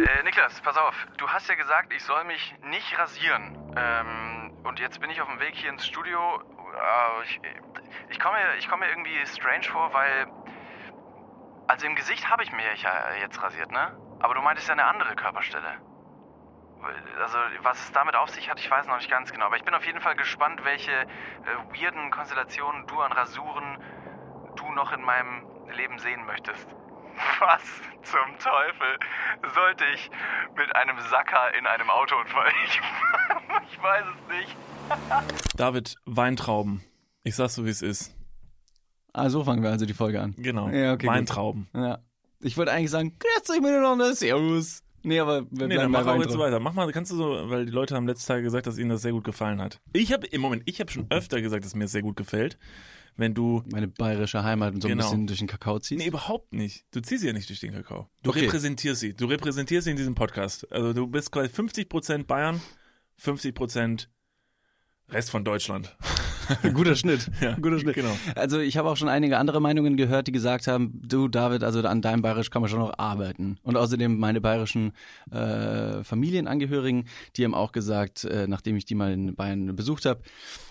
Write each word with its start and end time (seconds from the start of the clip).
Äh, 0.00 0.22
Niklas, 0.24 0.60
pass 0.62 0.76
auf. 0.76 1.06
Du 1.18 1.28
hast 1.28 1.48
ja 1.48 1.54
gesagt, 1.54 1.92
ich 1.92 2.02
soll 2.02 2.24
mich 2.24 2.54
nicht 2.62 2.98
rasieren. 2.98 3.56
Ähm, 3.76 4.52
und 4.64 4.80
jetzt 4.80 5.00
bin 5.00 5.08
ich 5.10 5.20
auf 5.20 5.28
dem 5.28 5.38
Weg 5.38 5.54
hier 5.54 5.70
ins 5.70 5.86
Studio. 5.86 6.40
Äh, 6.40 7.22
ich 7.22 7.40
ich 8.10 8.18
komme 8.18 8.36
mir, 8.38 8.68
komm 8.68 8.80
mir 8.80 8.88
irgendwie 8.88 9.24
strange 9.26 9.62
vor, 9.64 9.92
weil. 9.92 10.26
Also 11.68 11.86
im 11.86 11.94
Gesicht 11.94 12.28
habe 12.28 12.42
ich 12.42 12.52
mir 12.52 12.74
ja 12.74 13.14
jetzt 13.20 13.40
rasiert, 13.40 13.70
ne? 13.70 13.96
Aber 14.20 14.34
du 14.34 14.42
meintest 14.42 14.68
ja 14.68 14.72
eine 14.72 14.84
andere 14.84 15.14
Körperstelle. 15.14 15.78
Also, 17.22 17.38
was 17.62 17.80
es 17.80 17.92
damit 17.92 18.16
auf 18.16 18.28
sich 18.30 18.50
hat, 18.50 18.58
ich 18.58 18.70
weiß 18.70 18.86
noch 18.88 18.96
nicht 18.96 19.10
ganz 19.10 19.32
genau. 19.32 19.46
Aber 19.46 19.56
ich 19.56 19.64
bin 19.64 19.74
auf 19.74 19.86
jeden 19.86 20.00
Fall 20.00 20.16
gespannt, 20.16 20.64
welche 20.64 20.92
äh, 20.92 21.06
weirden 21.72 22.10
Konstellationen 22.10 22.86
du 22.86 23.00
an 23.00 23.12
Rasuren 23.12 23.78
du 24.56 24.72
noch 24.72 24.92
in 24.92 25.02
meinem 25.02 25.46
Leben 25.70 25.98
sehen 25.98 26.24
möchtest. 26.26 26.83
Was 27.40 27.62
zum 28.02 28.38
Teufel 28.38 28.98
sollte 29.54 29.84
ich 29.94 30.10
mit 30.56 30.74
einem 30.76 30.98
Sacker 31.10 31.54
in 31.58 31.66
einem 31.66 31.90
Autounfall? 31.90 32.50
Ich, 32.66 32.80
ich 33.72 33.82
weiß 33.82 34.04
es 34.04 34.36
nicht. 34.36 34.56
David, 35.56 35.96
Weintrauben. 36.04 36.82
Ich 37.22 37.36
sag's 37.36 37.54
so, 37.54 37.64
wie 37.64 37.70
es 37.70 37.82
ist. 37.82 38.14
Ah, 39.12 39.30
so 39.30 39.44
fangen 39.44 39.62
wir 39.62 39.70
also 39.70 39.86
die 39.86 39.94
Folge 39.94 40.20
an. 40.20 40.34
Genau. 40.36 40.68
Ja, 40.68 40.92
okay, 40.92 41.06
Weintrauben. 41.06 41.68
Gut. 41.72 41.82
Ja. 41.82 41.98
Ich 42.40 42.56
wollte 42.56 42.72
eigentlich 42.72 42.90
sagen, 42.90 43.16
grüß 43.18 43.50
euch 43.50 43.62
miteinander, 43.62 44.14
servus. 44.14 44.82
Nee, 45.02 45.20
aber 45.20 45.44
wir 45.50 45.68
nee, 45.68 45.76
dann 45.76 45.90
mach 45.90 46.06
auch 46.06 46.20
jetzt 46.20 46.32
so 46.32 46.38
weiter. 46.38 46.60
Mach 46.60 46.72
mal, 46.72 46.90
kannst 46.92 47.12
du 47.12 47.16
so, 47.16 47.50
weil 47.50 47.66
die 47.66 47.72
Leute 47.72 47.94
haben 47.94 48.06
letztes 48.06 48.26
Tag 48.26 48.42
gesagt, 48.42 48.66
dass 48.66 48.78
ihnen 48.78 48.90
das 48.90 49.02
sehr 49.02 49.12
gut 49.12 49.24
gefallen 49.24 49.60
hat. 49.60 49.80
Ich 49.92 50.12
habe 50.12 50.26
im 50.26 50.40
Moment, 50.40 50.62
ich 50.66 50.80
habe 50.80 50.90
schon 50.90 51.06
öfter 51.10 51.40
gesagt, 51.42 51.64
dass 51.64 51.74
mir 51.74 51.84
das 51.84 51.92
sehr 51.92 52.02
gut 52.02 52.16
gefällt 52.16 52.58
wenn 53.16 53.34
du 53.34 53.62
meine 53.70 53.88
bayerische 53.88 54.42
Heimat 54.42 54.74
und 54.74 54.82
so 54.82 54.88
genau. 54.88 55.04
ein 55.04 55.08
bisschen 55.08 55.26
durch 55.26 55.38
den 55.38 55.48
Kakao 55.48 55.78
ziehst? 55.78 56.00
Nee, 56.00 56.08
überhaupt 56.08 56.52
nicht. 56.52 56.84
Du 56.90 57.00
ziehst 57.00 57.22
sie 57.22 57.28
ja 57.28 57.32
nicht 57.32 57.48
durch 57.48 57.60
den 57.60 57.72
Kakao. 57.72 58.08
Du 58.22 58.30
okay. 58.30 58.40
repräsentierst 58.40 59.00
sie. 59.00 59.14
Du 59.14 59.26
repräsentierst 59.26 59.84
sie 59.84 59.90
in 59.90 59.96
diesem 59.96 60.14
Podcast. 60.14 60.70
Also 60.72 60.92
du 60.92 61.06
bist 61.06 61.30
quasi 61.30 61.48
50% 61.48 62.24
Bayern, 62.24 62.60
50% 63.20 64.08
Rest 65.10 65.30
von 65.30 65.44
Deutschland. 65.44 65.96
Guter 66.74 66.96
Schnitt. 66.96 67.30
Ja, 67.40 67.56
Guter 67.60 67.78
Schnitt. 67.78 67.94
Genau. 67.94 68.16
Also 68.34 68.58
ich 68.58 68.76
habe 68.76 68.88
auch 68.88 68.96
schon 68.96 69.08
einige 69.08 69.38
andere 69.38 69.60
Meinungen 69.60 69.96
gehört, 69.96 70.26
die 70.26 70.32
gesagt 70.32 70.66
haben, 70.66 71.00
du 71.02 71.28
David, 71.28 71.62
also 71.62 71.80
an 71.82 72.00
deinem 72.00 72.22
Bayerisch 72.22 72.50
kann 72.50 72.62
man 72.62 72.70
schon 72.70 72.80
noch 72.80 72.98
arbeiten. 72.98 73.58
Und 73.62 73.76
außerdem 73.76 74.18
meine 74.18 74.40
bayerischen 74.40 74.92
äh, 75.30 76.02
Familienangehörigen, 76.02 77.06
die 77.36 77.44
haben 77.44 77.54
auch 77.54 77.72
gesagt, 77.72 78.24
äh, 78.24 78.46
nachdem 78.46 78.76
ich 78.76 78.84
die 78.84 78.94
mal 78.94 79.12
in 79.12 79.34
Bayern 79.34 79.74
besucht 79.76 80.04
habe, 80.06 80.22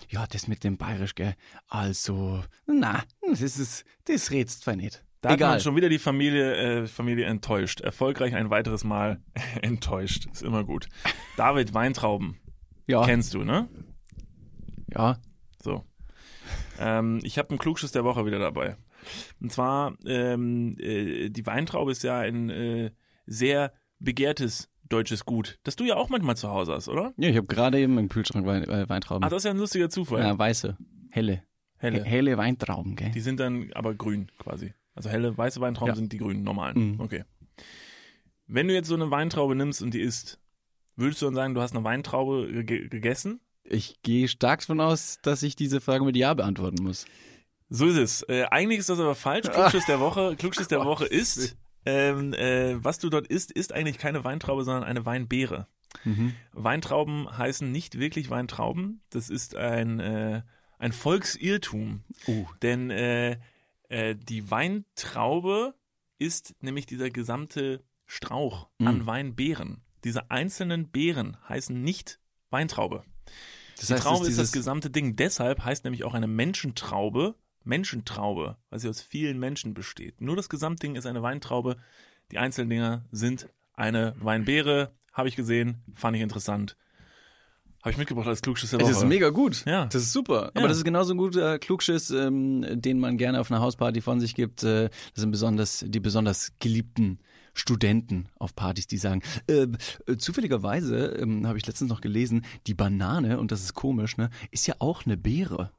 ja, 0.08 0.26
das 0.26 0.48
mit 0.48 0.64
dem 0.64 0.76
Bayerisch, 0.76 1.14
gell, 1.14 1.34
also, 1.68 2.42
na, 2.66 3.04
das 3.26 3.40
ist, 3.40 3.84
das 4.04 4.30
redst 4.30 4.62
zwar 4.62 4.76
nicht. 4.76 5.04
Da 5.20 5.32
Egal. 5.32 5.48
hat 5.48 5.54
man 5.54 5.60
schon 5.62 5.76
wieder 5.76 5.88
die 5.88 5.98
Familie, 5.98 6.82
äh, 6.82 6.86
Familie 6.86 7.24
enttäuscht. 7.24 7.80
Erfolgreich 7.80 8.34
ein 8.34 8.50
weiteres 8.50 8.84
Mal 8.84 9.22
enttäuscht. 9.62 10.26
Ist 10.30 10.42
immer 10.42 10.64
gut. 10.64 10.86
David 11.38 11.72
Weintrauben. 11.72 12.38
Ja. 12.86 13.06
Kennst 13.06 13.32
du, 13.32 13.42
ne? 13.42 13.68
Ja. 14.92 15.16
So. 15.62 15.82
Ähm, 16.78 17.20
ich 17.22 17.38
habe 17.38 17.48
einen 17.48 17.58
Klugschuss 17.58 17.92
der 17.92 18.04
Woche 18.04 18.26
wieder 18.26 18.38
dabei. 18.38 18.76
Und 19.40 19.50
zwar, 19.50 19.96
ähm, 20.04 20.76
äh, 20.78 21.30
die 21.30 21.46
Weintraube 21.46 21.90
ist 21.90 22.02
ja 22.02 22.18
ein 22.18 22.50
äh, 22.50 22.90
sehr 23.24 23.72
begehrtes 23.98 24.70
deutsches 24.88 25.24
Gut, 25.24 25.58
das 25.64 25.76
du 25.76 25.84
ja 25.84 25.96
auch 25.96 26.08
manchmal 26.08 26.36
zu 26.36 26.48
Hause 26.48 26.72
hast, 26.72 26.88
oder? 26.88 27.12
Ja, 27.16 27.28
ich 27.28 27.36
habe 27.36 27.46
gerade 27.46 27.78
eben 27.78 27.98
im 27.98 28.08
Kühlschrank 28.08 28.46
Wein, 28.46 28.64
äh, 28.64 28.88
Weintrauben. 28.88 29.24
Ach, 29.24 29.30
das 29.30 29.38
ist 29.38 29.44
ja 29.44 29.50
ein 29.50 29.58
lustiger 29.58 29.88
Zufall. 29.90 30.20
Ja, 30.20 30.38
weiße, 30.38 30.76
helle. 31.10 31.42
Helle. 31.76 32.02
Helle 32.02 32.38
Weintrauben, 32.38 32.96
gell? 32.96 33.10
Die 33.10 33.20
sind 33.20 33.40
dann 33.40 33.70
aber 33.74 33.94
grün 33.94 34.28
quasi. 34.38 34.72
Also 34.94 35.10
helle, 35.10 35.36
weiße 35.36 35.60
Weintrauben 35.60 35.92
ja. 35.92 35.96
sind 35.96 36.12
die 36.12 36.18
grünen, 36.18 36.42
normalen. 36.42 36.92
Mhm. 36.92 37.00
Okay. 37.00 37.24
Wenn 38.46 38.68
du 38.68 38.74
jetzt 38.74 38.88
so 38.88 38.94
eine 38.94 39.10
Weintraube 39.10 39.54
nimmst 39.54 39.82
und 39.82 39.92
die 39.92 40.00
isst, 40.00 40.38
würdest 40.96 41.20
du 41.20 41.26
dann 41.26 41.34
sagen, 41.34 41.54
du 41.54 41.60
hast 41.60 41.74
eine 41.74 41.84
Weintraube 41.84 42.64
gegessen? 42.64 43.40
Ich 43.64 44.02
gehe 44.02 44.28
stark 44.28 44.60
davon 44.60 44.80
aus, 44.80 45.18
dass 45.22 45.42
ich 45.42 45.56
diese 45.56 45.80
Frage 45.80 46.04
mit 46.04 46.16
Ja 46.16 46.34
beantworten 46.34 46.82
muss. 46.82 47.06
So 47.70 47.86
ist 47.86 47.96
es. 47.96 48.22
Äh, 48.28 48.44
eigentlich 48.50 48.80
ist 48.80 48.90
das 48.90 49.00
aber 49.00 49.14
falsch. 49.14 49.48
Klugschiss 49.52 49.86
der 49.86 50.00
Woche, 50.00 50.36
Klugschiss 50.36 50.68
der 50.68 50.84
Woche 50.84 51.06
ist, 51.06 51.56
ähm, 51.86 52.32
äh, 52.34 52.82
was 52.82 52.98
du 52.98 53.10
dort 53.10 53.26
isst, 53.26 53.52
ist 53.52 53.72
eigentlich 53.72 53.98
keine 53.98 54.24
Weintraube, 54.24 54.64
sondern 54.64 54.84
eine 54.84 55.04
Weinbeere. 55.06 55.66
Mhm. 56.04 56.34
Weintrauben 56.52 57.36
heißen 57.36 57.70
nicht 57.70 57.98
wirklich 57.98 58.30
Weintrauben. 58.30 59.02
Das 59.10 59.30
ist 59.30 59.54
ein, 59.56 60.00
äh, 60.00 60.42
ein 60.78 60.92
Volksirrtum. 60.92 62.02
Uh. 62.26 62.46
Denn 62.62 62.90
äh, 62.90 63.38
äh, 63.88 64.16
die 64.16 64.50
Weintraube 64.50 65.74
ist 66.18 66.54
nämlich 66.60 66.86
dieser 66.86 67.10
gesamte 67.10 67.84
Strauch 68.06 68.68
mhm. 68.78 68.86
an 68.86 69.06
Weinbeeren. 69.06 69.82
Diese 70.04 70.30
einzelnen 70.30 70.90
Beeren 70.90 71.36
heißen 71.48 71.80
nicht 71.80 72.20
Weintraube. 72.50 73.04
Das 73.76 73.86
die 73.86 73.94
heißt, 73.94 74.02
Traube 74.02 74.26
ist 74.26 74.38
das 74.38 74.52
gesamte 74.52 74.90
Ding. 74.90 75.16
Deshalb 75.16 75.64
heißt 75.64 75.84
nämlich 75.84 76.04
auch 76.04 76.14
eine 76.14 76.26
Menschentraube 76.26 77.34
Menschentraube, 77.64 78.56
weil 78.70 78.78
sie 78.78 78.88
aus 78.88 79.00
vielen 79.00 79.38
Menschen 79.38 79.74
besteht. 79.74 80.20
Nur 80.20 80.36
das 80.36 80.48
Gesamtding 80.48 80.96
ist 80.96 81.06
eine 81.06 81.22
Weintraube. 81.22 81.76
Die 82.30 82.38
einzelnen 82.38 82.70
Dinger 82.70 83.04
sind 83.10 83.48
eine 83.74 84.14
Weinbeere. 84.18 84.94
Habe 85.12 85.28
ich 85.28 85.36
gesehen, 85.36 85.82
fand 85.94 86.16
ich 86.16 86.22
interessant. 86.22 86.76
Habe 87.82 87.92
ich 87.92 87.98
mitgebracht 87.98 88.26
als 88.26 88.40
Klugschiss 88.40 88.70
der 88.70 88.80
Woche. 88.80 88.88
Das 88.88 89.02
ist 89.02 89.08
mega 89.08 89.28
gut. 89.28 89.64
Ja. 89.66 89.86
Das 89.86 90.02
ist 90.02 90.12
super. 90.12 90.52
Ja. 90.54 90.60
Aber 90.60 90.68
das 90.68 90.78
ist 90.78 90.84
genauso 90.84 91.12
ein 91.12 91.18
guter 91.18 91.58
Klugschiss, 91.58 92.10
ähm, 92.10 92.64
den 92.80 92.98
man 92.98 93.18
gerne 93.18 93.40
auf 93.40 93.50
einer 93.50 93.60
Hausparty 93.60 94.00
von 94.00 94.20
sich 94.20 94.34
gibt. 94.34 94.62
Äh, 94.62 94.88
das 94.88 95.20
sind 95.20 95.30
besonders 95.30 95.84
die 95.86 96.00
besonders 96.00 96.52
geliebten 96.60 97.18
Studenten 97.52 98.28
auf 98.38 98.54
Partys, 98.56 98.86
die 98.86 98.96
sagen, 98.96 99.22
äh, 99.46 99.66
äh, 100.06 100.16
zufälligerweise 100.16 101.16
ähm, 101.20 101.46
habe 101.46 101.58
ich 101.58 101.66
letztens 101.66 101.90
noch 101.90 102.00
gelesen, 102.00 102.44
die 102.66 102.74
Banane, 102.74 103.38
und 103.38 103.52
das 103.52 103.62
ist 103.62 103.74
komisch, 103.74 104.16
ne, 104.16 104.30
ist 104.50 104.66
ja 104.66 104.74
auch 104.80 105.06
eine 105.06 105.16
Beere. 105.16 105.70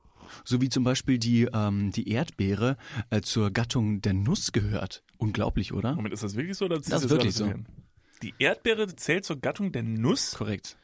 So 0.44 0.62
wie 0.62 0.70
zum 0.70 0.84
Beispiel 0.84 1.18
die, 1.18 1.48
ähm, 1.54 1.92
die 1.92 2.10
Erdbeere 2.10 2.78
äh, 3.10 3.22
zur 3.22 3.52
Gattung 3.52 4.02
der 4.02 4.14
Nuss 4.14 4.52
gehört. 4.52 5.04
Unglaublich, 5.18 5.74
oder? 5.74 5.96
Moment, 5.96 6.14
ist 6.14 6.24
das 6.24 6.36
wirklich 6.36 6.58
so? 6.58 6.66
Oder 6.66 6.80
das 6.80 7.04
ist 7.04 7.10
wirklich 7.10 7.34
so. 7.34 7.46
Hin? 7.46 7.66
Die 8.22 8.34
Erdbeere 8.40 8.88
zählt 8.96 9.26
zur 9.26 9.38
Gattung 9.38 9.72
der 9.72 9.84
Nuss? 9.84 10.36
Korrekt. 10.36 10.78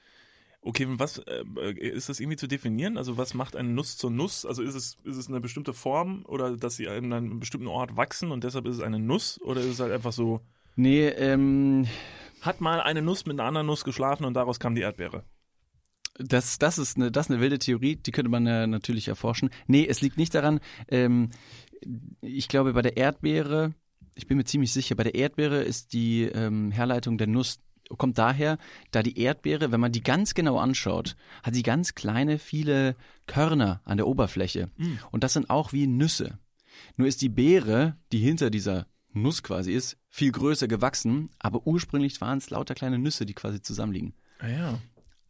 Okay, 0.63 0.85
was 0.87 1.17
äh, 1.17 1.43
ist 1.73 2.09
das 2.09 2.19
irgendwie 2.19 2.37
zu 2.37 2.47
definieren? 2.47 2.97
Also 2.97 3.17
was 3.17 3.33
macht 3.33 3.55
eine 3.55 3.69
Nuss 3.69 3.97
zur 3.97 4.11
Nuss? 4.11 4.45
Also 4.45 4.61
ist 4.61 4.75
es 4.75 4.97
ist 5.03 5.17
es 5.17 5.27
eine 5.27 5.41
bestimmte 5.41 5.73
Form 5.73 6.23
oder 6.27 6.55
dass 6.55 6.75
sie 6.75 6.87
an 6.87 7.11
einem 7.11 7.39
bestimmten 7.39 7.67
Ort 7.67 7.97
wachsen 7.97 8.31
und 8.31 8.43
deshalb 8.43 8.67
ist 8.67 8.75
es 8.75 8.81
eine 8.81 8.99
Nuss 8.99 9.41
oder 9.41 9.61
ist 9.61 9.67
es 9.67 9.79
halt 9.79 9.91
einfach 9.91 10.13
so 10.13 10.41
Nee, 10.75 11.07
ähm. 11.07 11.87
Hat 12.41 12.59
mal 12.59 12.81
eine 12.81 13.03
Nuss 13.03 13.27
mit 13.27 13.39
einer 13.39 13.47
anderen 13.47 13.67
Nuss 13.67 13.83
geschlafen 13.83 14.25
und 14.25 14.33
daraus 14.33 14.59
kam 14.59 14.73
die 14.73 14.81
Erdbeere. 14.81 15.23
Das, 16.15 16.59
das, 16.59 16.77
ist 16.77 16.97
eine, 16.97 17.11
das 17.11 17.27
ist 17.27 17.31
eine 17.31 17.41
wilde 17.41 17.59
Theorie, 17.59 17.95
die 17.95 18.11
könnte 18.11 18.29
man 18.29 18.45
äh, 18.45 18.67
natürlich 18.67 19.07
erforschen. 19.07 19.49
Nee, 19.67 19.85
es 19.87 20.01
liegt 20.01 20.17
nicht 20.17 20.35
daran. 20.35 20.59
Ähm, 20.87 21.29
ich 22.21 22.47
glaube, 22.47 22.73
bei 22.73 22.81
der 22.81 22.97
Erdbeere, 22.97 23.73
ich 24.15 24.27
bin 24.27 24.37
mir 24.37 24.43
ziemlich 24.43 24.73
sicher, 24.73 24.95
bei 24.95 25.03
der 25.03 25.15
Erdbeere 25.15 25.63
ist 25.63 25.93
die 25.93 26.23
ähm, 26.23 26.71
Herleitung 26.71 27.17
der 27.17 27.27
Nuss 27.27 27.59
kommt 27.97 28.17
daher, 28.17 28.57
da 28.91 29.03
die 29.03 29.19
Erdbeere, 29.19 29.71
wenn 29.71 29.79
man 29.79 29.91
die 29.91 30.03
ganz 30.03 30.33
genau 30.33 30.57
anschaut, 30.57 31.15
hat 31.43 31.53
sie 31.53 31.63
ganz 31.63 31.93
kleine, 31.93 32.39
viele 32.39 32.95
Körner 33.27 33.81
an 33.83 33.97
der 33.97 34.07
Oberfläche. 34.07 34.69
Mm. 34.77 34.93
Und 35.11 35.23
das 35.23 35.33
sind 35.33 35.49
auch 35.49 35.73
wie 35.73 35.87
Nüsse. 35.87 36.39
Nur 36.95 37.07
ist 37.07 37.21
die 37.21 37.29
Beere, 37.29 37.97
die 38.11 38.19
hinter 38.19 38.49
dieser 38.49 38.87
Nuss 39.13 39.43
quasi 39.43 39.73
ist, 39.73 39.97
viel 40.09 40.31
größer 40.31 40.67
gewachsen, 40.67 41.29
aber 41.39 41.67
ursprünglich 41.67 42.19
waren 42.21 42.37
es 42.37 42.49
lauter 42.49 42.75
kleine 42.75 42.97
Nüsse, 42.97 43.25
die 43.25 43.33
quasi 43.33 43.61
zusammenliegen. 43.61 44.13
Ah 44.39 44.47
ja. 44.47 44.79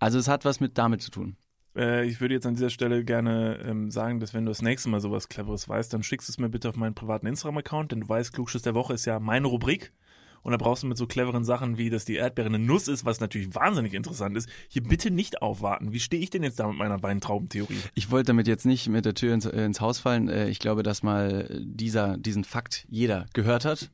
Also 0.01 0.17
es 0.17 0.27
hat 0.27 0.45
was 0.45 0.59
mit 0.59 0.79
damit 0.79 1.01
zu 1.01 1.11
tun. 1.11 1.37
Äh, 1.75 2.05
ich 2.07 2.19
würde 2.19 2.33
jetzt 2.33 2.47
an 2.47 2.55
dieser 2.55 2.71
Stelle 2.71 3.05
gerne 3.05 3.59
ähm, 3.63 3.91
sagen, 3.91 4.19
dass 4.19 4.33
wenn 4.33 4.45
du 4.45 4.49
das 4.49 4.63
nächste 4.63 4.89
Mal 4.89 4.99
sowas 4.99 5.29
Cleveres 5.29 5.69
weißt, 5.69 5.93
dann 5.93 6.01
schickst 6.01 6.27
du 6.27 6.31
es 6.31 6.39
mir 6.39 6.49
bitte 6.49 6.69
auf 6.69 6.75
meinen 6.75 6.95
privaten 6.95 7.27
Instagram-Account, 7.27 7.91
denn 7.91 8.01
du 8.01 8.09
weißt, 8.09 8.33
Klugschiss 8.33 8.63
der 8.63 8.73
Woche 8.73 8.93
ist 8.95 9.05
ja 9.05 9.19
meine 9.19 9.47
Rubrik. 9.47 9.93
Und 10.41 10.53
da 10.53 10.57
brauchst 10.57 10.81
du 10.81 10.87
mit 10.87 10.97
so 10.97 11.05
cleveren 11.05 11.43
Sachen 11.43 11.77
wie, 11.77 11.91
dass 11.91 12.03
die 12.03 12.15
Erdbeere 12.15 12.47
eine 12.47 12.57
Nuss 12.57 12.87
ist, 12.87 13.05
was 13.05 13.19
natürlich 13.19 13.53
wahnsinnig 13.53 13.93
interessant 13.93 14.35
ist, 14.35 14.49
hier 14.69 14.81
bitte 14.81 15.11
nicht 15.11 15.43
aufwarten. 15.43 15.93
Wie 15.93 15.99
stehe 15.99 16.23
ich 16.23 16.31
denn 16.31 16.41
jetzt 16.41 16.59
da 16.59 16.67
mit 16.67 16.77
meiner 16.77 17.03
Weintraubentheorie? 17.03 17.77
Ich 17.93 18.09
wollte 18.09 18.29
damit 18.29 18.47
jetzt 18.47 18.65
nicht 18.65 18.89
mit 18.89 19.05
der 19.05 19.13
Tür 19.13 19.35
ins, 19.35 19.45
ins 19.45 19.81
Haus 19.81 19.99
fallen. 19.99 20.29
Äh, 20.29 20.49
ich 20.49 20.57
glaube, 20.57 20.81
dass 20.81 21.03
mal 21.03 21.47
dieser, 21.61 22.17
diesen 22.17 22.43
Fakt 22.43 22.87
jeder 22.89 23.27
gehört 23.33 23.65
hat. 23.65 23.91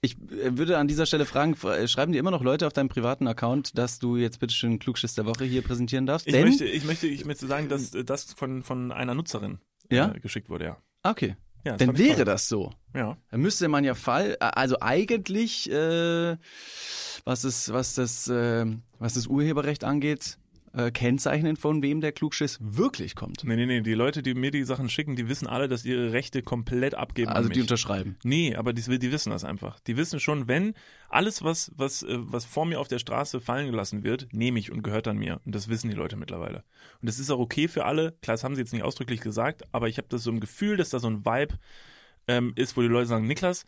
Ich 0.00 0.16
äh, 0.30 0.56
würde 0.56 0.78
an 0.78 0.88
dieser 0.88 1.06
Stelle 1.06 1.26
fragen, 1.26 1.54
äh, 1.66 1.88
schreiben 1.88 2.12
dir 2.12 2.18
immer 2.18 2.30
noch 2.30 2.42
Leute 2.42 2.66
auf 2.66 2.72
deinem 2.72 2.88
privaten 2.88 3.26
Account, 3.26 3.76
dass 3.78 3.98
du 3.98 4.16
jetzt 4.16 4.40
bitte 4.40 4.54
schön 4.54 4.78
Klugschiss 4.78 5.14
der 5.14 5.26
Woche 5.26 5.44
hier 5.44 5.62
präsentieren 5.62 6.06
darfst? 6.06 6.26
Ich 6.26 6.32
Denn, 6.32 6.48
möchte, 6.48 6.64
ich 6.64 6.84
möchte, 6.84 7.06
ich 7.06 7.24
möchte 7.24 7.46
sagen, 7.46 7.68
dass 7.68 7.90
das 7.90 8.34
von, 8.34 8.62
von 8.62 8.92
einer 8.92 9.14
Nutzerin 9.14 9.58
ja? 9.90 10.12
äh, 10.12 10.20
geschickt 10.20 10.48
wurde, 10.50 10.64
ja. 10.64 10.76
Okay. 11.02 11.36
Ja, 11.64 11.76
Dann 11.76 11.98
wäre 11.98 12.16
toll. 12.16 12.24
das 12.26 12.48
so. 12.48 12.72
Ja. 12.94 13.16
Dann 13.30 13.40
müsste 13.40 13.66
man 13.66 13.82
ja 13.82 13.94
Fall, 13.94 14.36
also 14.38 14.76
eigentlich, 14.80 15.68
äh, 15.68 16.36
was 17.24 17.44
ist, 17.44 17.72
was 17.72 17.96
das, 17.96 18.28
äh, 18.28 18.66
was 19.00 19.14
das 19.14 19.26
Urheberrecht 19.26 19.82
angeht, 19.82 20.38
äh, 20.76 20.90
kennzeichnen, 20.90 21.56
von 21.56 21.82
wem 21.82 22.02
der 22.02 22.12
Klugschiss 22.12 22.58
wirklich 22.60 23.14
kommt. 23.14 23.44
Nee, 23.44 23.56
nee, 23.56 23.64
nee, 23.64 23.80
die 23.80 23.94
Leute, 23.94 24.22
die 24.22 24.34
mir 24.34 24.50
die 24.50 24.64
Sachen 24.64 24.90
schicken, 24.90 25.16
die 25.16 25.26
wissen 25.26 25.46
alle, 25.46 25.68
dass 25.68 25.86
ihre 25.86 26.12
Rechte 26.12 26.42
komplett 26.42 26.94
abgeben 26.94 27.30
Also 27.30 27.48
an 27.48 27.54
die 27.54 27.62
unterschreiben. 27.62 28.16
Nee, 28.24 28.54
aber 28.54 28.74
die, 28.74 28.82
die 28.98 29.10
wissen 29.10 29.30
das 29.30 29.42
einfach. 29.42 29.80
Die 29.80 29.96
wissen 29.96 30.20
schon, 30.20 30.48
wenn 30.48 30.74
alles, 31.08 31.42
was, 31.42 31.72
was, 31.76 32.02
äh, 32.02 32.18
was 32.18 32.44
vor 32.44 32.66
mir 32.66 32.78
auf 32.78 32.88
der 32.88 32.98
Straße 32.98 33.40
fallen 33.40 33.70
gelassen 33.70 34.04
wird, 34.04 34.28
nehme 34.32 34.58
ich 34.58 34.70
und 34.70 34.82
gehört 34.82 35.06
dann 35.06 35.16
mir. 35.16 35.40
Und 35.46 35.54
das 35.54 35.68
wissen 35.68 35.88
die 35.88 35.96
Leute 35.96 36.16
mittlerweile. 36.16 36.62
Und 37.00 37.08
das 37.08 37.18
ist 37.18 37.30
auch 37.30 37.38
okay 37.38 37.68
für 37.68 37.86
alle. 37.86 38.12
Klar, 38.20 38.34
das 38.34 38.44
haben 38.44 38.54
sie 38.54 38.60
jetzt 38.60 38.74
nicht 38.74 38.84
ausdrücklich 38.84 39.22
gesagt, 39.22 39.62
aber 39.72 39.88
ich 39.88 39.96
habe 39.96 40.08
das 40.10 40.22
so 40.24 40.30
im 40.30 40.40
Gefühl, 40.40 40.76
dass 40.76 40.90
da 40.90 40.98
so 40.98 41.08
ein 41.08 41.24
Vibe 41.24 41.54
ähm, 42.28 42.52
ist, 42.54 42.76
wo 42.76 42.82
die 42.82 42.88
Leute 42.88 43.06
sagen, 43.06 43.26
Niklas, 43.26 43.64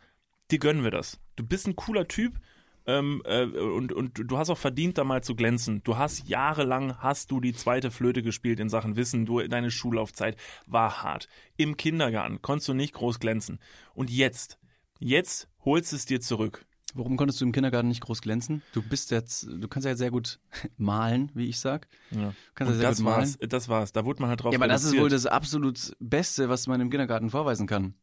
dir 0.51 0.59
gönnen 0.59 0.83
wir 0.83 0.91
das. 0.91 1.19
Du 1.37 1.43
bist 1.43 1.67
ein 1.67 1.75
cooler 1.75 2.07
Typ. 2.07 2.39
Ähm, 2.89 3.21
äh, 3.25 3.43
und, 3.43 3.91
und 3.93 4.19
du 4.25 4.37
hast 4.37 4.49
auch 4.49 4.57
verdient, 4.57 4.97
da 4.97 5.03
mal 5.03 5.21
zu 5.23 5.35
glänzen. 5.35 5.81
Du 5.83 5.97
hast 5.97 6.27
jahrelang 6.27 6.97
hast 6.97 7.29
du 7.29 7.39
die 7.39 7.53
zweite 7.53 7.91
Flöte 7.91 8.23
gespielt 8.23 8.59
in 8.59 8.69
Sachen 8.69 8.95
Wissen. 8.95 9.25
Du, 9.25 9.39
deine 9.47 9.69
Schullaufzeit 9.69 10.37
war 10.65 11.03
hart. 11.03 11.27
Im 11.57 11.77
Kindergarten 11.77 12.41
konntest 12.41 12.67
du 12.69 12.73
nicht 12.73 12.93
groß 12.93 13.19
glänzen. 13.19 13.59
Und 13.93 14.09
jetzt, 14.09 14.57
jetzt 14.99 15.47
holst 15.65 15.93
es 15.93 16.05
dir 16.05 16.19
zurück. 16.21 16.65
Warum 16.95 17.17
konntest 17.17 17.39
du 17.39 17.45
im 17.45 17.51
Kindergarten 17.51 17.87
nicht 17.89 18.01
groß 18.01 18.21
glänzen? 18.23 18.63
Du 18.73 18.81
bist 18.81 19.11
jetzt, 19.11 19.43
du 19.47 19.67
kannst 19.67 19.85
ja 19.85 19.95
sehr 19.95 20.09
gut 20.09 20.39
malen, 20.77 21.29
wie 21.35 21.45
ich 21.47 21.59
sag. 21.59 21.87
Ja. 22.09 22.29
Du 22.29 22.33
kannst 22.55 22.73
ja 22.73 22.79
sehr 22.79 22.89
das 22.89 22.97
gut 22.97 23.05
malen. 23.05 23.17
war's. 23.19 23.37
Das 23.47 23.69
war's. 23.69 23.91
Da 23.91 24.05
wurde 24.05 24.21
man 24.21 24.29
halt 24.31 24.41
drauf 24.43 24.51
Ja, 24.53 24.57
aber 24.57 24.67
das 24.67 24.81
ist 24.81 24.87
reduziert. 24.93 25.03
wohl 25.03 25.09
das 25.11 25.25
absolut 25.27 25.95
Beste, 25.99 26.49
was 26.49 26.65
man 26.65 26.81
im 26.81 26.89
Kindergarten 26.89 27.29
vorweisen 27.29 27.67
kann. 27.67 27.93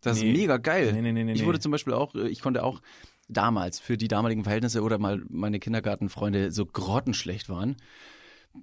Das 0.00 0.20
Nee. 0.20 0.30
ist 0.30 0.38
mega 0.38 0.58
geil. 0.58 0.92
Nee, 0.92 1.02
nee, 1.02 1.10
nee, 1.12 1.24
nee, 1.24 1.32
ich 1.32 1.44
wurde 1.44 1.58
zum 1.58 1.72
Beispiel 1.72 1.92
auch, 1.94 2.14
äh, 2.14 2.28
ich 2.28 2.40
konnte 2.40 2.62
auch 2.62 2.80
damals 3.28 3.78
für 3.78 3.96
die 3.96 4.08
damaligen 4.08 4.44
Verhältnisse 4.44 4.82
oder 4.82 4.98
mal 4.98 5.22
meine 5.28 5.58
Kindergartenfreunde 5.58 6.50
so 6.50 6.66
grottenschlecht 6.66 7.48
waren, 7.48 7.76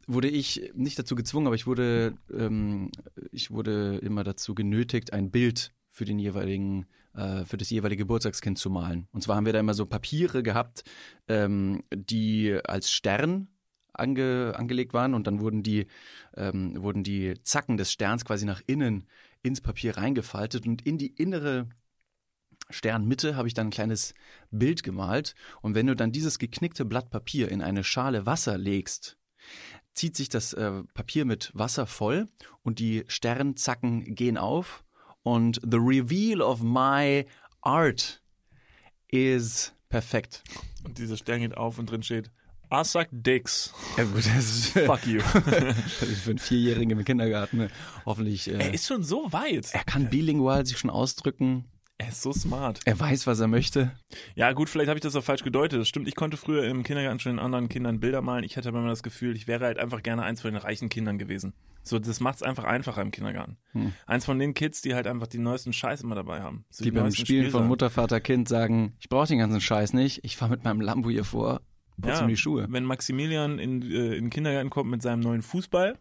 wurde 0.07 0.27
ich 0.27 0.71
nicht 0.73 0.97
dazu 0.99 1.15
gezwungen, 1.15 1.47
aber 1.47 1.55
ich 1.55 1.67
wurde, 1.67 2.15
ähm, 2.33 2.91
ich 3.31 3.51
wurde 3.51 3.97
immer 3.97 4.23
dazu 4.23 4.55
genötigt, 4.55 5.13
ein 5.13 5.31
Bild 5.31 5.71
für 5.89 6.05
den 6.05 6.19
jeweiligen, 6.19 6.87
äh, 7.13 7.45
für 7.45 7.57
das 7.57 7.69
jeweilige 7.69 8.03
Geburtstagskind 8.03 8.57
zu 8.57 8.69
malen. 8.69 9.07
Und 9.11 9.21
zwar 9.21 9.37
haben 9.37 9.45
wir 9.45 9.53
da 9.53 9.59
immer 9.59 9.73
so 9.73 9.85
Papiere 9.85 10.43
gehabt, 10.43 10.83
ähm, 11.27 11.81
die 11.93 12.59
als 12.65 12.91
Stern 12.91 13.47
ange, 13.93 14.53
angelegt 14.55 14.93
waren 14.93 15.13
und 15.13 15.27
dann 15.27 15.39
wurden 15.39 15.63
die, 15.63 15.87
ähm, 16.35 16.81
wurden 16.81 17.03
die 17.03 17.35
Zacken 17.43 17.77
des 17.77 17.91
Sterns 17.91 18.25
quasi 18.25 18.45
nach 18.45 18.61
innen 18.67 19.05
ins 19.41 19.61
Papier 19.61 19.97
reingefaltet 19.97 20.67
und 20.67 20.85
in 20.85 20.97
die 20.97 21.13
innere 21.15 21.69
Sternmitte 22.69 23.35
habe 23.35 23.47
ich 23.47 23.53
dann 23.53 23.67
ein 23.67 23.71
kleines 23.71 24.13
Bild 24.51 24.83
gemalt. 24.83 25.35
Und 25.61 25.75
wenn 25.75 25.87
du 25.87 25.95
dann 25.95 26.11
dieses 26.11 26.39
geknickte 26.39 26.85
Blatt 26.85 27.09
Papier 27.09 27.49
in 27.49 27.61
eine 27.61 27.83
Schale 27.83 28.25
Wasser 28.25 28.57
legst, 28.57 29.17
zieht 29.93 30.15
sich 30.15 30.29
das 30.29 30.53
äh, 30.53 30.83
Papier 30.93 31.25
mit 31.25 31.51
Wasser 31.53 31.87
voll 31.87 32.27
und 32.63 32.79
die 32.79 33.03
Sternzacken 33.07 34.15
gehen 34.15 34.37
auf. 34.37 34.83
Und 35.23 35.59
the 35.63 35.77
reveal 35.77 36.41
of 36.41 36.61
my 36.61 37.25
art 37.61 38.21
is 39.07 39.73
perfekt. 39.89 40.43
Und 40.83 40.97
dieser 40.97 41.17
Stern 41.17 41.39
geht 41.41 41.57
auf 41.57 41.79
und 41.79 41.89
drin 41.89 42.03
steht, 42.03 42.29
I 42.71 42.83
suck 42.83 43.07
dicks. 43.11 43.73
Ja 43.97 44.03
gut, 44.03 44.17
das 44.17 44.27
ist 44.27 44.69
Fuck 44.85 45.05
you. 45.05 45.19
für 45.21 46.31
einen 46.31 46.39
Vierjährigen 46.39 46.97
im 46.97 47.05
Kindergarten 47.05 47.57
ne? 47.57 47.69
hoffentlich. 48.05 48.51
er 48.51 48.59
Äh, 48.59 48.73
ist 48.73 48.87
schon 48.87 49.03
so 49.03 49.31
weit. 49.31 49.73
er 49.73 49.83
kann 49.83 50.09
bilingual 50.09 50.65
sich 50.65 50.77
schon 50.77 50.89
ausdrücken. 50.89 51.65
Er 51.97 52.09
ist 52.09 52.21
so 52.21 52.33
smart. 52.33 52.81
Er 52.85 52.99
weiß, 52.99 53.25
was 53.25 53.39
er 53.39 53.47
möchte. 53.47 53.91
Ja, 54.35 54.51
gut, 54.51 54.69
vielleicht 54.69 54.89
habe 54.89 54.97
ich 54.97 55.03
das 55.03 55.15
auch 55.15 55.23
falsch 55.23 55.43
gedeutet. 55.43 55.79
Das 55.79 55.87
stimmt, 55.87 56.07
ich 56.09 56.15
konnte 56.15 56.35
früher 56.35 56.65
im 56.65 56.83
Kindergarten 56.83 57.19
schon 57.19 57.33
den 57.33 57.39
anderen 57.39 57.69
Kindern 57.69 58.01
Bilder 58.01 58.21
malen. 58.21 58.43
Ich 58.43 58.57
hatte 58.57 58.67
aber 58.69 58.79
immer 58.79 58.89
das 58.89 59.03
Gefühl, 59.03 59.35
ich 59.35 59.47
wäre 59.47 59.65
halt 59.65 59.79
einfach 59.79 60.03
gerne 60.03 60.23
eins 60.23 60.41
von 60.41 60.51
den 60.51 60.61
reichen 60.61 60.89
Kindern 60.89 61.17
gewesen. 61.17 61.53
So, 61.83 61.99
das 61.99 62.19
macht's 62.19 62.43
einfach 62.43 62.65
einfacher 62.65 63.01
im 63.01 63.11
Kindergarten. 63.11 63.57
Hm. 63.71 63.93
Eins 64.07 64.25
von 64.25 64.39
den 64.39 64.53
Kids, 64.53 64.81
die 64.81 64.95
halt 64.95 65.07
einfach 65.07 65.27
die 65.27 65.37
neuesten 65.37 65.71
Scheiß 65.71 66.01
immer 66.01 66.15
dabei 66.15 66.41
haben. 66.41 66.65
So 66.69 66.83
Die 66.83 66.91
beim 66.91 67.03
neuesten 67.03 67.21
Spielen 67.25 67.43
von 67.43 67.49
Spielsachen. 67.49 67.67
Mutter, 67.67 67.89
Vater, 67.89 68.19
Kind 68.19 68.49
sagen, 68.49 68.95
ich 68.99 69.07
brauche 69.07 69.27
den 69.27 69.37
ganzen 69.39 69.61
Scheiß 69.61 69.93
nicht. 69.93 70.23
Ich 70.23 70.35
fahre 70.35 70.51
mit 70.51 70.63
meinem 70.63 70.81
Lambo 70.81 71.09
hier 71.09 71.23
vor, 71.23 71.61
putze 72.01 72.23
mir 72.23 72.29
die 72.29 72.37
Schuhe. 72.37 72.67
Wenn 72.69 72.83
Maximilian 72.83 73.59
in, 73.59 73.83
äh, 73.83 74.15
in 74.15 74.25
den 74.25 74.29
Kindergarten 74.31 74.69
kommt 74.69 74.89
mit 74.89 75.01
seinem 75.01 75.21
neuen 75.21 75.43
Fußball, 75.43 75.97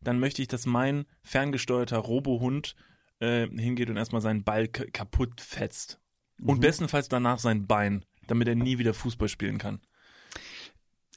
dann 0.00 0.18
möchte 0.18 0.42
ich, 0.42 0.48
dass 0.48 0.66
mein 0.66 1.04
ferngesteuerter 1.22 1.98
Robohund 1.98 2.74
äh, 3.20 3.46
hingeht 3.48 3.90
und 3.90 3.96
erstmal 3.96 4.22
seinen 4.22 4.44
Ball 4.44 4.68
kaputt 4.68 5.40
fetzt. 5.40 6.00
Mhm. 6.38 6.48
Und 6.48 6.60
bestenfalls 6.60 7.08
danach 7.08 7.38
sein 7.38 7.66
Bein, 7.66 8.04
damit 8.26 8.48
er 8.48 8.54
nie 8.54 8.78
wieder 8.78 8.94
Fußball 8.94 9.28
spielen 9.28 9.58
kann. 9.58 9.80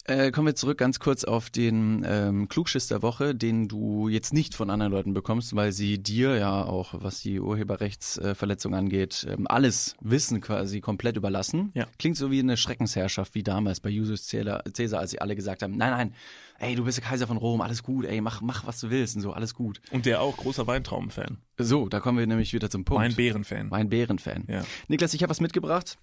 Äh, 0.06 0.32
kommen 0.32 0.48
wir 0.48 0.56
zurück 0.56 0.80
ganz 0.80 1.00
kurz 1.00 1.24
auf 1.24 1.52
den 1.52 2.04
ähm, 2.08 2.48
Klugschiss 2.50 2.88
der 2.88 3.04
Woche, 3.04 3.36
den 3.36 3.68
du 3.68 4.08
jetzt 4.10 4.34
nicht 4.34 4.56
von 4.56 4.72
anderen 4.72 4.92
Leuten 4.92 5.14
bekommst, 5.14 5.56
weil 5.56 5.72
sie 5.72 6.02
dir 6.02 6.38
ja 6.38 6.64
auch, 6.64 6.96
was 6.98 7.22
die 7.22 7.40
Urheberrechtsverletzung 7.40 8.74
angeht, 8.74 9.28
ähm, 9.30 9.46
alles 9.48 9.96
Wissen 10.02 10.42
quasi 10.42 10.82
komplett 10.82 11.18
überlassen. 11.18 11.72
Ja. 11.76 11.86
Klingt 12.00 12.18
so 12.18 12.32
wie 12.32 12.40
eine 12.40 12.58
Schreckensherrschaft, 12.58 13.36
wie 13.36 13.44
damals 13.44 13.80
bei 13.80 13.90
Julius 13.90 14.28
Caesar, 14.28 15.00
als 15.00 15.12
sie 15.12 15.22
alle 15.22 15.36
gesagt 15.36 15.62
haben, 15.62 15.78
nein, 15.78 15.92
nein, 15.92 16.14
ey, 16.58 16.76
du 16.76 16.84
bist 16.84 16.98
der 16.98 17.06
Kaiser 17.06 17.28
von 17.28 17.38
Rom, 17.38 17.62
alles 17.62 17.84
gut, 17.84 18.06
ey, 18.06 18.22
mach, 18.22 18.42
mach, 18.42 18.66
was 18.66 18.80
du 18.80 18.90
willst 18.90 19.16
und 19.16 19.22
so, 19.22 19.34
alles 19.34 19.54
gut. 19.54 19.82
Und 19.92 20.08
der 20.08 20.22
auch 20.22 20.36
großer 20.36 20.66
Weintrauben-Fan. 20.66 21.38
So, 21.60 21.90
da 21.90 22.00
kommen 22.00 22.18
wir 22.18 22.26
nämlich 22.26 22.54
wieder 22.54 22.72
zum 22.72 22.86
Punkt. 22.86 23.04
Weinbeeren-Fan. 23.04 23.70
Weinbeeren-Fan. 23.70 24.46
Ja. 24.48 24.64
Niklas, 24.88 25.14
ich 25.14 25.22
habe 25.22 25.30
was 25.30 25.42
mitgebracht. 25.42 26.00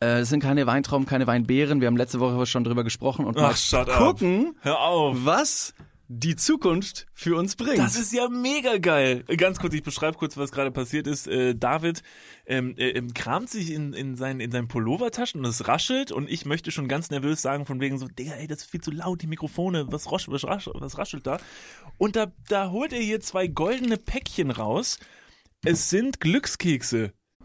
Äh, 0.00 0.20
Es 0.20 0.28
sind 0.30 0.40
keine 0.42 0.66
Weintrauben, 0.66 1.06
keine 1.06 1.26
Weinbeeren. 1.26 1.80
Wir 1.80 1.86
haben 1.86 1.96
letzte 1.96 2.20
Woche 2.20 2.46
schon 2.46 2.64
drüber 2.64 2.84
gesprochen 2.84 3.24
und 3.26 3.36
mal 3.36 3.54
Ach, 3.54 3.72
up. 3.74 3.88
gucken, 3.98 4.56
Hör 4.62 4.80
auf. 4.80 5.16
was 5.24 5.74
die 6.12 6.34
Zukunft 6.34 7.06
für 7.12 7.36
uns 7.36 7.54
bringt. 7.54 7.78
Das 7.78 7.94
ist 7.94 8.12
ja 8.12 8.28
mega 8.28 8.78
geil. 8.78 9.22
Ganz 9.36 9.60
kurz, 9.60 9.74
ich 9.74 9.84
beschreibe 9.84 10.18
kurz, 10.18 10.36
was 10.36 10.50
gerade 10.50 10.72
passiert 10.72 11.06
ist. 11.06 11.28
Äh, 11.28 11.54
David 11.54 12.02
ähm, 12.46 12.74
äh, 12.78 12.88
ähm, 12.90 13.14
kramt 13.14 13.48
sich 13.48 13.70
in, 13.70 13.92
in, 13.92 14.16
seinen, 14.16 14.40
in 14.40 14.50
seinen 14.50 14.66
Pullovertaschen 14.66 15.38
und 15.40 15.46
es 15.46 15.68
raschelt 15.68 16.10
und 16.10 16.28
ich 16.28 16.46
möchte 16.46 16.72
schon 16.72 16.88
ganz 16.88 17.10
nervös 17.10 17.42
sagen 17.42 17.64
von 17.64 17.80
wegen 17.80 17.96
so, 17.96 18.08
Digga, 18.08 18.32
ey, 18.32 18.48
das 18.48 18.62
ist 18.62 18.70
viel 18.72 18.80
zu 18.80 18.90
laut, 18.90 19.22
die 19.22 19.28
Mikrofone, 19.28 19.86
was, 19.92 20.10
rosch, 20.10 20.28
was, 20.28 20.42
rasch, 20.42 20.68
was 20.74 20.98
raschelt 20.98 21.28
da? 21.28 21.38
Und 21.96 22.16
da, 22.16 22.32
da 22.48 22.70
holt 22.70 22.92
er 22.92 23.00
hier 23.00 23.20
zwei 23.20 23.46
goldene 23.46 23.96
Päckchen 23.96 24.50
raus. 24.50 24.98
Es 25.64 25.90
sind 25.90 26.18
Glückskekse. 26.18 27.12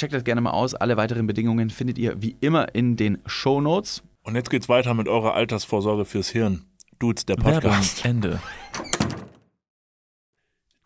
Checkt 0.00 0.14
das 0.14 0.24
gerne 0.24 0.40
mal 0.40 0.52
aus. 0.52 0.74
Alle 0.74 0.96
weiteren 0.96 1.26
Bedingungen 1.26 1.68
findet 1.68 1.98
ihr 1.98 2.22
wie 2.22 2.34
immer 2.40 2.74
in 2.74 2.96
den 2.96 3.18
Show 3.26 3.60
Notes. 3.60 4.02
Und 4.22 4.34
jetzt 4.34 4.48
geht's 4.48 4.66
weiter 4.66 4.94
mit 4.94 5.08
eurer 5.08 5.34
Altersvorsorge 5.34 6.06
fürs 6.06 6.30
Hirn. 6.30 6.64
Dudes, 6.98 7.26
der 7.26 7.36
Podcast. 7.36 8.02
Ende. 8.06 8.40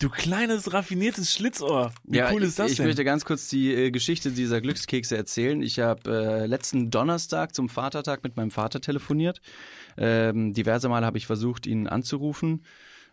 Du 0.00 0.08
kleines, 0.08 0.72
raffiniertes 0.72 1.32
Schlitzohr. 1.32 1.92
Wie 2.02 2.22
cool 2.22 2.42
ist 2.42 2.58
das 2.58 2.72
ich, 2.72 2.78
denn? 2.78 2.86
Ich 2.86 2.88
möchte 2.88 3.04
ganz 3.04 3.24
kurz 3.24 3.46
die 3.46 3.72
äh, 3.72 3.92
Geschichte 3.92 4.32
dieser 4.32 4.60
Glückskekse 4.60 5.16
erzählen. 5.16 5.62
Ich 5.62 5.78
habe 5.78 6.10
äh, 6.10 6.46
letzten 6.46 6.90
Donnerstag 6.90 7.54
zum 7.54 7.68
Vatertag 7.68 8.24
mit 8.24 8.36
meinem 8.36 8.50
Vater 8.50 8.80
telefoniert. 8.80 9.40
Ähm, 9.96 10.54
diverse 10.54 10.88
Male 10.88 11.06
habe 11.06 11.18
ich 11.18 11.28
versucht, 11.28 11.68
ihn 11.68 11.86
anzurufen. 11.86 12.64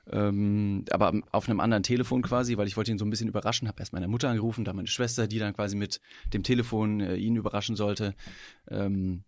Ähm, 0.09 0.85
aber 0.89 1.13
auf 1.31 1.47
einem 1.47 1.59
anderen 1.59 1.83
Telefon 1.83 2.21
quasi, 2.21 2.57
weil 2.57 2.67
ich 2.67 2.77
wollte 2.77 2.91
ihn 2.91 2.97
so 2.97 3.05
ein 3.05 3.09
bisschen 3.09 3.27
überraschen. 3.27 3.67
Habe 3.67 3.79
erst 3.79 3.93
meine 3.93 4.07
Mutter 4.07 4.29
angerufen, 4.29 4.65
dann 4.65 4.75
meine 4.75 4.87
Schwester, 4.87 5.27
die 5.27 5.39
dann 5.39 5.53
quasi 5.53 5.75
mit 5.75 6.01
dem 6.33 6.43
Telefon 6.43 7.01
äh, 7.01 7.15
ihn 7.15 7.35
überraschen 7.35 7.75
sollte. 7.75 8.15
Ähm, 8.69 9.23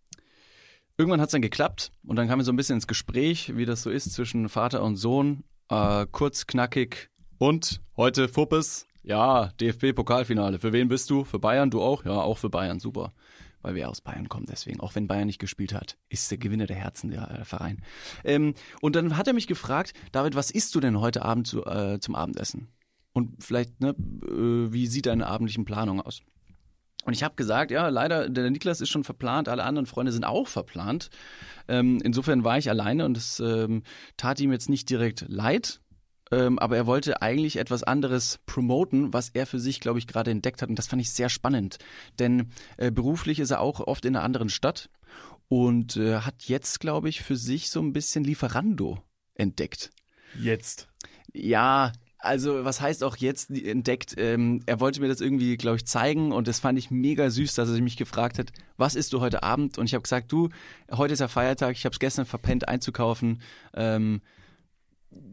irgendwann 0.98 1.22
hat 1.22 1.30
es 1.30 1.34
dann 1.34 1.42
geklappt 1.42 1.92
und 2.06 2.16
dann 2.16 2.28
kamen 2.28 2.40
wir 2.40 2.46
so 2.46 2.52
ein 2.52 2.58
bisschen 2.58 2.76
ins 2.76 2.88
Gespräch, 2.88 3.56
wie 3.56 3.66
das 3.66 3.84
so 3.84 3.90
ist 3.90 4.12
zwischen 4.14 4.50
Vater 4.50 4.84
und 4.84 4.96
Sohn. 4.96 5.44
Äh, 5.70 6.08
kurz, 6.12 6.48
knackig. 6.48 7.10
Und 7.38 7.82
heute 7.98 8.28
Fuppes. 8.28 8.88
Ja, 9.04 9.52
DFB-Pokalfinale. 9.60 10.60
Für 10.60 10.72
wen 10.72 10.88
bist 10.88 11.10
du? 11.10 11.26
Für 11.26 11.40
Bayern? 11.40 11.70
Du 11.70 11.82
auch? 11.82 12.06
Ja, 12.06 12.14
auch 12.14 12.38
für 12.38 12.50
Bayern. 12.50 12.80
Super. 12.80 13.14
Weil 13.64 13.76
wir 13.76 13.90
aus 13.90 14.02
Bayern 14.02 14.30
kommen, 14.30 14.46
deswegen. 14.48 14.80
Auch 14.82 14.94
wenn 14.94 15.08
Bayern 15.08 15.26
nicht 15.26 15.40
gespielt 15.40 15.74
hat, 15.74 15.98
ist 16.10 16.30
der 16.30 16.38
Gewinner 16.38 16.68
der 16.68 16.76
Herzen 16.76 17.10
der 17.10 17.32
äh, 17.32 17.46
Verein. 17.46 17.82
Ähm, 18.24 18.54
und 18.82 18.96
dann 18.96 19.18
hat 19.18 19.28
er 19.28 19.34
mich 19.34 19.48
gefragt, 19.48 19.94
David, 20.12 20.36
was 20.36 20.52
isst 20.52 20.76
du 20.76 20.80
denn 20.80 21.00
heute 21.00 21.24
Abend 21.24 21.48
zu, 21.48 21.66
äh, 21.66 22.00
zum 22.00 22.14
Abendessen? 22.14 22.68
Und 23.14 23.44
vielleicht, 23.44 23.80
ne, 23.80 23.90
äh, 23.90 24.72
wie 24.74 24.88
sieht 24.88 25.06
deine 25.06 25.28
abendlichen 25.28 25.66
Planung 25.66 26.02
aus? 26.02 26.22
Und 27.06 27.14
ich 27.14 27.24
habe 27.24 27.36
gesagt, 27.36 27.72
ja, 27.72 27.90
leider, 27.90 28.30
der 28.30 28.50
Niklas 28.50 28.82
ist 28.82 28.90
schon 28.90 29.04
verplant, 29.04 29.50
alle 29.50 29.64
anderen 29.64 29.86
Freunde 29.86 30.12
sind 30.12 30.24
auch 30.24 30.48
verplant. 30.48 31.10
Ähm, 31.68 32.00
insofern 32.04 32.44
war 32.44 32.58
ich 32.58 32.70
alleine 32.70 33.06
und 33.06 33.18
es 33.18 33.40
ähm, 33.40 33.84
tat 34.16 34.40
ihm 34.40 34.52
jetzt 34.52 34.70
nicht 34.70 34.90
direkt 34.90 35.26
leid, 35.28 35.82
ähm, 36.32 36.60
aber 36.60 36.78
er 36.78 36.88
wollte 36.88 37.22
eigentlich 37.22 37.58
etwas 37.58 37.84
anderes 37.84 38.40
promoten, 38.46 39.14
was 39.14 39.30
er 39.30 39.46
für 39.46 39.60
sich, 39.60 39.80
glaube 39.80 40.00
ich, 40.00 40.08
gerade 40.08 40.32
entdeckt 40.32 40.62
hat. 40.62 40.70
Und 40.70 40.80
das 40.80 40.88
fand 40.88 41.02
ich 41.02 41.12
sehr 41.12 41.30
spannend. 41.30 41.78
Denn 42.20 42.52
äh, 42.78 42.92
beruflich 42.92 43.40
ist 43.40 43.52
er 43.52 43.60
auch 43.60 43.80
oft 43.80 44.06
in 44.06 44.16
einer 44.16 44.26
anderen 44.26 44.50
Stadt 44.50 44.90
und 45.48 45.98
äh, 45.98 46.20
hat 46.20 46.44
jetzt, 46.46 46.80
glaube 46.80 47.10
ich, 47.10 47.22
für 47.22 47.36
sich 47.36 47.70
so 47.70 47.82
ein 47.82 47.94
bisschen 47.94 48.24
Lieferando 48.24 49.04
entdeckt. 49.36 49.92
Jetzt. 50.40 50.88
Ja, 51.34 51.92
also 52.24 52.64
was 52.64 52.80
heißt 52.80 53.04
auch 53.04 53.18
jetzt 53.18 53.52
entdeckt? 53.52 54.16
Ähm, 54.18 54.64
er 54.66 54.80
wollte 54.80 55.02
mir 55.02 55.10
das 55.10 55.20
irgendwie, 55.20 55.58
glaube 55.58 55.78
ich, 55.78 55.86
zeigen 55.86 56.32
und 56.32 56.48
das 56.48 56.60
fand 56.60 56.80
ich 56.80 56.90
mega 56.90 57.30
süß, 57.30 57.54
dass 57.54 57.70
er 57.70 57.82
mich 57.82 57.98
gefragt 57.98 58.40
hat, 58.40 58.52
was 58.78 58.96
isst 58.96 59.12
du 59.12 59.20
heute 59.20 59.44
Abend? 59.44 59.78
Und 59.78 59.86
ich 59.86 59.94
habe 59.94 60.04
gesagt, 60.04 60.32
du, 60.32 60.50
heute 60.90 61.14
ist 61.14 61.20
ja 61.20 61.28
Feiertag, 61.28 61.76
ich 61.76 61.86
habe 61.86 61.94
es 61.94 62.00
gestern 62.00 62.26
verpennt 62.26 62.68
einzukaufen. 62.68 63.42
Ähm, 63.74 64.22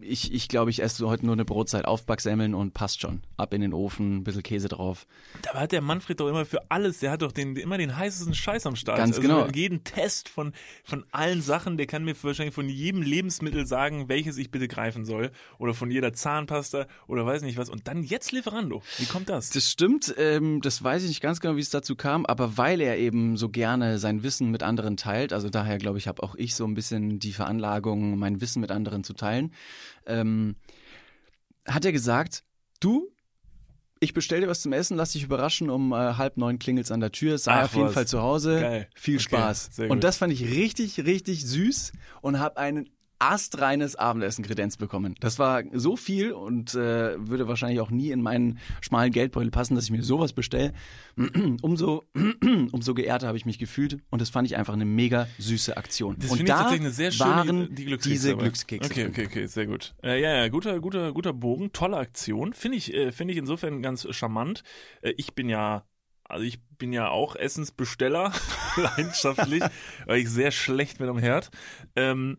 ich, 0.02 0.32
ich 0.32 0.48
glaube, 0.48 0.70
ich 0.70 0.82
esse 0.82 1.06
heute 1.06 1.26
nur 1.26 1.34
eine 1.34 1.44
Brotzeit, 1.44 1.84
Aufbacksemmeln 1.84 2.54
und 2.54 2.74
passt 2.74 3.00
schon. 3.00 3.22
Ab 3.36 3.54
in 3.54 3.60
den 3.60 3.72
Ofen, 3.72 4.18
ein 4.18 4.24
bisschen 4.24 4.42
Käse 4.42 4.68
drauf. 4.68 5.06
Da 5.42 5.54
hat 5.54 5.72
der 5.72 5.80
Manfred 5.80 6.20
doch 6.20 6.28
immer 6.28 6.44
für 6.44 6.70
alles, 6.70 6.98
der 6.98 7.10
hat 7.10 7.22
doch 7.22 7.32
den, 7.32 7.56
immer 7.56 7.78
den 7.78 7.96
heißesten 7.96 8.34
Scheiß 8.34 8.66
am 8.66 8.76
Start. 8.76 8.98
Ganz 8.98 9.16
also 9.16 9.22
genau. 9.22 9.46
Jeden 9.54 9.84
Test 9.84 10.28
von, 10.28 10.52
von 10.84 11.04
allen 11.12 11.42
Sachen, 11.42 11.76
der 11.76 11.86
kann 11.86 12.04
mir 12.04 12.14
wahrscheinlich 12.22 12.54
von 12.54 12.68
jedem 12.68 13.02
Lebensmittel 13.02 13.66
sagen, 13.66 14.08
welches 14.08 14.36
ich 14.36 14.50
bitte 14.50 14.68
greifen 14.68 15.04
soll. 15.04 15.30
Oder 15.58 15.74
von 15.74 15.90
jeder 15.90 16.12
Zahnpasta 16.12 16.86
oder 17.06 17.24
weiß 17.26 17.42
nicht 17.42 17.56
was. 17.56 17.68
Und 17.68 17.88
dann 17.88 18.02
jetzt 18.02 18.32
Lieferando. 18.32 18.82
Wie 18.98 19.06
kommt 19.06 19.28
das? 19.28 19.50
Das 19.50 19.70
stimmt, 19.70 20.14
ähm, 20.18 20.60
das 20.60 20.82
weiß 20.82 21.02
ich 21.02 21.08
nicht 21.08 21.20
ganz 21.20 21.40
genau, 21.40 21.56
wie 21.56 21.60
es 21.60 21.70
dazu 21.70 21.96
kam, 21.96 22.26
aber 22.26 22.56
weil 22.56 22.80
er 22.80 22.98
eben 22.98 23.36
so 23.36 23.48
gerne 23.48 23.98
sein 23.98 24.22
Wissen 24.22 24.50
mit 24.50 24.62
anderen 24.62 24.96
teilt, 24.96 25.32
also 25.32 25.48
daher 25.48 25.78
glaube 25.78 25.98
ich, 25.98 26.08
habe 26.08 26.22
auch 26.22 26.34
ich 26.34 26.54
so 26.54 26.64
ein 26.64 26.74
bisschen 26.74 27.18
die 27.18 27.32
Veranlagung, 27.32 28.18
mein 28.18 28.40
Wissen 28.40 28.60
mit 28.60 28.70
anderen 28.70 29.04
zu 29.04 29.12
teilen, 29.12 29.52
ähm, 30.06 30.56
hat 31.66 31.84
er 31.84 31.92
gesagt, 31.92 32.42
du, 32.80 33.08
ich 34.00 34.14
bestell 34.14 34.40
dir 34.40 34.48
was 34.48 34.62
zum 34.62 34.72
Essen, 34.72 34.96
lass 34.96 35.12
dich 35.12 35.22
überraschen, 35.24 35.68
um 35.70 35.92
äh, 35.92 35.96
halb 35.96 36.36
neun 36.36 36.58
klingelt's 36.58 36.90
an 36.90 37.00
der 37.00 37.12
Tür, 37.12 37.38
sei 37.38 37.52
Ach, 37.52 37.64
auf 37.64 37.74
jeden 37.74 37.88
was. 37.88 37.94
Fall 37.94 38.06
zu 38.06 38.22
Hause, 38.22 38.60
Geil. 38.60 38.88
viel 38.94 39.16
Okay, 39.16 39.24
Spaß. 39.24 39.70
Und 39.88 40.04
das 40.04 40.16
fand 40.16 40.32
ich 40.32 40.42
richtig, 40.44 41.04
richtig 41.04 41.44
süß 41.46 41.92
und 42.22 42.38
habe 42.38 42.56
einen 42.56 42.88
astreines 43.20 43.96
Abendessen 43.96 44.44
kredenz 44.44 44.76
bekommen. 44.76 45.14
Das 45.20 45.38
war 45.38 45.62
so 45.72 45.96
viel 45.96 46.32
und 46.32 46.74
äh, 46.74 47.16
würde 47.18 47.46
wahrscheinlich 47.46 47.80
auch 47.80 47.90
nie 47.90 48.10
in 48.10 48.22
meinen 48.22 48.58
schmalen 48.80 49.12
Geldbeutel 49.12 49.50
passen, 49.50 49.74
dass 49.74 49.84
ich 49.84 49.90
mir 49.90 50.02
sowas 50.02 50.32
bestelle. 50.32 50.72
umso, 51.62 52.04
umso 52.72 52.94
geehrter 52.94 53.28
habe 53.28 53.36
ich 53.36 53.44
mich 53.44 53.58
gefühlt 53.58 53.98
und 54.10 54.22
das 54.22 54.30
fand 54.30 54.48
ich 54.48 54.56
einfach 54.56 54.72
eine 54.72 54.86
mega 54.86 55.28
süße 55.38 55.76
Aktion. 55.76 56.16
Das 56.18 56.30
und 56.30 56.40
ich 56.40 56.44
da 56.46 56.60
tatsächlich 56.62 56.80
eine 56.80 56.90
sehr 56.90 57.12
schöne 57.12 57.30
waren 57.30 57.74
die 57.74 57.84
Glückskekse. 57.84 58.18
diese 58.18 58.32
aber- 58.32 58.42
Glückskekse. 58.42 58.90
Okay, 58.90 59.06
okay, 59.06 59.26
okay, 59.26 59.46
sehr 59.46 59.66
gut. 59.66 59.94
Äh, 60.02 60.20
ja, 60.20 60.36
ja, 60.36 60.48
guter, 60.48 60.80
guter, 60.80 61.12
guter 61.12 61.34
Bogen, 61.34 61.72
tolle 61.72 61.98
Aktion. 61.98 62.54
Finde 62.54 62.78
ich, 62.78 62.94
äh, 62.94 63.12
finde 63.12 63.32
ich 63.32 63.38
insofern 63.38 63.82
ganz 63.82 64.08
charmant. 64.14 64.62
Äh, 65.02 65.12
ich 65.18 65.34
bin 65.34 65.50
ja 65.50 65.84
also 66.24 66.44
ich 66.44 66.60
bin 66.78 66.92
ja 66.92 67.08
auch 67.08 67.34
Essensbesteller, 67.34 68.32
leidenschaftlich, 68.76 69.64
weil 70.06 70.20
ich 70.20 70.30
sehr 70.30 70.52
schlecht 70.52 70.98
bin 70.98 71.08
am 71.08 71.18
Herd. 71.18 71.50
Ähm, 71.96 72.38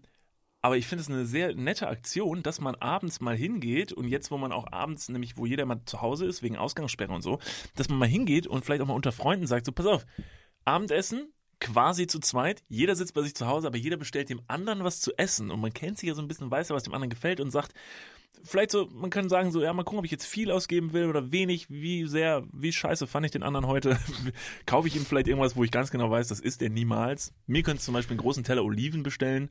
aber 0.62 0.78
ich 0.78 0.88
finde 0.88 1.02
es 1.02 1.10
eine 1.10 1.26
sehr 1.26 1.56
nette 1.56 1.88
Aktion, 1.88 2.44
dass 2.44 2.62
man 2.62 2.76
abends 2.76 3.20
mal 3.20 3.36
hingeht 3.36 3.92
und 3.94 4.08
jetzt, 4.08 4.32
wo 4.32 4.38
man 4.38 4.52
auch 4.52 4.72
abends, 4.72 5.10
nämlich 5.10 5.38
wo 5.38 5.46
jeder 5.46 5.66
mal 5.66 5.82
zu 5.86 6.02
Hause 6.02 6.26
ist, 6.26 6.44
wegen 6.44 6.58
Ausgangssperre 6.58 7.14
und 7.14 7.22
so, 7.22 7.40
dass 7.76 7.90
man 7.90 8.00
mal 8.00 8.08
hingeht 8.08 8.48
und 8.48 8.64
vielleicht 8.64 8.82
auch 8.82 8.88
mal 8.88 8.94
unter 8.94 9.12
Freunden 9.12 9.48
sagt, 9.48 9.66
so 9.66 9.72
pass 9.72 9.86
auf, 9.88 10.06
Abendessen, 10.66 11.34
quasi 11.60 12.08
zu 12.08 12.20
zweit. 12.20 12.64
Jeder 12.68 12.96
sitzt 12.96 13.14
bei 13.14 13.22
sich 13.22 13.36
zu 13.36 13.48
Hause, 13.48 13.68
aber 13.68 13.78
jeder 13.78 13.98
bestellt 13.98 14.30
dem 14.30 14.42
anderen 14.48 14.84
was 14.84 15.00
zu 15.00 15.18
essen. 15.18 15.52
Und 15.52 15.62
man 15.62 15.74
kennt 15.74 15.98
sich 15.98 16.08
ja 16.08 16.16
so 16.16 16.22
ein 16.22 16.28
bisschen, 16.28 16.52
weiß 16.52 16.70
ja, 16.70 16.76
was 16.76 16.84
dem 16.84 16.94
anderen 16.94 17.10
gefällt 17.10 17.40
und 17.40 17.52
sagt, 17.52 17.74
vielleicht 18.44 18.72
so, 18.72 18.88
man 18.92 19.10
kann 19.10 19.30
sagen 19.30 19.52
so, 19.52 19.62
ja, 19.62 19.74
mal 19.74 19.84
gucken, 19.84 20.00
ob 20.00 20.06
ich 20.06 20.12
jetzt 20.12 20.26
viel 20.26 20.52
ausgeben 20.52 20.94
will 20.94 21.06
oder 21.06 21.32
wenig, 21.32 21.70
wie 21.70 22.08
sehr, 22.08 22.44
wie 22.52 22.72
scheiße 22.72 23.08
fand 23.08 23.26
ich 23.26 23.32
den 23.32 23.44
anderen 23.44 23.68
heute. 23.68 23.98
Kaufe 24.66 24.88
ich 24.88 24.96
ihm 24.96 25.06
vielleicht 25.06 25.28
irgendwas, 25.28 25.56
wo 25.56 25.64
ich 25.64 25.72
ganz 25.72 25.92
genau 25.92 26.10
weiß, 26.10 26.28
das 26.28 26.40
isst 26.40 26.62
er 26.62 26.70
niemals. 26.70 27.34
Mir 27.48 27.64
könntest 27.64 27.86
du 27.86 27.92
zum 27.92 27.94
Beispiel 27.94 28.16
einen 28.16 28.22
großen 28.22 28.44
Teller 28.44 28.64
Oliven 28.64 29.04
bestellen. 29.04 29.50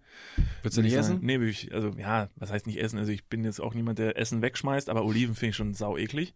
Würdest 0.62 0.78
du 0.78 0.82
nicht 0.82 0.92
ich 0.92 1.02
sagen, 1.02 1.16
essen? 1.16 1.26
Nee, 1.26 1.44
ich, 1.46 1.72
also 1.72 1.90
ja, 1.90 2.28
was 2.36 2.50
heißt 2.50 2.66
nicht 2.66 2.80
essen? 2.80 2.98
Also 2.98 3.12
ich 3.12 3.26
bin 3.26 3.44
jetzt 3.44 3.60
auch 3.60 3.74
niemand, 3.74 3.98
der 3.98 4.18
Essen 4.18 4.42
wegschmeißt, 4.42 4.88
aber 4.88 5.04
Oliven 5.04 5.34
finde 5.34 5.50
ich 5.50 5.56
schon 5.56 5.74
sau 5.74 5.96
eklig. 5.96 6.34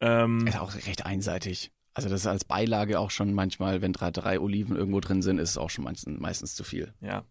Ähm, 0.00 0.46
Ist 0.46 0.58
auch 0.58 0.74
recht 0.74 1.06
einseitig. 1.06 1.72
Also 1.96 2.10
das 2.10 2.20
ist 2.20 2.26
als 2.26 2.44
Beilage 2.44 3.00
auch 3.00 3.10
schon 3.10 3.32
manchmal, 3.32 3.80
wenn 3.80 3.94
drei, 3.94 4.10
drei 4.10 4.38
Oliven 4.38 4.76
irgendwo 4.76 5.00
drin 5.00 5.22
sind, 5.22 5.38
ist 5.38 5.48
es 5.48 5.56
auch 5.56 5.70
schon 5.70 5.84
meistens, 5.84 6.20
meistens 6.20 6.54
zu 6.54 6.62
viel. 6.62 6.92
ja. 7.00 7.24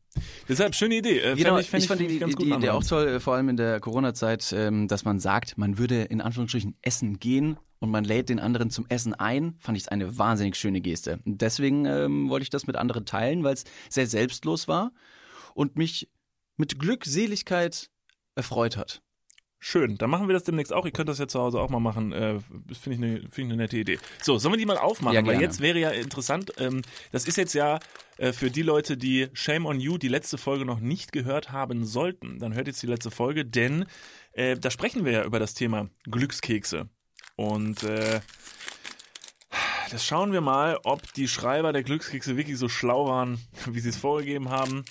Deshalb, 0.50 0.74
schöne 0.74 0.96
Idee. 0.96 1.20
Äh, 1.20 1.36
Genau, 1.36 1.58
fänd 1.58 1.62
ich, 1.62 1.70
fänd 1.70 1.86
fand 1.86 2.02
die, 2.02 2.08
die, 2.08 2.18
ganz 2.18 2.36
gut 2.36 2.48
die 2.48 2.52
Idee 2.52 2.72
auch 2.72 2.84
toll, 2.84 3.20
vor 3.20 3.36
allem 3.36 3.50
in 3.50 3.58
der 3.58 3.80
Corona-Zeit, 3.80 4.56
ähm, 4.58 4.88
dass 4.88 5.06
man 5.06 5.20
sagt, 5.20 5.60
man 5.60 5.78
würde 5.78 6.02
in 6.02 6.20
Anführungsstrichen 6.20 6.76
essen 6.82 7.20
gehen 7.20 7.58
und 7.78 7.92
man 7.92 8.04
lädt 8.04 8.30
den 8.30 8.40
anderen 8.40 8.72
zum 8.72 8.88
Essen 8.90 9.14
ein, 9.14 9.54
fand 9.60 9.78
ich 9.78 9.92
eine 9.92 10.18
wahnsinnig 10.18 10.56
schöne 10.56 10.82
Geste. 10.82 11.20
Und 11.26 11.42
deswegen 11.42 11.86
ähm, 11.86 12.30
wollte 12.30 12.42
ich 12.42 12.50
das 12.50 12.66
mit 12.66 12.76
anderen 12.76 13.06
teilen, 13.06 13.44
weil 13.44 13.54
es 13.54 13.66
sehr 13.90 14.08
selbstlos 14.08 14.68
war 14.68 14.94
und 15.54 15.76
mich 15.76 16.10
mit 16.58 16.80
Glückseligkeit 16.80 17.92
erfreut 18.34 18.78
hat. 18.78 19.04
Schön, 19.68 19.98
dann 19.98 20.12
machen 20.12 20.28
wir 20.28 20.34
das 20.34 20.44
demnächst 20.44 20.72
auch. 20.72 20.86
Ihr 20.86 20.92
könnt 20.92 21.10
das 21.10 21.18
ja 21.18 21.28
zu 21.28 21.40
Hause 21.40 21.60
auch 21.60 21.72
mal 21.72 21.80
machen. 21.80 22.12
Äh, 22.12 22.36
das 22.68 22.78
finde 22.78 22.98
ich 22.98 23.04
eine 23.04 23.30
find 23.32 23.52
eine 23.52 23.64
nette 23.64 23.76
Idee. 23.76 23.98
So, 24.22 24.38
sollen 24.38 24.54
wir 24.54 24.60
die 24.60 24.66
mal 24.68 24.78
aufmachen? 24.78 25.16
Ja, 25.16 25.26
Weil 25.26 25.42
jetzt 25.42 25.60
wäre 25.60 25.80
ja 25.80 25.90
interessant, 25.90 26.54
ähm, 26.60 26.84
das 27.12 27.26
ist 27.26 27.36
jetzt 27.36 27.56
ja 27.56 27.80
äh, 28.18 28.32
für 28.32 28.52
die 28.52 28.62
Leute, 28.62 28.96
die 28.96 29.28
Shame 29.34 29.66
on 29.66 29.80
You, 29.80 29.98
die 29.98 30.08
letzte 30.08 30.38
Folge 30.38 30.66
noch 30.66 30.80
nicht 30.80 31.12
gehört 31.12 31.52
haben 31.52 31.84
sollten. 31.84 32.38
Dann 32.38 32.54
hört 32.54 32.68
jetzt 32.68 32.84
die 32.84 32.88
letzte 32.88 33.10
Folge, 33.10 33.44
denn 33.44 33.86
äh, 34.34 34.56
da 34.56 34.70
sprechen 34.70 35.04
wir 35.04 35.14
ja 35.14 35.24
über 35.24 35.40
das 35.40 35.56
Thema 35.56 35.90
Glückskekse. 36.04 36.88
Und 37.36 37.82
äh, 37.82 38.22
das 39.90 40.06
schauen 40.06 40.32
wir 40.32 40.42
mal, 40.42 40.78
ob 40.84 41.12
die 41.14 41.28
Schreiber 41.28 41.74
der 41.74 41.82
Glückskekse 41.82 42.38
wirklich 42.38 42.60
so 42.60 42.70
schlau 42.70 43.08
waren, 43.08 43.40
wie 43.66 43.80
sie 43.80 43.90
es 43.90 43.98
vorgegeben 43.98 44.50
haben. 44.50 44.86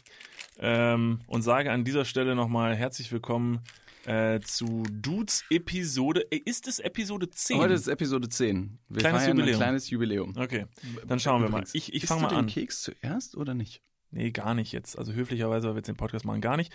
Ähm, 0.59 1.21
und 1.29 1.43
sage 1.43 1.71
an 1.71 1.85
dieser 1.85 2.05
Stelle 2.05 2.35
nochmal 2.35 2.75
herzlich 2.75 3.13
willkommen 3.13 3.61
äh, 4.07 4.41
zu 4.41 4.85
Dudes 4.91 5.45
Episode. 5.51 6.27
Äh, 6.31 6.41
Ist 6.45 6.67
es 6.69 6.79
Episode 6.79 7.31
10? 7.31 7.59
Heute 7.59 7.75
ist 7.75 7.89
Episode 7.89 8.29
10. 8.29 8.79
Wir 8.89 9.01
Kleines 9.01 9.23
feiern 9.23 9.37
Jubiläum. 9.37 9.55
ein 9.57 9.61
kleines 9.61 9.91
Jubiläum. 9.91 10.35
Okay, 10.37 10.67
dann 11.07 11.21
schauen 11.21 11.43
wir 11.43 11.49
mal. 11.49 11.65
Ich, 11.73 11.93
ich 11.95 12.07
fange 12.07 12.21
du 12.21 12.27
mal 12.27 12.31
den 12.31 12.39
an. 12.41 12.47
Keks 12.47 12.83
zuerst 12.83 13.37
oder 13.37 13.55
nicht? 13.55 13.83
Nee, 14.11 14.31
gar 14.31 14.55
nicht 14.55 14.73
jetzt. 14.73 14.99
Also 14.99 15.13
höflicherweise, 15.13 15.67
weil 15.67 15.75
wir 15.75 15.79
jetzt 15.79 15.89
den 15.89 15.97
Podcast 15.97 16.25
machen, 16.25 16.41
gar 16.41 16.57
nicht. 16.57 16.73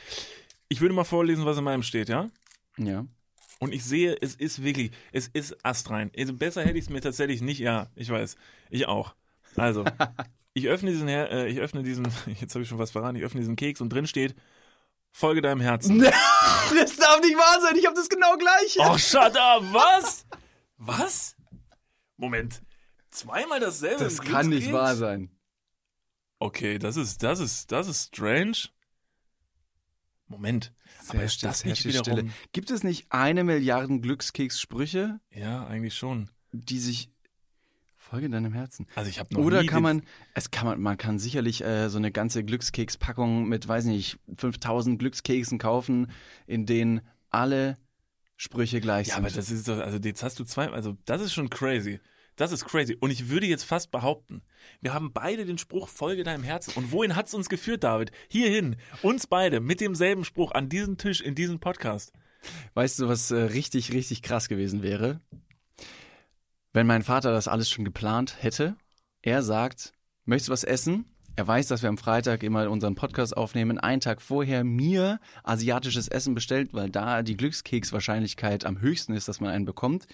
Ich 0.67 0.81
würde 0.81 0.93
mal 0.93 1.03
vorlesen, 1.03 1.45
was 1.45 1.57
in 1.57 1.63
meinem 1.63 1.83
steht, 1.83 2.09
ja? 2.09 2.29
Ja. 2.77 3.05
Und 3.59 3.73
ich 3.73 3.83
sehe, 3.83 4.15
es 4.21 4.35
ist 4.35 4.63
wirklich, 4.63 4.91
es 5.11 5.27
ist 5.27 5.65
astrein. 5.65 6.11
Also 6.17 6.33
besser 6.33 6.63
hätte 6.63 6.77
ich 6.77 6.85
es 6.85 6.89
mir 6.89 7.01
tatsächlich 7.01 7.41
nicht, 7.41 7.59
ja, 7.59 7.87
ich 7.95 8.09
weiß. 8.09 8.35
Ich 8.69 8.87
auch. 8.87 9.15
Also, 9.55 9.83
ich 10.53 10.67
öffne 10.67 10.91
diesen, 10.91 11.07
Her 11.07 11.31
äh, 11.31 11.49
ich 11.49 11.59
öffne 11.59 11.83
diesen, 11.83 12.07
jetzt 12.39 12.53
habe 12.55 12.63
ich 12.63 12.69
schon 12.69 12.77
was 12.77 12.91
verraten, 12.91 13.17
ich 13.17 13.23
öffne 13.23 13.39
diesen 13.41 13.55
Keks 13.55 13.81
und 13.81 13.89
drin 13.89 14.07
steht, 14.07 14.35
folge 15.11 15.41
deinem 15.41 15.61
Herzen. 15.61 16.05
Das 16.75 16.95
darf 16.95 17.19
nicht 17.21 17.35
wahr 17.37 17.61
sein, 17.61 17.75
ich 17.77 17.85
habe 17.85 17.95
das 17.95 18.09
genau 18.09 18.35
gleiche. 18.37 18.79
Oh, 18.83 18.97
shut 18.97 19.35
up, 19.35 19.63
was? 19.71 20.25
Was? 20.77 21.35
Moment. 22.17 22.61
Zweimal 23.09 23.59
dasselbe? 23.59 24.03
das 24.03 24.21
kann 24.21 24.49
nicht 24.49 24.71
wahr 24.71 24.95
sein. 24.95 25.31
Okay, 26.37 26.79
das 26.79 26.95
ist, 26.95 27.23
das 27.23 27.39
ist, 27.39 27.71
das 27.71 27.87
ist 27.87 28.07
strange. 28.15 28.69
Moment. 30.27 30.73
Aber 31.09 31.23
ist 31.23 31.43
das 31.43 31.65
nicht 31.65 31.85
wiederum... 31.85 32.31
Gibt 32.53 32.69
es 32.71 32.83
nicht 32.83 33.11
eine 33.11 33.43
Milliarde 33.43 33.99
Glückskeks-Sprüche, 33.99 35.19
Ja, 35.31 35.65
eigentlich 35.65 35.95
schon. 35.95 36.29
die 36.51 36.79
sich 36.79 37.11
Folge 38.09 38.29
deinem 38.29 38.53
Herzen? 38.53 38.87
Also 38.95 39.09
ich 39.09 39.19
habe 39.19 39.33
noch 39.33 39.41
Oder 39.41 39.61
nie 39.61 39.67
kann 39.67 39.83
man, 39.83 40.01
es 40.33 40.51
kann 40.51 40.65
man, 40.65 40.81
man 40.81 40.97
kann 40.97 41.19
sicherlich 41.19 41.63
äh, 41.63 41.89
so 41.89 41.97
eine 41.97 42.11
ganze 42.11 42.43
Glückskekspackung 42.43 43.47
mit, 43.47 43.67
weiß 43.67 43.85
nicht, 43.85 44.17
5000 44.35 44.97
Glückskeksen 44.99 45.57
kaufen, 45.59 46.11
in 46.47 46.65
denen 46.65 47.01
alle 47.29 47.77
Sprüche 48.35 48.81
gleich 48.81 49.07
Ja, 49.07 49.15
sind. 49.15 49.25
aber 49.25 49.33
das 49.35 49.51
ist 49.51 49.67
doch, 49.67 49.79
also 49.79 49.97
jetzt 49.97 50.23
hast 50.23 50.39
du 50.39 50.43
zwei, 50.43 50.67
also 50.69 50.97
das 51.05 51.21
ist 51.21 51.33
schon 51.33 51.49
crazy. 51.49 51.99
Das 52.35 52.53
ist 52.53 52.63
crazy. 52.63 52.95
Und 52.97 53.11
ich 53.11 53.27
würde 53.29 53.45
jetzt 53.47 53.63
fast 53.63 53.91
behaupten, 53.91 54.41
wir 54.79 54.93
haben 54.93 55.11
beide 55.11 55.45
den 55.45 55.57
Spruch 55.57 55.89
Folge 55.89 56.23
deinem 56.23 56.43
Herzen. 56.43 56.71
Und 56.75 56.93
wohin 56.93 57.17
hat's 57.17 57.33
uns 57.33 57.49
geführt, 57.49 57.83
David? 57.83 58.11
Hierhin. 58.29 58.77
Uns 59.01 59.27
beide 59.27 59.59
mit 59.59 59.81
demselben 59.81 60.23
Spruch 60.23 60.53
an 60.53 60.69
diesen 60.69 60.97
Tisch 60.97 61.19
in 61.19 61.35
diesem 61.35 61.59
Podcast. 61.59 62.13
Weißt 62.75 62.97
du, 62.99 63.09
was 63.09 63.29
äh, 63.31 63.35
richtig, 63.35 63.91
richtig 63.91 64.21
krass 64.21 64.47
gewesen 64.47 64.81
wäre? 64.83 65.19
Wenn 66.71 66.85
mein 66.85 67.01
Vater 67.01 67.31
das 67.31 67.47
alles 67.47 67.67
schon 67.67 67.83
geplant 67.83 68.43
hätte, 68.43 68.75
er 69.23 69.41
sagt, 69.41 69.93
möchtest 70.25 70.49
du 70.49 70.53
was 70.53 70.63
essen? 70.63 71.05
Er 71.35 71.47
weiß, 71.47 71.67
dass 71.67 71.81
wir 71.81 71.89
am 71.89 71.97
Freitag 71.97 72.43
immer 72.43 72.69
unseren 72.69 72.93
Podcast 72.93 73.35
aufnehmen, 73.35 73.79
einen 73.79 74.01
Tag 74.01 74.21
vorher 74.21 74.63
mir 74.63 75.19
asiatisches 75.43 76.09
Essen 76.09 76.35
bestellt, 76.35 76.73
weil 76.73 76.91
da 76.91 77.23
die 77.23 77.37
Glückskekswahrscheinlichkeit 77.37 78.65
am 78.65 78.81
höchsten 78.81 79.13
ist, 79.13 79.27
dass 79.27 79.39
man 79.39 79.49
einen 79.49 79.65
bekommt. 79.65 80.05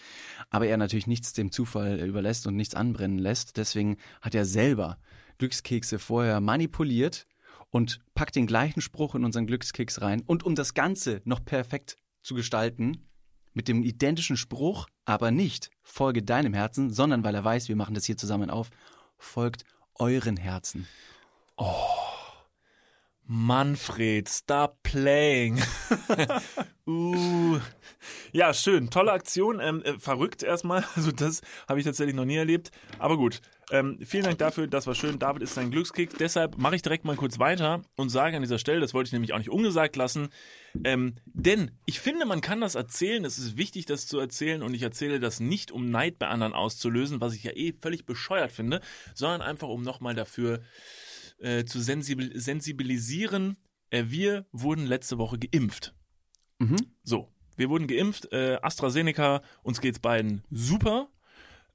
Aber 0.49 0.67
er 0.67 0.77
natürlich 0.77 1.07
nichts 1.07 1.33
dem 1.33 1.51
Zufall 1.51 1.99
überlässt 1.99 2.47
und 2.47 2.55
nichts 2.55 2.75
anbrennen 2.75 3.17
lässt. 3.17 3.57
Deswegen 3.57 3.97
hat 4.21 4.33
er 4.33 4.45
selber 4.45 4.97
Glückskekse 5.39 5.99
vorher 5.99 6.39
manipuliert 6.39 7.25
und 7.69 7.99
packt 8.13 8.35
den 8.35 8.47
gleichen 8.47 8.79
Spruch 8.79 9.15
in 9.15 9.25
unseren 9.25 9.47
Glückskeks 9.47 10.01
rein. 10.01 10.21
Und 10.25 10.43
um 10.43 10.55
das 10.55 10.73
Ganze 10.73 11.21
noch 11.25 11.43
perfekt 11.43 11.97
zu 12.21 12.33
gestalten, 12.33 13.09
mit 13.53 13.67
dem 13.67 13.83
identischen 13.83 14.37
Spruch, 14.37 14.87
aber 15.05 15.31
nicht 15.31 15.69
folge 15.83 16.23
deinem 16.23 16.53
Herzen, 16.53 16.91
sondern 16.91 17.23
weil 17.23 17.35
er 17.35 17.43
weiß, 17.43 17.69
wir 17.69 17.75
machen 17.75 17.95
das 17.95 18.05
hier 18.05 18.17
zusammen 18.17 18.49
auf, 18.49 18.69
folgt 19.17 19.63
euren 19.95 20.37
Herzen. 20.37 20.87
Manfred, 23.27 24.29
stop 24.29 24.83
playing. 24.83 25.61
uh. 26.87 27.59
Ja, 28.31 28.53
schön. 28.53 28.89
Tolle 28.89 29.11
Aktion. 29.11 29.59
Ähm, 29.59 29.81
äh, 29.83 29.97
verrückt 29.97 30.43
erstmal. 30.43 30.83
Also 30.95 31.11
das 31.11 31.41
habe 31.67 31.79
ich 31.79 31.85
tatsächlich 31.85 32.15
noch 32.15 32.25
nie 32.25 32.35
erlebt. 32.35 32.71
Aber 32.99 33.17
gut. 33.17 33.41
Ähm, 33.71 33.97
vielen 34.05 34.25
Dank 34.25 34.37
dafür. 34.37 34.67
Das 34.67 34.85
war 34.85 34.93
schön. 34.93 35.17
David 35.17 35.41
ist 35.41 35.57
ein 35.57 35.71
Glückskick. 35.71 36.17
Deshalb 36.17 36.57
mache 36.57 36.75
ich 36.75 36.83
direkt 36.83 37.03
mal 37.03 37.15
kurz 37.15 37.39
weiter 37.39 37.81
und 37.95 38.09
sage 38.09 38.35
an 38.35 38.43
dieser 38.43 38.59
Stelle, 38.59 38.79
das 38.79 38.93
wollte 38.93 39.07
ich 39.07 39.13
nämlich 39.13 39.33
auch 39.33 39.39
nicht 39.39 39.49
ungesagt 39.49 39.95
lassen, 39.95 40.29
ähm, 40.83 41.15
denn 41.25 41.71
ich 41.85 41.99
finde, 41.99 42.25
man 42.25 42.41
kann 42.41 42.61
das 42.61 42.75
erzählen. 42.75 43.25
Es 43.25 43.39
ist 43.39 43.57
wichtig, 43.57 43.85
das 43.85 44.05
zu 44.05 44.19
erzählen 44.19 44.61
und 44.61 44.73
ich 44.73 44.83
erzähle 44.83 45.19
das 45.19 45.39
nicht, 45.39 45.71
um 45.71 45.89
Neid 45.89 46.19
bei 46.19 46.27
anderen 46.27 46.53
auszulösen, 46.53 47.21
was 47.21 47.33
ich 47.33 47.43
ja 47.43 47.51
eh 47.53 47.73
völlig 47.73 48.05
bescheuert 48.05 48.51
finde, 48.51 48.81
sondern 49.15 49.41
einfach, 49.41 49.67
um 49.67 49.81
nochmal 49.81 50.13
dafür 50.13 50.61
äh, 51.39 51.65
zu 51.65 51.79
sensibil 51.79 52.39
sensibilisieren. 52.39 53.57
Äh, 53.89 54.05
wir 54.07 54.45
wurden 54.51 54.85
letzte 54.85 55.17
Woche 55.17 55.37
geimpft. 55.39 55.93
Mhm. 56.59 56.77
So, 57.03 57.29
wir 57.55 57.69
wurden 57.69 57.87
geimpft, 57.87 58.31
äh, 58.31 58.57
AstraZeneca, 58.61 59.41
uns 59.63 59.81
geht's 59.81 59.99
beiden 59.99 60.43
super. 60.49 61.09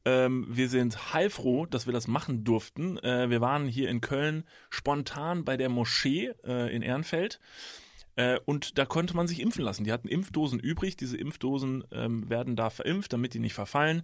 Ähm, 0.05 0.46
wir 0.49 0.68
sind 0.68 1.12
heilfroh, 1.12 1.66
dass 1.66 1.87
wir 1.87 1.92
das 1.92 2.07
machen 2.07 2.44
durften. 2.44 2.99
Äh, 2.99 3.29
wir 3.29 3.40
waren 3.40 3.66
hier 3.66 3.90
in 3.90 4.01
Köln 4.01 4.44
spontan 4.70 5.44
bei 5.44 5.57
der 5.57 5.68
Moschee 5.68 6.33
äh, 6.44 6.75
in 6.75 6.83
Ehrenfeld. 6.83 7.38
Äh, 8.20 8.38
und 8.44 8.76
da 8.76 8.85
konnte 8.85 9.16
man 9.16 9.26
sich 9.26 9.40
impfen 9.40 9.64
lassen. 9.64 9.85
Die 9.85 9.92
hatten 9.92 10.09
Impfdosen 10.09 10.59
übrig. 10.61 10.96
Diese 10.96 11.16
Impfdosen 11.16 11.85
ähm, 11.90 12.28
werden 12.28 12.54
da 12.54 12.68
verimpft, 12.68 13.12
damit 13.14 13.33
die 13.33 13.38
nicht 13.38 13.54
verfallen. 13.54 14.02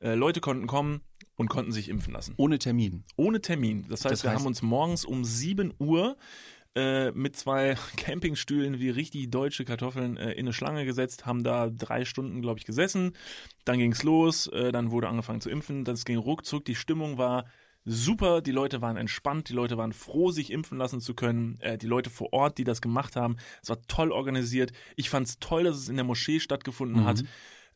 Äh, 0.00 0.14
Leute 0.14 0.40
konnten 0.40 0.66
kommen 0.66 1.02
und 1.36 1.48
konnten 1.48 1.72
sich 1.72 1.88
impfen 1.90 2.14
lassen. 2.14 2.32
Ohne 2.38 2.58
Termin. 2.58 3.04
Ohne 3.16 3.42
Termin. 3.42 3.84
Das 3.90 4.04
heißt, 4.04 4.12
Das 4.12 4.22
wir 4.24 4.30
heißt- 4.30 4.34
haben 4.36 4.46
uns 4.46 4.62
morgens 4.62 5.04
um 5.04 5.22
7 5.24 5.74
Uhr 5.78 6.16
äh, 6.74 7.10
mit 7.10 7.36
zwei 7.36 7.76
Campingstühlen 7.96 8.78
wie 8.78 8.88
richtig 8.90 9.30
deutsche 9.30 9.64
Kartoffeln 9.66 10.16
äh, 10.16 10.32
in 10.32 10.40
eine 10.46 10.52
Schlange 10.54 10.84
gesetzt, 10.86 11.26
haben 11.26 11.44
da 11.44 11.68
drei 11.68 12.04
Stunden, 12.06 12.40
glaube 12.40 12.58
ich, 12.60 12.64
gesessen. 12.64 13.12
Dann 13.66 13.78
ging's 13.78 14.02
los, 14.02 14.46
äh, 14.46 14.72
dann 14.72 14.90
wurde 14.90 15.08
angefangen 15.08 15.40
zu 15.42 15.50
impfen, 15.50 15.84
das 15.84 16.04
ging 16.06 16.16
ruckzuck, 16.18 16.64
die 16.64 16.74
Stimmung 16.74 17.18
war 17.18 17.44
super, 17.88 18.40
die 18.42 18.52
Leute 18.52 18.82
waren 18.82 18.96
entspannt, 18.96 19.48
die 19.48 19.54
Leute 19.54 19.76
waren 19.76 19.92
froh, 19.92 20.30
sich 20.30 20.52
impfen 20.52 20.78
lassen 20.78 21.00
zu 21.00 21.14
können, 21.14 21.58
äh, 21.60 21.78
die 21.78 21.86
Leute 21.86 22.10
vor 22.10 22.32
Ort, 22.32 22.58
die 22.58 22.64
das 22.64 22.80
gemacht 22.80 23.16
haben, 23.16 23.36
es 23.62 23.70
war 23.70 23.80
toll 23.88 24.12
organisiert. 24.12 24.72
Ich 24.96 25.10
fand's 25.10 25.38
toll, 25.38 25.64
dass 25.64 25.76
es 25.76 25.88
in 25.88 25.96
der 25.96 26.04
Moschee 26.04 26.38
stattgefunden 26.38 27.04
hat. 27.04 27.24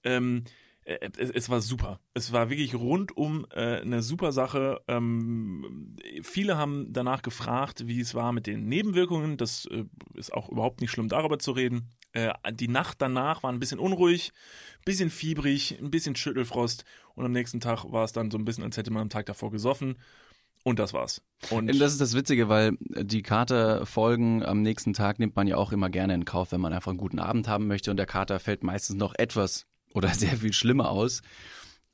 Ähm, 0.05 0.45
äh, 0.85 0.99
es, 1.17 1.31
es 1.31 1.51
war 1.51 1.61
super. 1.61 2.01
Es 2.15 2.33
war 2.33 2.51
wirklich 2.51 2.75
rundum 2.75 3.47
äh, 3.51 3.81
eine 3.81 4.03
super 4.03 4.33
Sache. 4.33 4.81
Ähm, 4.89 5.97
viele 6.23 6.57
haben 6.57 6.93
danach 6.93 7.23
gefragt, 7.23 7.87
wie 7.87 8.01
es 8.01 8.15
war 8.15 8.33
mit 8.33 8.47
den 8.47 8.69
Nebenwirkungen. 8.69 9.37
Das 9.37 9.67
äh, 9.67 9.85
ist 10.15 10.33
auch 10.33 10.49
überhaupt 10.49 10.81
nicht 10.81 10.91
schlimm, 10.91 11.09
darüber 11.09 11.39
zu 11.39 11.53
reden. 11.53 11.93
Äh, 12.13 12.33
die 12.53 12.69
Nacht 12.69 13.01
danach 13.01 13.43
war 13.43 13.53
ein 13.53 13.61
bisschen 13.61 13.79
unruhig, 13.79 14.33
bisschen 14.85 15.11
fiebrig, 15.11 15.79
ein 15.81 15.91
bisschen 15.91 16.17
Schüttelfrost 16.17 16.85
und 17.15 17.25
am 17.25 17.33
nächsten 17.33 17.61
Tag 17.61 17.85
war 17.91 18.05
es 18.05 18.13
dann 18.13 18.31
so 18.31 18.39
ein 18.39 18.45
bisschen, 18.45 18.65
als 18.65 18.77
hätte 18.77 18.91
man 18.91 19.03
am 19.03 19.11
Tag 19.11 19.27
davor 19.27 19.51
gesoffen. 19.51 19.97
Und 20.65 20.79
das 20.79 20.93
war's. 20.93 21.23
Und 21.51 21.67
das 21.81 21.93
ist 21.93 22.01
das 22.01 22.15
Witzige, 22.15 22.49
weil 22.49 22.77
die 22.81 23.23
Katerfolgen 23.23 24.45
am 24.45 24.63
nächsten 24.63 24.93
Tag 24.93 25.19
nimmt 25.19 25.35
man 25.35 25.49
ja 25.49 25.57
auch 25.57 25.73
immer 25.73 25.91
gerne 25.91 26.15
in 26.15 26.25
Kauf, 26.25 26.53
wenn 26.53 26.61
man 26.61 26.73
einfach 26.73 26.91
einen 26.91 26.99
guten 26.99 27.19
Abend 27.19 27.49
haben 27.49 27.67
möchte 27.67 27.91
und 27.91 27.97
der 27.97 28.07
Kater 28.07 28.39
fällt 28.39 28.63
meistens 28.63 28.97
noch 28.97 29.15
etwas 29.17 29.67
oder 29.93 30.09
sehr 30.15 30.37
viel 30.37 30.53
schlimmer 30.53 30.91
aus. 30.91 31.23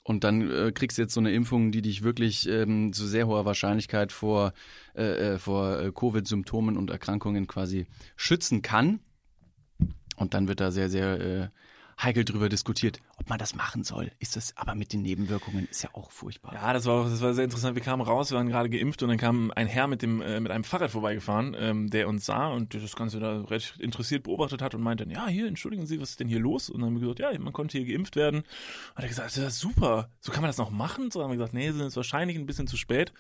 Und 0.03 0.25
dann 0.25 0.51
äh, 0.51 0.73
kriegst 0.73 0.97
du 0.97 1.03
jetzt 1.03 1.13
so 1.13 1.21
eine 1.21 1.33
Impfung, 1.33 1.71
die 1.71 1.83
dich 1.83 2.03
wirklich 2.03 2.49
ähm, 2.49 2.93
zu 2.95 3.07
sehr 3.07 3.27
hoher 3.27 3.45
Wahrscheinlichkeit 3.45 4.11
vor, 4.11 4.53
äh, 4.95 5.35
äh 5.35 5.39
vor 5.39 5.81
äh, 5.81 5.93
Covid-Symptomen 5.93 6.79
und 6.79 6.91
Erkrankungen 6.91 7.47
quasi 7.47 7.87
schützen 8.17 8.63
kann. 8.63 9.01
Und 10.19 10.35
dann 10.35 10.49
wird 10.49 10.61
da 10.61 10.71
sehr, 10.71 10.91
sehr 10.91 11.21
äh, 11.21 11.49
heikel 12.03 12.25
drüber 12.25 12.49
diskutiert, 12.49 13.01
ob 13.17 13.29
man 13.29 13.39
das 13.39 13.55
machen 13.55 13.83
soll. 13.83 14.13
Ist 14.21 14.37
das 14.37 14.57
aber 14.57 14.75
mit 14.75 14.93
den 14.93 15.03
Nebenwirkungen 15.03 15.67
ist 15.69 15.83
ja 15.83 15.91
auch 15.95 16.13
furchtbar. 16.13 16.55
Ja, 16.55 16.73
das 16.73 16.87
war, 16.87 17.05
das 17.05 17.21
war 17.21 17.35
sehr 17.35 17.45
interessant. 17.45 17.75
Wir 17.75 17.83
kamen 17.83 18.03
raus, 18.03 18.31
wir 18.31 18.37
waren 18.39 18.49
gerade 18.49 18.71
geimpft 18.71 19.03
und 19.03 19.09
dann 19.09 19.19
kam 19.19 19.51
ein 19.55 19.67
Herr 19.67 19.89
mit 19.89 20.03
dem 20.03 20.21
äh, 20.21 20.41
mit 20.41 20.53
einem 20.53 20.65
Fahrrad 20.65 20.91
vorbeigefahren, 20.91 21.57
ähm, 21.59 21.91
der 21.91 22.09
uns 22.09 22.27
sah 22.27 22.49
und 22.49 22.75
das 22.75 22.95
Ganze 22.95 23.19
da 23.19 23.43
recht 23.43 23.79
interessiert 23.81 24.23
beobachtet 24.25 24.63
hat 24.63 24.75
und 24.75 24.83
meinte 24.83 25.05
dann, 25.05 25.13
ja, 25.13 25.27
hier, 25.27 25.47
entschuldigen 25.47 25.87
Sie, 25.87 26.01
was 26.01 26.11
ist 26.11 26.21
denn 26.21 26.29
hier 26.29 26.41
los? 26.41 26.71
Und 26.71 26.81
dann 26.81 26.91
haben 26.91 27.01
wir 27.01 27.13
gesagt, 27.13 27.21
ja, 27.21 27.39
man 27.39 27.53
konnte 27.53 27.79
hier 27.79 27.87
geimpft 27.87 28.17
werden. 28.17 28.45
Hat 28.95 29.05
er 29.05 29.09
gesagt, 29.09 29.37
das 29.37 29.39
ist 29.39 29.59
super. 29.59 30.11
So 30.21 30.31
kann 30.31 30.43
man 30.43 30.49
das 30.49 30.59
noch 30.59 30.71
machen? 30.71 31.11
So 31.11 31.23
haben 31.23 31.31
wir 31.31 31.37
gesagt, 31.37 31.55
nee, 31.55 31.69
das 31.69 31.77
ist 31.79 31.97
wahrscheinlich 31.97 32.37
ein 32.37 32.47
bisschen 32.47 32.69
zu 32.69 32.77
spät. 32.77 33.13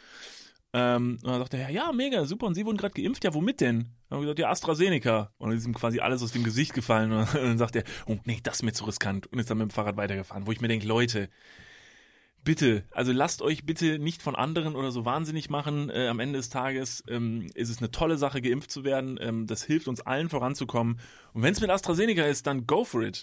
Ähm, 0.75 1.19
und 1.23 1.27
dann 1.27 1.39
sagte 1.39 1.57
er, 1.57 1.71
ja, 1.71 1.93
mega, 1.93 2.25
super, 2.25 2.47
und 2.47 2.55
Sie 2.55 2.67
wurden 2.67 2.77
gerade 2.77 3.01
geimpft, 3.01 3.25
ja, 3.25 3.33
womit 3.33 3.61
denn? 3.61 3.89
Dann 4.09 4.17
haben 4.17 4.21
wir 4.21 4.35
gesagt, 4.35 4.39
ja, 4.39 4.51
AstraZeneca. 4.51 5.33
Und 5.39 5.51
dann 5.51 5.59
ist 5.59 5.67
ihm 5.67 5.75
quasi 5.75 6.01
alles 6.01 6.23
aus 6.23 6.33
dem 6.33 6.45
Gesicht 6.45 6.75
gefallen. 6.75 7.13
Und 7.13 7.35
dann 7.35 7.59
sagt 7.59 7.77
er, 7.77 7.85
oh 8.07 8.17
nee, 8.25 8.41
das 8.43 8.57
ist 8.57 8.63
mir 8.63 8.73
zu 8.73 8.85
riskant. 8.85 9.27
Und 9.27 9.39
ist 9.39 9.51
dann 9.51 9.59
mit 9.59 9.69
dem 9.69 9.71
Fahrrad 9.71 9.97
weitergefahren. 9.97 10.47
Wo 10.47 10.53
ich 10.53 10.61
mir 10.61 10.69
denke, 10.69 10.87
Leute, 10.87 11.29
bitte, 12.44 12.85
also 12.90 13.12
lasst 13.12 13.42
euch 13.42 13.66
bitte 13.66 13.98
nicht 13.98 14.22
von 14.22 14.35
anderen 14.35 14.74
oder 14.74 14.90
so 14.90 15.05
wahnsinnig 15.05 15.51
machen. 15.51 15.90
Äh, 15.90 16.09
am 16.09 16.20
Ende 16.20 16.38
des 16.38 16.48
Tages 16.48 17.03
ähm, 17.09 17.46
ist 17.55 17.68
es 17.68 17.79
eine 17.79 17.90
tolle 17.90 18.18
Sache, 18.18 18.40
geimpft 18.40 18.70
zu 18.70 18.85
werden. 18.85 19.18
Ähm, 19.20 19.46
das 19.46 19.64
hilft 19.64 19.88
uns 19.88 20.01
allen 20.01 20.29
voranzukommen. 20.29 20.98
Und 21.33 21.42
wenn 21.42 21.53
es 21.53 21.61
mit 21.61 21.70
AstraZeneca 21.70 22.24
ist, 22.24 22.46
dann 22.46 22.66
go 22.66 22.85
for 22.85 23.03
it. 23.03 23.22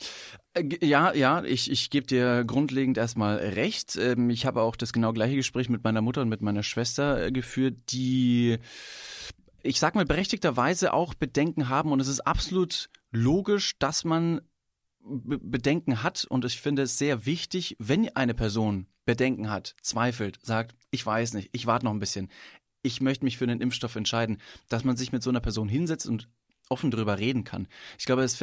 Äh, 0.54 0.69
ja, 0.86 1.13
ja, 1.13 1.43
ich, 1.43 1.71
ich 1.71 1.89
gebe 1.89 2.08
dir 2.08 2.43
grundlegend 2.45 2.97
erstmal 2.97 3.38
recht. 3.38 3.95
Ähm, 3.95 4.30
ich 4.30 4.45
habe 4.45 4.62
auch 4.62 4.75
das 4.75 4.93
genau 4.93 5.13
gleiche 5.13 5.36
Gespräch 5.36 5.69
mit 5.69 5.84
meiner 5.84 6.01
Mutter 6.01 6.21
und 6.21 6.30
mit 6.30 6.41
meiner 6.41 6.63
Schwester 6.63 7.25
äh, 7.25 7.32
geführt, 7.32 7.75
die 7.89 8.58
ich 9.63 9.80
sag 9.80 9.95
mal 9.95 10.06
berechtigterweise 10.06 10.93
auch 10.93 11.15
Bedenken 11.15 11.69
haben 11.69 11.91
und 11.91 11.99
es 11.99 12.08
ist 12.08 12.19
absolut 12.19 12.89
logisch, 13.12 13.78
dass 13.80 14.04
man 14.04 14.41
Bedenken 15.06 16.04
hat. 16.04 16.26
Und 16.26 16.46
ich 16.46 16.60
finde 16.60 16.84
es 16.84 16.98
sehr 16.98 17.26
wichtig, 17.26 17.76
wenn 17.80 18.10
eine 18.15 18.34
Person 18.34 18.88
Bedenken 19.06 19.50
hat, 19.50 19.76
zweifelt, 19.82 20.39
sagt, 20.41 20.76
ich 20.91 21.06
weiß 21.06 21.34
nicht, 21.34 21.50
ich 21.52 21.68
warte 21.68 21.86
noch 21.86 21.94
ein 21.94 22.00
bisschen, 22.00 22.30
ich 22.82 23.02
möchte 23.02 23.26
mich 23.26 23.38
für 23.38 23.48
den 23.48 23.62
Impfstoff 23.62 23.96
entscheiden, 23.96 24.39
dass 24.70 24.84
man 24.84 24.98
sich 24.98 25.12
mit 25.12 25.24
so 25.24 25.30
einer 25.30 25.41
Person 25.41 25.70
hinsetzt 25.70 26.08
und 26.08 26.30
offen 26.70 26.91
darüber 26.91 27.20
reden 27.20 27.44
kann. 27.44 27.68
Ich 28.00 28.06
glaube, 28.06 28.24
es, 28.24 28.41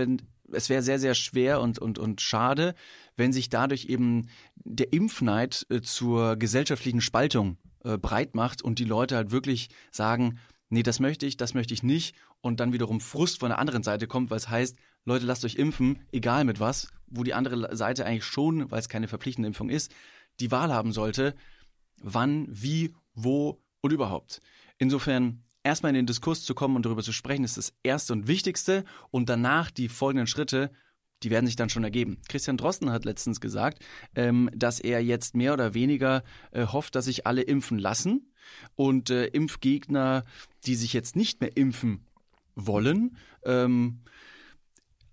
es 0.53 0.68
wäre 0.68 0.83
sehr, 0.83 0.98
sehr 0.98 1.14
schwer 1.14 1.61
und, 1.61 1.79
und, 1.79 1.98
und 1.98 2.20
schade, 2.20 2.75
wenn 3.16 3.33
sich 3.33 3.48
dadurch 3.48 3.87
eben 3.87 4.29
der 4.55 4.92
Impfneid 4.92 5.66
äh, 5.70 5.81
zur 5.81 6.37
gesellschaftlichen 6.37 7.01
Spaltung 7.01 7.59
äh, 7.85 7.98
breit 7.98 8.35
macht 8.35 8.62
und 8.62 8.79
die 8.79 8.85
Leute 8.85 9.16
halt 9.16 9.33
wirklich 9.33 9.70
sagen, 9.90 10.38
nee, 10.68 10.83
das 10.83 11.01
möchte 11.01 11.27
ich, 11.27 11.37
das 11.37 11.55
möchte 11.55 11.75
ich 11.75 11.83
nicht. 11.83 12.14
Und 12.40 12.61
dann 12.61 12.72
wiederum 12.72 13.01
Frust 13.01 13.40
von 13.40 13.51
der 13.51 13.59
anderen 13.59 13.83
Seite 13.83 14.07
kommt, 14.07 14.31
weil 14.31 14.38
es 14.38 14.48
heißt, 14.48 14.77
Leute, 15.05 15.27
lasst 15.27 15.45
euch 15.45 15.57
impfen, 15.57 16.01
egal 16.12 16.45
mit 16.45 16.61
was, 16.61 16.88
wo 17.07 17.25
die 17.25 17.35
andere 17.35 17.77
Seite 17.77 18.07
eigentlich 18.07 18.25
schon, 18.25 18.71
weil 18.71 18.79
es 18.79 18.88
keine 18.88 19.09
verpflichtende 19.09 19.49
Impfung 19.49 19.69
ist, 19.69 19.93
die 20.41 20.51
Wahl 20.51 20.73
haben 20.73 20.93
sollte, 20.93 21.35
wann, 22.01 22.47
wie, 22.49 22.95
wo 23.15 23.61
und 23.81 23.93
überhaupt. 23.93 24.41
Insofern 24.79 25.43
erstmal 25.62 25.91
in 25.91 25.97
den 25.97 26.07
Diskurs 26.07 26.45
zu 26.45 26.55
kommen 26.55 26.77
und 26.77 26.87
darüber 26.87 27.03
zu 27.03 27.12
sprechen, 27.12 27.45
ist 27.45 27.57
das 27.57 27.75
Erste 27.83 28.12
und 28.12 28.29
Wichtigste 28.29 28.85
und 29.11 29.29
danach 29.29 29.71
die 29.71 29.88
folgenden 29.88 30.27
Schritte, 30.27 30.71
die 31.23 31.31
werden 31.31 31.47
sich 31.47 31.57
dann 31.57 31.69
schon 31.69 31.85
ergeben. 31.85 32.19
Christian 32.29 32.57
Drosten 32.57 32.91
hat 32.91 33.05
letztens 33.05 33.41
gesagt, 33.41 33.85
ähm, 34.15 34.51
dass 34.55 34.81
er 34.81 35.03
jetzt 35.03 35.35
mehr 35.37 35.53
oder 35.53 35.75
weniger 35.75 36.23
äh, 36.51 36.67
hofft, 36.67 36.95
dass 36.95 37.05
sich 37.05 37.27
alle 37.27 37.43
impfen 37.43 37.79
lassen 37.79 38.33
und 38.75 39.11
äh, 39.11 39.27
Impfgegner, 39.27 40.25
die 40.67 40.75
sich 40.75 40.93
jetzt 40.93 41.15
nicht 41.17 41.41
mehr 41.41 41.57
impfen 41.57 42.07
wollen, 42.55 43.17
ähm, 43.45 44.01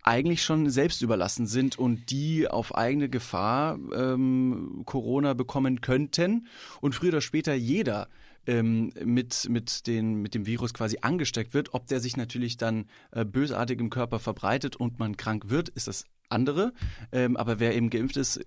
eigentlich 0.10 0.42
schon 0.42 0.72
selbst 0.72 1.04
überlassen 1.04 1.46
sind 1.46 1.78
und 1.78 2.10
die 2.10 2.48
auf 2.48 2.76
eigene 2.76 3.10
Gefahr 3.10 3.78
ähm, 3.94 4.82
Corona 4.86 5.36
bekommen 5.36 5.82
könnten 5.82 6.48
und 6.82 6.96
früher 6.96 7.10
oder 7.10 7.22
später 7.22 7.54
jeder 7.54 8.10
ähm, 8.48 8.92
mit, 9.06 9.48
mit, 9.50 9.86
den, 9.86 10.16
mit 10.16 10.34
dem 10.34 10.48
Virus 10.48 10.74
quasi 10.74 10.98
angesteckt 11.02 11.54
wird. 11.54 11.76
Ob 11.76 11.86
der 11.86 12.00
sich 12.00 12.18
natürlich 12.18 12.58
dann 12.58 12.88
äh, 13.12 13.24
bösartig 13.24 13.80
im 13.80 13.92
Körper 13.92 14.18
verbreitet 14.18 14.76
und 14.76 14.98
man 14.98 15.16
krank 15.16 15.50
wird, 15.50 15.70
ist 15.70 15.88
das 15.88 16.06
andere. 16.28 16.74
Ähm, 17.12 17.38
aber 17.38 17.60
wer 17.60 17.76
eben 17.76 17.92
geimpft 17.92 18.18
ist, 18.18 18.44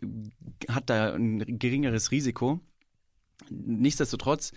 hat 0.68 0.90
da 0.90 1.14
ein 1.14 1.60
geringeres 1.60 2.10
Risiko. 2.10 2.58
Nichtsdestotrotz 3.50 4.50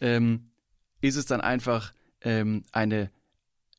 ähm, 0.00 0.50
ist 1.00 1.14
es 1.14 1.26
dann 1.26 1.40
einfach 1.40 1.92
ähm, 2.20 2.64
eine 2.72 3.12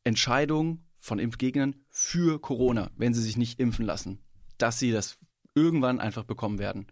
Entscheidung 0.05 0.79
von 0.99 1.19
Impfgegnern 1.19 1.75
für 1.89 2.39
Corona, 2.39 2.91
wenn 2.97 3.13
sie 3.13 3.21
sich 3.21 3.37
nicht 3.37 3.59
impfen 3.59 3.85
lassen, 3.85 4.19
dass 4.57 4.79
sie 4.79 4.91
das 4.91 5.17
irgendwann 5.55 5.99
einfach 5.99 6.23
bekommen 6.23 6.59
werden. 6.59 6.87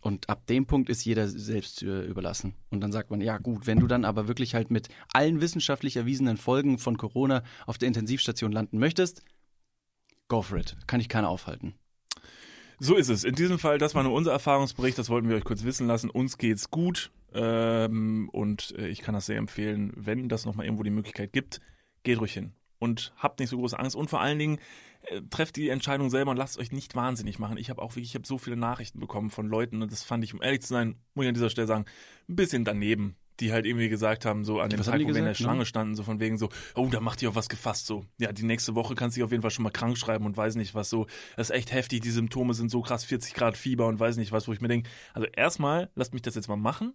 Und 0.00 0.28
ab 0.28 0.46
dem 0.48 0.66
Punkt 0.66 0.90
ist 0.90 1.04
jeder 1.04 1.28
selbst 1.28 1.82
äh, 1.82 2.04
überlassen. 2.04 2.54
Und 2.70 2.80
dann 2.80 2.90
sagt 2.90 3.10
man, 3.10 3.20
ja 3.20 3.38
gut, 3.38 3.68
wenn 3.68 3.78
du 3.78 3.86
dann 3.86 4.04
aber 4.04 4.26
wirklich 4.26 4.54
halt 4.54 4.70
mit 4.70 4.88
allen 5.12 5.40
wissenschaftlich 5.40 5.96
erwiesenen 5.96 6.36
Folgen 6.36 6.78
von 6.78 6.96
Corona 6.96 7.44
auf 7.66 7.78
der 7.78 7.86
Intensivstation 7.86 8.50
landen 8.50 8.78
möchtest, 8.78 9.22
go 10.26 10.42
for 10.42 10.58
it. 10.58 10.76
Kann 10.88 11.00
ich 11.00 11.08
keiner 11.08 11.28
aufhalten. 11.28 11.74
So 12.80 12.96
ist 12.96 13.10
es. 13.10 13.22
In 13.22 13.36
diesem 13.36 13.60
Fall, 13.60 13.78
das 13.78 13.94
war 13.94 14.02
nur 14.02 14.12
unser 14.12 14.32
Erfahrungsbericht, 14.32 14.98
das 14.98 15.08
wollten 15.08 15.28
wir 15.28 15.36
euch 15.36 15.44
kurz 15.44 15.62
wissen 15.62 15.86
lassen. 15.86 16.10
Uns 16.10 16.36
geht's 16.36 16.72
gut 16.72 17.12
ähm, 17.32 18.28
und 18.32 18.74
äh, 18.76 18.88
ich 18.88 19.02
kann 19.02 19.14
das 19.14 19.26
sehr 19.26 19.38
empfehlen, 19.38 19.92
wenn 19.94 20.28
das 20.28 20.46
nochmal 20.46 20.66
irgendwo 20.66 20.82
die 20.82 20.90
Möglichkeit 20.90 21.32
gibt, 21.32 21.60
geht 22.02 22.18
ruhig 22.18 22.32
hin 22.32 22.54
und 22.82 23.12
habt 23.16 23.38
nicht 23.38 23.48
so 23.48 23.56
große 23.56 23.78
Angst 23.78 23.94
und 23.94 24.10
vor 24.10 24.20
allen 24.20 24.38
Dingen 24.38 24.58
äh, 25.02 25.22
trefft 25.30 25.56
die 25.56 25.68
Entscheidung 25.68 26.10
selber 26.10 26.32
und 26.32 26.36
lasst 26.36 26.58
euch 26.58 26.72
nicht 26.72 26.96
wahnsinnig 26.96 27.38
machen. 27.38 27.56
Ich 27.56 27.70
habe 27.70 27.80
auch 27.80 27.92
wirklich, 27.92 28.08
ich 28.08 28.14
habe 28.16 28.26
so 28.26 28.38
viele 28.38 28.56
Nachrichten 28.56 28.98
bekommen 28.98 29.30
von 29.30 29.46
Leuten 29.46 29.82
und 29.82 29.92
das 29.92 30.02
fand 30.02 30.24
ich, 30.24 30.34
um 30.34 30.42
ehrlich 30.42 30.62
zu 30.62 30.68
sein, 30.68 30.96
muss 31.14 31.24
ich 31.24 31.28
an 31.28 31.34
dieser 31.34 31.50
Stelle 31.50 31.68
sagen, 31.68 31.84
ein 32.28 32.36
bisschen 32.36 32.64
daneben 32.64 33.16
die 33.40 33.50
halt 33.50 33.66
irgendwie 33.66 33.88
gesagt 33.88 34.24
haben, 34.24 34.44
so 34.44 34.60
an 34.60 34.70
dem 34.70 34.80
Tag, 34.80 34.94
wo 35.00 35.08
wir 35.08 35.16
in 35.16 35.24
der 35.24 35.34
Schlange 35.34 35.60
ne? 35.60 35.66
standen, 35.66 35.96
so 35.96 36.02
von 36.02 36.20
wegen 36.20 36.38
so, 36.38 36.50
oh, 36.76 36.88
da 36.88 37.00
macht 37.00 37.22
ihr 37.22 37.30
auf 37.30 37.34
was 37.34 37.48
gefasst, 37.48 37.86
so. 37.86 38.04
Ja, 38.18 38.30
die 38.30 38.44
nächste 38.44 38.74
Woche 38.74 38.94
kannst 38.94 39.16
du 39.16 39.18
dich 39.18 39.24
auf 39.24 39.30
jeden 39.30 39.42
Fall 39.42 39.50
schon 39.50 39.64
mal 39.64 39.70
krank 39.70 39.96
schreiben 39.98 40.26
und 40.26 40.36
weiß 40.36 40.54
nicht 40.54 40.74
was, 40.74 40.90
so. 40.90 41.06
Das 41.36 41.50
ist 41.50 41.56
echt 41.56 41.72
heftig, 41.72 42.02
die 42.02 42.10
Symptome 42.10 42.54
sind 42.54 42.70
so 42.70 42.82
krass, 42.82 43.04
40 43.04 43.34
Grad 43.34 43.56
Fieber 43.56 43.86
und 43.86 43.98
weiß 43.98 44.16
nicht 44.16 44.32
was, 44.32 44.46
wo 44.48 44.52
ich 44.52 44.60
mir 44.60 44.68
denke, 44.68 44.88
also 45.14 45.26
erstmal, 45.34 45.90
lasst 45.94 46.12
mich 46.12 46.22
das 46.22 46.34
jetzt 46.34 46.48
mal 46.48 46.56
machen 46.56 46.92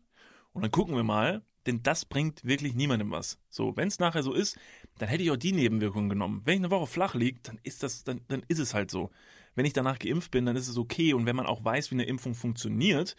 und 0.53 0.61
dann 0.61 0.71
gucken 0.71 0.95
wir 0.95 1.03
mal, 1.03 1.41
denn 1.67 1.83
das 1.83 2.05
bringt 2.05 2.43
wirklich 2.43 2.73
niemandem 2.73 3.11
was. 3.11 3.39
So, 3.49 3.75
wenn 3.77 3.89
es 3.89 3.99
nachher 3.99 4.23
so 4.23 4.33
ist, 4.33 4.57
dann 4.97 5.09
hätte 5.09 5.23
ich 5.23 5.31
auch 5.31 5.37
die 5.37 5.51
Nebenwirkungen 5.51 6.09
genommen. 6.09 6.41
Wenn 6.45 6.55
ich 6.55 6.61
eine 6.61 6.71
Woche 6.71 6.87
flach 6.87 7.13
liege, 7.13 7.39
dann 7.43 7.59
ist 7.63 7.83
das, 7.83 8.03
dann, 8.03 8.21
dann 8.29 8.43
ist 8.47 8.59
es 8.59 8.73
halt 8.73 8.89
so. 8.89 9.11
Wenn 9.55 9.65
ich 9.65 9.73
danach 9.73 9.99
geimpft 9.99 10.31
bin, 10.31 10.45
dann 10.45 10.55
ist 10.55 10.67
es 10.67 10.77
okay. 10.77 11.13
Und 11.13 11.25
wenn 11.25 11.35
man 11.35 11.45
auch 11.45 11.63
weiß, 11.63 11.91
wie 11.91 11.95
eine 11.95 12.05
Impfung 12.05 12.35
funktioniert, 12.35 13.15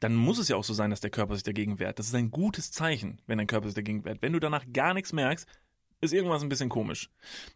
dann 0.00 0.14
muss 0.14 0.38
es 0.38 0.48
ja 0.48 0.56
auch 0.56 0.64
so 0.64 0.74
sein, 0.74 0.90
dass 0.90 1.00
der 1.00 1.10
Körper 1.10 1.34
sich 1.34 1.42
dagegen 1.42 1.78
wehrt. 1.78 1.98
Das 1.98 2.06
ist 2.06 2.14
ein 2.14 2.30
gutes 2.30 2.70
Zeichen, 2.70 3.20
wenn 3.26 3.38
dein 3.38 3.46
Körper 3.46 3.66
sich 3.66 3.74
dagegen 3.74 4.04
wehrt. 4.04 4.22
Wenn 4.22 4.32
du 4.32 4.40
danach 4.40 4.64
gar 4.72 4.94
nichts 4.94 5.12
merkst, 5.12 5.48
ist 6.00 6.12
irgendwas 6.12 6.42
ein 6.42 6.48
bisschen 6.48 6.68
komisch. 6.68 7.10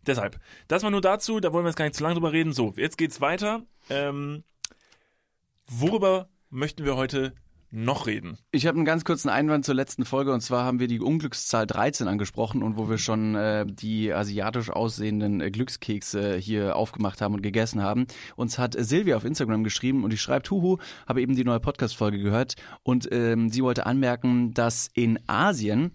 Deshalb, 0.06 0.40
das 0.66 0.82
war 0.82 0.90
nur 0.90 1.00
dazu, 1.00 1.38
da 1.38 1.52
wollen 1.52 1.64
wir 1.64 1.70
jetzt 1.70 1.76
gar 1.76 1.84
nicht 1.84 1.94
zu 1.94 2.02
lange 2.02 2.14
drüber 2.14 2.32
reden. 2.32 2.52
So, 2.52 2.72
jetzt 2.76 2.98
geht's 2.98 3.20
weiter. 3.20 3.64
Ähm, 3.88 4.42
worüber 5.68 6.28
möchten 6.50 6.84
wir 6.84 6.96
heute 6.96 7.34
noch 7.72 8.06
reden? 8.06 8.38
Ich 8.52 8.66
habe 8.66 8.76
einen 8.76 8.84
ganz 8.84 9.04
kurzen 9.04 9.30
Einwand 9.30 9.64
zur 9.64 9.74
letzten 9.74 10.04
Folge 10.04 10.32
und 10.32 10.42
zwar 10.42 10.64
haben 10.64 10.78
wir 10.78 10.88
die 10.88 11.00
Unglückszahl 11.00 11.66
13 11.66 12.06
angesprochen 12.06 12.62
und 12.62 12.76
wo 12.76 12.88
wir 12.88 12.98
schon 12.98 13.34
äh, 13.34 13.64
die 13.66 14.12
asiatisch 14.12 14.70
aussehenden 14.70 15.40
äh, 15.40 15.50
Glückskekse 15.50 16.36
hier 16.36 16.76
aufgemacht 16.76 17.20
haben 17.20 17.34
und 17.34 17.42
gegessen 17.42 17.82
haben. 17.82 18.06
Uns 18.36 18.58
hat 18.58 18.76
Silvia 18.78 19.16
auf 19.16 19.24
Instagram 19.24 19.64
geschrieben 19.64 20.04
und 20.04 20.12
die 20.12 20.18
schreibt, 20.18 20.50
huhu, 20.50 20.78
habe 21.08 21.22
eben 21.22 21.34
die 21.34 21.44
neue 21.44 21.60
Podcast-Folge 21.60 22.18
gehört 22.18 22.56
und 22.82 23.08
ähm, 23.10 23.48
sie 23.48 23.62
wollte 23.62 23.86
anmerken, 23.86 24.52
dass 24.52 24.90
in 24.92 25.18
Asien 25.26 25.92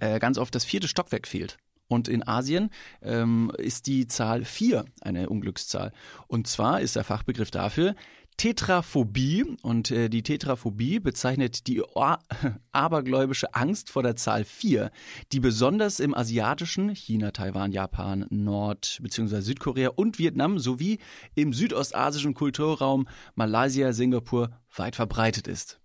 äh, 0.00 0.18
ganz 0.18 0.36
oft 0.36 0.54
das 0.54 0.64
vierte 0.64 0.88
Stockwerk 0.88 1.26
fehlt. 1.26 1.56
Und 1.88 2.08
in 2.08 2.26
Asien 2.26 2.70
ähm, 3.02 3.52
ist 3.58 3.86
die 3.86 4.06
Zahl 4.06 4.44
4 4.44 4.86
eine 5.02 5.28
Unglückszahl. 5.28 5.92
Und 6.26 6.46
zwar 6.46 6.80
ist 6.80 6.96
der 6.96 7.04
Fachbegriff 7.04 7.50
dafür 7.50 7.94
Tetraphobie 8.36 9.44
und 9.62 9.90
äh, 9.90 10.08
die 10.08 10.22
Tetraphobie 10.22 10.98
bezeichnet 11.00 11.66
die 11.66 11.82
abergläubische 12.72 13.54
Angst 13.54 13.90
vor 13.90 14.02
der 14.02 14.16
Zahl 14.16 14.44
4, 14.44 14.90
die 15.32 15.40
besonders 15.40 16.00
im 16.00 16.14
asiatischen 16.14 16.90
China, 16.94 17.30
Taiwan, 17.30 17.72
Japan, 17.72 18.26
Nord- 18.30 18.98
bzw. 19.02 19.40
Südkorea 19.40 19.90
und 19.90 20.18
Vietnam 20.18 20.58
sowie 20.58 20.98
im 21.34 21.52
südostasischen 21.52 22.34
Kulturraum 22.34 23.06
Malaysia, 23.34 23.92
Singapur 23.92 24.50
weit 24.74 24.96
verbreitet 24.96 25.46
ist. 25.46 25.78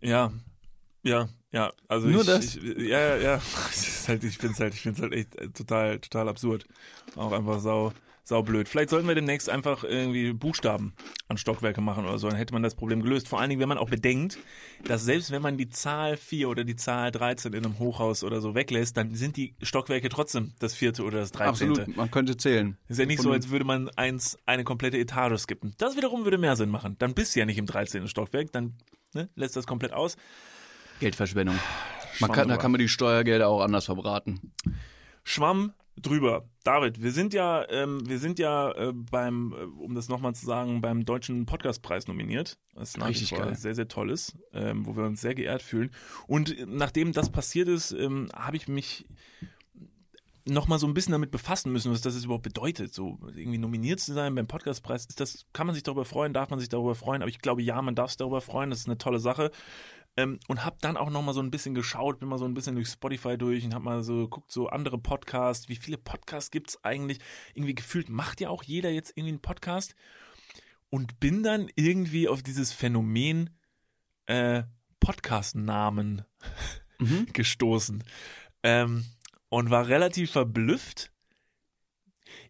Ja, 0.00 0.32
Ja, 1.02 1.28
ja, 1.52 1.72
also 1.88 2.08
Nur 2.08 2.20
ich, 2.20 2.26
das? 2.26 2.56
Ich, 2.56 2.62
ja, 2.62 3.00
ja, 3.00 3.16
ja. 3.16 3.40
Halt, 4.06 4.24
ich 4.24 4.38
finde 4.38 4.54
es 4.54 4.60
halt, 4.60 4.74
ich 4.74 4.80
finde 4.82 5.02
halt 5.02 5.12
echt 5.12 5.36
total, 5.54 5.98
total 6.00 6.28
absurd. 6.28 6.66
Auch 7.16 7.32
einfach 7.32 7.60
sau, 7.60 7.92
sau 8.22 8.42
blöd. 8.42 8.68
Vielleicht 8.68 8.90
sollten 8.90 9.08
wir 9.08 9.14
demnächst 9.14 9.48
einfach 9.48 9.84
irgendwie 9.84 10.32
Buchstaben 10.32 10.94
an 11.28 11.36
Stockwerke 11.36 11.80
machen 11.80 12.04
oder 12.04 12.18
so, 12.18 12.28
dann 12.28 12.36
hätte 12.36 12.52
man 12.52 12.62
das 12.62 12.74
Problem 12.74 13.02
gelöst. 13.02 13.28
Vor 13.28 13.40
allen 13.40 13.50
Dingen, 13.50 13.60
wenn 13.60 13.68
man 13.68 13.78
auch 13.78 13.90
bedenkt, 13.90 14.38
dass 14.84 15.04
selbst 15.04 15.30
wenn 15.30 15.42
man 15.42 15.56
die 15.56 15.68
Zahl 15.68 16.16
4 16.16 16.48
oder 16.48 16.64
die 16.64 16.76
Zahl 16.76 17.10
13 17.10 17.52
in 17.52 17.64
einem 17.64 17.78
Hochhaus 17.78 18.24
oder 18.24 18.40
so 18.40 18.54
weglässt, 18.54 18.96
dann 18.96 19.14
sind 19.14 19.36
die 19.36 19.54
Stockwerke 19.62 20.08
trotzdem 20.08 20.52
das 20.58 20.74
vierte 20.74 21.04
oder 21.04 21.18
das 21.18 21.32
dreizehnte. 21.32 21.82
Absolut, 21.82 21.96
man 21.96 22.10
könnte 22.10 22.36
zählen. 22.36 22.76
Ist 22.88 22.98
ja 22.98 23.06
nicht 23.06 23.22
so, 23.22 23.32
als 23.32 23.50
würde 23.50 23.64
man 23.64 23.88
eins, 23.90 24.38
eine 24.46 24.64
komplette 24.64 24.98
Etage 24.98 25.40
skippen. 25.40 25.74
Das 25.78 25.96
wiederum 25.96 26.24
würde 26.24 26.38
mehr 26.38 26.56
Sinn 26.56 26.70
machen. 26.70 26.96
Dann 26.98 27.14
bist 27.14 27.34
du 27.34 27.40
ja 27.40 27.46
nicht 27.46 27.58
im 27.58 27.66
13. 27.66 28.08
Stockwerk, 28.08 28.52
dann 28.52 28.74
ne, 29.14 29.28
lässt 29.34 29.56
das 29.56 29.66
komplett 29.66 29.92
aus. 29.92 30.16
Geldverschwendung. 31.00 31.58
Man 32.20 32.32
kann, 32.32 32.48
da 32.48 32.56
kann 32.56 32.70
man 32.70 32.78
die 32.78 32.88
Steuergelder 32.88 33.48
auch 33.48 33.62
anders 33.62 33.86
verbraten. 33.86 34.52
Schwamm 35.24 35.72
drüber. 36.02 36.48
David, 36.64 37.02
wir 37.02 37.12
sind 37.12 37.34
ja, 37.34 37.68
ähm, 37.70 38.08
wir 38.08 38.18
sind 38.18 38.38
ja 38.38 38.72
äh, 38.72 38.92
beim, 38.92 39.52
äh, 39.52 39.64
um 39.64 39.94
das 39.94 40.08
nochmal 40.08 40.34
zu 40.34 40.44
sagen, 40.44 40.80
beim 40.80 41.04
Deutschen 41.04 41.46
Podcastpreis 41.46 42.06
nominiert. 42.08 42.58
Was 42.74 42.96
nach 42.96 43.08
Richtig 43.08 43.30
geil. 43.30 43.54
sehr, 43.56 43.74
sehr 43.74 43.88
toll 43.88 44.10
ist, 44.10 44.36
ähm, 44.52 44.86
wo 44.86 44.96
wir 44.96 45.04
uns 45.04 45.20
sehr 45.20 45.34
geehrt 45.34 45.62
fühlen. 45.62 45.90
Und 46.26 46.56
nachdem 46.66 47.12
das 47.12 47.30
passiert 47.30 47.68
ist, 47.68 47.92
ähm, 47.92 48.28
habe 48.34 48.56
ich 48.56 48.68
mich 48.68 49.06
noch 50.46 50.68
mal 50.68 50.78
so 50.78 50.86
ein 50.86 50.94
bisschen 50.94 51.12
damit 51.12 51.30
befassen 51.30 51.72
müssen, 51.72 51.92
was 51.92 52.00
das 52.00 52.24
überhaupt 52.24 52.44
bedeutet, 52.44 52.94
so 52.94 53.18
irgendwie 53.34 53.58
nominiert 53.58 54.00
zu 54.00 54.12
sein 54.12 54.34
beim 54.34 54.46
Podcastpreis. 54.46 55.06
Ist 55.06 55.20
das, 55.20 55.46
kann 55.52 55.66
man 55.66 55.74
sich 55.74 55.82
darüber 55.82 56.04
freuen, 56.04 56.32
darf 56.32 56.50
man 56.50 56.58
sich 56.58 56.68
darüber 56.68 56.94
freuen? 56.94 57.22
Aber 57.22 57.28
ich 57.28 57.40
glaube, 57.40 57.62
ja, 57.62 57.80
man 57.82 57.94
darf 57.94 58.10
sich 58.10 58.16
darüber 58.16 58.40
freuen. 58.40 58.70
Das 58.70 58.80
ist 58.80 58.86
eine 58.86 58.98
tolle 58.98 59.18
Sache. 59.18 59.50
Ähm, 60.16 60.40
und 60.48 60.64
habe 60.64 60.76
dann 60.80 60.96
auch 60.96 61.08
noch 61.08 61.22
mal 61.22 61.32
so 61.32 61.40
ein 61.40 61.50
bisschen 61.50 61.74
geschaut, 61.74 62.18
bin 62.18 62.28
mal 62.28 62.38
so 62.38 62.44
ein 62.44 62.54
bisschen 62.54 62.74
durch 62.74 62.88
Spotify 62.88 63.38
durch 63.38 63.64
und 63.64 63.74
habe 63.74 63.84
mal 63.84 64.02
so 64.02 64.24
geguckt, 64.24 64.50
so 64.50 64.68
andere 64.68 64.98
Podcasts, 64.98 65.68
wie 65.68 65.76
viele 65.76 65.98
Podcasts 65.98 66.50
gibt's 66.50 66.82
eigentlich? 66.84 67.18
Irgendwie 67.54 67.74
gefühlt 67.74 68.08
macht 68.08 68.40
ja 68.40 68.48
auch 68.50 68.62
jeder 68.62 68.90
jetzt 68.90 69.10
irgendwie 69.10 69.30
einen 69.30 69.42
Podcast 69.42 69.94
und 70.90 71.20
bin 71.20 71.42
dann 71.42 71.70
irgendwie 71.76 72.28
auf 72.28 72.42
dieses 72.42 72.72
Phänomen 72.72 73.50
äh, 74.26 74.64
Podcast-Namen 74.98 76.24
Mhm. 77.00 77.26
gestoßen 77.32 78.04
ähm, 78.62 79.04
und 79.48 79.70
war 79.70 79.88
relativ 79.88 80.32
verblüfft. 80.32 81.10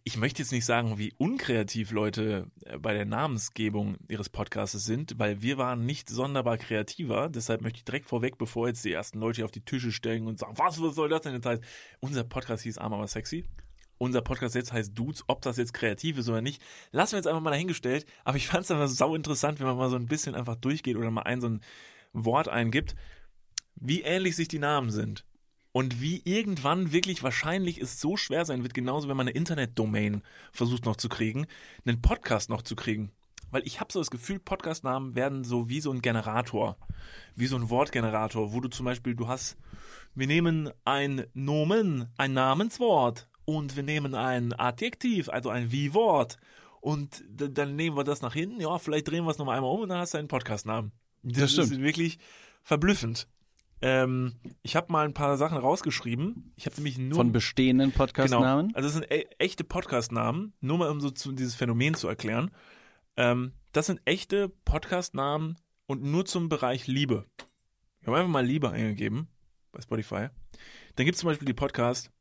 Ich 0.03 0.17
möchte 0.17 0.41
jetzt 0.41 0.51
nicht 0.51 0.65
sagen, 0.65 0.97
wie 0.97 1.13
unkreativ 1.17 1.91
Leute 1.91 2.47
äh, 2.65 2.77
bei 2.77 2.93
der 2.93 3.05
Namensgebung 3.05 3.97
ihres 4.07 4.29
Podcasts 4.29 4.83
sind, 4.83 5.19
weil 5.19 5.41
wir 5.41 5.57
waren 5.57 5.85
nicht 5.85 6.09
sonderbar 6.09 6.57
kreativer. 6.57 7.29
Deshalb 7.29 7.61
möchte 7.61 7.77
ich 7.77 7.85
direkt 7.85 8.07
vorweg, 8.07 8.37
bevor 8.37 8.67
jetzt 8.67 8.83
die 8.85 8.91
ersten 8.91 9.19
Leute 9.19 9.45
auf 9.45 9.51
die 9.51 9.63
Tische 9.63 9.91
stellen 9.91 10.27
und 10.27 10.39
sagen, 10.39 10.57
was, 10.57 10.81
was 10.81 10.95
soll 10.95 11.09
das 11.09 11.21
denn 11.21 11.33
jetzt 11.33 11.45
heißen? 11.45 11.63
Unser 11.99 12.23
Podcast 12.23 12.63
hieß 12.63 12.77
Arm 12.77 12.93
aber 12.93 13.07
sexy. 13.07 13.45
Unser 13.97 14.21
Podcast 14.21 14.55
jetzt 14.55 14.73
heißt 14.73 14.97
Dudes, 14.97 15.23
ob 15.27 15.43
das 15.43 15.57
jetzt 15.57 15.73
kreativ 15.73 16.17
ist 16.17 16.27
oder 16.27 16.41
nicht, 16.41 16.61
lassen 16.91 17.13
wir 17.13 17.19
jetzt 17.19 17.27
einfach 17.27 17.41
mal 17.41 17.51
dahingestellt. 17.51 18.07
Aber 18.23 18.37
ich 18.37 18.47
fand 18.47 18.63
es 18.63 18.71
einfach 18.71 18.87
sau 18.87 19.15
interessant, 19.15 19.59
wenn 19.59 19.67
man 19.67 19.77
mal 19.77 19.91
so 19.91 19.95
ein 19.95 20.07
bisschen 20.07 20.33
einfach 20.33 20.55
durchgeht 20.55 20.97
oder 20.97 21.11
mal 21.11 21.21
ein 21.21 21.39
so 21.39 21.47
ein 21.47 21.61
Wort 22.13 22.47
eingibt, 22.47 22.95
wie 23.75 24.01
ähnlich 24.01 24.35
sich 24.35 24.47
die 24.47 24.59
Namen 24.59 24.89
sind. 24.89 25.25
Und 25.73 26.01
wie 26.01 26.21
irgendwann 26.25 26.91
wirklich 26.91 27.23
wahrscheinlich 27.23 27.79
es 27.79 28.01
so 28.01 28.17
schwer 28.17 28.45
sein 28.45 28.63
wird, 28.63 28.73
genauso 28.73 29.07
wenn 29.07 29.15
man 29.15 29.27
eine 29.27 29.35
Internetdomain 29.35 30.21
versucht 30.51 30.85
noch 30.85 30.97
zu 30.97 31.07
kriegen, 31.07 31.47
einen 31.85 32.01
Podcast 32.01 32.49
noch 32.49 32.61
zu 32.61 32.75
kriegen. 32.75 33.11
Weil 33.51 33.65
ich 33.65 33.79
habe 33.79 33.91
so 33.91 33.99
das 33.99 34.11
Gefühl, 34.11 34.39
Podcastnamen 34.39 35.15
werden 35.15 35.43
so 35.43 35.69
wie 35.69 35.81
so 35.81 35.91
ein 35.91 36.01
Generator, 36.01 36.77
wie 37.35 37.47
so 37.47 37.57
ein 37.57 37.69
Wortgenerator, 37.69 38.53
wo 38.53 38.59
du 38.61 38.69
zum 38.69 38.85
Beispiel, 38.85 39.15
du 39.15 39.27
hast, 39.27 39.57
wir 40.15 40.27
nehmen 40.27 40.71
ein 40.85 41.25
Nomen, 41.33 42.07
ein 42.17 42.33
Namenswort 42.33 43.29
und 43.45 43.75
wir 43.75 43.83
nehmen 43.83 44.15
ein 44.15 44.53
Adjektiv, 44.53 45.29
also 45.29 45.49
ein 45.49 45.71
Wie-Wort 45.71 46.37
und 46.79 47.23
dann 47.29 47.75
nehmen 47.75 47.97
wir 47.97 48.03
das 48.03 48.21
nach 48.21 48.33
hinten, 48.33 48.61
ja, 48.61 48.77
vielleicht 48.79 49.09
drehen 49.09 49.25
wir 49.25 49.31
es 49.31 49.37
nochmal 49.37 49.57
einmal 49.57 49.71
um 49.71 49.81
und 49.81 49.89
dann 49.89 49.99
hast 49.99 50.13
du 50.13 50.17
einen 50.17 50.27
Podcastnamen. 50.27 50.91
Das 51.23 51.43
ist 51.43 51.51
stimmt. 51.51 51.81
wirklich 51.81 52.19
verblüffend. 52.63 53.27
Ähm, 53.81 54.35
ich 54.61 54.75
habe 54.75 54.91
mal 54.91 55.05
ein 55.05 55.13
paar 55.13 55.37
Sachen 55.37 55.57
rausgeschrieben. 55.57 56.53
Ich 56.55 56.65
habe 56.65 56.75
nämlich 56.75 56.97
nur 56.97 57.15
Von 57.15 57.31
bestehenden 57.31 57.91
Podcastnamen. 57.91 58.67
Genau. 58.67 58.77
Also 58.77 58.87
das 58.87 58.93
sind 58.93 59.11
e 59.11 59.25
echte 59.39 59.63
Podcastnamen, 59.63 60.53
nur 60.61 60.77
mal 60.77 60.89
um 60.89 61.01
so 61.01 61.09
zu, 61.09 61.31
dieses 61.31 61.55
Phänomen 61.55 61.95
zu 61.95 62.07
erklären. 62.07 62.51
Ähm, 63.17 63.53
das 63.71 63.87
sind 63.87 63.99
echte 64.05 64.49
Podcastnamen 64.65 65.57
und 65.87 66.03
nur 66.03 66.25
zum 66.25 66.47
Bereich 66.47 66.87
Liebe. 66.87 67.25
Ich 68.01 68.07
habe 68.07 68.17
einfach 68.17 68.29
mal 68.29 68.45
Liebe 68.45 68.69
eingegeben 68.69 69.27
bei 69.71 69.81
Spotify. 69.81 70.27
Dann 70.95 71.05
gibt 71.05 71.15
es 71.15 71.21
zum 71.21 71.29
Beispiel 71.29 71.47
die 71.47 71.53
Podcast 71.53 72.11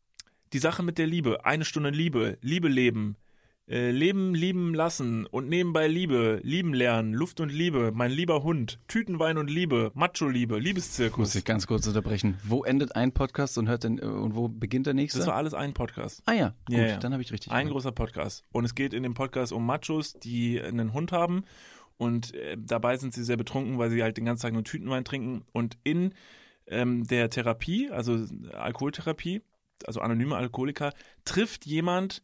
Die 0.52 0.58
Sache 0.58 0.82
mit 0.82 0.98
der 0.98 1.06
Liebe, 1.06 1.44
eine 1.44 1.64
Stunde 1.64 1.90
Liebe, 1.90 2.38
Liebe 2.40 2.68
leben, 2.68 3.16
äh, 3.70 3.92
Leben 3.92 4.34
lieben 4.34 4.74
lassen 4.74 5.26
und 5.26 5.48
nebenbei 5.48 5.86
Liebe, 5.86 6.40
lieben 6.42 6.74
lernen, 6.74 7.14
Luft 7.14 7.38
und 7.40 7.50
Liebe, 7.52 7.92
mein 7.94 8.10
lieber 8.10 8.42
Hund, 8.42 8.80
Tütenwein 8.88 9.38
und 9.38 9.48
Liebe, 9.48 9.92
Macho-Liebe, 9.94 10.56
Muss 10.56 10.64
Liebeszirkus. 10.64 11.34
ich 11.36 11.44
ganz 11.44 11.68
kurz 11.68 11.86
unterbrechen. 11.86 12.36
Wo 12.42 12.64
endet 12.64 12.96
ein 12.96 13.12
Podcast 13.12 13.56
und 13.58 13.68
hört 13.68 13.84
denn, 13.84 13.98
äh, 13.98 14.02
und 14.06 14.34
wo 14.34 14.48
beginnt 14.48 14.86
der 14.86 14.94
nächste? 14.94 15.18
Das 15.20 15.28
war 15.28 15.36
alles 15.36 15.54
ein 15.54 15.72
Podcast. 15.72 16.20
ah 16.26 16.32
ja, 16.32 16.54
gut, 16.66 16.76
Ja, 16.76 16.86
ja. 16.86 16.96
dann 16.96 17.12
habe 17.12 17.22
ich 17.22 17.32
richtig. 17.32 17.52
Ein 17.52 17.66
gemacht. 17.66 17.74
großer 17.74 17.92
Podcast. 17.92 18.44
Und 18.50 18.64
es 18.64 18.74
geht 18.74 18.92
in 18.92 19.04
dem 19.04 19.14
Podcast 19.14 19.52
um 19.52 19.64
Machos, 19.64 20.14
die 20.14 20.60
einen 20.60 20.92
Hund 20.92 21.12
haben. 21.12 21.44
Und 21.96 22.34
äh, 22.34 22.56
dabei 22.58 22.96
sind 22.96 23.14
sie 23.14 23.22
sehr 23.22 23.36
betrunken, 23.36 23.78
weil 23.78 23.90
sie 23.90 24.02
halt 24.02 24.16
den 24.16 24.24
ganzen 24.24 24.42
Tag 24.42 24.52
nur 24.52 24.64
Tütenwein 24.64 25.04
trinken. 25.04 25.44
Und 25.52 25.78
in 25.84 26.14
ähm, 26.66 27.06
der 27.06 27.30
Therapie, 27.30 27.90
also 27.90 28.18
Alkoholtherapie, 28.52 29.42
also 29.86 30.00
anonyme 30.00 30.34
Alkoholiker, 30.36 30.92
trifft 31.24 31.66
jemand 31.66 32.22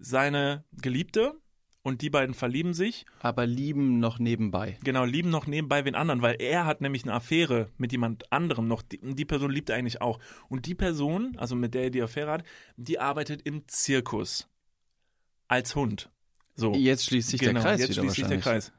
seine 0.00 0.64
Geliebte 0.72 1.34
und 1.82 2.02
die 2.02 2.10
beiden 2.10 2.34
verlieben 2.34 2.74
sich. 2.74 3.06
Aber 3.20 3.46
lieben 3.46 4.00
noch 4.00 4.18
nebenbei. 4.18 4.76
Genau, 4.82 5.04
lieben 5.04 5.30
noch 5.30 5.46
nebenbei 5.46 5.84
wen 5.84 5.94
anderen, 5.94 6.22
weil 6.22 6.36
er 6.38 6.66
hat 6.66 6.80
nämlich 6.80 7.04
eine 7.04 7.14
Affäre 7.14 7.68
mit 7.78 7.92
jemand 7.92 8.30
anderem 8.32 8.68
noch. 8.68 8.82
Die, 8.82 8.98
die 8.98 9.24
Person 9.24 9.50
liebt 9.50 9.70
er 9.70 9.76
eigentlich 9.76 10.00
auch. 10.00 10.18
Und 10.48 10.66
die 10.66 10.74
Person, 10.74 11.36
also 11.38 11.54
mit 11.54 11.74
der 11.74 11.84
er 11.84 11.90
die 11.90 12.02
Affäre 12.02 12.32
hat, 12.32 12.44
die 12.76 12.98
arbeitet 12.98 13.42
im 13.42 13.66
Zirkus. 13.66 14.48
Als 15.48 15.74
Hund. 15.74 16.10
So. 16.54 16.74
Jetzt 16.74 17.06
schließt 17.06 17.30
sich 17.30 17.40
genau, 17.40 17.54
der 17.54 17.62
Kreis 17.62 17.80
jetzt 17.80 17.94
schließt 17.94 18.16
sich 18.16 18.26
der. 18.26 18.38
Kreis. 18.38 18.72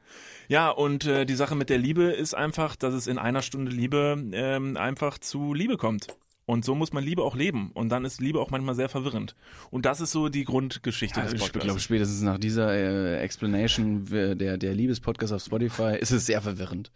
Ja, 0.48 0.70
und 0.70 1.04
äh, 1.04 1.26
die 1.26 1.34
Sache 1.34 1.54
mit 1.54 1.68
der 1.68 1.78
Liebe 1.78 2.04
ist 2.04 2.34
einfach, 2.34 2.76
dass 2.76 2.94
es 2.94 3.06
in 3.06 3.18
einer 3.18 3.42
Stunde 3.42 3.72
Liebe 3.72 4.22
ähm, 4.32 4.76
einfach 4.76 5.18
zu 5.18 5.52
Liebe 5.54 5.76
kommt. 5.76 6.06
Und 6.52 6.64
so 6.66 6.74
muss 6.74 6.92
man 6.92 7.02
Liebe 7.02 7.22
auch 7.22 7.34
leben. 7.34 7.70
Und 7.72 7.88
dann 7.88 8.04
ist 8.04 8.20
Liebe 8.20 8.38
auch 8.38 8.50
manchmal 8.50 8.74
sehr 8.74 8.90
verwirrend. 8.90 9.34
Und 9.70 9.86
das 9.86 10.00
ist 10.02 10.12
so 10.12 10.28
die 10.28 10.44
Grundgeschichte 10.44 11.18
Ja, 11.18 11.24
des 11.24 11.32
ich 11.34 11.40
Podcasts. 11.40 11.64
glaube, 11.64 11.80
spätestens 11.80 12.20
nach 12.20 12.36
dieser 12.38 12.72
äh, 12.74 13.20
Explanation 13.20 14.04
der, 14.36 14.58
der 14.58 14.74
Liebespodcast 14.74 15.32
auf 15.32 15.42
Spotify 15.42 15.96
ist 15.98 16.10
es 16.10 16.26
sehr 16.26 16.42
verwirrend. 16.42 16.92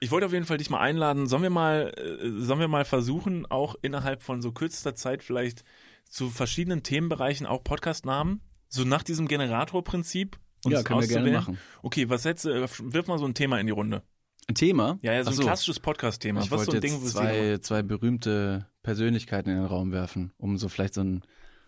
Ich 0.00 0.10
wollte 0.10 0.26
auf 0.26 0.32
jeden 0.34 0.44
Fall 0.44 0.58
dich 0.58 0.68
mal 0.68 0.80
einladen. 0.80 1.26
Sollen 1.26 1.42
wir 1.42 1.48
mal, 1.50 1.90
äh, 1.96 2.42
sollen 2.42 2.60
wir 2.60 2.68
mal 2.68 2.84
versuchen, 2.84 3.46
auch 3.46 3.76
innerhalb 3.80 4.22
von 4.22 4.42
so 4.42 4.52
kürzester 4.52 4.94
Zeit 4.94 5.22
vielleicht 5.22 5.64
zu 6.08 6.28
verschiedenen 6.28 6.82
Themenbereichen 6.82 7.46
auch 7.46 7.64
Podcastnamen, 7.64 8.40
so 8.68 8.84
nach 8.84 9.02
diesem 9.02 9.26
Generatorprinzip 9.26 10.38
uns 10.64 10.74
Ja, 10.74 10.82
können 10.82 11.00
wir 11.00 11.08
gerne 11.08 11.30
machen. 11.32 11.58
Okay, 11.82 12.08
was 12.10 12.24
setzt, 12.24 12.44
äh, 12.44 12.66
wirf 12.82 13.06
mal 13.06 13.18
so 13.18 13.24
ein 13.26 13.34
Thema 13.34 13.58
in 13.58 13.66
die 13.66 13.72
Runde. 13.72 14.02
Ein 14.48 14.54
Thema? 14.54 14.98
Ja, 15.02 15.12
ja, 15.12 15.24
so 15.24 15.30
Ach 15.30 15.34
ein 15.38 15.40
klassisches 15.40 15.80
Podcast-Thema. 15.80 16.40
Ich 16.40 16.50
Was 16.50 16.60
ist 16.60 16.66
so 16.66 16.72
wollte 16.72 16.86
ein 16.86 16.90
Ding, 16.92 17.02
jetzt 17.02 17.12
zwei, 17.12 17.58
zwei 17.58 17.82
berühmte 17.82 18.66
Persönlichkeiten 18.84 19.50
in 19.50 19.56
den 19.56 19.64
Raum 19.64 19.90
werfen, 19.90 20.32
um 20.38 20.56
so 20.56 20.68
vielleicht 20.68 20.94
so 20.94 21.00
einen, 21.00 21.22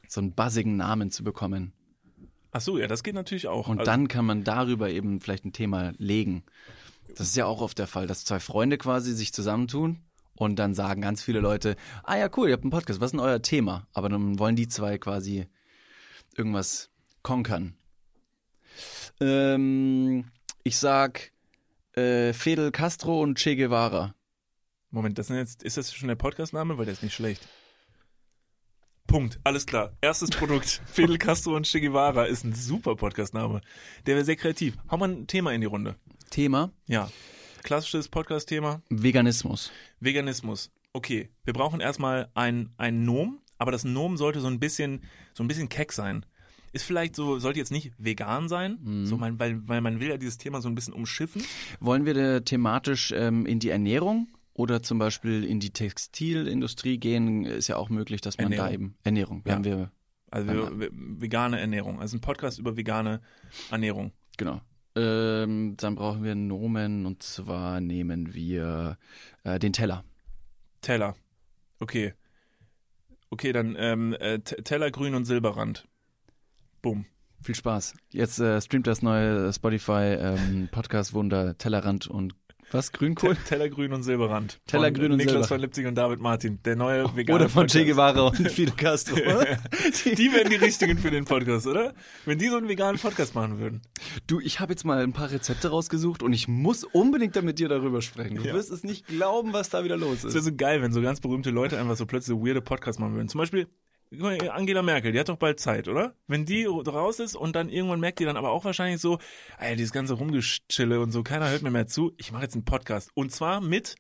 so 0.07 0.21
einen 0.21 0.33
buzzigen 0.33 0.77
Namen 0.77 1.11
zu 1.11 1.25
bekommen. 1.25 1.73
Ach 2.53 2.61
so, 2.61 2.79
ja, 2.79 2.87
das 2.87 3.03
geht 3.03 3.15
natürlich 3.15 3.49
auch. 3.49 3.69
Und 3.69 3.81
Also- 3.81 3.91
dann 3.91 4.07
kann 4.07 4.25
man 4.25 4.45
darüber 4.45 4.91
eben 4.91 5.21
vielleicht 5.21 5.45
ein 5.45 5.53
Thema 5.53 5.93
legen. 5.99 6.45
Das 7.17 7.27
ist 7.27 7.37
ja 7.37 7.47
auch 7.47 7.61
oft 7.61 7.79
der 7.79 7.89
Fall, 7.89 8.07
dass 8.07 8.25
zwei 8.25 8.39
Freunde 8.39 8.79
quasi 8.79 9.13
sich 9.13 9.33
zusammentun 9.33 9.99
und 10.37 10.57
dann 10.57 10.73
sagen 10.75 11.03
ganz 11.03 11.21
viele 11.23 11.41
Leute, 11.41 11.75
ah 12.05 12.17
ja, 12.17 12.31
cool, 12.37 12.49
ihr 12.49 12.53
habt 12.53 12.63
einen 12.63 12.71
Podcast, 12.71 13.01
was 13.01 13.09
ist 13.09 13.13
denn 13.13 13.21
euer 13.21 13.43
Thema? 13.43 13.89
Aber 13.93 14.09
dann 14.09 14.39
wollen 14.39 14.55
die 14.55 14.69
zwei 14.69 14.99
quasi 14.99 15.49
irgendwas 16.37 16.91
konkern. 17.23 17.75
Ähm, 19.21 20.27
ich 20.63 20.77
sag 20.79 21.33
äh, 21.99 22.33
Fidel 22.33 22.71
Castro 22.71 23.23
und 23.23 23.39
Che 23.39 23.57
Guevara. 23.57 24.15
Moment, 24.91 25.19
das 25.19 25.27
sind 25.27 25.37
jetzt, 25.37 25.63
ist 25.63 25.77
das 25.77 25.93
schon 25.93 26.09
der 26.09 26.17
Podcastname? 26.17 26.79
Weil 26.79 26.87
der 26.87 26.95
ist 26.95 27.03
nicht 27.03 27.15
schlecht. 27.15 27.47
Punkt, 29.07 29.41
alles 29.45 29.67
klar. 29.67 29.97
Erstes 30.01 30.31
Produkt. 30.31 30.83
Fidel 30.87 31.19
Castro 31.19 31.57
und 31.57 31.67
Che 31.67 31.81
Guevara 31.81 32.25
ist 32.25 32.45
ein 32.45 32.55
super 32.55 32.95
Podcastname. 32.95 33.61
Der 34.07 34.15
wäre 34.17 34.25
sehr 34.25 34.37
kreativ. 34.37 34.77
Hau 34.91 34.97
mal 34.97 35.09
ein 35.11 35.27
Thema 35.27 35.53
in 35.53 35.61
die 35.61 35.67
Runde. 35.67 35.97
Thema 36.31 36.73
Ja. 36.87 37.11
Klassisches 37.63 38.09
Podcast-Thema. 38.09 38.83
Veganismus. 38.89 39.73
Veganismus. 40.01 40.71
Okay, 40.93 41.29
wir 41.45 41.53
brauchen 41.53 41.81
erstmal 41.81 42.31
ein, 42.35 42.73
ein 42.77 43.05
Nom, 43.05 43.41
aber 43.59 43.73
das 43.73 43.85
Nom 43.85 44.17
sollte 44.17 44.41
so 44.41 44.47
ein 44.47 44.61
bisschen, 44.61 45.03
so 45.35 45.43
ein 45.43 45.49
bisschen 45.49 45.69
keck 45.69 45.93
sein. 45.93 46.25
Ist 46.73 46.85
vielleicht 46.85 47.17
so, 47.17 47.39
sollte 47.39 47.59
jetzt 47.59 47.73
nicht 47.73 47.93
vegan 47.99 48.49
sein, 48.49 48.79
Mhm. 48.83 49.07
so 49.07 49.17
man, 49.17 49.39
weil, 49.39 49.67
weil 49.69 49.81
man 49.81 50.01
will 50.01 50.09
ja 50.09 50.17
dieses 50.19 50.39
Thema 50.39 50.61
so 50.61 50.69
ein 50.69 50.75
bisschen 50.75 50.93
umschiffen. 50.95 51.43
Wollen 51.81 52.05
wir 52.07 52.15
da 52.15 52.41
thematisch 52.41 53.13
ähm, 53.17 53.47
in 53.47 53.59
die 53.59 53.71
Ernährung 53.71 54.29
Oder 54.55 54.83
zum 54.83 54.99
Beispiel 54.99 55.45
in 55.45 55.61
die 55.61 55.71
Textilindustrie 55.71 56.99
gehen, 56.99 57.45
ist 57.45 57.69
ja 57.69 57.77
auch 57.77 57.91
möglich, 57.91 58.21
dass 58.21 58.39
man 58.39 58.51
da 58.51 58.57
Ernährung. 58.67 58.75
eben 58.75 58.97
Ernährung, 59.05 59.43
Ja. 59.47 59.55
haben 59.55 59.65
wir, 59.65 59.93
Also 60.33 60.49
wir- 60.81 60.91
vegane 60.93 61.61
Ernährung. 61.61 62.01
Also 62.01 62.17
ein 62.17 62.21
Podcast 62.21 62.59
über 62.59 62.77
vegane 62.77 63.21
Ernährung. 63.71 64.11
genau. 64.37 64.61
Ähm, 64.97 65.75
dann 65.77 65.95
brauchen 65.95 66.25
wir 66.25 66.33
einen 66.33 66.49
Nomen 66.49 67.07
und 67.07 67.23
zwar 67.23 67.81
nehmen 67.81 68.35
wir 68.35 68.99
äh, 69.45 69.61
den 69.61 69.73
Teller. 69.73 70.03
Teller. 70.81 71.15
Okay. 71.79 72.15
Okay, 73.31 73.53
dann 73.53 73.77
ähm, 73.79 74.13
äh, 74.19 74.41
Teller 74.41 74.91
grün 74.91 75.15
und 75.15 75.25
Silberrand. 75.25 75.87
Bumm. 76.83 77.07
Viel 77.43 77.55
Spaß. 77.55 77.95
Jetzt 78.11 78.41
äh, 78.41 78.61
streamt 78.61 78.87
das 78.87 79.01
neue 79.03 79.53
Spotify 79.53 80.17
ähm, 80.19 80.69
Podcast 80.73 81.15
Wunder 81.15 81.57
Tellerrand 81.57 82.09
und 82.09 82.35
was? 82.71 82.93
Grünkohl? 82.93 83.35
Te- 83.35 83.45
Teller 83.45 83.71
grün 83.71 83.95
und 83.95 84.03
Silberrand. 84.03 84.61
Teller 84.67 84.89
Von 84.89 84.95
grün 84.95 85.13
und 85.13 85.17
Niklas 85.17 85.31
Silberrand. 85.33 85.49
von 85.49 85.61
Lipzig 85.61 85.87
und 85.87 85.95
David 85.95 86.21
Martin. 86.21 86.59
Der 86.65 86.77
neue 86.77 87.05
vegane 87.17 87.37
Oder 87.37 87.49
von 87.49 87.67
Che. 87.67 87.87
Guevara 87.87 88.21
und 88.27 88.51
Fidel 88.51 88.75
Castro. 88.77 89.15
Die 90.05 90.33
wären 90.35 90.51
die 90.51 90.57
richtigen 90.57 90.99
für 90.99 91.11
den 91.11 91.25
Podcast, 91.25 91.67
oder? 91.67 91.95
Wenn 92.27 92.39
die 92.39 92.49
so 92.49 92.59
einen 92.59 92.69
veganen 92.69 93.01
Podcast 93.01 93.35
machen 93.35 93.59
würden. 93.59 93.81
Du, 94.27 94.39
ich 94.41 94.61
habe 94.61 94.73
jetzt 94.75 94.85
mal 94.85 95.03
ein 95.03 95.15
paar 95.15 95.31
Rezepte 95.31 95.69
rausgesucht 95.71 96.23
und 96.23 96.35
ich 96.35 96.47
muss 96.47 96.85
unbedingt 96.85 97.37
da 97.37 97.41
mit 97.41 97.59
dir 97.59 97.69
darüber 97.71 98.03
sprechen. 98.03 98.37
Du 98.37 98.43
Ja. 98.43 98.53
wirst 98.53 98.71
es 98.71 98.85
nicht 98.85 99.07
glauben, 99.07 99.55
was 99.55 99.71
da 99.71 99.83
wieder 99.85 99.97
los 99.97 100.19
Es 100.19 100.25
wäre 100.25 100.39
ist. 100.39 100.45
so 100.45 100.55
geil, 100.55 100.83
wenn 100.83 100.93
so 100.93 101.01
ganz 101.01 101.21
berühmte 101.21 101.49
Leute 101.51 101.79
einfach 101.79 101.97
so 101.97 102.05
plötzlich 102.05 102.37
so 102.39 102.45
weirde 102.47 102.61
Podcasts 102.61 103.01
machen 103.01 103.15
würden. 103.15 103.29
Zum 103.29 103.39
Beispiel 103.39 103.67
Angela 104.11 104.83
Merkel, 104.83 105.13
die 105.13 105.21
hat 105.21 105.29
doch 105.29 105.37
bald 105.37 105.61
Zeit, 105.61 105.87
oder? 105.87 106.15
Wenn 106.27 106.47
die 106.47 106.65
raus 106.65 107.21
ist 107.21 107.37
und 107.37 107.55
dann 107.55 107.69
irgendwann 107.69 108.01
merkt 108.01 108.19
die 108.21 108.25
dann 108.25 108.37
aber 108.37 108.51
auch 108.51 108.65
wahrscheinlich 108.65 109.01
so, 109.01 109.19
ey, 109.59 109.77
dieses 109.77 109.93
ganze 109.93 110.15
Rumgeschille 110.15 111.01
und 111.01 111.13
so, 111.13 111.23
keiner 111.23 111.51
hört 111.51 111.63
mir 111.63 111.71
mehr 111.71 111.87
zu. 111.87 112.15
Ich 112.17 112.33
mache 112.33 112.45
jetzt 112.45 112.55
einen 112.55 112.65
Podcast. 112.65 113.11
Und 113.15 113.33
zwar 113.33 113.61
mit 113.61 113.97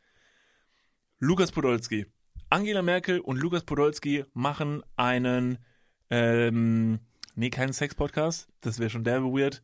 Lukas 1.18 1.52
Podolski. 1.52 2.06
Angela 2.48 2.80
Merkel 2.80 3.20
und 3.20 3.36
Lukas 3.36 3.64
Podolski 3.64 4.24
machen 4.32 4.82
einen, 4.96 5.58
ähm, 6.08 7.00
nee, 7.34 7.50
keinen 7.50 7.74
Sex-Podcast, 7.74 8.48
das 8.62 8.78
wäre 8.78 8.88
schon 8.88 9.04
derbe 9.04 9.26
weird, 9.26 9.62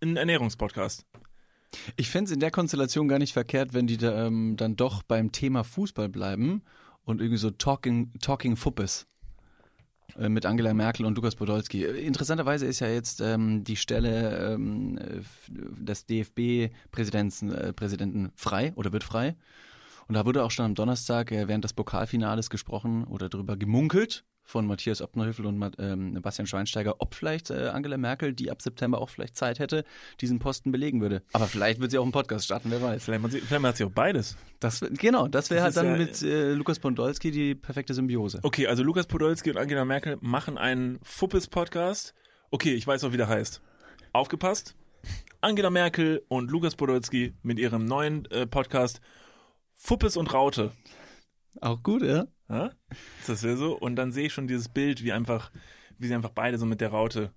einen 0.00 0.16
Ernährungspodcast. 0.16 1.06
Ich 1.96 2.10
fände 2.10 2.28
es 2.28 2.32
in 2.32 2.40
der 2.40 2.50
Konstellation 2.50 3.06
gar 3.06 3.20
nicht 3.20 3.32
verkehrt, 3.32 3.74
wenn 3.74 3.86
die 3.86 3.98
da, 3.98 4.26
ähm, 4.26 4.56
dann 4.56 4.74
doch 4.74 5.04
beim 5.04 5.30
Thema 5.30 5.62
Fußball 5.62 6.08
bleiben 6.08 6.62
und 7.04 7.20
irgendwie 7.20 7.38
so 7.38 7.50
Talking, 7.50 8.12
Talking 8.20 8.56
Fuppes 8.56 9.06
mit 10.28 10.46
Angela 10.46 10.74
Merkel 10.74 11.06
und 11.06 11.16
Lukas 11.16 11.36
Podolski. 11.36 11.84
Äh, 11.84 12.06
Interessanterweise 12.06 12.66
ist 12.66 12.80
ja 12.80 12.88
jetzt 12.88 13.20
ähm, 13.20 13.64
die 13.64 13.76
Stelle 13.76 14.54
ähm, 14.54 14.98
äh, 14.98 15.20
des 15.48 16.06
DFB-Präsidenten 16.06 18.26
äh, 18.26 18.30
frei 18.34 18.72
oder 18.74 18.92
wird 18.92 19.04
frei. 19.04 19.36
Und 20.08 20.14
da 20.14 20.24
wurde 20.24 20.42
auch 20.42 20.50
schon 20.50 20.64
am 20.64 20.74
Donnerstag 20.74 21.30
äh, 21.30 21.48
während 21.48 21.64
des 21.64 21.74
Pokalfinales 21.74 22.50
gesprochen 22.50 23.04
oder 23.04 23.28
darüber 23.28 23.56
gemunkelt 23.56 24.24
von 24.48 24.66
Matthias 24.66 25.02
Optenhöfel 25.02 25.44
und 25.44 25.74
ähm, 25.78 26.14
Bastian 26.22 26.46
Schweinsteiger, 26.46 26.94
ob 27.00 27.14
vielleicht 27.14 27.50
äh, 27.50 27.68
Angela 27.68 27.98
Merkel, 27.98 28.32
die 28.32 28.50
ab 28.50 28.62
September 28.62 28.98
auch 28.98 29.10
vielleicht 29.10 29.36
Zeit 29.36 29.58
hätte, 29.58 29.84
diesen 30.22 30.38
Posten 30.38 30.72
belegen 30.72 31.02
würde. 31.02 31.22
Aber 31.34 31.46
vielleicht 31.46 31.80
wird 31.80 31.90
sie 31.90 31.98
auch 31.98 32.02
einen 32.02 32.12
Podcast 32.12 32.46
starten, 32.46 32.70
wer 32.70 32.80
weiß. 32.80 33.04
Vielleicht, 33.04 33.20
macht 33.20 33.32
sie- 33.32 33.40
vielleicht 33.42 33.60
macht 33.60 33.76
sie 33.76 33.84
auch 33.84 33.90
beides. 33.90 34.38
Das, 34.58 34.80
genau, 34.98 35.28
das 35.28 35.50
wäre 35.50 35.64
halt 35.64 35.76
dann 35.76 36.00
ist 36.00 36.22
mit 36.22 36.32
äh, 36.32 36.54
Lukas 36.54 36.78
Podolski 36.78 37.30
die 37.30 37.54
perfekte 37.54 37.92
Symbiose. 37.92 38.40
Okay, 38.42 38.66
also 38.66 38.82
Lukas 38.82 39.06
Podolski 39.06 39.50
und 39.50 39.58
Angela 39.58 39.84
Merkel 39.84 40.16
machen 40.22 40.56
einen 40.56 40.98
Fuppes-Podcast. 41.02 42.14
Okay, 42.50 42.72
ich 42.72 42.86
weiß 42.86 43.04
auch, 43.04 43.12
wie 43.12 43.18
der 43.18 43.28
heißt. 43.28 43.60
Aufgepasst. 44.14 44.74
Angela 45.42 45.68
Merkel 45.68 46.22
und 46.28 46.50
Lukas 46.50 46.74
Podolski 46.74 47.34
mit 47.42 47.58
ihrem 47.58 47.84
neuen 47.84 48.24
äh, 48.30 48.46
Podcast 48.46 49.02
Fuppes 49.74 50.16
und 50.16 50.32
Raute. 50.32 50.72
Auch 51.60 51.82
gut, 51.82 52.02
ja? 52.02 52.26
Ja? 52.48 52.70
Das 53.26 53.42
wäre 53.42 53.56
so. 53.56 53.78
Und 53.78 53.96
dann 53.96 54.12
sehe 54.12 54.26
ich 54.26 54.32
schon 54.32 54.48
dieses 54.48 54.68
Bild, 54.68 55.02
wie 55.02 55.12
einfach, 55.12 55.50
wie 55.98 56.06
sie 56.06 56.14
einfach 56.14 56.30
beide 56.30 56.58
so 56.58 56.66
mit 56.66 56.80
der 56.80 56.90
Raute 56.90 57.32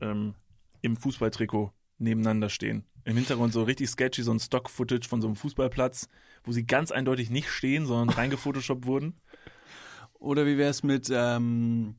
ähm, 0.00 0.34
im 0.82 0.96
Fußballtrikot 0.96 1.72
nebeneinander 1.98 2.48
stehen. 2.48 2.84
Im 3.04 3.16
Hintergrund 3.16 3.52
so 3.52 3.62
richtig 3.62 3.90
sketchy, 3.90 4.22
so 4.22 4.32
ein 4.32 4.40
Stock-Footage 4.40 5.08
von 5.08 5.20
so 5.20 5.26
einem 5.26 5.36
Fußballplatz, 5.36 6.08
wo 6.42 6.52
sie 6.52 6.66
ganz 6.66 6.90
eindeutig 6.90 7.30
nicht 7.30 7.48
stehen, 7.48 7.86
sondern 7.86 8.08
reingefotoshoppt 8.16 8.86
wurden. 8.86 9.20
Oder 10.14 10.46
wie 10.46 10.56
wäre 10.56 10.70
es 10.70 10.82
mit 10.82 11.10
ähm, 11.12 11.96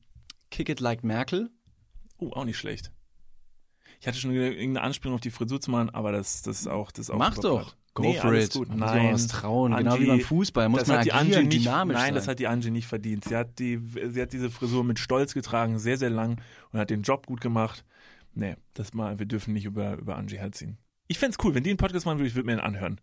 Kick 0.49 0.69
It 0.69 0.79
Like 0.79 1.03
Merkel? 1.03 1.51
Oh, 2.17 2.31
auch 2.31 2.45
nicht 2.45 2.57
schlecht. 2.57 2.91
Ich 3.99 4.07
hatte 4.07 4.17
schon 4.17 4.31
irgendeine 4.31 4.81
Anspielung 4.81 5.15
auf 5.15 5.21
die 5.21 5.31
Frisur 5.31 5.61
zu 5.61 5.71
machen, 5.71 5.89
aber 5.89 6.11
das, 6.11 6.41
das 6.41 6.61
ist 6.61 6.67
auch, 6.67 6.91
das 6.91 7.07
ist 7.07 7.09
auch 7.11 7.17
Mach 7.17 7.37
doch. 7.37 7.75
Go 7.95 8.03
Nee, 8.03 8.19
for 8.19 8.33
it. 8.33 8.51
Gut. 8.53 8.67
Muss 8.69 8.77
Nein, 8.77 9.13
was 9.13 9.27
trauen. 9.27 9.73
genau 9.75 9.93
Angie, 9.93 10.03
wie 10.03 10.07
beim 10.09 10.19
Fußball 10.19 10.69
muss 10.69 10.81
das 10.81 10.89
man 10.89 10.97
hat 10.99 11.05
die 11.05 11.13
agieren, 11.13 11.33
Angie 11.45 11.47
nicht, 11.55 11.65
dynamisch 11.65 11.93
Nein, 11.95 12.05
sein. 12.05 12.13
das 12.15 12.27
hat 12.27 12.39
die 12.39 12.47
Angie 12.47 12.69
nicht 12.71 12.87
verdient. 12.87 13.23
Sie 13.23 13.35
hat 13.35 13.57
die, 13.57 13.79
sie 14.09 14.21
hat 14.21 14.33
diese 14.33 14.51
Frisur 14.51 14.83
mit 14.83 14.99
Stolz 14.99 15.33
getragen, 15.33 15.79
sehr, 15.79 15.97
sehr 15.97 16.09
lang 16.09 16.41
und 16.71 16.79
hat 16.79 16.89
den 16.89 17.01
Job 17.01 17.25
gut 17.25 17.41
gemacht. 17.41 17.83
Nee, 18.33 18.55
das 18.73 18.93
mal, 18.93 19.17
wir 19.17 19.25
dürfen 19.25 19.53
nicht 19.53 19.65
über, 19.65 19.97
über 19.97 20.17
Angie 20.17 20.37
herziehen. 20.37 20.77
Ich 21.07 21.19
fänd's 21.19 21.37
cool, 21.43 21.55
wenn 21.55 21.63
die 21.63 21.69
einen 21.69 21.77
Podcast 21.77 22.05
machen 22.05 22.17
würde, 22.19 22.27
ich 22.27 22.35
würde 22.35 22.47
mir 22.47 22.55
den 22.57 22.59
anhören. 22.59 22.99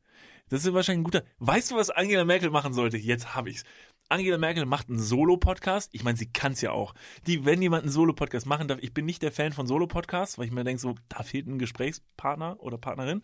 Das 0.50 0.64
ist 0.64 0.74
wahrscheinlich 0.74 1.00
ein 1.00 1.04
guter. 1.04 1.22
Weißt 1.38 1.70
du, 1.70 1.76
was 1.76 1.88
Angela 1.88 2.24
Merkel 2.26 2.50
machen 2.50 2.74
sollte? 2.74 2.98
Jetzt 2.98 3.34
hab 3.34 3.46
ich's. 3.46 3.64
Angela 4.10 4.36
Merkel 4.36 4.66
macht 4.66 4.90
einen 4.90 4.98
Solo-Podcast. 4.98 5.88
Ich 5.94 6.04
meine, 6.04 6.18
sie 6.18 6.30
kann's 6.30 6.60
ja 6.60 6.72
auch. 6.72 6.92
Die, 7.26 7.46
wenn 7.46 7.62
jemand 7.62 7.84
einen 7.84 7.92
Solo-Podcast 7.92 8.44
machen 8.44 8.68
darf, 8.68 8.78
ich 8.82 8.92
bin 8.92 9.06
nicht 9.06 9.22
der 9.22 9.32
Fan 9.32 9.52
von 9.52 9.66
Solo-Podcasts, 9.66 10.36
weil 10.36 10.44
ich 10.44 10.52
mir 10.52 10.64
denke, 10.64 10.82
so, 10.82 10.96
da 11.08 11.22
fehlt 11.22 11.46
ein 11.46 11.58
Gesprächspartner 11.58 12.56
oder 12.60 12.76
Partnerin. 12.76 13.22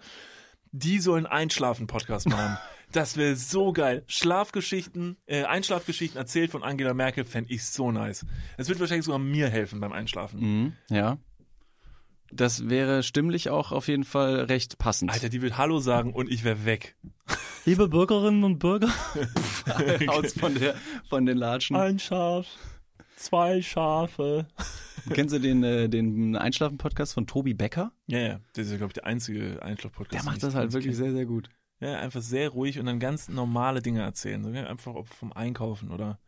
Die 0.73 0.99
sollen 0.99 1.27
Einschlafen-Podcast 1.27 2.29
machen. 2.29 2.59
Das 2.93 3.17
wäre 3.17 3.37
so 3.37 3.73
geil. 3.73 4.03
Schlafgeschichten, 4.07 5.19
äh, 5.27 5.45
Einschlafgeschichten 5.45 6.19
erzählt 6.19 6.51
von 6.51 6.63
Angela 6.63 6.95
Merkel 6.95 7.25
fände 7.25 7.53
ich 7.53 7.67
so 7.67 7.93
nice. 7.93 8.25
Es 8.57 8.69
wird 8.69 8.81
wahrscheinlich 8.81 9.05
sogar 9.05 9.19
mir 9.19 9.49
helfen 9.49 9.81
beim 9.81 9.93
Einschlafen. 9.93 10.41
Mhm, 10.41 10.73
ja. 10.89 11.19
Das 12.31 12.69
wäre 12.69 13.03
stimmlich 13.03 13.49
auch 13.51 13.73
auf 13.73 13.89
jeden 13.89 14.05
Fall 14.05 14.41
recht 14.41 14.79
passend. 14.79 15.11
Alter, 15.11 15.29
die 15.29 15.41
wird 15.41 15.57
Hallo 15.57 15.81
sagen 15.81 16.13
und 16.13 16.31
ich 16.31 16.45
wäre 16.45 16.65
weg. 16.65 16.97
Liebe 17.65 17.89
Bürgerinnen 17.89 18.45
und 18.45 18.59
Bürger. 18.59 18.89
Aus 20.09 20.33
von, 20.35 20.55
der, 20.55 20.75
von 21.09 21.25
den 21.27 21.39
Latschen. 21.39 21.77
Ein 21.77 21.99
Schaf, 21.99 22.47
zwei 23.17 23.63
Schafe. 23.63 24.47
Kennst 25.15 25.35
du 25.35 25.39
den, 25.39 25.63
äh, 25.63 25.89
den 25.89 26.37
Einschlafen-Podcast 26.37 27.15
von 27.15 27.27
Tobi 27.27 27.55
Becker? 27.55 27.93
Ja, 28.07 28.19
ja, 28.19 28.41
das 28.55 28.69
ist, 28.69 28.77
glaube 28.77 28.89
ich, 28.89 28.95
der 28.95 29.07
einzige 29.07 29.63
Einschlaf-Podcast. 29.63 30.25
Der 30.25 30.31
macht 30.31 30.43
das 30.43 30.55
halt 30.55 30.69
ich 30.69 30.75
wirklich 30.75 30.97
sehr, 30.97 31.13
sehr 31.13 31.27
gut. 31.27 31.51
Ja, 31.81 31.99
einfach 31.99 32.23
sehr 32.23 32.49
ruhig 32.51 32.79
und 32.79 32.87
dann 32.87 32.99
ganz 32.99 33.29
normale 33.29 33.81
Dinge 33.83 34.03
erzählen. 34.03 34.43
So, 34.43 34.51
ja, 34.51 34.67
einfach 34.67 34.95
ob 34.95 35.09
vom 35.09 35.33
Einkaufen 35.33 35.91
oder. 35.91 36.19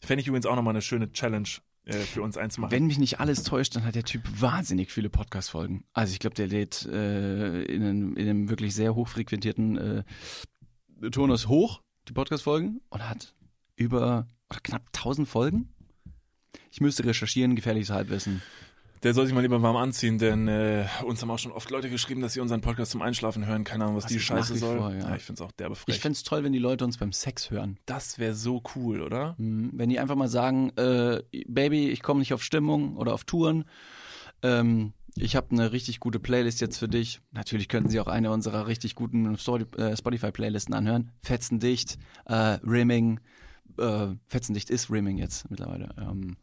Fände 0.00 0.20
ich 0.20 0.28
übrigens 0.28 0.44
auch 0.46 0.56
nochmal 0.56 0.74
eine 0.74 0.82
schöne 0.82 1.10
Challenge 1.12 1.48
äh, 1.86 1.92
für 1.94 2.22
uns 2.22 2.36
einzumachen. 2.36 2.72
Wenn 2.72 2.86
mich 2.86 2.98
nicht 2.98 3.20
alles 3.20 3.42
täuscht, 3.42 3.76
dann 3.76 3.84
hat 3.84 3.94
der 3.94 4.04
Typ 4.04 4.22
wahnsinnig 4.40 4.92
viele 4.92 5.08
Podcast-Folgen. 5.08 5.84
Also 5.92 6.12
ich 6.12 6.18
glaube, 6.18 6.34
der 6.34 6.46
lädt 6.46 6.84
äh, 6.86 7.62
in, 7.62 7.82
einem, 7.82 8.16
in 8.16 8.28
einem 8.28 8.48
wirklich 8.50 8.74
sehr 8.74 8.94
hochfrequentierten 8.94 9.76
äh, 9.78 11.10
Turnus 11.10 11.48
hoch, 11.48 11.82
die 12.08 12.12
Podcast-Folgen, 12.12 12.80
und 12.90 13.08
hat 13.08 13.34
über 13.76 14.26
oder 14.50 14.60
knapp 14.60 14.86
1000 14.94 15.28
Folgen. 15.28 15.73
Ich 16.74 16.80
müsste 16.80 17.04
recherchieren, 17.04 17.54
gefährliches 17.54 17.90
Halbwissen. 17.90 18.42
Der 19.04 19.14
soll 19.14 19.26
sich 19.26 19.34
mal 19.34 19.42
lieber 19.42 19.62
warm 19.62 19.76
anziehen, 19.76 20.18
denn 20.18 20.48
äh, 20.48 20.86
uns 21.04 21.22
haben 21.22 21.30
auch 21.30 21.38
schon 21.38 21.52
oft 21.52 21.70
Leute 21.70 21.88
geschrieben, 21.88 22.20
dass 22.20 22.32
sie 22.32 22.40
unseren 22.40 22.62
Podcast 22.62 22.90
zum 22.90 23.00
Einschlafen 23.00 23.46
hören. 23.46 23.62
Keine 23.62 23.84
Ahnung, 23.84 23.96
was, 23.96 24.04
Was 24.04 24.10
die 24.10 24.16
ich 24.16 24.24
Scheiße 24.24 24.56
soll. 24.56 24.78
vor, 24.78 24.92
ja. 24.92 25.14
ich 25.14 25.22
finde 25.22 25.40
es 25.40 25.46
auch 25.46 25.52
derbe 25.52 25.76
frech. 25.76 25.94
Ich 25.94 26.02
fänd's 26.02 26.24
toll, 26.24 26.42
wenn 26.42 26.52
die 26.52 26.58
Leute 26.58 26.84
uns 26.84 26.98
beim 26.98 27.12
Sex 27.12 27.52
hören. 27.52 27.78
das 27.86 28.18
wäre 28.18 28.34
so 28.34 28.60
cool, 28.74 29.02
oder? 29.02 29.36
Mhm. 29.38 29.70
Wenn 29.72 29.88
die 29.88 30.00
einfach 30.00 30.16
mal 30.16 30.26
sagen, 30.26 30.70
äh, 30.70 31.22
Baby, 31.46 31.90
ich 31.90 32.02
komme 32.02 32.18
nicht 32.18 32.34
auf 32.34 32.42
Stimmung 32.42 32.96
oder 32.96 33.14
auf 33.14 33.22
Touren. 33.22 33.66
Ähm, 34.42 34.94
ich 35.14 35.36
habe 35.36 35.52
eine 35.52 35.70
richtig 35.70 36.00
gute 36.00 36.18
Playlist 36.18 36.60
jetzt 36.60 36.78
für 36.78 36.88
dich. 36.88 37.20
Natürlich 37.30 37.68
könnten 37.68 37.90
Sie 37.90 38.00
auch 38.00 38.08
eine 38.08 38.32
unserer 38.32 38.66
richtig 38.66 38.96
guten 38.96 39.36
äh, 39.36 39.96
Spotify-Playlisten 39.96 40.74
anhören. 40.74 41.12
Fetzendicht, 41.22 41.98
äh, 42.24 42.58
Rimming. 42.64 43.20
Äh, 43.78 44.08
Fetzendicht 44.26 44.70
ist 44.70 44.90
Rimming 44.90 45.18
jetzt 45.18 45.48
mittlerweile. 45.52 45.94
Ähm, 46.00 46.36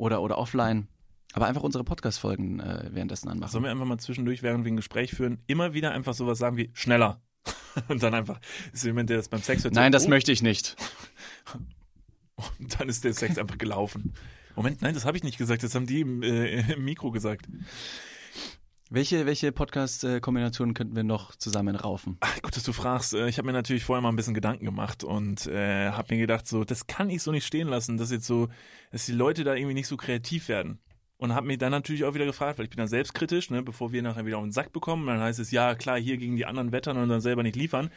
oder, 0.00 0.22
oder 0.22 0.38
offline. 0.38 0.88
Aber 1.32 1.46
einfach 1.46 1.62
unsere 1.62 1.84
Podcast-Folgen 1.84 2.58
äh, 2.58 2.88
währenddessen 2.90 3.28
anmachen. 3.28 3.52
Sollen 3.52 3.64
wir 3.64 3.70
einfach 3.70 3.84
mal 3.84 3.98
zwischendurch, 3.98 4.42
während 4.42 4.64
wir 4.64 4.72
ein 4.72 4.76
Gespräch 4.76 5.12
führen, 5.12 5.38
immer 5.46 5.74
wieder 5.74 5.92
einfach 5.92 6.14
sowas 6.14 6.38
sagen 6.38 6.56
wie 6.56 6.70
schneller. 6.74 7.20
Und 7.88 8.02
dann 8.02 8.14
einfach 8.14 8.40
ist 8.72 8.84
jemand, 8.84 9.10
der 9.10 9.18
das 9.18 9.28
beim 9.28 9.42
Sex 9.42 9.62
hört. 9.62 9.74
Nein, 9.74 9.92
das 9.92 10.06
oh, 10.06 10.08
möchte 10.08 10.32
ich 10.32 10.42
nicht. 10.42 10.74
Und 12.58 12.80
dann 12.80 12.88
ist 12.88 13.04
der 13.04 13.12
Sex 13.12 13.38
einfach 13.38 13.58
gelaufen. 13.58 14.14
Moment, 14.56 14.82
nein, 14.82 14.94
das 14.94 15.04
habe 15.04 15.16
ich 15.16 15.22
nicht 15.22 15.38
gesagt. 15.38 15.62
Das 15.62 15.74
haben 15.74 15.86
die 15.86 16.00
im, 16.00 16.22
äh, 16.22 16.72
im 16.72 16.84
Mikro 16.84 17.10
gesagt. 17.10 17.46
Welche, 18.92 19.24
welche 19.24 19.52
Podcast-Kombinationen 19.52 20.74
könnten 20.74 20.96
wir 20.96 21.04
noch 21.04 21.36
zusammenraufen? 21.36 22.16
Ach, 22.18 22.42
gut, 22.42 22.56
dass 22.56 22.64
du 22.64 22.72
fragst. 22.72 23.14
Äh, 23.14 23.28
Ich 23.28 23.38
habe 23.38 23.46
mir 23.46 23.52
natürlich 23.52 23.84
vorher 23.84 24.02
mal 24.02 24.08
ein 24.08 24.16
bisschen 24.16 24.34
Gedanken 24.34 24.64
gemacht 24.64 25.04
und 25.04 25.46
äh, 25.46 25.90
habe 25.92 26.12
mir 26.12 26.20
gedacht, 26.20 26.48
so, 26.48 26.64
das 26.64 26.88
kann 26.88 27.08
ich 27.08 27.22
so 27.22 27.30
nicht 27.30 27.46
stehen 27.46 27.68
lassen, 27.68 27.98
dass 27.98 28.10
jetzt 28.10 28.26
so, 28.26 28.48
dass 28.90 29.06
die 29.06 29.12
Leute 29.12 29.44
da 29.44 29.54
irgendwie 29.54 29.74
nicht 29.74 29.86
so 29.86 29.96
kreativ 29.96 30.48
werden. 30.48 30.80
Und 31.18 31.34
habe 31.34 31.46
mich 31.46 31.58
dann 31.58 31.70
natürlich 31.70 32.02
auch 32.02 32.14
wieder 32.14 32.24
gefragt, 32.24 32.58
weil 32.58 32.64
ich 32.64 32.70
bin 32.70 32.78
da 32.78 32.88
selbstkritisch, 32.88 33.50
ne, 33.50 33.62
bevor 33.62 33.92
wir 33.92 34.02
nachher 34.02 34.26
wieder 34.26 34.38
auf 34.38 34.42
den 34.42 34.50
Sack 34.50 34.72
bekommen, 34.72 35.06
dann 35.06 35.20
heißt 35.20 35.38
es, 35.38 35.52
ja, 35.52 35.76
klar, 35.76 36.00
hier 36.00 36.16
gegen 36.16 36.34
die 36.34 36.46
anderen 36.46 36.72
wettern 36.72 36.96
und 36.96 37.08
dann 37.08 37.20
selber 37.20 37.44
nicht 37.44 37.54
liefern. 37.54 37.90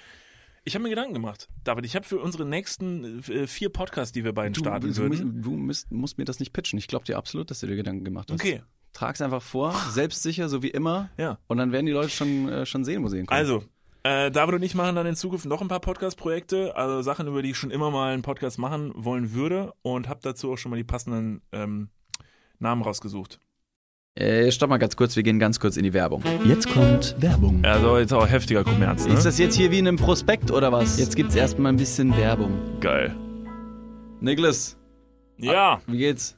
Ich 0.63 0.75
habe 0.75 0.83
mir 0.83 0.89
Gedanken 0.89 1.13
gemacht, 1.13 1.49
David. 1.63 1.85
Ich 1.85 1.95
habe 1.95 2.05
für 2.05 2.19
unsere 2.19 2.45
nächsten 2.45 3.23
äh, 3.23 3.47
vier 3.47 3.69
Podcasts, 3.69 4.11
die 4.11 4.23
wir 4.23 4.33
beiden 4.33 4.53
starten 4.53 4.93
du, 4.93 4.97
würden. 4.97 5.41
Du, 5.41 5.51
musst, 5.57 5.91
musst 5.91 6.19
mir 6.19 6.25
das 6.25 6.39
nicht 6.39 6.53
pitchen. 6.53 6.77
Ich 6.77 6.87
glaube 6.87 7.05
dir 7.05 7.17
absolut, 7.17 7.49
dass 7.49 7.61
du 7.61 7.67
dir 7.67 7.77
Gedanken 7.77 8.05
gemacht 8.05 8.29
hast. 8.29 8.39
Okay, 8.39 8.61
Trag's 8.93 9.21
einfach 9.21 9.41
vor, 9.41 9.73
selbstsicher, 9.89 10.49
so 10.49 10.61
wie 10.63 10.69
immer. 10.69 11.09
ja. 11.17 11.37
Und 11.47 11.57
dann 11.57 11.71
werden 11.71 11.85
die 11.85 11.91
Leute 11.91 12.09
schon, 12.09 12.47
äh, 12.49 12.65
schon 12.65 12.83
sehen, 12.85 13.03
wo 13.03 13.07
sie 13.07 13.17
hinkommen. 13.17 13.39
Also, 13.39 13.63
äh, 14.03 14.29
David 14.31 14.55
und 14.55 14.63
ich 14.63 14.75
machen 14.75 14.95
dann 14.95 15.05
in 15.05 15.15
Zukunft 15.15 15.45
noch 15.45 15.61
ein 15.61 15.67
paar 15.67 15.79
Podcast-Projekte, 15.79 16.75
also 16.75 17.01
Sachen, 17.01 17.27
über 17.27 17.41
die 17.41 17.51
ich 17.51 17.57
schon 17.57 17.71
immer 17.71 17.89
mal 17.89 18.13
einen 18.13 18.21
Podcast 18.21 18.59
machen 18.59 18.91
wollen 18.95 19.33
würde 19.33 19.73
und 19.81 20.09
habe 20.09 20.19
dazu 20.21 20.51
auch 20.51 20.57
schon 20.57 20.69
mal 20.71 20.75
die 20.77 20.83
passenden 20.83 21.41
ähm, 21.51 21.89
Namen 22.59 22.81
rausgesucht. 22.81 23.39
Äh, 24.15 24.51
stopp 24.51 24.69
mal 24.69 24.77
ganz 24.77 24.95
kurz, 24.95 25.15
wir 25.15 25.23
gehen 25.23 25.39
ganz 25.39 25.59
kurz 25.59 25.75
in 25.75 25.83
die 25.83 25.93
Werbung. 25.93 26.21
Jetzt 26.45 26.69
kommt 26.69 27.15
Werbung. 27.17 27.65
Also 27.65 27.97
jetzt 27.97 28.13
auch 28.13 28.27
heftiger 28.29 28.63
Kommerz, 28.63 29.07
ne? 29.07 29.13
Ist 29.13 29.25
das 29.25 29.39
jetzt 29.39 29.55
hier 29.55 29.71
wie 29.71 29.79
in 29.79 29.87
einem 29.87 29.97
Prospekt 29.97 30.51
oder 30.51 30.71
was? 30.71 30.99
Jetzt 30.99 31.15
gibt's 31.15 31.35
erstmal 31.35 31.71
ein 31.73 31.77
bisschen 31.77 32.15
Werbung. 32.15 32.79
Geil. 32.79 33.15
Niklas, 34.19 34.77
Ja, 35.37 35.81
wie 35.87 35.97
geht's? 35.97 36.37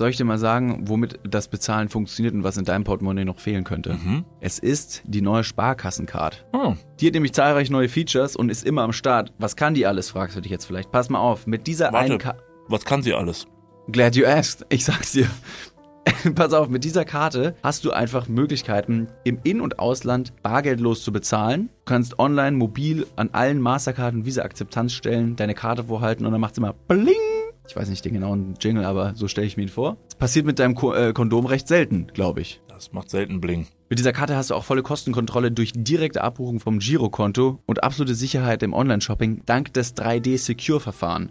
Soll 0.00 0.08
ich 0.08 0.16
dir 0.16 0.24
mal 0.24 0.38
sagen, 0.38 0.88
womit 0.88 1.20
das 1.24 1.48
Bezahlen 1.48 1.90
funktioniert 1.90 2.32
und 2.32 2.42
was 2.42 2.56
in 2.56 2.64
deinem 2.64 2.84
Portemonnaie 2.84 3.26
noch 3.26 3.38
fehlen 3.38 3.64
könnte? 3.64 3.98
Mhm. 4.02 4.24
Es 4.40 4.58
ist 4.58 5.02
die 5.04 5.20
neue 5.20 5.44
Sparkassencard. 5.44 6.46
Oh, 6.54 6.72
Die 6.98 7.06
hat 7.08 7.12
nämlich 7.12 7.34
zahlreiche 7.34 7.70
neue 7.70 7.90
Features 7.90 8.34
und 8.34 8.48
ist 8.48 8.64
immer 8.64 8.80
am 8.80 8.94
Start. 8.94 9.34
Was 9.36 9.56
kann 9.56 9.74
die 9.74 9.84
alles, 9.84 10.08
fragst 10.08 10.38
du 10.38 10.40
dich 10.40 10.50
jetzt 10.50 10.64
vielleicht. 10.64 10.90
Pass 10.90 11.10
mal 11.10 11.18
auf, 11.18 11.46
mit 11.46 11.66
dieser 11.66 11.92
Warte. 11.92 11.98
einen 12.12 12.18
Ka 12.18 12.34
was 12.68 12.86
kann 12.86 13.02
sie 13.02 13.12
alles? 13.12 13.46
Glad 13.92 14.16
you 14.16 14.24
asked. 14.24 14.64
Ich 14.70 14.86
sag's 14.86 15.12
dir. 15.12 15.26
Pass 16.34 16.52
auf, 16.52 16.68
mit 16.68 16.84
dieser 16.84 17.04
Karte 17.04 17.54
hast 17.62 17.84
du 17.84 17.90
einfach 17.92 18.28
Möglichkeiten, 18.28 19.08
im 19.24 19.38
In- 19.42 19.60
und 19.60 19.78
Ausland 19.78 20.32
bargeldlos 20.42 21.02
zu 21.02 21.12
bezahlen. 21.12 21.70
Du 21.84 21.84
kannst 21.92 22.18
online, 22.18 22.56
mobil 22.56 23.06
an 23.16 23.30
allen 23.32 23.60
Mastercard- 23.60 24.14
und 24.14 24.26
Visa-Akzeptanzstellen 24.26 25.36
deine 25.36 25.54
Karte 25.54 25.84
vorhalten 25.84 26.26
und 26.26 26.32
dann 26.32 26.40
macht's 26.40 26.58
immer 26.58 26.74
Bling. 26.88 27.14
Ich 27.68 27.76
weiß 27.76 27.88
nicht 27.88 28.04
den 28.04 28.14
genauen 28.14 28.54
Jingle, 28.60 28.84
aber 28.84 29.14
so 29.14 29.28
stelle 29.28 29.46
ich 29.46 29.56
mir 29.56 29.62
ihn 29.64 29.68
vor. 29.68 29.96
Das 30.08 30.16
passiert 30.16 30.46
mit 30.46 30.58
deinem 30.58 30.74
Ko 30.74 30.92
äh, 30.92 31.12
Kondom 31.12 31.46
recht 31.46 31.68
selten, 31.68 32.08
glaube 32.12 32.40
ich. 32.40 32.60
Das 32.68 32.92
macht 32.92 33.10
selten 33.10 33.40
Bling. 33.40 33.66
Mit 33.88 33.98
dieser 33.98 34.12
Karte 34.12 34.36
hast 34.36 34.50
du 34.50 34.54
auch 34.54 34.64
volle 34.64 34.82
Kostenkontrolle 34.82 35.52
durch 35.52 35.72
direkte 35.74 36.22
Abbuchung 36.22 36.60
vom 36.60 36.78
Girokonto 36.78 37.60
und 37.66 37.84
absolute 37.84 38.14
Sicherheit 38.14 38.62
im 38.62 38.72
Online-Shopping 38.72 39.42
dank 39.44 39.72
des 39.74 39.94
3D-Secure-Verfahren. 39.96 41.30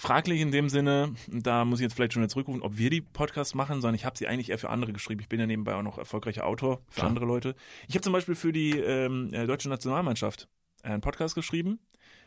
Fraglich 0.00 0.40
in 0.40 0.52
dem 0.52 0.68
Sinne, 0.68 1.12
da 1.26 1.64
muss 1.64 1.80
ich 1.80 1.82
jetzt 1.82 1.94
vielleicht 1.94 2.12
schon 2.12 2.22
wieder 2.22 2.30
zurückrufen, 2.30 2.62
ob 2.62 2.78
wir 2.78 2.88
die 2.88 3.00
Podcasts 3.00 3.56
machen, 3.56 3.80
sondern 3.80 3.96
ich 3.96 4.04
habe 4.04 4.16
sie 4.16 4.28
eigentlich 4.28 4.50
eher 4.50 4.58
für 4.58 4.70
andere 4.70 4.92
geschrieben. 4.92 5.20
Ich 5.20 5.28
bin 5.28 5.40
ja 5.40 5.46
nebenbei 5.46 5.74
auch 5.74 5.82
noch 5.82 5.98
erfolgreicher 5.98 6.46
Autor 6.46 6.82
für 6.88 7.00
Klar. 7.00 7.08
andere 7.08 7.24
Leute. 7.26 7.56
Ich 7.88 7.96
habe 7.96 8.02
zum 8.02 8.12
Beispiel 8.12 8.36
für 8.36 8.52
die 8.52 8.78
ähm, 8.78 9.34
äh, 9.34 9.44
deutsche 9.48 9.68
Nationalmannschaft 9.68 10.48
einen 10.84 11.00
Podcast 11.00 11.34
geschrieben. 11.34 11.80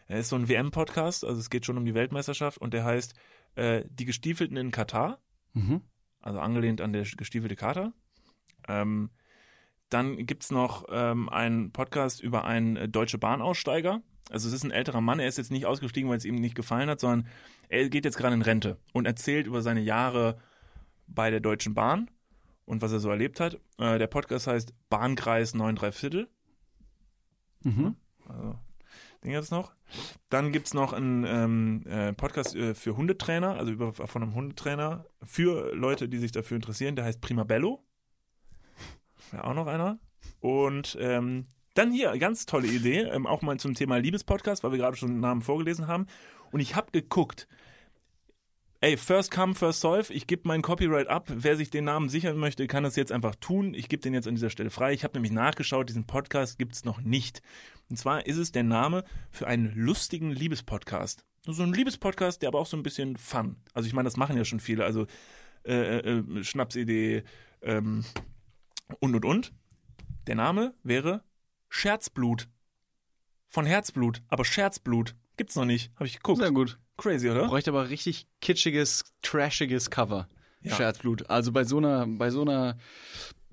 Er 0.08 0.20
ist 0.20 0.28
so 0.28 0.36
ein 0.36 0.50
WM-Podcast, 0.50 1.24
also 1.24 1.40
es 1.40 1.50
geht 1.50 1.66
schon 1.66 1.78
um 1.78 1.86
die 1.86 1.94
Weltmeisterschaft 1.94 2.58
und 2.58 2.74
der 2.74 2.84
heißt 2.84 3.14
äh, 3.56 3.86
Die 3.90 4.04
Gestiefelten 4.04 4.58
in 4.58 4.72
Katar, 4.72 5.20
Mhm. 5.54 5.80
also 6.20 6.42
angelehnt 6.42 6.82
an 6.82 6.92
der 6.92 7.04
gestiefelte 7.04 7.56
Kater. 7.56 7.94
Ähm, 8.68 9.12
dann 9.88 10.26
gibt's 10.26 10.52
noch 10.52 10.88
ähm, 10.92 11.30
einen 11.30 11.72
Podcast 11.72 12.22
über 12.22 12.44
einen 12.44 12.76
äh, 12.76 12.90
deutsche 12.90 13.18
Bahnaussteiger. 13.18 14.02
Also 14.30 14.48
es 14.48 14.54
ist 14.54 14.64
ein 14.64 14.72
älterer 14.72 15.02
Mann, 15.02 15.20
er 15.20 15.28
ist 15.28 15.38
jetzt 15.38 15.52
nicht 15.52 15.66
ausgestiegen, 15.66 16.10
weil 16.10 16.18
es 16.18 16.26
ihm 16.26 16.36
nicht 16.36 16.56
gefallen 16.56 16.90
hat, 16.90 17.00
sondern 17.00 17.28
er 17.70 17.90
geht 17.90 18.06
jetzt 18.06 18.18
gerade 18.18 18.34
in 18.34 18.42
Rente 18.42 18.78
und 18.94 19.06
erzählt 19.06 19.48
über 19.48 19.62
seine 19.62 19.82
Jahre 19.82 20.38
bei 21.08 21.30
der 21.30 21.40
Deutschen 21.40 21.74
Bahn 21.74 22.10
und 22.66 22.82
was 22.82 22.92
er 22.92 23.00
so 23.00 23.10
erlebt 23.10 23.40
hat. 23.40 23.56
Äh, 23.78 24.00
der 24.00 24.08
Podcast 24.08 24.48
heißt 24.48 24.74
Bahnkreis 24.90 25.54
9 25.54 25.76
3 25.76 25.92
Viertel. 25.92 26.30
Mhm. 27.64 27.96
Also, 28.28 28.58
den 29.24 29.32
jetzt 29.32 29.52
noch. 29.52 29.74
Dann 30.30 30.52
gibt's 30.52 30.74
noch 30.74 30.94
einen 30.94 31.26
ähm, 31.26 31.84
äh, 31.86 32.14
Podcast 32.14 32.56
äh, 32.56 32.74
für 32.74 32.96
Hundetrainer, 32.96 33.58
also 33.58 33.72
über, 33.72 33.92
von 33.92 34.24
einem 34.24 34.36
Hundetrainer, 34.36 35.06
für 35.22 35.76
Leute, 35.76 36.08
die 36.08 36.18
sich 36.18 36.32
dafür 36.32 36.56
interessieren. 36.56 36.96
Der 36.96 37.06
heißt 37.06 37.22
Prima 37.22 37.44
Bello. 37.44 37.84
Wäre 39.32 39.44
auch 39.44 39.54
noch 39.54 39.68
einer. 39.68 40.00
Und 40.40 40.98
ähm, 41.00 41.46
dann 41.74 41.92
hier, 41.92 42.18
ganz 42.18 42.46
tolle 42.46 42.68
Idee, 42.68 43.02
ähm, 43.02 43.26
auch 43.26 43.42
mal 43.42 43.60
zum 43.60 43.76
Thema 43.76 43.98
Liebespodcast, 43.98 44.64
weil 44.64 44.72
wir 44.72 44.80
gerade 44.80 44.98
schon 44.98 45.20
Namen 45.20 45.42
vorgelesen 45.42 45.88
haben. 45.88 46.08
Und 46.52 46.60
ich 46.60 46.76
habe 46.76 46.92
geguckt, 46.92 47.48
ey, 48.82 48.98
first 48.98 49.32
come, 49.32 49.56
first 49.56 49.80
solve, 49.80 50.12
ich 50.12 50.28
gebe 50.28 50.42
mein 50.46 50.62
Copyright 50.62 51.08
ab. 51.08 51.28
Wer 51.28 51.56
sich 51.56 51.70
den 51.70 51.86
Namen 51.86 52.10
sichern 52.10 52.38
möchte, 52.38 52.68
kann 52.68 52.84
das 52.84 52.96
jetzt 52.96 53.12
einfach 53.12 53.36
tun. 53.36 53.74
Ich 53.74 53.90
gebe 53.90 54.02
den 54.02 54.14
jetzt 54.14 54.28
an 54.28 54.36
dieser 54.36 54.50
Stelle 54.50 54.70
frei. 54.70 54.94
Ich 54.94 55.04
habe 55.04 55.14
nämlich 55.14 55.32
nachgeschaut, 55.32 55.88
diesen 55.88 56.08
Podcast 56.08 56.58
gibt 56.58 56.76
es 56.76 56.84
noch 56.84 57.00
nicht. 57.00 57.42
Und 57.90 57.98
zwar 57.98 58.26
ist 58.26 58.38
es 58.38 58.52
der 58.52 58.64
Name 58.64 59.04
für 59.30 59.48
einen 59.48 59.72
lustigen 59.76 60.32
Liebespodcast. 60.32 61.26
So 61.46 61.64
ein 61.64 61.74
Liebespodcast, 61.74 62.42
der 62.42 62.50
aber 62.50 62.60
auch 62.60 62.66
so 62.66 62.76
ein 62.76 62.84
bisschen 62.84 63.18
Fun. 63.18 63.58
Also 63.74 63.88
ich 63.88 63.94
meine, 63.94 64.08
das 64.08 64.18
machen 64.18 64.36
ja 64.36 64.46
schon 64.46 64.60
viele. 64.60 64.84
Also 64.84 65.08
äh, 65.64 66.00
äh, 66.00 66.44
Schnapsidee 66.44 67.24
ähm, 67.62 68.04
und 69.00 69.16
und 69.16 69.26
und. 69.26 69.54
Der 70.28 70.36
Name 70.36 70.74
wäre 70.84 71.24
Scherzblut. 71.74 72.50
Von 73.48 73.66
Herzblut, 73.66 74.22
aber 74.28 74.44
Scherzblut 74.44 75.16
gibt's 75.38 75.56
noch 75.56 75.66
nicht. 75.66 75.90
Habe 75.96 76.06
ich 76.06 76.18
geguckt. 76.18 76.42
Sehr 76.42 76.52
gut. 76.52 76.78
Crazy, 76.98 77.30
oder? 77.30 77.48
Bräuchte 77.48 77.72
aber 77.72 77.90
richtig 77.90 78.28
kitschiges, 78.42 79.06
trashiges 79.22 79.90
Cover. 79.90 80.28
Ja. 80.62 80.76
Scherzblut. 80.76 81.30
Also 81.30 81.54
bei 81.54 81.64
so 81.64 81.78
einer, 81.78 82.06
bei 82.06 82.30
so 82.30 82.42
einer, 82.42 82.78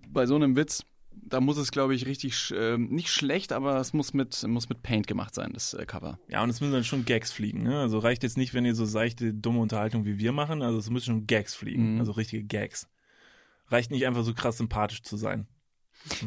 bei 0.08 0.26
so 0.26 0.34
einem 0.34 0.56
Witz, 0.56 0.84
da 1.12 1.40
muss 1.40 1.58
es, 1.58 1.70
glaube 1.70 1.94
ich, 1.94 2.06
richtig, 2.06 2.52
ähm, 2.56 2.88
nicht 2.88 3.08
schlecht, 3.08 3.52
aber 3.52 3.78
es 3.78 3.92
muss 3.92 4.12
mit, 4.12 4.42
muss 4.48 4.68
mit 4.68 4.82
Paint 4.82 5.06
gemacht 5.06 5.34
sein, 5.34 5.52
das 5.54 5.74
äh, 5.74 5.86
Cover. 5.86 6.18
Ja, 6.28 6.42
und 6.42 6.50
es 6.50 6.60
müssen 6.60 6.72
dann 6.72 6.84
schon 6.84 7.04
Gags 7.04 7.30
fliegen. 7.30 7.62
Ne? 7.62 7.80
Also 7.80 8.00
reicht 8.00 8.24
jetzt 8.24 8.36
nicht, 8.36 8.52
wenn 8.52 8.64
ihr 8.64 8.74
so 8.74 8.84
seichte, 8.84 9.32
dumme 9.32 9.60
Unterhaltung 9.60 10.04
wie 10.04 10.18
wir 10.18 10.32
machen. 10.32 10.62
Also 10.62 10.78
es 10.78 10.90
müssen 10.90 11.06
schon 11.06 11.26
Gags 11.28 11.54
fliegen. 11.54 11.94
Mhm. 11.94 12.00
Also 12.00 12.12
richtige 12.12 12.42
Gags. 12.42 12.88
Reicht 13.68 13.92
nicht 13.92 14.06
einfach 14.06 14.24
so 14.24 14.34
krass 14.34 14.58
sympathisch 14.58 15.02
zu 15.02 15.16
sein. 15.16 15.46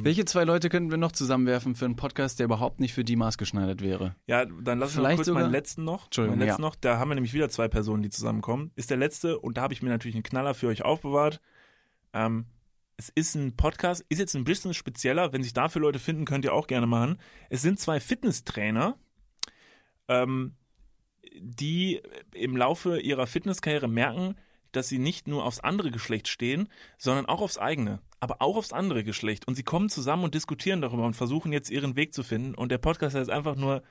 Welche 0.01 0.25
zwei 0.25 0.43
Leute 0.43 0.69
könnten 0.69 0.91
wir 0.91 0.97
noch 0.97 1.11
zusammenwerfen 1.11 1.75
für 1.75 1.85
einen 1.85 1.95
Podcast, 1.95 2.39
der 2.39 2.45
überhaupt 2.45 2.79
nicht 2.79 2.93
für 2.93 3.03
die 3.03 3.15
maßgeschneidert 3.15 3.81
wäre? 3.81 4.15
Ja, 4.27 4.45
dann 4.45 4.79
lass 4.79 4.97
uns 4.97 5.07
kurz 5.15 5.27
sogar- 5.27 5.43
meinen 5.43 5.51
letzten 5.51 5.83
noch. 5.83 6.05
Entschuldigung, 6.05 6.37
meinen 6.39 6.47
letzten 6.47 6.61
ja. 6.61 6.67
noch. 6.67 6.75
Da 6.75 6.97
haben 6.97 7.09
wir 7.09 7.15
nämlich 7.15 7.33
wieder 7.33 7.49
zwei 7.49 7.67
Personen, 7.67 8.03
die 8.03 8.09
zusammenkommen. 8.09 8.71
Ist 8.75 8.89
der 8.89 8.97
letzte 8.97 9.39
und 9.39 9.57
da 9.57 9.61
habe 9.61 9.73
ich 9.73 9.81
mir 9.81 9.89
natürlich 9.89 10.15
einen 10.15 10.23
Knaller 10.23 10.53
für 10.53 10.67
euch 10.67 10.83
aufbewahrt. 10.83 11.41
Ähm, 12.13 12.45
es 12.97 13.09
ist 13.15 13.35
ein 13.35 13.55
Podcast, 13.55 14.05
ist 14.09 14.19
jetzt 14.19 14.35
ein 14.35 14.43
bisschen 14.43 14.73
spezieller. 14.73 15.33
Wenn 15.33 15.43
sich 15.43 15.53
dafür 15.53 15.81
Leute 15.81 15.99
finden, 15.99 16.25
könnt 16.25 16.45
ihr 16.45 16.53
auch 16.53 16.67
gerne 16.67 16.87
machen. 16.87 17.17
Es 17.49 17.61
sind 17.61 17.79
zwei 17.79 17.99
Fitnesstrainer, 17.99 18.97
ähm, 20.07 20.55
die 21.39 22.01
im 22.33 22.57
Laufe 22.57 22.99
ihrer 22.99 23.25
Fitnesskarriere 23.25 23.87
merken, 23.87 24.35
dass 24.71 24.87
sie 24.87 24.99
nicht 24.99 25.27
nur 25.27 25.45
aufs 25.45 25.59
andere 25.59 25.91
Geschlecht 25.91 26.27
stehen, 26.27 26.69
sondern 26.97 27.25
auch 27.25 27.41
aufs 27.41 27.57
eigene, 27.57 28.01
aber 28.21 28.41
auch 28.41 28.55
aufs 28.55 28.71
andere 28.71 29.03
Geschlecht. 29.03 29.47
Und 29.47 29.55
sie 29.55 29.63
kommen 29.63 29.89
zusammen 29.89 30.23
und 30.23 30.33
diskutieren 30.35 30.79
darüber 30.81 31.05
und 31.05 31.15
versuchen 31.15 31.51
jetzt 31.51 31.69
ihren 31.69 31.95
Weg 31.97 32.13
zu 32.13 32.23
finden. 32.23 32.55
Und 32.55 32.69
der 32.71 32.77
Podcast 32.77 33.15
heißt 33.15 33.29
einfach 33.29 33.55
nur 33.55 33.83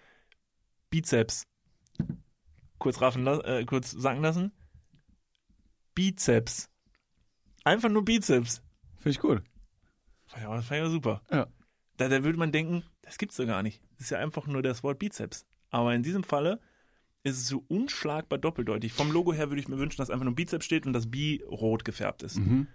Bizeps. 0.88 1.46
Kurz 2.78 3.00
raffen, 3.02 3.26
äh, 3.26 3.64
kurz 3.66 3.90
sagen 3.90 4.22
lassen. 4.22 4.52
Bizeps. 5.94 6.70
Einfach 7.64 7.88
nur 7.90 8.04
Bizeps. 8.04 8.62
Finde 8.96 9.10
ich 9.10 9.18
gut. 9.20 9.42
Fand 10.26 10.42
ich 10.42 10.46
aber- 10.46 10.62
fand 10.62 10.84
ich 10.86 10.90
super. 10.90 11.22
Ja. 11.30 11.46
Da, 11.96 12.08
da 12.08 12.24
würde 12.24 12.38
man 12.38 12.52
denken, 12.52 12.84
das 13.02 13.18
gibt's 13.18 13.36
doch 13.36 13.46
gar 13.46 13.62
nicht. 13.62 13.82
Das 13.94 14.02
ist 14.06 14.10
ja 14.10 14.18
einfach 14.18 14.46
nur 14.46 14.62
das 14.62 14.82
Wort 14.82 14.98
Bizeps. 14.98 15.44
Aber 15.70 15.94
in 15.94 16.02
diesem 16.02 16.22
Falle 16.24 16.60
ist 17.22 17.36
es 17.36 17.48
so 17.48 17.64
unschlagbar 17.68 18.38
doppeldeutig. 18.38 18.92
Vom 18.92 19.12
Logo 19.12 19.32
her 19.34 19.50
würde 19.50 19.60
ich 19.60 19.68
mir 19.68 19.78
wünschen, 19.78 19.98
dass 19.98 20.08
einfach 20.08 20.24
nur 20.24 20.34
Bizeps 20.34 20.64
steht 20.64 20.86
und 20.86 20.94
das 20.94 21.10
Bi 21.10 21.42
rot 21.46 21.84
gefärbt 21.84 22.22
ist. 22.22 22.38
Mhm. 22.38 22.68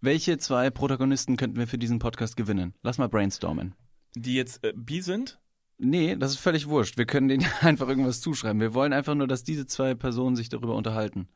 Welche 0.00 0.38
zwei 0.38 0.70
Protagonisten 0.70 1.36
könnten 1.36 1.56
wir 1.58 1.66
für 1.66 1.78
diesen 1.78 1.98
Podcast 1.98 2.36
gewinnen? 2.36 2.74
Lass 2.82 2.98
mal 2.98 3.08
brainstormen. 3.08 3.74
Die 4.14 4.34
jetzt 4.34 4.64
äh, 4.64 4.72
Bi 4.74 5.00
sind. 5.00 5.38
Nee, 5.78 6.16
das 6.16 6.32
ist 6.32 6.38
völlig 6.38 6.68
wurscht. 6.68 6.98
Wir 6.98 7.06
können 7.06 7.28
denen 7.28 7.46
einfach 7.60 7.88
irgendwas 7.88 8.20
zuschreiben. 8.20 8.60
Wir 8.60 8.74
wollen 8.74 8.92
einfach 8.92 9.14
nur, 9.14 9.28
dass 9.28 9.44
diese 9.44 9.66
zwei 9.66 9.94
Personen 9.94 10.34
sich 10.36 10.48
darüber 10.48 10.74
unterhalten. 10.74 11.28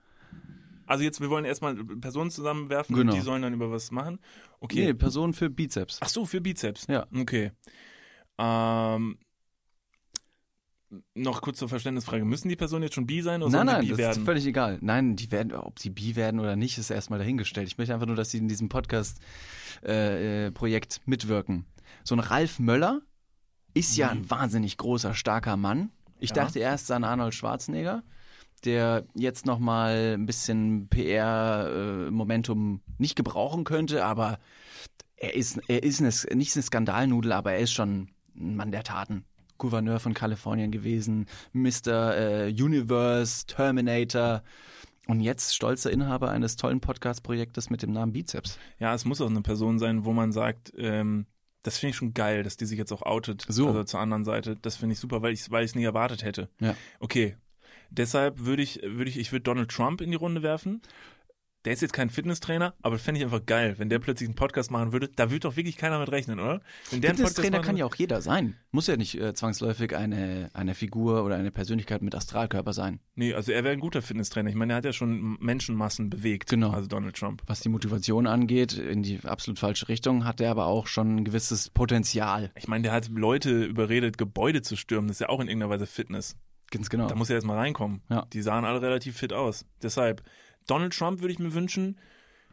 Also 0.86 1.04
jetzt, 1.04 1.20
wir 1.20 1.30
wollen 1.30 1.44
erstmal 1.44 1.76
Personen 1.76 2.30
zusammenwerfen 2.30 2.96
Genau. 2.96 3.12
und 3.12 3.18
die 3.18 3.24
sollen 3.24 3.42
dann 3.42 3.54
über 3.54 3.70
was 3.70 3.92
machen. 3.92 4.18
Okay. 4.60 4.86
Nee, 4.86 4.94
Personen 4.94 5.32
für 5.32 5.48
Bizeps. 5.48 5.98
Ach 6.02 6.08
so, 6.08 6.26
für 6.26 6.40
Bizeps. 6.40 6.86
Ja. 6.88 7.06
Okay. 7.14 7.52
Ähm, 8.38 9.18
noch 11.14 11.40
kurz 11.40 11.58
zur 11.58 11.68
Verständnisfrage. 11.68 12.24
Müssen 12.24 12.48
die 12.48 12.56
Personen 12.56 12.82
jetzt 12.84 12.94
schon 12.94 13.06
Bi 13.06 13.22
sein 13.22 13.42
oder 13.42 13.52
Nein, 13.52 13.66
nein, 13.66 13.80
die 13.80 13.86
Bi 13.86 13.90
das 13.92 13.98
werden? 13.98 14.18
ist 14.20 14.24
völlig 14.24 14.46
egal. 14.46 14.78
Nein, 14.82 15.16
die 15.16 15.30
werden, 15.30 15.52
ob 15.54 15.78
sie 15.78 15.90
bi 15.90 16.16
werden 16.16 16.38
oder 16.40 16.56
nicht, 16.56 16.76
ist 16.78 16.90
erstmal 16.90 17.18
dahingestellt. 17.18 17.66
Ich 17.68 17.78
möchte 17.78 17.94
einfach 17.94 18.06
nur, 18.06 18.16
dass 18.16 18.30
sie 18.30 18.38
in 18.38 18.48
diesem 18.48 18.68
Podcast-Projekt 18.68 19.84
äh, 19.88 20.50
Projekt 20.52 21.00
mitwirken. 21.06 21.66
So 22.04 22.14
ein 22.14 22.20
Ralf 22.20 22.58
Möller 22.58 23.00
ist 23.74 23.96
ja 23.96 24.10
ein 24.10 24.28
wahnsinnig 24.30 24.76
großer, 24.76 25.14
starker 25.14 25.56
Mann. 25.56 25.90
Ich 26.18 26.30
Ja. 26.30 26.36
dachte 26.36 26.58
erst 26.58 26.90
an 26.90 27.04
Arnold 27.04 27.34
Schwarzenegger, 27.34 28.02
der 28.64 29.06
jetzt 29.14 29.46
nochmal 29.46 30.14
ein 30.18 30.26
bisschen 30.26 30.88
PR-Momentum 30.88 32.80
nicht 32.98 33.16
gebrauchen 33.16 33.64
könnte, 33.64 34.04
aber 34.04 34.38
er 35.16 35.34
ist, 35.34 35.58
er 35.68 35.82
ist 35.82 36.00
eine, 36.00 36.10
nicht 36.36 36.54
eine 36.54 36.62
Skandalnudel, 36.62 37.32
aber 37.32 37.52
er 37.52 37.60
ist 37.60 37.72
schon 37.72 38.08
ein 38.36 38.56
Mann 38.56 38.72
der 38.72 38.82
Taten. 38.82 39.24
Gouverneur 39.58 40.00
von 40.00 40.14
Kalifornien 40.14 40.70
gewesen, 40.70 41.26
Mr. 41.52 42.16
Äh, 42.16 42.48
Universe, 42.50 43.46
Terminator 43.46 44.42
und 45.06 45.20
jetzt 45.20 45.54
stolzer 45.54 45.90
Inhaber 45.90 46.30
eines 46.30 46.56
tollen 46.56 46.80
Podcast-Projektes 46.80 47.70
mit 47.70 47.82
dem 47.82 47.92
Namen 47.92 48.12
Bizeps. 48.12 48.58
Ja, 48.78 48.94
es 48.94 49.04
muss 49.04 49.20
auch 49.20 49.30
eine 49.30 49.42
Person 49.42 49.78
sein, 49.78 50.04
wo 50.04 50.12
man 50.12 50.32
sagt, 50.32 50.72
ähm, 50.76 51.26
das 51.62 51.78
finde 51.78 51.90
ich 51.90 51.96
schon 51.96 52.14
geil, 52.14 52.42
dass 52.42 52.56
die 52.56 52.66
sich 52.66 52.78
jetzt 52.78 52.92
auch 52.92 53.02
outet. 53.02 53.44
So. 53.48 53.68
Also 53.68 53.84
zur 53.84 54.00
anderen 54.00 54.24
Seite. 54.24 54.56
Das 54.56 54.76
finde 54.76 54.94
ich 54.94 54.98
super, 54.98 55.22
weil 55.22 55.32
ich 55.32 55.50
weil 55.50 55.64
es 55.64 55.74
nie 55.74 55.84
erwartet 55.84 56.24
hätte. 56.24 56.48
Ja. 56.60 56.76
Okay. 56.98 57.36
Deshalb 57.90 58.40
würde 58.40 58.62
ich, 58.62 58.80
würde 58.82 59.10
ich, 59.10 59.18
ich 59.18 59.32
würde 59.32 59.42
Donald 59.42 59.70
Trump 59.70 60.00
in 60.00 60.10
die 60.10 60.16
Runde 60.16 60.42
werfen. 60.42 60.80
Der 61.64 61.72
ist 61.72 61.82
jetzt 61.82 61.92
kein 61.92 62.10
Fitnesstrainer, 62.10 62.74
aber 62.82 62.98
fände 62.98 63.18
ich 63.18 63.24
einfach 63.24 63.46
geil, 63.46 63.74
wenn 63.78 63.88
der 63.88 64.00
plötzlich 64.00 64.28
einen 64.28 64.34
Podcast 64.34 64.70
machen 64.70 64.92
würde. 64.92 65.08
Da 65.08 65.30
würde 65.30 65.40
doch 65.40 65.56
wirklich 65.56 65.76
keiner 65.76 66.00
mit 66.00 66.10
rechnen, 66.10 66.40
oder? 66.40 66.60
Wenn 66.90 67.00
der 67.00 67.14
Fitnesstrainer 67.14 67.60
kann 67.60 67.76
ja 67.76 67.84
auch 67.84 67.94
jeder 67.94 68.20
sein. 68.20 68.56
Muss 68.72 68.88
ja 68.88 68.96
nicht 68.96 69.20
äh, 69.20 69.32
zwangsläufig 69.32 69.94
eine, 69.94 70.50
eine 70.54 70.74
Figur 70.74 71.24
oder 71.24 71.36
eine 71.36 71.52
Persönlichkeit 71.52 72.02
mit 72.02 72.14
Astralkörper 72.14 72.72
sein. 72.72 72.98
Nee, 73.14 73.34
also 73.34 73.52
er 73.52 73.62
wäre 73.62 73.74
ein 73.74 73.80
guter 73.80 74.02
Fitnesstrainer. 74.02 74.50
Ich 74.50 74.56
meine, 74.56 74.72
er 74.72 74.76
hat 74.76 74.84
ja 74.84 74.92
schon 74.92 75.36
Menschenmassen 75.40 76.10
bewegt. 76.10 76.50
Genau. 76.50 76.70
Also 76.70 76.88
Donald 76.88 77.16
Trump. 77.16 77.42
Was 77.46 77.60
die 77.60 77.68
Motivation 77.68 78.26
angeht, 78.26 78.72
in 78.72 79.02
die 79.02 79.20
absolut 79.24 79.58
falsche 79.58 79.88
Richtung, 79.88 80.24
hat 80.24 80.40
er 80.40 80.50
aber 80.50 80.66
auch 80.66 80.88
schon 80.88 81.16
ein 81.16 81.24
gewisses 81.24 81.70
Potenzial. 81.70 82.50
Ich 82.56 82.66
meine, 82.66 82.82
der 82.82 82.92
hat 82.92 83.08
Leute 83.08 83.64
überredet, 83.64 84.18
Gebäude 84.18 84.62
zu 84.62 84.76
stürmen. 84.76 85.08
Das 85.08 85.16
ist 85.16 85.20
ja 85.20 85.28
auch 85.28 85.40
in 85.40 85.48
irgendeiner 85.48 85.70
Weise 85.70 85.86
Fitness. 85.86 86.36
Ganz 86.72 86.88
genau. 86.88 87.06
Da 87.06 87.14
muss 87.14 87.28
er 87.28 87.36
erstmal 87.36 87.58
reinkommen. 87.58 88.00
Ja. 88.08 88.26
Die 88.32 88.40
sahen 88.40 88.64
alle 88.64 88.80
relativ 88.80 89.18
fit 89.18 89.32
aus. 89.32 89.66
Deshalb, 89.82 90.22
Donald 90.66 90.96
Trump 90.96 91.20
würde 91.20 91.32
ich 91.32 91.38
mir 91.38 91.54
wünschen, 91.54 91.98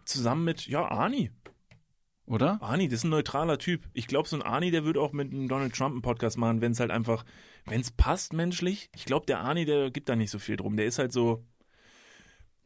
zusammen 0.05 0.43
mit, 0.43 0.67
ja, 0.67 0.87
Arnie. 0.89 1.31
Oder? 2.25 2.61
Arnie, 2.61 2.87
das 2.87 2.99
ist 2.99 3.03
ein 3.05 3.09
neutraler 3.09 3.57
Typ. 3.57 3.89
Ich 3.93 4.05
glaube, 4.05 4.29
so 4.29 4.35
ein 4.35 4.43
Arnie, 4.43 4.69
der 4.69 4.85
würde 4.85 5.01
auch 5.01 5.13
mit 5.13 5.31
einem 5.31 5.47
Donald 5.47 5.73
Trump 5.75 5.93
einen 5.93 6.03
Podcast 6.03 6.37
machen, 6.37 6.61
wenn 6.61 6.73
es 6.73 6.79
halt 6.79 6.91
einfach, 6.91 7.25
wenn 7.65 7.81
es 7.81 7.89
passt 7.89 8.33
menschlich. 8.33 8.89
Ich 8.95 9.05
glaube, 9.05 9.25
der 9.25 9.39
Arnie, 9.39 9.65
der 9.65 9.89
gibt 9.89 10.09
da 10.09 10.15
nicht 10.15 10.29
so 10.29 10.37
viel 10.37 10.55
drum. 10.55 10.77
Der 10.77 10.85
ist 10.85 10.99
halt 10.99 11.11
so, 11.11 11.43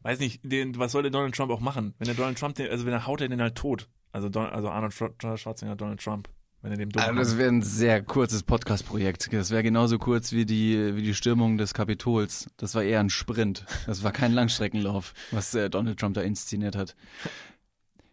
weiß 0.00 0.18
nicht, 0.18 0.40
den, 0.44 0.78
was 0.78 0.92
soll 0.92 1.02
der 1.02 1.10
Donald 1.10 1.34
Trump 1.34 1.50
auch 1.50 1.60
machen? 1.60 1.94
Wenn 1.98 2.06
der 2.06 2.14
Donald 2.14 2.38
Trump, 2.38 2.56
den, 2.56 2.70
also 2.70 2.84
wenn 2.84 2.92
er 2.92 3.06
haut 3.06 3.22
er 3.22 3.28
den 3.28 3.40
halt 3.40 3.54
tot. 3.56 3.88
Also, 4.12 4.28
Don, 4.28 4.46
also 4.46 4.68
Arnold 4.68 4.92
Schwar- 4.92 5.36
Schwarzenegger, 5.38 5.76
Donald 5.76 6.00
Trump. 6.00 6.28
Wenn 6.64 6.72
er 6.72 6.78
dem 6.78 6.88
Also 6.96 7.18
das 7.18 7.36
wäre 7.36 7.50
ein 7.50 7.60
sehr 7.60 8.02
kurzes 8.02 8.42
Podcast-Projekt. 8.42 9.30
Das 9.34 9.50
wäre 9.50 9.62
genauso 9.62 9.98
kurz 9.98 10.32
wie 10.32 10.46
die, 10.46 10.96
wie 10.96 11.02
die 11.02 11.12
Stürmung 11.12 11.58
des 11.58 11.74
Kapitols. 11.74 12.46
Das 12.56 12.74
war 12.74 12.82
eher 12.82 13.00
ein 13.00 13.10
Sprint. 13.10 13.66
Das 13.84 14.02
war 14.02 14.12
kein 14.12 14.32
Langstreckenlauf, 14.32 15.12
was 15.30 15.54
äh, 15.54 15.68
Donald 15.68 16.00
Trump 16.00 16.14
da 16.14 16.22
inszeniert 16.22 16.74
hat. 16.74 16.96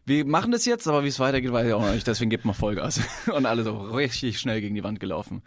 Wir 0.05 0.25
machen 0.25 0.51
das 0.51 0.65
jetzt, 0.65 0.85
aber 0.89 1.05
wie 1.05 1.07
es 1.07 1.17
weitergeht, 1.21 1.53
weiß 1.53 1.65
ich 1.65 1.71
auch 1.71 1.81
noch 1.81 1.93
nicht. 1.93 2.05
Deswegen 2.05 2.29
gibt 2.29 2.43
mal 2.43 2.51
Vollgas. 2.51 2.99
Und 3.33 3.45
alle 3.45 3.63
so 3.63 3.79
richtig 3.79 4.37
schnell 4.37 4.59
gegen 4.59 4.75
die 4.75 4.83
Wand 4.83 4.99
gelaufen. 4.99 5.43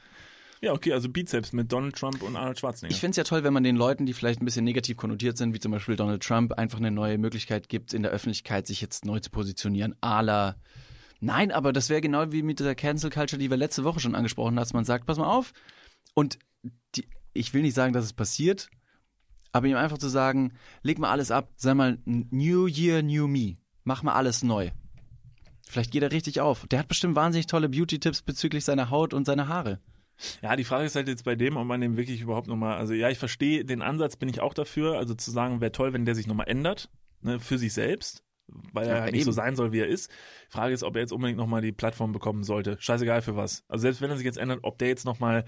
Ja, 0.62 0.72
okay, 0.72 0.94
also 0.94 1.10
Bizeps 1.10 1.52
mit 1.52 1.70
Donald 1.70 1.96
Trump 1.96 2.22
und 2.22 2.36
Arnold 2.36 2.58
Schwarzenegger. 2.58 2.94
Ich 2.94 3.00
finde 3.00 3.10
es 3.10 3.16
ja 3.18 3.24
toll, 3.24 3.44
wenn 3.44 3.52
man 3.52 3.64
den 3.64 3.76
Leuten, 3.76 4.06
die 4.06 4.14
vielleicht 4.14 4.40
ein 4.40 4.46
bisschen 4.46 4.64
negativ 4.64 4.96
konnotiert 4.96 5.36
sind, 5.36 5.52
wie 5.52 5.60
zum 5.60 5.72
Beispiel 5.72 5.96
Donald 5.96 6.22
Trump, 6.22 6.54
einfach 6.54 6.78
eine 6.78 6.90
neue 6.90 7.18
Möglichkeit 7.18 7.68
gibt, 7.68 7.92
in 7.92 8.02
der 8.02 8.12
Öffentlichkeit 8.12 8.66
sich 8.66 8.80
jetzt 8.80 9.04
neu 9.04 9.20
zu 9.20 9.28
positionieren. 9.28 9.94
A 10.00 10.22
la 10.22 10.56
Nein, 11.24 11.52
aber 11.52 11.72
das 11.72 11.88
wäre 11.88 12.02
genau 12.02 12.32
wie 12.32 12.42
mit 12.42 12.58
dieser 12.58 12.74
Cancel 12.74 13.08
Culture, 13.08 13.40
die 13.40 13.48
wir 13.48 13.56
letzte 13.56 13.82
Woche 13.82 13.98
schon 13.98 14.14
angesprochen 14.14 14.48
haben, 14.48 14.56
dass 14.56 14.74
man 14.74 14.84
sagt, 14.84 15.06
pass 15.06 15.16
mal 15.16 15.26
auf. 15.26 15.54
Und 16.12 16.38
die, 16.94 17.08
ich 17.32 17.54
will 17.54 17.62
nicht 17.62 17.72
sagen, 17.72 17.94
dass 17.94 18.04
es 18.04 18.12
passiert, 18.12 18.68
aber 19.50 19.66
ihm 19.66 19.76
einfach 19.76 19.96
zu 19.96 20.08
sagen, 20.08 20.52
leg 20.82 20.98
mal 20.98 21.10
alles 21.10 21.30
ab, 21.30 21.50
sei 21.56 21.72
mal 21.72 21.98
New 22.04 22.66
Year, 22.66 23.02
New 23.02 23.26
Me. 23.26 23.56
Mach 23.84 24.02
mal 24.02 24.12
alles 24.12 24.42
neu. 24.42 24.70
Vielleicht 25.66 25.92
geht 25.92 26.02
er 26.02 26.12
richtig 26.12 26.42
auf. 26.42 26.66
Der 26.66 26.80
hat 26.80 26.88
bestimmt 26.88 27.16
wahnsinnig 27.16 27.46
tolle 27.46 27.70
Beauty-Tipps 27.70 28.20
bezüglich 28.20 28.66
seiner 28.66 28.90
Haut 28.90 29.14
und 29.14 29.24
seiner 29.24 29.48
Haare. 29.48 29.80
Ja, 30.42 30.56
die 30.56 30.64
Frage 30.64 30.84
ist 30.84 30.94
halt 30.94 31.08
jetzt 31.08 31.24
bei 31.24 31.36
dem, 31.36 31.56
ob 31.56 31.66
man 31.66 31.80
dem 31.80 31.96
wirklich 31.96 32.20
überhaupt 32.20 32.48
nochmal, 32.48 32.76
also 32.76 32.92
ja, 32.92 33.08
ich 33.08 33.18
verstehe 33.18 33.64
den 33.64 33.80
Ansatz, 33.80 34.16
bin 34.16 34.28
ich 34.28 34.40
auch 34.40 34.52
dafür, 34.52 34.98
also 34.98 35.14
zu 35.14 35.30
sagen, 35.30 35.62
wäre 35.62 35.72
toll, 35.72 35.94
wenn 35.94 36.04
der 36.04 36.14
sich 36.14 36.26
nochmal 36.26 36.48
ändert, 36.48 36.90
ne, 37.22 37.40
für 37.40 37.56
sich 37.56 37.72
selbst, 37.72 38.23
weil 38.72 38.86
er 38.86 38.96
Ja, 38.96 39.02
halt 39.02 39.12
nicht 39.12 39.24
so 39.24 39.30
eben. 39.30 39.36
sein 39.36 39.56
soll, 39.56 39.72
wie 39.72 39.80
er 39.80 39.86
ist. 39.88 40.10
Frage 40.48 40.74
ist, 40.74 40.82
ob 40.82 40.94
er 40.96 41.00
jetzt 41.02 41.12
unbedingt 41.12 41.38
nochmal 41.38 41.62
die 41.62 41.72
Plattform 41.72 42.12
bekommen 42.12 42.44
sollte. 42.44 42.76
Scheißegal 42.80 43.22
für 43.22 43.36
was. 43.36 43.64
Also 43.68 43.82
selbst 43.82 44.00
wenn 44.00 44.10
er 44.10 44.16
sich 44.16 44.26
jetzt 44.26 44.38
ändert, 44.38 44.60
ob 44.62 44.78
der 44.78 44.88
jetzt 44.88 45.04
nochmal 45.04 45.44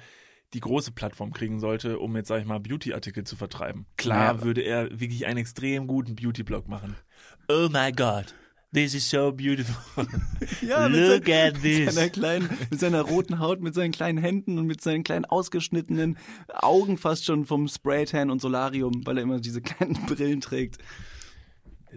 die 0.54 0.60
große 0.60 0.92
Plattform 0.92 1.32
kriegen 1.32 1.58
sollte, 1.58 1.98
um 1.98 2.14
jetzt, 2.16 2.28
sag 2.28 2.40
ich 2.40 2.46
mal, 2.46 2.60
Beauty-Artikel 2.60 3.24
zu 3.24 3.34
vertreiben. 3.36 3.86
Klar 3.96 4.34
Naja. 4.34 4.44
würde 4.44 4.60
er 4.62 4.90
wirklich 5.00 5.26
einen 5.26 5.38
extrem 5.38 5.86
guten 5.88 6.14
Beauty-Blog 6.14 6.68
machen. 6.68 6.94
Oh 7.48 7.68
my 7.68 7.90
God, 7.90 8.32
this 8.72 8.94
is 8.94 9.10
so 9.10 9.32
beautiful. 9.32 10.06
Ja, 10.62 10.86
Look 10.86 11.28
at 11.28 11.54
Mit 11.54 11.62
this. 11.62 11.94
seiner 11.94 12.08
kleinen, 12.10 12.48
mit 12.70 12.78
seiner 12.78 13.02
roten 13.02 13.40
Haut, 13.40 13.60
mit 13.60 13.74
seinen 13.74 13.90
kleinen 13.90 14.18
Händen 14.18 14.58
und 14.58 14.66
mit 14.66 14.80
seinen 14.80 15.02
kleinen 15.02 15.24
ausgeschnittenen 15.24 16.16
Augen 16.54 16.96
fast 16.96 17.24
schon 17.24 17.44
vom 17.44 17.66
Spraytan 17.66 18.30
und 18.30 18.40
Solarium, 18.40 19.04
weil 19.04 19.18
er 19.18 19.24
immer 19.24 19.40
diese 19.40 19.60
kleinen 19.62 19.94
Brillen 20.06 20.40
trägt. 20.40 20.78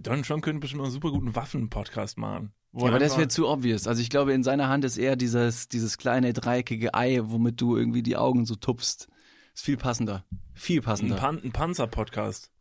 Donald 0.01 0.25
Trump 0.25 0.43
könnte 0.43 0.59
bestimmt 0.59 0.83
einen 0.83 0.91
super 0.91 1.11
guten 1.11 1.35
Waffen-Podcast 1.35 2.17
machen. 2.17 2.51
Ja, 2.73 2.81
aber 2.83 2.93
er 2.93 2.99
das 2.99 3.17
wäre 3.17 3.27
zu 3.27 3.47
obvious. 3.47 3.87
Also 3.87 4.01
ich 4.01 4.09
glaube, 4.09 4.33
in 4.33 4.43
seiner 4.43 4.67
Hand 4.69 4.85
ist 4.85 4.97
eher 4.97 5.15
dieses, 5.15 5.67
dieses 5.69 5.97
kleine 5.97 6.33
dreieckige 6.33 6.93
Ei, 6.93 7.19
womit 7.23 7.59
du 7.59 7.75
irgendwie 7.75 8.03
die 8.03 8.15
Augen 8.17 8.45
so 8.45 8.55
tupfst. 8.55 9.07
Ist 9.55 9.65
viel 9.65 9.77
passender. 9.77 10.23
Viel 10.53 10.79
Ein, 10.79 10.83
passender. 10.83 11.15
Pan 11.15 11.41
ein 11.43 11.51
Panzer-Podcast. 11.51 12.51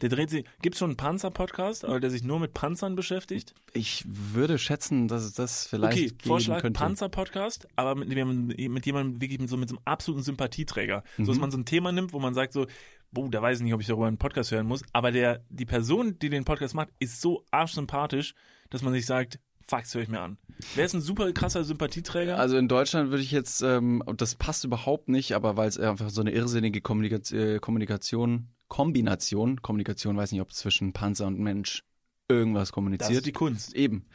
Der 0.00 0.08
dreht 0.08 0.30
sich. 0.30 0.44
Gibt 0.62 0.74
es 0.74 0.80
schon 0.80 0.90
einen 0.90 0.96
Panzer-Podcast, 0.96 1.84
aber 1.84 2.00
der 2.00 2.10
sich 2.10 2.24
nur 2.24 2.40
mit 2.40 2.54
Panzern 2.54 2.96
beschäftigt? 2.96 3.54
Ich 3.72 4.04
würde 4.06 4.58
schätzen, 4.58 5.06
dass 5.06 5.22
es 5.22 5.34
das 5.34 5.66
vielleicht 5.66 5.92
Okay, 5.96 6.06
geben 6.08 6.18
Vorschlag. 6.24 6.72
Panzer-Podcast, 6.72 7.68
aber 7.76 7.94
mit 7.94 8.12
jemandem, 8.12 8.72
mit 8.72 8.84
jemandem 8.84 9.20
wirklich 9.20 9.38
mit 9.38 9.48
so, 9.48 9.56
mit 9.56 9.68
so 9.68 9.76
einem 9.76 9.82
absoluten 9.84 10.24
Sympathieträger. 10.24 11.04
So, 11.18 11.22
Mhm. 11.22 11.26
dass 11.28 11.38
man 11.38 11.50
so 11.52 11.58
ein 11.58 11.64
Thema 11.66 11.92
nimmt, 11.92 12.12
wo 12.12 12.18
man 12.18 12.34
sagt 12.34 12.52
so, 12.52 12.66
boah, 13.12 13.30
da 13.30 13.40
weiß 13.40 13.58
ich 13.58 13.64
nicht, 13.64 13.74
ob 13.74 13.80
ich 13.80 13.86
darüber 13.86 14.06
einen 14.06 14.18
Podcast 14.18 14.50
hören 14.50 14.66
muss. 14.66 14.82
Aber 14.92 15.12
der, 15.12 15.44
die 15.48 15.66
Person, 15.66 16.18
die 16.18 16.30
den 16.30 16.44
Podcast 16.44 16.74
macht, 16.74 16.88
ist 16.98 17.20
so 17.20 17.44
arschsympathisch, 17.50 18.34
dass 18.70 18.82
man 18.82 18.92
sich 18.92 19.06
sagt, 19.06 19.38
fuck, 19.66 19.80
das 19.80 19.94
höre 19.94 20.02
ich 20.02 20.08
mir 20.08 20.20
an. 20.20 20.38
Wer 20.74 20.84
ist 20.84 20.94
ein 20.94 21.00
super 21.00 21.30
krasser 21.32 21.64
Sympathieträger? 21.64 22.38
Also 22.38 22.56
in 22.56 22.68
Deutschland 22.68 23.10
würde 23.10 23.22
ich 23.22 23.30
jetzt, 23.30 23.62
ähm, 23.62 24.02
und 24.04 24.20
das 24.20 24.34
passt 24.34 24.64
überhaupt 24.64 25.08
nicht, 25.08 25.34
aber 25.34 25.56
weil 25.56 25.68
es 25.68 25.78
einfach 25.78 26.10
so 26.10 26.20
eine 26.20 26.32
irrsinnige 26.32 26.80
Kommunikation, 26.80 27.38
äh, 27.38 27.58
Kommunikation, 27.58 28.48
Kombination, 28.68 29.60
Kommunikation, 29.60 30.16
weiß 30.16 30.32
nicht, 30.32 30.40
ob 30.40 30.52
zwischen 30.52 30.92
Panzer 30.92 31.26
und 31.26 31.38
Mensch 31.38 31.84
irgendwas 32.28 32.68
das 32.68 32.72
kommuniziert. 32.72 33.12
ist 33.12 33.26
die 33.26 33.32
Kunst. 33.32 33.74
Eben. 33.74 34.06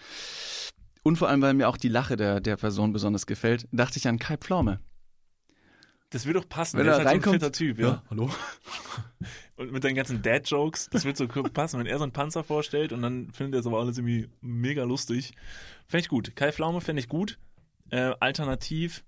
Und 1.03 1.17
vor 1.17 1.29
allem, 1.29 1.41
weil 1.41 1.53
mir 1.53 1.69
auch 1.69 1.77
die 1.77 1.89
Lache 1.89 2.17
der, 2.17 2.41
der 2.41 2.57
Person 2.57 2.91
besonders 2.91 3.27
gefällt, 3.27 3.67
dachte 3.71 3.97
ich 3.97 4.07
an 4.07 4.19
Kai 4.19 4.37
Pflaume. 4.37 4.79
Das 6.09 6.25
würde 6.25 6.39
doch 6.39 6.49
passen. 6.49 6.77
Wenn 6.77 6.85
der 6.85 6.93
er 6.93 6.99
ist 6.99 7.05
halt 7.05 7.15
reinkommt, 7.15 7.41
so 7.41 7.47
ein 7.47 7.51
fitter 7.51 7.51
Typ, 7.51 7.79
ja. 7.79 8.03
hallo. 8.09 8.29
Und 9.57 9.71
mit 9.71 9.81
seinen 9.81 9.95
ganzen 9.95 10.21
Dad-Jokes, 10.21 10.89
das 10.91 11.03
wird 11.03 11.17
so 11.17 11.27
passen, 11.27 11.79
wenn 11.79 11.87
er 11.87 11.97
so 11.97 12.03
einen 12.03 12.13
Panzer 12.13 12.43
vorstellt 12.43 12.93
und 12.93 13.01
dann 13.01 13.31
findet 13.31 13.55
er 13.55 13.59
es 13.61 13.65
aber 13.65 13.79
alles 13.79 13.97
irgendwie 13.97 14.29
mega 14.39 14.83
lustig. 14.83 15.33
Fände 15.87 16.01
ich 16.01 16.09
gut. 16.09 16.35
Kai 16.35 16.51
Pflaume 16.51 16.79
fände 16.79 16.99
ich 16.99 17.09
gut. 17.09 17.39
Äh, 17.89 18.13
alternativ, 18.19 19.03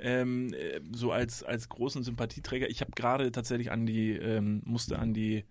ähm, 0.00 0.52
äh, 0.54 0.80
so 0.92 1.12
als, 1.12 1.44
als 1.44 1.68
großen 1.68 2.02
Sympathieträger. 2.02 2.68
Ich 2.68 2.80
habe 2.80 2.90
gerade 2.96 3.30
tatsächlich 3.30 3.70
an 3.70 3.86
die, 3.86 4.10
ähm, 4.10 4.60
musste 4.64 4.98
an 4.98 5.14
die 5.14 5.44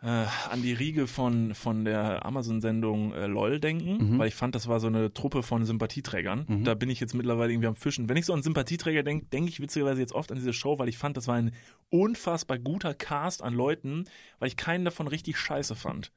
äh, 0.00 0.06
an 0.50 0.62
die 0.62 0.72
Riege 0.72 1.06
von, 1.08 1.54
von 1.54 1.84
der 1.84 2.24
Amazon-Sendung 2.24 3.12
äh, 3.14 3.26
LOL 3.26 3.58
denken, 3.58 4.12
Mhm. 4.14 4.18
weil 4.18 4.28
ich 4.28 4.34
fand, 4.36 4.54
das 4.54 4.68
war 4.68 4.78
so 4.78 4.86
eine 4.86 5.12
Truppe 5.12 5.42
von 5.42 5.64
Sympathieträgern. 5.64 6.44
Mhm. 6.46 6.64
Da 6.64 6.74
bin 6.74 6.88
ich 6.88 7.00
jetzt 7.00 7.14
mittlerweile 7.14 7.52
irgendwie 7.52 7.66
am 7.66 7.74
Fischen. 7.74 8.08
Wenn 8.08 8.16
ich 8.16 8.24
so 8.26 8.32
an 8.32 8.42
Sympathieträger 8.42 9.02
denke, 9.02 9.26
denke 9.26 9.48
ich 9.50 9.58
witzigerweise 9.60 10.00
jetzt 10.00 10.12
oft 10.12 10.30
an 10.30 10.38
diese 10.38 10.52
Show, 10.52 10.78
weil 10.78 10.88
ich 10.88 10.98
fand, 10.98 11.16
das 11.16 11.26
war 11.26 11.34
ein 11.34 11.52
unfassbar 11.90 12.58
guter 12.58 12.94
Cast 12.94 13.42
an 13.42 13.54
Leuten, 13.54 14.04
weil 14.38 14.48
ich 14.48 14.56
keinen 14.56 14.84
davon 14.84 15.08
richtig 15.08 15.36
scheiße 15.36 15.74
fand. 15.74 16.12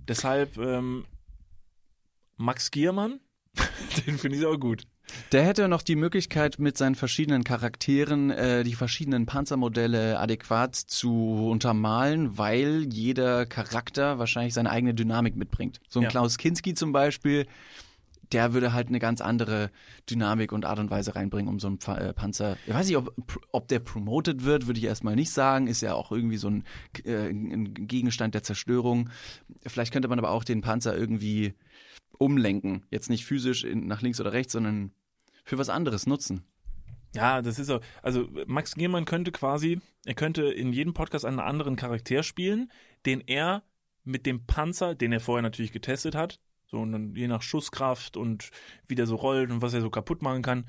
Deshalb 0.00 0.56
ähm, 0.58 1.04
Max 2.36 2.70
Giermann, 2.70 3.20
den 4.06 4.18
finde 4.18 4.38
ich 4.38 4.44
auch 4.46 4.58
gut. 4.58 4.84
Der 5.32 5.44
hätte 5.44 5.68
noch 5.68 5.82
die 5.82 5.96
Möglichkeit, 5.96 6.58
mit 6.58 6.76
seinen 6.78 6.94
verschiedenen 6.94 7.44
Charakteren 7.44 8.30
äh, 8.30 8.64
die 8.64 8.74
verschiedenen 8.74 9.26
Panzermodelle 9.26 10.18
adäquat 10.18 10.76
zu 10.76 11.48
untermalen, 11.50 12.38
weil 12.38 12.86
jeder 12.92 13.46
Charakter 13.46 14.18
wahrscheinlich 14.18 14.54
seine 14.54 14.70
eigene 14.70 14.94
Dynamik 14.94 15.36
mitbringt. 15.36 15.80
So 15.88 16.00
ein 16.00 16.04
Ja. 16.04 16.08
Klaus 16.08 16.38
Kinski 16.38 16.74
zum 16.74 16.92
Beispiel, 16.92 17.46
der 18.32 18.52
würde 18.52 18.74
halt 18.74 18.88
eine 18.88 18.98
ganz 18.98 19.22
andere 19.22 19.70
Dynamik 20.10 20.52
und 20.52 20.66
Art 20.66 20.78
und 20.78 20.90
Weise 20.90 21.14
reinbringen, 21.14 21.48
um 21.48 21.58
so 21.58 21.66
einen 21.66 21.78
Pfa- 21.78 21.98
äh, 21.98 22.12
Panzer. 22.12 22.58
Ich 22.66 22.74
weiß 22.74 22.86
nicht, 22.86 22.96
ob, 22.98 23.14
ob 23.52 23.68
der 23.68 23.78
promoted 23.78 24.44
wird, 24.44 24.66
würde 24.66 24.78
ich 24.78 24.84
erstmal 24.84 25.16
nicht 25.16 25.30
sagen. 25.30 25.66
Ist 25.66 25.80
ja 25.80 25.94
auch 25.94 26.12
irgendwie 26.12 26.36
so 26.36 26.48
ein, 26.48 26.64
äh, 27.04 27.28
ein 27.30 27.72
Gegenstand 27.74 28.34
der 28.34 28.42
Zerstörung. 28.42 29.08
Vielleicht 29.66 29.92
könnte 29.92 30.08
man 30.08 30.18
aber 30.18 30.30
auch 30.30 30.44
den 30.44 30.60
Panzer 30.60 30.94
irgendwie 30.96 31.54
umlenken. 32.18 32.84
Jetzt 32.90 33.10
nicht 33.10 33.24
physisch 33.24 33.64
in, 33.64 33.86
nach 33.86 34.02
links 34.02 34.20
oder 34.20 34.32
rechts, 34.32 34.52
sondern 34.52 34.92
für 35.44 35.58
was 35.58 35.68
anderes 35.68 36.06
nutzen. 36.06 36.44
Ja, 37.14 37.40
das 37.40 37.58
ist 37.58 37.68
so. 37.68 37.80
Also 38.02 38.28
Max 38.46 38.74
Giermann 38.74 39.06
könnte 39.06 39.32
quasi, 39.32 39.80
er 40.04 40.14
könnte 40.14 40.44
in 40.44 40.72
jedem 40.72 40.92
Podcast 40.92 41.24
einen 41.24 41.40
anderen 41.40 41.76
Charakter 41.76 42.22
spielen, 42.22 42.70
den 43.06 43.20
er 43.22 43.62
mit 44.04 44.26
dem 44.26 44.46
Panzer, 44.46 44.94
den 44.94 45.12
er 45.12 45.20
vorher 45.20 45.42
natürlich 45.42 45.72
getestet 45.72 46.14
hat, 46.14 46.40
so 46.66 46.78
und 46.78 46.92
dann 46.92 47.14
je 47.14 47.28
nach 47.28 47.42
Schusskraft 47.42 48.16
und 48.16 48.50
wie 48.86 48.94
der 48.94 49.06
so 49.06 49.16
rollt 49.16 49.50
und 49.50 49.62
was 49.62 49.74
er 49.74 49.80
so 49.80 49.90
kaputt 49.90 50.22
machen 50.22 50.42
kann, 50.42 50.68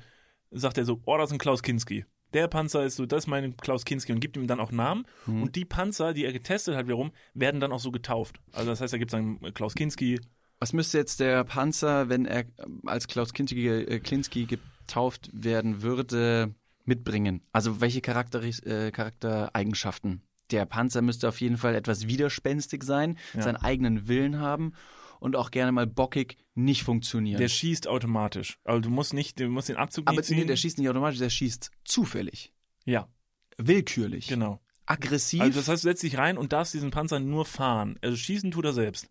sagt 0.50 0.78
er 0.78 0.84
so, 0.84 1.00
oh, 1.04 1.16
das 1.16 1.30
ist 1.30 1.34
ein 1.34 1.38
Klaus 1.38 1.62
Kinski. 1.62 2.04
Der 2.32 2.48
Panzer 2.48 2.84
ist 2.84 2.96
so, 2.96 3.06
das 3.06 3.24
ist 3.24 3.26
mein 3.26 3.56
Klaus 3.56 3.84
Kinski 3.84 4.12
und 4.12 4.20
gibt 4.20 4.36
ihm 4.36 4.46
dann 4.46 4.60
auch 4.60 4.70
Namen. 4.70 5.04
Mhm. 5.26 5.42
Und 5.42 5.56
die 5.56 5.64
Panzer, 5.64 6.14
die 6.14 6.24
er 6.24 6.32
getestet 6.32 6.76
hat, 6.76 6.86
wiederum, 6.86 7.12
werden 7.34 7.60
dann 7.60 7.72
auch 7.72 7.80
so 7.80 7.90
getauft. 7.90 8.40
Also 8.52 8.70
das 8.70 8.80
heißt, 8.80 8.92
da 8.92 8.98
gibt 8.98 9.12
es 9.12 9.18
dann 9.18 9.40
Klaus 9.52 9.74
Kinski. 9.74 10.20
Was 10.60 10.72
müsste 10.74 10.98
jetzt 10.98 11.20
der 11.20 11.42
Panzer, 11.44 12.08
wenn 12.10 12.26
er 12.26 12.44
ähm, 12.58 12.82
als 12.84 13.08
Klaus 13.08 13.32
Kinski, 13.32 13.66
äh, 13.66 13.98
Klinski 13.98 14.44
getauft 14.46 15.30
werden 15.32 15.80
würde, 15.82 16.54
mitbringen? 16.84 17.40
Also 17.52 17.80
welche 17.80 18.00
Charakteris 18.02 18.60
äh, 18.60 18.90
Charaktereigenschaften? 18.92 20.22
Der 20.50 20.66
Panzer 20.66 21.00
müsste 21.02 21.28
auf 21.28 21.40
jeden 21.40 21.56
Fall 21.56 21.74
etwas 21.74 22.06
widerspenstig 22.06 22.82
sein, 22.82 23.16
Ja. 23.34 23.42
seinen 23.42 23.56
eigenen 23.56 24.08
Willen 24.08 24.38
haben 24.38 24.72
und 25.20 25.36
auch 25.36 25.50
gerne 25.50 25.72
mal 25.72 25.86
bockig 25.86 26.36
nicht 26.54 26.82
funktionieren. 26.82 27.38
Der 27.38 27.48
schießt 27.48 27.86
automatisch. 27.88 28.58
Also 28.64 28.80
du 28.80 28.90
musst 28.90 29.14
nicht, 29.14 29.38
du 29.40 29.48
musst 29.48 29.68
den 29.68 29.76
Abzug 29.76 30.08
Aber 30.08 30.16
nicht 30.16 30.26
ziehen. 30.26 30.38
nee, 30.40 30.44
der 30.44 30.56
schießt 30.56 30.78
nicht 30.78 30.88
automatisch, 30.88 31.18
der 31.20 31.30
schießt 31.30 31.70
zufällig, 31.84 32.52
ja, 32.84 33.08
willkürlich, 33.56 34.26
genau. 34.28 34.60
aggressiv. 34.86 35.40
Also 35.40 35.60
das 35.60 35.68
heißt, 35.68 35.84
du 35.84 35.88
setzt 35.88 36.02
dich 36.02 36.18
rein 36.18 36.36
und 36.36 36.52
darfst 36.52 36.74
diesen 36.74 36.90
Panzer 36.90 37.20
nur 37.20 37.44
fahren. 37.46 37.98
Also 38.02 38.16
schießen 38.16 38.50
tut 38.50 38.64
er 38.64 38.72
selbst. 38.72 39.08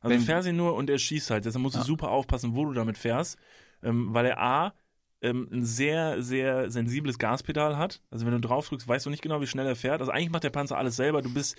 Also 0.00 0.26
Wenn- 0.26 0.42
du 0.42 0.48
ihn 0.48 0.56
nur 0.56 0.74
und 0.74 0.88
er 0.90 0.98
schießt 0.98 1.30
halt. 1.30 1.44
Deshalb 1.44 1.62
musst 1.62 1.74
du 1.76 1.80
Ja. 1.80 1.84
super 1.84 2.10
aufpassen, 2.10 2.54
wo 2.54 2.64
du 2.64 2.72
damit 2.72 2.96
fährst. 2.98 3.38
Ähm, 3.82 4.12
weil 4.14 4.26
er 4.26 4.38
A, 4.40 4.74
ähm, 5.22 5.48
ein 5.52 5.64
sehr, 5.64 6.22
sehr 6.22 6.70
sensibles 6.70 7.18
Gaspedal 7.18 7.76
hat. 7.76 8.02
Also 8.10 8.24
wenn 8.26 8.32
du 8.32 8.40
drauf 8.40 8.68
drückst, 8.68 8.88
weißt 8.88 9.06
du 9.06 9.10
nicht 9.10 9.22
genau, 9.22 9.40
wie 9.40 9.46
schnell 9.46 9.66
er 9.66 9.76
fährt. 9.76 10.00
Also 10.00 10.12
eigentlich 10.12 10.30
macht 10.30 10.44
der 10.44 10.50
Panzer 10.50 10.78
alles 10.78 10.96
selber. 10.96 11.20
Du 11.22 11.32
bist, 11.32 11.56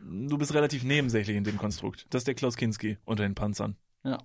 du 0.00 0.38
bist 0.38 0.54
relativ 0.54 0.84
nebensächlich 0.84 1.36
in 1.36 1.44
dem 1.44 1.58
Konstrukt. 1.58 2.06
Das 2.10 2.20
ist 2.20 2.26
der 2.28 2.34
Klaus 2.34 2.56
Kinski 2.56 2.98
unter 3.04 3.22
den 3.24 3.34
Panzern. 3.34 3.76
Ja. 4.04 4.18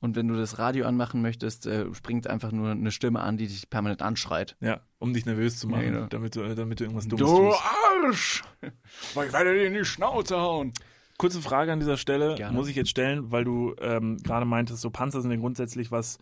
Und 0.00 0.16
wenn 0.16 0.28
du 0.28 0.36
das 0.36 0.58
Radio 0.58 0.86
anmachen 0.86 1.22
möchtest, 1.22 1.66
äh, 1.66 1.92
springt 1.94 2.26
einfach 2.26 2.52
nur 2.52 2.70
eine 2.70 2.90
Stimme 2.90 3.20
an, 3.20 3.36
die 3.38 3.46
dich 3.46 3.68
permanent 3.70 4.02
anschreit. 4.02 4.56
Ja, 4.60 4.80
um 4.98 5.12
dich 5.14 5.24
nervös 5.26 5.58
zu 5.58 5.68
machen, 5.68 5.84
Ja, 5.84 5.90
genau. 5.90 6.06
damit, 6.06 6.36
du, 6.36 6.42
äh, 6.42 6.54
damit 6.54 6.80
du 6.80 6.84
irgendwas 6.84 7.08
Dummes 7.08 7.26
tust. 7.28 7.60
Arsch! 8.04 8.42
Ich 9.10 9.16
werde 9.32 9.54
dir 9.54 9.66
in 9.66 9.74
die 9.74 9.84
Schnauze 9.84 10.36
hauen. 10.38 10.72
Kurze 11.18 11.42
Frage 11.42 11.72
an 11.72 11.80
dieser 11.80 11.96
Stelle 11.96 12.36
Gerne. 12.36 12.56
muss 12.56 12.68
ich 12.68 12.76
jetzt 12.76 12.90
stellen, 12.90 13.32
weil 13.32 13.44
du 13.44 13.74
ähm, 13.80 14.18
gerade 14.18 14.46
meintest, 14.46 14.80
so 14.80 14.90
Panzer 14.90 15.20
sind 15.20 15.32
ja 15.32 15.36
grundsätzlich 15.36 15.90
was 15.90 16.18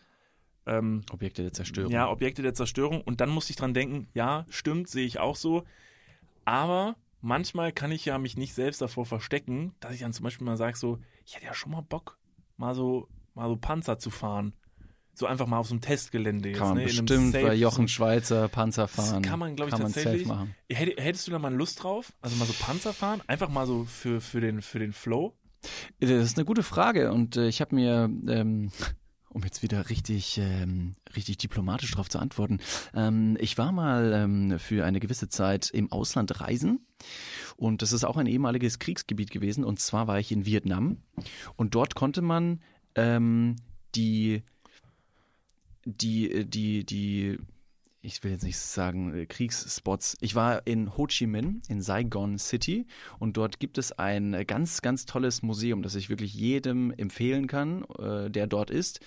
ähm, 0.66 1.02
Objekte 1.12 1.42
der 1.42 1.52
Zerstörung. 1.52 1.92
Ja, 1.92 2.08
Objekte 2.08 2.42
der 2.42 2.54
Zerstörung. 2.54 3.02
Und 3.02 3.20
dann 3.20 3.28
musste 3.28 3.50
ich 3.50 3.56
dran 3.56 3.74
denken, 3.74 4.08
ja, 4.14 4.46
stimmt, 4.48 4.88
sehe 4.88 5.06
ich 5.06 5.20
auch 5.20 5.36
so. 5.36 5.64
Aber 6.46 6.96
manchmal 7.20 7.72
kann 7.72 7.92
ich 7.92 8.06
ja 8.06 8.18
mich 8.18 8.38
nicht 8.38 8.54
selbst 8.54 8.80
davor 8.80 9.04
verstecken, 9.04 9.74
dass 9.80 9.92
ich 9.92 10.00
dann 10.00 10.14
zum 10.14 10.24
Beispiel 10.24 10.46
mal 10.46 10.56
sage, 10.56 10.76
so, 10.76 10.98
ich 11.24 11.36
hätte 11.36 11.46
ja 11.46 11.54
schon 11.54 11.72
mal 11.72 11.82
Bock, 11.82 12.18
mal 12.56 12.74
so, 12.74 13.08
mal 13.34 13.48
so 13.48 13.56
Panzer 13.56 13.98
zu 13.98 14.10
fahren. 14.10 14.54
So 15.18 15.24
einfach 15.26 15.46
mal 15.46 15.58
auf 15.58 15.66
so 15.68 15.72
einem 15.74 15.80
Testgelände 15.80 16.50
jetzt. 16.50 16.58
Kann 16.58 16.68
man 16.68 16.76
ne, 16.76 16.84
bestimmt 16.84 17.32
bei 17.32 17.54
Jochen 17.54 17.88
Schweizer 17.88 18.48
Panzer 18.48 18.86
fahren. 18.86 19.22
kann 19.22 19.38
man, 19.38 19.56
glaube 19.56 19.70
ich, 19.70 19.72
Kann 19.72 19.82
man 19.82 19.92
tatsächlich. 19.92 20.26
safe 20.26 20.36
machen. 20.36 20.54
Hätt- 20.70 21.00
Hättest 21.00 21.26
du 21.26 21.30
da 21.30 21.38
mal 21.38 21.54
Lust 21.54 21.82
drauf? 21.82 22.12
Also 22.20 22.36
mal 22.36 22.44
so 22.44 22.52
Panzer 22.52 22.92
fahren? 22.92 23.22
Einfach 23.26 23.48
mal 23.48 23.66
so 23.66 23.84
für, 23.84 24.20
für, 24.20 24.42
den, 24.42 24.60
für 24.60 24.78
den 24.78 24.92
Flow? 24.92 25.34
Das 26.00 26.10
ist 26.10 26.36
eine 26.36 26.44
gute 26.44 26.62
Frage 26.62 27.12
und 27.12 27.36
äh, 27.38 27.48
ich 27.48 27.62
habe 27.62 27.74
mir, 27.74 28.10
ähm, 28.28 28.70
um 29.30 29.42
jetzt 29.42 29.62
wieder 29.62 29.88
richtig, 29.88 30.36
ähm, 30.38 30.92
richtig 31.16 31.38
diplomatisch 31.38 31.90
darauf 31.92 32.10
zu 32.10 32.18
antworten, 32.18 32.58
ähm, 32.94 33.38
ich 33.40 33.56
war 33.56 33.72
mal 33.72 34.12
ähm, 34.12 34.58
für 34.58 34.84
eine 34.84 35.00
gewisse 35.00 35.30
Zeit 35.30 35.70
im 35.70 35.90
Ausland 35.90 36.42
reisen 36.42 36.86
und 37.56 37.80
das 37.80 37.92
ist 37.92 38.04
auch 38.04 38.18
ein 38.18 38.26
ehemaliges 38.26 38.78
Kriegsgebiet 38.78 39.30
gewesen 39.30 39.64
und 39.64 39.80
zwar 39.80 40.06
war 40.08 40.18
ich 40.20 40.30
in 40.30 40.44
Vietnam 40.44 40.98
und 41.56 41.74
dort 41.74 41.94
konnte 41.94 42.20
man 42.22 42.60
ähm, 42.96 43.56
die, 43.94 44.42
die, 45.86 46.44
die, 46.44 46.84
die 46.84 47.38
ich 48.06 48.22
will 48.22 48.30
jetzt 48.30 48.44
nicht 48.44 48.58
sagen 48.58 49.14
äh, 49.14 49.26
Kriegsspots. 49.26 50.16
Ich 50.20 50.34
war 50.34 50.66
in 50.66 50.96
Ho 50.96 51.06
Chi 51.06 51.26
Minh, 51.26 51.60
in 51.68 51.82
Saigon 51.82 52.38
City 52.38 52.86
und 53.18 53.36
dort 53.36 53.58
gibt 53.58 53.78
es 53.78 53.92
ein 53.92 54.32
äh, 54.32 54.44
ganz, 54.44 54.80
ganz 54.80 55.06
tolles 55.06 55.42
Museum, 55.42 55.82
das 55.82 55.94
ich 55.96 56.08
wirklich 56.08 56.32
jedem 56.32 56.92
empfehlen 56.92 57.48
kann, 57.48 57.84
äh, 57.98 58.30
der 58.30 58.46
dort 58.46 58.70
ist. 58.70 59.00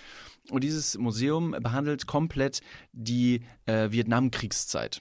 Und 0.50 0.64
dieses 0.64 0.98
Museum 0.98 1.52
behandelt 1.52 2.06
komplett 2.06 2.60
die 2.92 3.42
äh, 3.66 3.90
Vietnamkriegszeit. 3.90 5.00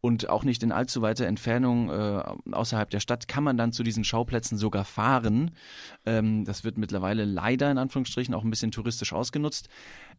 Und 0.00 0.28
auch 0.28 0.44
nicht 0.44 0.62
in 0.62 0.72
allzu 0.72 1.02
weiter 1.02 1.26
Entfernung 1.26 1.90
äh, 1.90 2.22
außerhalb 2.50 2.90
der 2.90 3.00
Stadt 3.00 3.28
kann 3.28 3.44
man 3.44 3.56
dann 3.56 3.72
zu 3.72 3.82
diesen 3.82 4.04
Schauplätzen 4.04 4.58
sogar 4.58 4.84
fahren. 4.84 5.52
Ähm, 6.04 6.44
das 6.44 6.64
wird 6.64 6.78
mittlerweile 6.78 7.24
leider 7.24 7.70
in 7.70 7.78
Anführungsstrichen 7.78 8.34
auch 8.34 8.44
ein 8.44 8.50
bisschen 8.50 8.72
touristisch 8.72 9.12
ausgenutzt, 9.12 9.68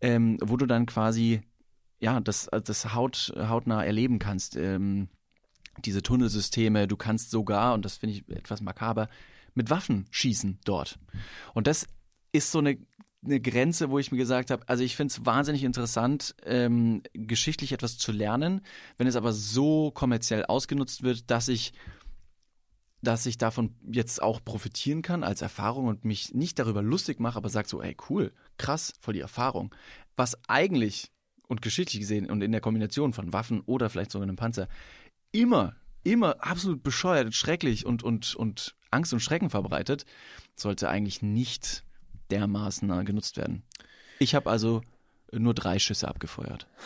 ähm, 0.01 0.37
wo 0.41 0.57
du 0.57 0.65
dann 0.65 0.85
quasi 0.85 1.41
ja, 1.99 2.19
das, 2.19 2.49
das 2.51 2.93
haut, 2.93 3.33
hautnah 3.37 3.83
erleben 3.83 4.19
kannst. 4.19 4.57
Ähm, 4.57 5.07
diese 5.85 6.03
Tunnelsysteme, 6.03 6.87
du 6.87 6.97
kannst 6.97 7.31
sogar, 7.31 7.73
und 7.73 7.85
das 7.85 7.97
finde 7.97 8.15
ich 8.15 8.29
etwas 8.29 8.61
makaber, 8.61 9.07
mit 9.55 9.69
Waffen 9.69 10.05
schießen 10.11 10.59
dort. 10.65 10.99
Und 11.53 11.67
das 11.67 11.87
ist 12.31 12.51
so 12.51 12.59
eine, 12.59 12.77
eine 13.23 13.39
Grenze, 13.39 13.89
wo 13.89 13.99
ich 13.99 14.11
mir 14.11 14.17
gesagt 14.17 14.51
habe, 14.51 14.67
also 14.67 14.83
ich 14.83 14.95
finde 14.95 15.11
es 15.11 15.25
wahnsinnig 15.25 15.63
interessant, 15.63 16.35
ähm, 16.45 17.03
geschichtlich 17.13 17.71
etwas 17.71 17.97
zu 17.97 18.11
lernen, 18.11 18.61
wenn 18.97 19.07
es 19.07 19.15
aber 19.15 19.33
so 19.33 19.91
kommerziell 19.91 20.45
ausgenutzt 20.45 21.03
wird, 21.03 21.29
dass 21.31 21.47
ich 21.47 21.73
dass 23.01 23.25
ich 23.25 23.37
davon 23.37 23.75
jetzt 23.91 24.21
auch 24.21 24.39
profitieren 24.43 25.01
kann 25.01 25.25
als 25.25 25.41
Erfahrung 25.41 25.87
und 25.87 26.05
mich 26.05 26.33
nicht 26.33 26.57
darüber 26.57 26.81
lustig 26.81 27.19
mache, 27.19 27.35
aber 27.35 27.49
sage 27.49 27.67
so, 27.67 27.81
ey, 27.81 27.97
cool, 28.09 28.31
krass, 28.57 28.93
voll 29.01 29.13
die 29.13 29.19
Erfahrung. 29.19 29.75
Was 30.15 30.37
eigentlich 30.47 31.11
und 31.49 31.61
geschichtlich 31.61 31.99
gesehen 31.99 32.29
und 32.29 32.41
in 32.41 32.53
der 32.53 32.61
Kombination 32.61 33.11
von 33.11 33.33
Waffen 33.33 33.59
oder 33.65 33.89
vielleicht 33.89 34.11
sogar 34.11 34.25
einem 34.25 34.37
Panzer 34.37 34.69
immer, 35.33 35.75
immer 36.03 36.41
absolut 36.41 36.81
bescheuert, 36.81 37.35
schrecklich 37.35 37.85
und, 37.85 38.03
und, 38.03 38.35
und 38.35 38.75
Angst 38.89 39.11
und 39.11 39.19
Schrecken 39.19 39.49
verbreitet, 39.49 40.05
sollte 40.55 40.87
eigentlich 40.87 41.21
nicht 41.21 41.83
dermaßen 42.33 42.89
äh, 42.89 43.03
genutzt 43.03 43.37
werden. 43.37 43.63
Ich 44.19 44.35
habe 44.35 44.49
also 44.49 44.81
nur 45.31 45.53
drei 45.53 45.79
Schüsse 45.79 46.07
abgefeuert. 46.07 46.67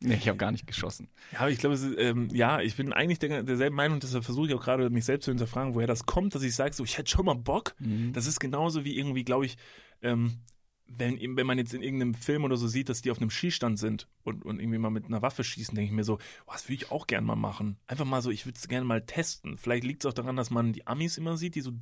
Nee, 0.00 0.16
ich 0.16 0.28
habe 0.28 0.36
gar 0.36 0.52
nicht 0.52 0.66
geschossen. 0.66 1.08
Ja, 1.32 1.38
aber 1.38 1.50
ich 1.50 1.58
glaube, 1.58 1.76
ist, 1.76 1.86
ähm, 1.96 2.28
ja, 2.30 2.60
ich 2.60 2.76
bin 2.76 2.92
eigentlich 2.92 3.20
der, 3.20 3.42
derselben 3.42 3.74
Meinung, 3.74 4.00
deshalb 4.00 4.22
versuche 4.22 4.48
ich 4.48 4.54
auch 4.54 4.62
gerade 4.62 4.90
mich 4.90 5.06
selbst 5.06 5.24
zu 5.24 5.30
hinterfragen, 5.30 5.74
woher 5.74 5.86
das 5.86 6.04
kommt, 6.04 6.34
dass 6.34 6.42
ich 6.42 6.54
sage, 6.54 6.74
so, 6.74 6.84
ich 6.84 6.98
hätte 6.98 7.10
schon 7.10 7.24
mal 7.24 7.36
Bock. 7.36 7.74
Mhm. 7.78 8.12
Das 8.12 8.26
ist 8.26 8.38
genauso 8.38 8.84
wie 8.84 8.98
irgendwie, 8.98 9.24
glaube 9.24 9.46
ich, 9.46 9.56
ähm, 10.02 10.40
wenn, 10.86 11.18
wenn 11.36 11.46
man 11.46 11.58
jetzt 11.58 11.74
in 11.74 11.82
irgendeinem 11.82 12.14
Film 12.14 12.44
oder 12.44 12.56
so 12.56 12.68
sieht, 12.68 12.88
dass 12.88 13.02
die 13.02 13.10
auf 13.10 13.18
einem 13.18 13.30
Schießstand 13.30 13.78
sind 13.78 14.06
und, 14.22 14.44
und 14.44 14.60
irgendwie 14.60 14.78
mal 14.78 14.90
mit 14.90 15.06
einer 15.06 15.22
Waffe 15.22 15.42
schießen, 15.42 15.74
denke 15.74 15.88
ich 15.88 15.96
mir 15.96 16.04
so, 16.04 16.18
oh, 16.46 16.52
das 16.52 16.64
würde 16.64 16.74
ich 16.74 16.90
auch 16.90 17.06
gerne 17.06 17.26
mal 17.26 17.36
machen. 17.36 17.78
Einfach 17.86 18.04
mal 18.04 18.22
so, 18.22 18.30
ich 18.30 18.46
würde 18.46 18.58
es 18.58 18.68
gerne 18.68 18.84
mal 18.84 19.02
testen. 19.02 19.56
Vielleicht 19.56 19.84
liegt 19.84 20.04
es 20.04 20.10
auch 20.10 20.14
daran, 20.14 20.36
dass 20.36 20.50
man 20.50 20.72
die 20.72 20.86
Amis 20.86 21.16
immer 21.16 21.36
sieht, 21.36 21.54
die 21.54 21.62
so 21.62 21.72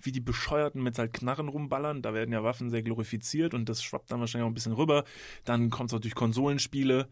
wie 0.00 0.12
die 0.12 0.20
Bescheuerten 0.20 0.82
mit 0.82 0.98
halt 0.98 1.12
Knarren 1.12 1.48
rumballern. 1.48 2.02
Da 2.02 2.12
werden 2.12 2.32
ja 2.32 2.42
Waffen 2.42 2.70
sehr 2.70 2.82
glorifiziert 2.82 3.54
und 3.54 3.68
das 3.68 3.82
schwappt 3.82 4.10
dann 4.10 4.20
wahrscheinlich 4.20 4.44
auch 4.44 4.50
ein 4.50 4.54
bisschen 4.54 4.72
rüber. 4.72 5.04
Dann 5.44 5.70
kommt 5.70 5.90
es 5.90 5.94
auch 5.94 6.00
durch 6.00 6.14
Konsolenspiele. 6.14 7.08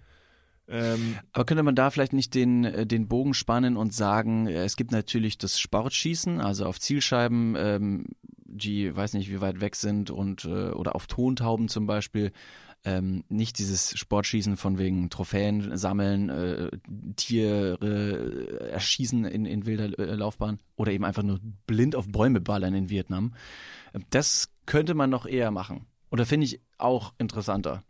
Ähm, 0.68 1.16
Aber 1.32 1.46
könnte 1.46 1.62
man 1.62 1.74
da 1.74 1.90
vielleicht 1.90 2.12
nicht 2.12 2.34
den, 2.34 2.64
äh, 2.64 2.86
den 2.86 3.08
Bogen 3.08 3.32
spannen 3.32 3.76
und 3.76 3.94
sagen, 3.94 4.48
äh, 4.48 4.64
es 4.64 4.76
gibt 4.76 4.92
natürlich 4.92 5.38
das 5.38 5.58
Sportschießen, 5.58 6.40
also 6.40 6.66
auf 6.66 6.78
Zielscheiben, 6.78 7.54
ähm, 7.56 8.04
die 8.48 8.94
weiß 8.94 9.12
nicht, 9.14 9.30
wie 9.30 9.40
weit 9.40 9.60
weg 9.60 9.76
sind 9.76 10.10
und 10.10 10.44
äh, 10.44 10.70
oder 10.70 10.94
auf 10.94 11.06
Tontauben 11.06 11.68
zum 11.68 11.86
Beispiel. 11.86 12.32
Ähm, 12.84 13.24
nicht 13.28 13.58
dieses 13.58 13.98
Sportschießen 13.98 14.56
von 14.56 14.78
wegen 14.78 15.10
Trophäen 15.10 15.76
sammeln, 15.76 16.28
äh, 16.28 16.70
Tiere 17.16 17.76
äh, 17.82 18.70
erschießen 18.70 19.24
in, 19.24 19.46
in 19.46 19.66
wilder 19.66 19.98
äh, 19.98 20.14
Laufbahn 20.14 20.58
oder 20.76 20.92
eben 20.92 21.04
einfach 21.04 21.24
nur 21.24 21.40
blind 21.66 21.96
auf 21.96 22.06
Bäume 22.06 22.40
ballern 22.40 22.74
in 22.74 22.88
Vietnam. 22.88 23.34
Das 24.10 24.50
könnte 24.64 24.94
man 24.94 25.10
noch 25.10 25.26
eher 25.26 25.50
machen. 25.50 25.86
Oder 26.10 26.24
finde 26.24 26.46
ich 26.46 26.60
auch 26.78 27.14
interessanter. 27.18 27.82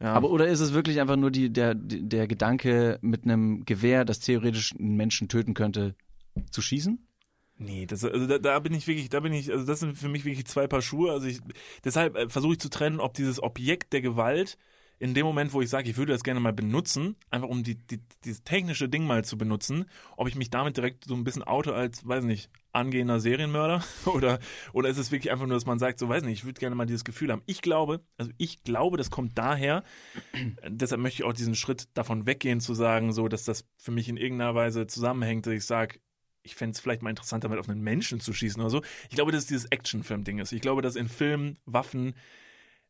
Ja. 0.00 0.12
Aber 0.14 0.30
oder 0.30 0.48
ist 0.48 0.60
es 0.60 0.72
wirklich 0.72 1.00
einfach 1.00 1.16
nur 1.16 1.30
die, 1.30 1.52
der, 1.52 1.74
der 1.74 2.26
Gedanke, 2.26 2.98
mit 3.00 3.24
einem 3.24 3.64
Gewehr, 3.64 4.04
das 4.04 4.18
theoretisch 4.18 4.74
einen 4.78 4.96
Menschen 4.96 5.28
töten 5.28 5.54
könnte, 5.54 5.94
zu 6.50 6.60
schießen? 6.60 7.06
Nee, 7.64 7.86
das, 7.86 8.04
also 8.04 8.26
da, 8.26 8.38
da, 8.38 8.58
bin 8.58 8.74
ich 8.74 8.86
wirklich, 8.86 9.08
da 9.08 9.20
bin 9.20 9.32
ich, 9.32 9.50
also 9.50 9.64
das 9.64 9.80
sind 9.80 9.96
für 9.96 10.08
mich 10.08 10.24
wirklich 10.24 10.46
zwei 10.46 10.66
Paar 10.66 10.82
Schuhe. 10.82 11.12
Also 11.12 11.26
ich, 11.26 11.40
deshalb 11.84 12.16
äh, 12.16 12.28
versuche 12.28 12.54
ich 12.54 12.60
zu 12.60 12.68
trennen, 12.68 13.00
ob 13.00 13.14
dieses 13.14 13.42
Objekt 13.42 13.92
der 13.92 14.02
Gewalt 14.02 14.58
in 14.98 15.14
dem 15.14 15.26
Moment, 15.26 15.52
wo 15.52 15.60
ich 15.60 15.70
sage, 15.70 15.90
ich 15.90 15.96
würde 15.96 16.12
das 16.12 16.22
gerne 16.22 16.40
mal 16.40 16.52
benutzen, 16.52 17.16
einfach 17.30 17.48
um 17.48 17.62
die, 17.62 17.74
die, 17.74 18.00
dieses 18.24 18.44
technische 18.44 18.88
Ding 18.88 19.06
mal 19.06 19.24
zu 19.24 19.36
benutzen, 19.36 19.86
ob 20.16 20.28
ich 20.28 20.36
mich 20.36 20.50
damit 20.50 20.76
direkt 20.76 21.04
so 21.04 21.14
ein 21.14 21.24
bisschen 21.24 21.42
auto 21.42 21.72
als, 21.72 22.06
weiß 22.06 22.24
nicht, 22.24 22.48
angehender 22.72 23.18
Serienmörder 23.20 23.82
oder, 24.06 24.38
oder 24.72 24.88
ist 24.88 24.98
es 24.98 25.10
wirklich 25.10 25.32
einfach 25.32 25.46
nur, 25.46 25.56
dass 25.56 25.66
man 25.66 25.78
sagt, 25.78 25.98
so 25.98 26.08
weiß 26.08 26.22
nicht, 26.22 26.38
ich 26.38 26.44
würde 26.44 26.60
gerne 26.60 26.76
mal 26.76 26.86
dieses 26.86 27.04
Gefühl 27.04 27.32
haben. 27.32 27.42
Ich 27.46 27.62
glaube, 27.62 28.00
also 28.18 28.30
ich 28.38 28.62
glaube, 28.62 28.96
das 28.96 29.10
kommt 29.10 29.36
daher, 29.36 29.82
deshalb 30.66 31.00
möchte 31.00 31.22
ich 31.22 31.28
auch 31.28 31.32
diesen 31.32 31.54
Schritt 31.54 31.88
davon 31.94 32.26
weggehen 32.26 32.60
zu 32.60 32.74
sagen, 32.74 33.12
so, 33.12 33.28
dass 33.28 33.44
das 33.44 33.66
für 33.78 33.90
mich 33.90 34.08
in 34.08 34.16
irgendeiner 34.16 34.54
Weise 34.54 34.86
zusammenhängt, 34.86 35.46
dass 35.46 35.54
ich 35.54 35.64
sage, 35.64 35.98
ich 36.44 36.54
fände 36.54 36.74
es 36.74 36.80
vielleicht 36.80 37.02
mal 37.02 37.10
interessanter, 37.10 37.48
damit 37.48 37.58
auf 37.58 37.68
einen 37.68 37.82
Menschen 37.82 38.20
zu 38.20 38.32
schießen 38.32 38.60
oder 38.60 38.70
so. 38.70 38.82
Ich 39.08 39.16
glaube, 39.16 39.32
dass 39.32 39.42
es 39.42 39.46
dieses 39.46 39.64
Actionfilm-Ding 39.66 40.38
ist. 40.38 40.52
Ich 40.52 40.60
glaube, 40.60 40.82
dass 40.82 40.94
in 40.94 41.08
Filmen 41.08 41.58
Waffen 41.64 42.14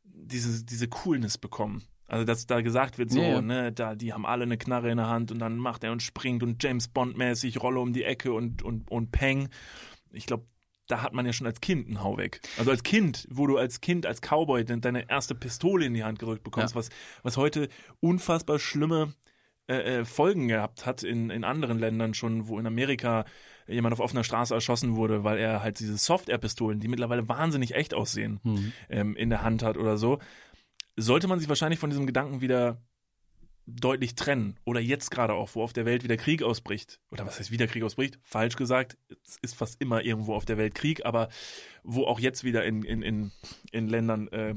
diese, 0.03 0.65
diese 0.65 0.89
Coolness 0.89 1.39
bekommen. 1.39 1.83
Also, 2.07 2.25
dass 2.25 2.47
da 2.47 2.61
gesagt 2.61 2.99
wird, 2.99 3.11
so, 3.11 3.21
yeah. 3.21 3.41
ne, 3.41 3.73
da, 3.73 3.95
die 3.95 4.13
haben 4.13 4.27
alle 4.27 4.43
eine 4.43 4.59
Knarre 4.59 4.91
in 4.91 4.99
der 4.99 5.09
Hand 5.09 5.33
und 5.33 5.39
dann 5.39 5.57
macht 5.57 5.85
er 5.85 5.93
und 5.93 6.03
springt 6.03 6.43
und 6.43 6.63
James 6.63 6.89
Bond-mäßig 6.89 7.63
Rolle 7.63 7.81
um 7.81 7.93
die 7.93 8.05
Ecke 8.05 8.33
und, 8.33 8.63
und, 8.63 8.91
und 8.91 9.11
Peng. 9.11 9.49
Ich 10.13 10.27
glaube, 10.27 10.45
da 10.89 11.01
hat 11.01 11.15
man 11.15 11.25
ja 11.25 11.33
schon 11.33 11.47
als 11.47 11.63
Kind 11.63 11.87
einen 11.87 12.03
Hau 12.03 12.19
weg. 12.19 12.41
Also 12.59 12.71
als 12.71 12.83
Kind, 12.83 13.27
wo 13.31 13.47
du 13.47 13.57
als 13.57 13.81
Kind, 13.81 14.05
als 14.05 14.21
Cowboy 14.21 14.65
deine 14.65 15.09
erste 15.09 15.35
Pistole 15.35 15.87
in 15.87 15.95
die 15.95 16.05
Hand 16.05 16.19
gerückt 16.19 16.45
bekommst, 16.45 16.75
ja. 16.75 16.79
was, 16.79 16.91
was 17.23 17.37
heute 17.39 17.69
unfassbar 18.01 18.59
schlimme 18.59 19.15
äh, 19.67 20.01
äh, 20.01 20.05
Folgen 20.05 20.49
gehabt 20.49 20.87
hat 20.87 21.03
in, 21.03 21.31
in 21.31 21.45
anderen 21.45 21.79
Ländern 21.79 22.15
schon, 22.15 22.49
wo 22.49 22.59
in 22.59 22.67
Amerika 22.67 23.25
jemand 23.67 23.95
auf 23.95 24.01
offener 24.01 24.25
Straße 24.25 24.55
erschossen 24.55 24.95
wurde, 24.95 25.25
weil 25.25 25.39
er 25.39 25.63
halt 25.63 25.79
diese 25.81 25.97
Soft-Air-Pistolen, 25.97 26.81
die 26.81 26.89
mittlerweile 26.89 27.29
wahnsinnig 27.29 27.75
echt 27.75 27.95
aussehen, 27.95 28.41
mhm. 28.43 28.73
ähm, 28.91 29.17
in 29.17 29.31
der 29.31 29.43
Hand 29.43 29.63
hat 29.63 29.79
oder 29.79 29.97
so, 29.97 30.19
sollte 30.97 31.29
man 31.29 31.39
sich 31.39 31.49
wahrscheinlich 31.49 31.81
von 31.81 31.91
diesem 31.91 32.07
Gedanken 32.07 32.41
wieder 32.41 32.83
deutlich 33.67 34.15
trennen. 34.15 34.59
Oder 34.65 34.81
jetzt 34.81 35.11
gerade 35.11 35.33
auch, 35.33 35.55
wo 35.55 35.63
auf 35.63 35.73
der 35.73 35.87
Welt 35.87 36.05
wieder 36.05 36.17
Krieg 36.17 36.43
ausbricht. 36.43 37.01
Oder 37.11 37.27
was 37.27 37.39
heißt 37.39 37.51
wieder 37.51 37.67
Krieg 37.67 37.83
ausbricht? 37.83 38.19
Falsch 38.23 38.57
gesagt, 38.57 38.99
es 39.25 39.39
ist 39.41 39.57
fast 39.57 39.81
immer 39.81 40.05
irgendwo 40.05 40.35
auf 40.35 40.45
der 40.45 40.59
Welt 40.59 40.75
Krieg, 40.75 41.07
aber 41.07 41.29
wo 41.83 42.05
auch 42.05 42.21
jetzt 42.21 42.45
wieder 42.45 42.65
in, 42.65 42.83
in, 42.83 43.03
in, 43.03 43.33
in 43.73 43.89
Ländern 43.89 44.29
äh, 44.29 44.55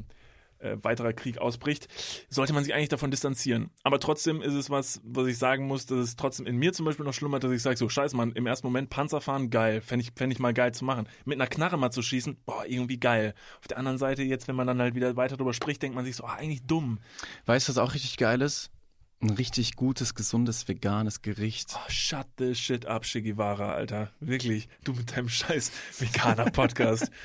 äh, 0.60 0.78
weiterer 0.82 1.14
Krieg 1.14 1.38
ausbricht, 1.38 1.88
sollte 2.30 2.54
man 2.54 2.64
sich 2.64 2.74
eigentlich 2.74 2.90
davon 2.90 3.12
distanzieren. 3.12 3.70
Aber 3.84 4.00
trotzdem 4.00 4.42
ist 4.42 4.54
es 4.54 4.70
was, 4.70 5.02
was 5.04 5.28
ich 5.28 5.38
sagen 5.38 5.68
muss, 5.68 5.86
dass 5.86 6.00
es 6.00 6.16
trotzdem 6.16 6.46
in 6.46 6.58
mir 6.58 6.74
zum 6.74 6.86
Beispiel 6.86 7.06
noch 7.06 7.14
schlummert, 7.14 7.44
dass 7.44 7.52
ich 7.52 7.62
sage, 7.62 7.78
so 7.78 7.90
scheiße, 7.90 8.16
man, 8.16 8.32
im 8.34 8.48
ersten 8.48 8.68
Moment 8.68 8.90
Panzer 8.90 9.22
fahren, 9.22 9.50
geil, 9.50 9.82
fände 9.82 10.04
ich, 10.04 10.12
fänd 10.16 10.34
ich 10.34 10.40
mal 10.40 10.54
geil 10.54 10.74
zu 10.74 10.86
machen. 10.86 11.08
Mit 11.26 11.40
einer 11.40 11.48
Knarre 11.48 11.78
mal 11.78 11.92
zu 11.92 12.02
schießen, 12.02 12.38
boah, 12.46 12.66
irgendwie 12.66 13.00
geil. 13.00 13.34
Auf 13.60 13.68
der 13.68 13.78
anderen 13.78 13.98
Seite, 13.98 14.24
jetzt, 14.24 14.48
wenn 14.48 14.56
man 14.56 14.68
dann 14.68 14.82
halt 14.82 14.96
wieder 14.96 15.16
weiter 15.16 15.38
drüber 15.38 15.54
spricht, 15.54 15.82
denkt 15.82 15.96
man 15.96 16.06
sich 16.06 16.16
so, 16.16 16.24
oh, 16.24 16.28
eigentlich 16.28 16.64
dumm. 16.66 17.00
Weißt 17.46 17.68
du, 17.68 17.72
was 17.72 17.78
auch 17.78 17.94
richtig 17.94 18.18
geil 18.18 18.42
ist? 18.42 18.72
Ein 19.20 19.32
richtig 19.32 19.76
gutes, 19.76 20.14
gesundes, 20.14 20.68
veganes 20.68 21.24
Gericht. 21.24 21.74
Oh, 21.76 21.90
shut 21.90 22.28
the 22.38 22.54
shit 22.54 22.86
up, 22.86 23.04
Shigivara, 23.04 23.74
Alter. 23.74 24.12
Wirklich. 24.20 24.70
Du 24.84 24.94
mit 24.94 25.16
deinem 25.18 25.28
scheiß 25.28 25.72
veganer 25.98 26.52
Podcast. 26.52 27.12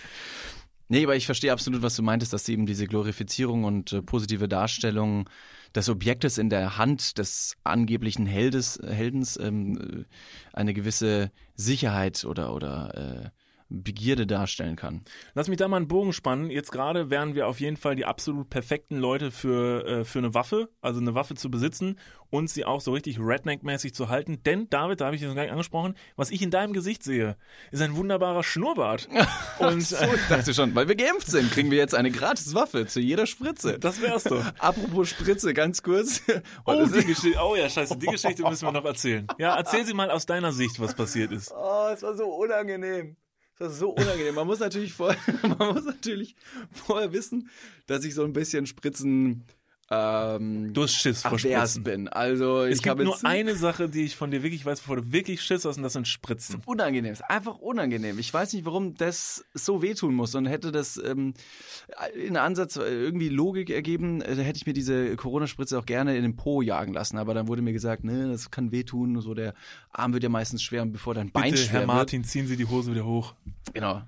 Nee, 0.92 1.04
aber 1.04 1.16
ich 1.16 1.24
verstehe 1.24 1.52
absolut, 1.52 1.80
was 1.80 1.96
du 1.96 2.02
meintest, 2.02 2.34
dass 2.34 2.46
eben 2.50 2.66
diese 2.66 2.86
Glorifizierung 2.86 3.64
und 3.64 3.94
äh, 3.94 4.02
positive 4.02 4.46
Darstellung 4.46 5.26
des 5.74 5.88
Objektes 5.88 6.36
in 6.36 6.50
der 6.50 6.76
Hand 6.76 7.16
des 7.16 7.56
angeblichen 7.64 8.26
Heldes, 8.26 8.78
Heldens 8.86 9.38
ähm, 9.38 9.78
äh, 9.78 10.04
eine 10.52 10.74
gewisse 10.74 11.30
Sicherheit 11.54 12.26
oder, 12.26 12.54
oder 12.54 13.24
äh, 13.24 13.41
Begierde 13.72 14.26
darstellen 14.26 14.76
kann. 14.76 15.02
Lass 15.34 15.48
mich 15.48 15.58
da 15.58 15.68
mal 15.68 15.78
einen 15.78 15.88
Bogen 15.88 16.12
spannen. 16.12 16.50
Jetzt 16.50 16.72
gerade 16.72 17.10
wären 17.10 17.34
wir 17.34 17.48
auf 17.48 17.60
jeden 17.60 17.76
Fall 17.76 17.96
die 17.96 18.04
absolut 18.04 18.50
perfekten 18.50 18.96
Leute 18.98 19.30
für, 19.30 19.86
äh, 19.86 20.04
für 20.04 20.18
eine 20.18 20.34
Waffe, 20.34 20.68
also 20.80 21.00
eine 21.00 21.14
Waffe 21.14 21.34
zu 21.34 21.50
besitzen 21.50 21.96
und 22.32 22.48
sie 22.48 22.64
auch 22.64 22.80
so 22.80 22.92
richtig 22.92 23.18
Redneck-mäßig 23.18 23.94
zu 23.94 24.08
halten. 24.08 24.42
Denn, 24.44 24.68
David, 24.70 25.00
da 25.00 25.06
habe 25.06 25.16
ich 25.16 25.22
das 25.22 25.34
gar 25.34 25.42
nicht 25.42 25.52
angesprochen, 25.52 25.94
was 26.16 26.30
ich 26.30 26.40
in 26.40 26.50
deinem 26.50 26.72
Gesicht 26.72 27.02
sehe, 27.02 27.36
ist 27.70 27.82
ein 27.82 27.94
wunderbarer 27.94 28.42
Schnurrbart. 28.42 29.08
und 29.58 29.82
so, 29.82 29.96
ich 29.96 30.28
dachte 30.28 30.54
schon, 30.54 30.74
weil 30.74 30.88
wir 30.88 30.96
geimpft 30.96 31.28
sind, 31.28 31.52
kriegen 31.52 31.70
wir 31.70 31.78
jetzt 31.78 31.94
eine 31.94 32.10
gratis 32.10 32.54
Waffe 32.54 32.86
zu 32.86 33.00
jeder 33.00 33.26
Spritze. 33.26 33.78
Das 33.78 34.00
wär's 34.00 34.24
doch. 34.24 34.44
Apropos 34.58 35.10
Spritze, 35.10 35.52
ganz 35.52 35.82
kurz. 35.82 36.22
Oh, 36.64 36.84
die 36.86 37.04
Geschichte, 37.04 37.38
oh 37.42 37.54
ja, 37.54 37.68
scheiße, 37.68 37.98
die 37.98 38.06
Geschichte 38.06 38.42
müssen 38.42 38.66
wir 38.66 38.72
noch 38.72 38.84
erzählen. 38.84 39.26
Ja, 39.38 39.54
erzähl 39.54 39.84
sie 39.84 39.94
mal 39.94 40.10
aus 40.10 40.24
deiner 40.24 40.52
Sicht, 40.52 40.80
was 40.80 40.94
passiert 40.94 41.32
ist. 41.32 41.52
Oh, 41.54 41.88
es 41.92 42.02
war 42.02 42.16
so 42.16 42.24
unangenehm. 42.24 43.16
Das 43.58 43.74
ist 43.74 43.78
so 43.78 43.90
unangenehm. 43.90 44.34
Man 44.34 44.46
muss 44.46 44.60
natürlich 44.60 44.92
vorher, 44.92 45.20
man 45.58 45.74
muss 45.74 45.84
natürlich 45.84 46.34
vorher 46.70 47.12
wissen, 47.12 47.50
dass 47.86 48.04
ich 48.04 48.14
so 48.14 48.24
ein 48.24 48.32
bisschen 48.32 48.66
Spritzen 48.66 49.44
ähm, 49.90 50.72
du 50.72 50.84
hast 50.84 50.94
Schiss 50.94 51.22
vor 51.22 51.38
Spritzen. 51.38 51.82
bin. 51.82 52.08
Also 52.08 52.64
ich 52.64 52.74
es 52.74 52.82
gibt 52.82 52.98
nur 53.02 53.22
eine 53.24 53.54
Sache, 53.56 53.88
die 53.88 54.04
ich 54.04 54.16
von 54.16 54.30
dir 54.30 54.42
wirklich 54.42 54.64
weiß, 54.64 54.80
bevor 54.80 54.96
du 54.96 55.12
wirklich 55.12 55.42
Schiss 55.42 55.64
hast, 55.64 55.76
und 55.76 55.82
das 55.82 55.92
sind 55.92 56.08
Spritzen. 56.08 56.62
Unangenehm, 56.64 57.12
ist 57.12 57.22
einfach 57.22 57.58
unangenehm. 57.58 58.18
Ich 58.18 58.32
weiß 58.32 58.54
nicht, 58.54 58.64
warum 58.64 58.94
das 58.94 59.44
so 59.52 59.82
wehtun 59.82 60.14
muss. 60.14 60.34
Und 60.34 60.46
hätte 60.46 60.72
das 60.72 60.96
ähm, 60.96 61.34
in 62.14 62.36
Ansatz 62.36 62.76
irgendwie 62.76 63.28
Logik 63.28 63.68
ergeben, 63.70 64.22
äh, 64.22 64.36
hätte 64.36 64.56
ich 64.56 64.66
mir 64.66 64.72
diese 64.72 65.14
Corona-Spritze 65.16 65.78
auch 65.78 65.86
gerne 65.86 66.16
in 66.16 66.22
den 66.22 66.36
Po 66.36 66.62
jagen 66.62 66.94
lassen. 66.94 67.18
Aber 67.18 67.34
dann 67.34 67.48
wurde 67.48 67.60
mir 67.60 67.72
gesagt, 67.72 68.04
ne, 68.04 68.28
das 68.30 68.50
kann 68.50 68.72
wehtun. 68.72 69.20
So 69.20 69.34
der 69.34 69.52
Arm 69.90 70.14
wird 70.14 70.22
ja 70.22 70.30
meistens 70.30 70.62
schwer 70.62 70.82
und 70.82 70.92
bevor 70.92 71.14
dein 71.14 71.30
Bein 71.30 71.50
Bitte, 71.50 71.64
schwer 71.64 71.80
Herr 71.80 71.86
Martin, 71.86 72.22
wird, 72.22 72.30
ziehen 72.30 72.46
Sie 72.46 72.56
die 72.56 72.66
Hose 72.66 72.92
wieder 72.92 73.04
hoch. 73.04 73.34
Genau. 73.74 74.02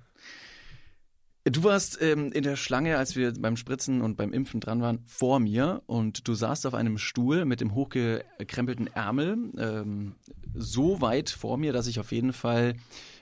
Du 1.47 1.63
warst 1.63 2.01
ähm, 2.01 2.33
in 2.33 2.43
der 2.43 2.57
Schlange, 2.57 2.97
als 2.97 3.17
wir 3.17 3.35
beim 3.35 3.59
Spritzen 3.59 4.01
und 4.01 4.17
beim 4.17 4.33
Impfen 4.33 4.61
dran 4.61 4.81
waren, 4.81 5.01
vor 5.05 5.41
mir 5.41 5.83
und 5.85 6.27
du 6.27 6.33
saßt 6.33 6.67
auf 6.67 6.73
einem 6.73 6.97
Stuhl 6.97 7.45
mit 7.45 7.61
dem 7.61 7.75
hochgekrempelten 7.75 8.87
Ärmel 8.87 9.37
ähm, 9.59 10.15
so 10.55 11.03
weit 11.03 11.29
vor 11.29 11.59
mir, 11.59 11.75
dass 11.75 11.87
ich 11.87 12.01
auf 12.01 12.13
jeden 12.13 12.33
Fall 12.33 12.77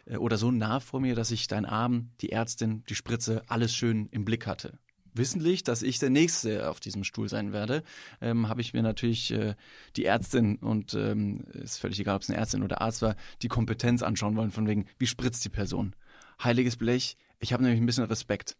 äh, 0.06 0.18
oder 0.18 0.38
so 0.38 0.52
nah 0.52 0.78
vor 0.78 1.00
mir, 1.00 1.16
dass 1.16 1.32
ich 1.32 1.48
dein 1.48 1.66
Arm, 1.66 2.10
die 2.20 2.30
Ärztin, 2.30 2.84
die 2.88 2.94
Spritze, 2.94 3.42
alles 3.48 3.74
schön 3.74 4.06
im 4.12 4.24
Blick 4.24 4.46
hatte. 4.46 4.78
Wissentlich, 5.14 5.64
dass 5.64 5.82
ich 5.82 5.98
der 5.98 6.10
Nächste 6.10 6.70
auf 6.70 6.78
diesem 6.78 7.02
Stuhl 7.02 7.28
sein 7.28 7.52
werde, 7.52 7.82
ähm, 8.20 8.48
habe 8.48 8.60
ich 8.60 8.72
mir 8.72 8.82
natürlich 8.82 9.32
äh, 9.32 9.56
die 9.96 10.04
Ärztin 10.04 10.58
und 10.58 10.94
ähm, 10.94 11.44
ist 11.54 11.78
völlig 11.78 11.98
egal, 11.98 12.14
ob 12.14 12.22
es 12.22 12.30
eine 12.30 12.38
Ärztin 12.38 12.62
oder 12.62 12.82
Arzt 12.82 13.02
war, 13.02 13.16
die 13.42 13.48
Kompetenz 13.48 14.00
anschauen 14.04 14.36
wollen, 14.36 14.52
von 14.52 14.68
wegen, 14.68 14.86
wie 14.98 15.08
spritzt 15.08 15.44
die 15.44 15.48
Person? 15.48 15.96
Heiliges 16.40 16.76
Blech, 16.76 17.16
ich 17.42 17.52
habe 17.52 17.62
nämlich 17.62 17.80
ein 17.80 17.86
bisschen 17.86 18.04
Respekt. 18.04 18.56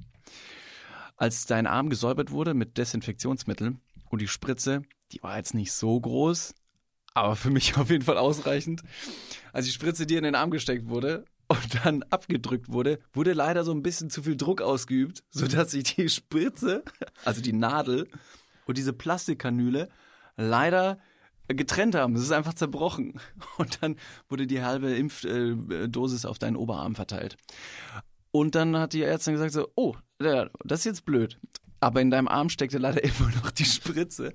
Als 1.16 1.46
dein 1.46 1.66
Arm 1.66 1.88
gesäubert 1.88 2.30
wurde 2.32 2.52
mit 2.52 2.76
Desinfektionsmittel 2.78 3.76
und 4.10 4.20
die 4.20 4.28
Spritze, 4.28 4.82
die 5.12 5.22
war 5.22 5.36
jetzt 5.36 5.54
nicht 5.54 5.72
so 5.72 6.00
groß, 6.00 6.54
aber 7.14 7.36
für 7.36 7.50
mich 7.50 7.76
auf 7.78 7.90
jeden 7.90 8.04
Fall 8.04 8.18
ausreichend. 8.18 8.82
Als 9.52 9.66
die 9.66 9.72
Spritze 9.72 10.06
dir 10.06 10.18
in 10.18 10.24
den 10.24 10.34
Arm 10.34 10.50
gesteckt 10.50 10.88
wurde 10.88 11.24
und 11.46 11.84
dann 11.84 12.02
abgedrückt 12.04 12.70
wurde, 12.70 12.98
wurde 13.12 13.34
leider 13.34 13.64
so 13.64 13.72
ein 13.72 13.82
bisschen 13.82 14.10
zu 14.10 14.24
viel 14.24 14.36
Druck 14.36 14.60
ausgeübt, 14.60 15.22
sodass 15.30 15.70
sich 15.70 15.94
die 15.94 16.08
Spritze, 16.08 16.82
also 17.24 17.40
die 17.40 17.52
Nadel 17.52 18.08
und 18.66 18.78
diese 18.78 18.92
Plastikkanüle 18.92 19.90
leider 20.36 20.98
getrennt 21.48 21.94
haben. 21.94 22.16
Es 22.16 22.22
ist 22.22 22.32
einfach 22.32 22.54
zerbrochen. 22.54 23.20
Und 23.58 23.82
dann 23.82 23.96
wurde 24.28 24.46
die 24.46 24.62
halbe 24.62 24.94
Impfdosis 24.94 26.24
auf 26.24 26.38
deinen 26.38 26.56
Oberarm 26.56 26.94
verteilt. 26.94 27.36
Und 28.32 28.54
dann 28.54 28.76
hat 28.76 28.94
die 28.94 29.02
Ärztin 29.02 29.34
gesagt 29.34 29.52
so, 29.52 29.68
oh, 29.76 29.94
ja, 30.20 30.48
das 30.64 30.80
ist 30.80 30.84
jetzt 30.86 31.04
blöd. 31.04 31.38
Aber 31.80 32.00
in 32.00 32.10
deinem 32.10 32.28
Arm 32.28 32.48
steckte 32.48 32.78
leider 32.78 33.04
immer 33.04 33.30
noch 33.42 33.50
die 33.50 33.64
Spritze. 33.64 34.34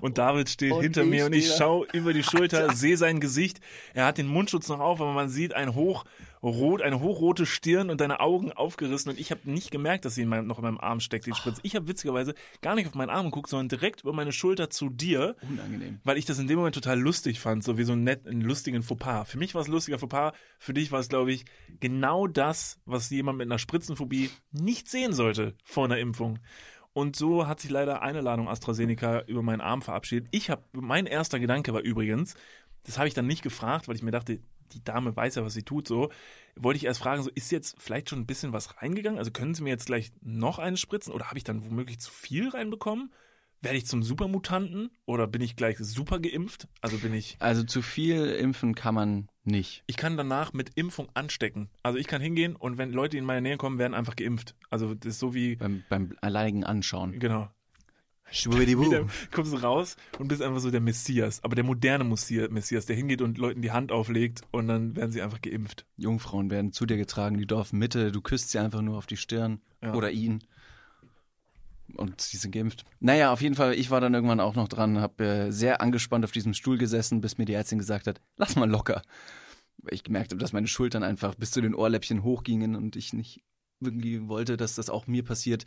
Und 0.00 0.18
David 0.18 0.48
steht 0.48 0.72
Und 0.72 0.82
hinter 0.82 1.04
mir 1.04 1.26
und 1.26 1.34
ich 1.34 1.54
schaue 1.54 1.86
über 1.92 2.12
die 2.12 2.22
Schulter, 2.22 2.72
sehe 2.74 2.96
sein 2.96 3.20
Gesicht. 3.20 3.60
Er 3.94 4.06
hat 4.06 4.16
den 4.16 4.26
Mundschutz 4.26 4.68
noch 4.68 4.80
auf, 4.80 5.00
aber 5.00 5.12
man 5.12 5.28
sieht 5.28 5.54
ein 5.54 5.74
hochrot, 6.54 6.82
eine 6.82 7.00
hochrote 7.00 7.46
Stirn 7.46 7.90
und 7.90 8.00
deine 8.00 8.20
Augen 8.20 8.52
aufgerissen. 8.52 9.10
Und 9.10 9.20
ich 9.20 9.30
habe 9.30 9.50
nicht 9.50 9.70
gemerkt, 9.70 10.04
dass 10.04 10.14
sie 10.14 10.22
in 10.22 10.28
meinem, 10.28 10.46
noch 10.46 10.58
in 10.58 10.64
meinem 10.64 10.78
Arm 10.78 11.00
steckt, 11.00 11.26
die 11.26 11.34
Spritze. 11.34 11.60
Ich 11.62 11.76
habe 11.76 11.88
witzigerweise 11.88 12.34
gar 12.62 12.74
nicht 12.74 12.86
auf 12.86 12.94
meinen 12.94 13.10
Arm 13.10 13.26
geguckt, 13.26 13.50
sondern 13.50 13.68
direkt 13.68 14.02
über 14.02 14.12
meine 14.12 14.32
Schulter 14.32 14.70
zu 14.70 14.88
dir. 14.88 15.36
Unangenehm. 15.48 16.00
weil 16.04 16.16
ich 16.16 16.24
das 16.24 16.38
in 16.38 16.46
dem 16.46 16.56
Moment 16.58 16.74
total 16.74 16.98
lustig 16.98 17.40
fand, 17.40 17.64
so 17.64 17.78
wie 17.78 17.84
so 17.84 17.92
einen 17.92 18.04
netten, 18.04 18.30
einen 18.30 18.40
lustigen 18.40 18.82
Fauxpas. 18.82 19.24
Für 19.30 19.38
mich 19.38 19.54
war 19.54 19.62
es 19.62 19.68
ein 19.68 19.72
lustiger 19.72 19.98
Fauxpas, 19.98 20.32
für 20.58 20.74
dich 20.74 20.92
war 20.92 21.00
es, 21.00 21.08
glaube 21.08 21.32
ich, 21.32 21.44
genau 21.80 22.26
das, 22.26 22.78
was 22.86 23.10
jemand 23.10 23.38
mit 23.38 23.48
einer 23.48 23.58
Spritzenphobie 23.58 24.30
nicht 24.52 24.88
sehen 24.88 25.12
sollte 25.12 25.54
vor 25.64 25.84
einer 25.84 25.98
Impfung. 25.98 26.38
Und 26.92 27.14
so 27.14 27.46
hat 27.46 27.60
sich 27.60 27.70
leider 27.70 28.00
eine 28.00 28.22
Ladung 28.22 28.48
AstraZeneca 28.48 29.24
über 29.26 29.42
meinen 29.42 29.60
Arm 29.60 29.82
verabschiedet. 29.82 30.28
Ich 30.30 30.48
habe, 30.48 30.62
mein 30.72 31.04
erster 31.04 31.38
Gedanke 31.38 31.74
war 31.74 31.82
übrigens, 31.82 32.34
das 32.86 32.96
habe 32.96 33.08
ich 33.08 33.12
dann 33.12 33.26
nicht 33.26 33.42
gefragt, 33.42 33.86
weil 33.86 33.96
ich 33.96 34.02
mir 34.02 34.12
dachte, 34.12 34.40
die 34.72 34.82
Dame 34.84 35.14
weiß 35.16 35.34
ja, 35.36 35.44
was 35.44 35.54
sie 35.54 35.62
tut, 35.62 35.88
so. 35.88 36.10
Wollte 36.56 36.78
ich 36.78 36.84
erst 36.84 37.00
fragen, 37.00 37.22
so, 37.22 37.30
ist 37.34 37.52
jetzt 37.52 37.76
vielleicht 37.78 38.08
schon 38.10 38.20
ein 38.20 38.26
bisschen 38.26 38.52
was 38.52 38.80
reingegangen? 38.82 39.18
Also 39.18 39.30
können 39.30 39.54
Sie 39.54 39.62
mir 39.62 39.68
jetzt 39.70 39.86
gleich 39.86 40.12
noch 40.22 40.58
eine 40.58 40.76
spritzen? 40.76 41.12
Oder 41.12 41.26
habe 41.28 41.38
ich 41.38 41.44
dann 41.44 41.64
womöglich 41.64 41.98
zu 42.00 42.10
viel 42.10 42.48
reinbekommen? 42.48 43.12
Werde 43.62 43.78
ich 43.78 43.86
zum 43.86 44.02
Supermutanten? 44.02 44.90
Oder 45.06 45.26
bin 45.26 45.40
ich 45.40 45.56
gleich 45.56 45.78
super 45.78 46.20
geimpft? 46.20 46.68
Also 46.82 46.98
bin 46.98 47.14
ich, 47.14 47.36
Also 47.40 47.62
zu 47.64 47.80
viel 47.82 48.26
impfen 48.26 48.74
kann 48.74 48.94
man 48.94 49.28
nicht. 49.44 49.82
ich 49.86 49.96
kann 49.96 50.16
danach 50.16 50.52
mit 50.52 50.72
Impfung 50.76 51.08
anstecken. 51.14 51.70
Also 51.82 51.98
ich 51.98 52.06
kann 52.06 52.20
hingehen 52.20 52.54
und 52.56 52.78
wenn 52.78 52.90
Leute 52.92 53.16
in 53.16 53.24
meine 53.24 53.40
Nähe 53.42 53.56
kommen, 53.56 53.78
werden 53.78 53.94
einfach 53.94 54.16
geimpft. 54.16 54.54
Also 54.70 54.94
das 54.94 55.14
ist 55.14 55.18
so 55.20 55.34
wie, 55.34 55.56
Beim, 55.56 55.84
beim 55.88 56.16
alleinigen 56.20 56.64
Anschauen. 56.64 57.18
genau. 57.18 57.48
Wieder 58.32 59.06
kommst 59.30 59.52
du 59.52 59.56
raus 59.58 59.96
und 60.18 60.28
bist 60.28 60.42
einfach 60.42 60.60
so 60.60 60.70
der 60.70 60.80
Messias. 60.80 61.42
Aber 61.44 61.54
der 61.54 61.64
moderne 61.64 62.04
Messia- 62.04 62.48
Messias, 62.50 62.86
der 62.86 62.96
hingeht 62.96 63.22
und 63.22 63.38
Leuten 63.38 63.62
die 63.62 63.70
Hand 63.72 63.92
auflegt 63.92 64.42
und 64.50 64.68
dann 64.68 64.96
werden 64.96 65.12
sie 65.12 65.22
einfach 65.22 65.40
geimpft. 65.40 65.86
Jungfrauen 65.96 66.50
werden 66.50 66.72
zu 66.72 66.86
dir 66.86 66.96
getragen, 66.96 67.38
die 67.38 67.46
Dorfmitte, 67.46 68.10
du 68.12 68.20
küsst 68.20 68.50
sie 68.50 68.58
einfach 68.58 68.82
nur 68.82 68.98
auf 68.98 69.06
die 69.06 69.16
Stirn 69.16 69.60
Ja. 69.82 69.94
oder 69.94 70.10
ihn. 70.10 70.42
Und 71.94 72.20
sie 72.20 72.36
sind 72.36 72.50
geimpft. 72.50 72.84
Naja, 72.98 73.32
auf 73.32 73.40
jeden 73.40 73.54
Fall, 73.54 73.74
ich 73.74 73.90
war 73.90 74.00
dann 74.00 74.12
irgendwann 74.12 74.40
auch 74.40 74.56
noch 74.56 74.66
dran, 74.68 75.00
habe 75.00 75.24
äh, 75.24 75.50
sehr 75.52 75.80
angespannt 75.80 76.24
auf 76.24 76.32
diesem 76.32 76.52
Stuhl 76.52 76.78
gesessen, 76.78 77.20
bis 77.20 77.38
mir 77.38 77.44
die 77.44 77.52
Ärztin 77.54 77.78
gesagt 77.78 78.08
hat, 78.08 78.20
lass 78.36 78.56
mal 78.56 78.68
locker. 78.68 79.02
Weil 79.78 79.94
ich 79.94 80.02
gemerkt 80.02 80.32
habe, 80.32 80.40
dass 80.40 80.52
meine 80.52 80.66
Schultern 80.66 81.04
einfach 81.04 81.36
bis 81.36 81.52
zu 81.52 81.60
den 81.60 81.74
Ohrläppchen 81.76 82.24
hochgingen 82.24 82.74
und 82.74 82.96
ich 82.96 83.12
nicht 83.12 83.44
irgendwie 83.80 84.26
wollte, 84.26 84.56
dass 84.56 84.74
das 84.74 84.90
auch 84.90 85.06
mir 85.06 85.22
passiert. 85.22 85.64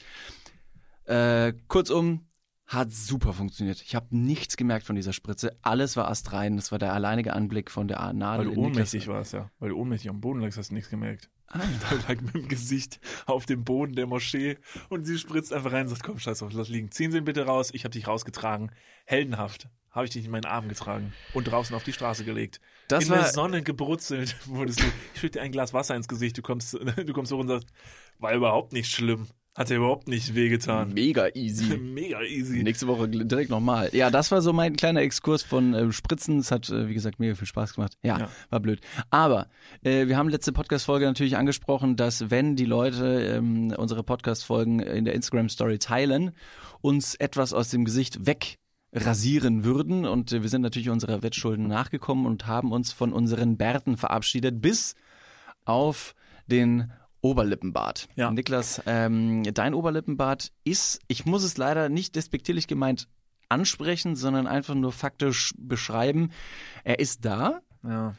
Äh, 1.06 1.54
kurzum, 1.70 2.28
hat 2.70 2.92
super 2.92 3.34
funktioniert. 3.34 3.82
Ich 3.82 3.96
habe 3.96 4.06
nichts 4.12 4.56
gemerkt 4.56 4.86
von 4.86 4.96
dieser 4.96 5.12
Spritze. 5.12 5.58
Alles 5.64 5.98
war 5.98 6.08
astrein. 6.08 6.56
Das 6.56 6.72
war 6.72 6.78
der 6.78 6.94
alleinige 6.94 7.34
Anblick 7.34 7.72
von 7.72 7.88
der 7.88 8.14
Nadel. 8.14 8.46
Weil 8.48 8.54
du 8.54 8.62
ohnmächtig 8.62 9.08
warst, 9.08 9.34
ja. 9.34 9.50
Weil 9.60 9.70
du 9.70 9.78
ohnmächtig 9.78 10.10
am 10.12 10.22
Boden 10.22 10.40
lagst, 10.42 10.58
hast 10.60 10.70
du 10.70 10.76
nichts 10.76 10.92
gemerkt. 10.92 11.30
Ah, 11.48 11.60
Da 11.90 11.96
lag 12.08 12.22
mit 12.22 12.36
dem 12.36 12.48
Gesicht 12.48 13.00
auf 13.26 13.48
dem 13.48 13.64
Boden 13.64 13.94
der 13.96 14.06
Moschee 14.06 14.60
und 14.90 15.04
sie 15.06 15.18
spritzt 15.18 15.52
einfach 15.52 15.72
rein 15.72 15.88
und 15.88 15.90
sagt, 15.90 16.04
komm, 16.04 16.20
scheiß 16.20 16.40
drauf, 16.40 16.52
lass 16.54 16.70
liegen. 16.70 16.92
Ziehen 16.92 17.12
Sie 17.12 17.18
ihn 17.18 17.26
bitte 17.26 17.48
raus, 17.48 17.72
ich 17.74 17.86
habe 17.86 17.92
dich 17.94 18.08
rausgetragen. 18.08 18.72
Heldenhaft 19.06 19.68
habe 19.90 20.06
ich 20.06 20.12
dich 20.12 20.26
in 20.26 20.30
meinen 20.30 20.46
Arm 20.46 20.70
getragen 20.70 21.12
und 21.34 21.46
draußen 21.46 21.76
auf 21.76 21.84
die 21.84 21.94
Straße 21.94 22.24
gelegt. 22.24 22.62
Das 22.88 23.06
in 23.06 23.10
war- 23.10 23.18
der 23.18 23.30
Sonne 23.30 23.64
gebrutzelt 23.64 24.36
wurdest 24.46 24.82
du. 24.82 24.86
Ich 25.16 25.22
schütte 25.22 25.40
dir 25.40 25.42
ein 25.44 25.52
Glas 25.52 25.74
Wasser 25.74 25.96
ins 25.96 26.08
Gesicht, 26.08 26.38
du 26.38 26.44
kommst, 26.44 26.74
du 26.98 27.14
kommst 27.14 27.32
hoch 27.32 27.40
und 27.40 27.48
sagst, 27.48 27.68
war 28.20 28.32
überhaupt 28.36 28.72
nicht 28.74 28.92
schlimm. 28.92 29.26
Hat 29.60 29.70
dir 29.70 29.76
überhaupt 29.76 30.08
nicht 30.08 30.36
wehgetan. 30.36 30.94
Mega 30.94 31.28
easy. 31.34 31.76
Mega 31.78 32.22
easy. 32.22 32.64
Nächste 32.64 32.88
Woche 32.88 33.10
direkt 33.10 33.50
nochmal. 33.50 33.90
Ja, 33.92 34.10
das 34.10 34.32
war 34.32 34.42
so 34.42 34.54
mein 34.54 34.78
kleiner 34.78 35.02
Exkurs 35.02 35.44
von 35.44 35.74
äh, 35.74 35.92
Spritzen. 35.92 36.40
Es 36.40 36.50
hat, 36.50 36.70
äh, 36.70 36.88
wie 36.88 36.94
gesagt, 36.94 37.20
mega 37.20 37.36
viel 37.36 37.46
Spaß 37.46 37.74
gemacht. 37.74 37.98
Ja, 38.02 38.20
Ja. 38.20 38.30
war 38.50 38.62
blöd. 38.62 38.80
Aber 39.10 39.50
äh, 39.84 40.08
wir 40.08 40.16
haben 40.16 40.30
letzte 40.30 40.54
Podcast-Folge 40.54 41.06
natürlich 41.06 41.36
angesprochen, 41.36 41.98
dass 41.98 42.32
wenn 42.32 42.56
die 42.56 42.64
Leute 42.64 43.36
ähm, 43.36 43.74
unsere 43.76 44.02
Podcast-Folgen 44.02 44.80
in 44.80 45.04
der 45.04 45.14
Instagram-Story 45.14 45.78
teilen, 45.78 46.32
uns 46.80 47.16
etwas 47.16 47.52
aus 47.52 47.68
dem 47.68 47.84
Gesicht 47.84 48.20
wegrasieren 48.94 49.66
würden. 49.66 50.06
Und 50.06 50.32
äh, 50.32 50.42
wir 50.42 50.48
sind 50.48 50.62
natürlich 50.62 50.90
unserer 50.90 51.22
Wettschulden 51.22 51.68
nachgekommen 51.68 52.26
und 52.28 52.48
haben 52.48 52.72
uns 52.72 52.94
von 52.94 53.12
unseren 53.12 53.58
Bärten 53.58 53.98
verabschiedet, 53.98 54.62
bis 54.62 54.96
auf 55.66 56.16
den 56.48 56.94
Oberlippenbart. 57.22 58.08
Ja. 58.16 58.32
Niklas, 58.32 58.82
ähm, 58.86 59.44
dein 59.54 59.74
Oberlippenbart 59.74 60.52
ist, 60.64 61.02
ich 61.08 61.26
muss 61.26 61.44
es 61.44 61.58
leider 61.58 61.90
nicht 61.90 62.16
despektierlich 62.16 62.68
gemeint 62.68 63.08
ansprechen, 63.50 64.16
sondern 64.16 64.48
einfach 64.48 64.76
nur 64.76 64.92
faktisch 64.92 65.54
beschreiben. 65.58 66.32
Er 66.84 67.00
ist 67.00 67.26
da, 67.26 67.62
Ja. 67.84 68.16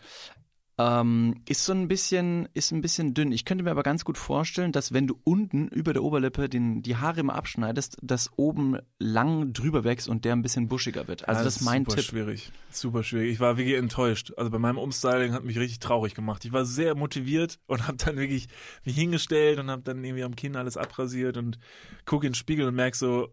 Ähm, 0.81 1.43
ist 1.47 1.65
so 1.65 1.73
ein 1.73 1.89
bisschen, 1.89 2.49
ist 2.55 2.73
ein 2.73 2.81
bisschen 2.81 3.13
dünn. 3.13 3.33
Ich 3.33 3.45
könnte 3.45 3.65
mir 3.65 3.71
aber 3.71 3.83
ganz 3.83 4.05
gut 4.05 4.17
vorstellen, 4.17 4.73
dass 4.73 4.93
wenn 4.93 5.07
du 5.07 5.19
unten 5.25 5.69
über 5.69 5.93
der 5.93 6.03
Oberlippe 6.03 6.49
den, 6.49 6.83
die 6.83 6.97
Haare 6.97 7.21
immer 7.21 7.35
abschneidest, 7.35 7.99
dass 8.03 8.31
oben 8.37 8.79
lang 8.99 9.53
drüber 9.53 9.85
wächst 9.85 10.09
und 10.09 10.25
der 10.25 10.33
ein 10.33 10.43
bisschen 10.43 10.69
buschiger 10.69 11.07
wird. 11.07 11.29
Also 11.29 11.41
Ja, 11.41 11.45
das 11.45 11.57
ist 11.57 11.63
mein 11.63 11.85
super 11.85 11.97
Tipp. 11.97 12.05
schwierig. 12.07 12.53
Super 12.71 13.03
schwierig. 13.03 13.33
Ich 13.33 13.41
war 13.41 13.59
wirklich 13.59 13.77
enttäuscht. 13.77 14.33
Also 14.37 14.51
bei 14.51 14.59
meinem 14.59 14.79
Umstyling 14.79 15.33
hat 15.33 15.45
mich 15.45 15.59
richtig 15.59 15.81
traurig 15.81 16.15
gemacht. 16.15 16.45
Ich 16.45 16.53
war 16.53 16.65
sehr 16.65 16.95
motiviert 16.95 17.59
und 17.67 17.87
habe 17.87 17.99
dann 17.99 18.17
wirklich 18.17 18.49
mich 18.85 18.95
hingestellt 18.97 19.59
und 19.59 19.71
habe 19.71 19.83
dann 19.83 20.03
irgendwie 20.03 20.25
am 20.25 20.37
Kinn 20.37 20.57
alles 20.57 20.77
abrasiert 20.77 21.37
und 21.37 21.59
gucke 22.07 22.27
in 22.27 22.33
den 22.33 22.37
Spiegel 22.37 22.67
und 22.67 22.75
merk 22.75 22.95
so, 22.95 23.29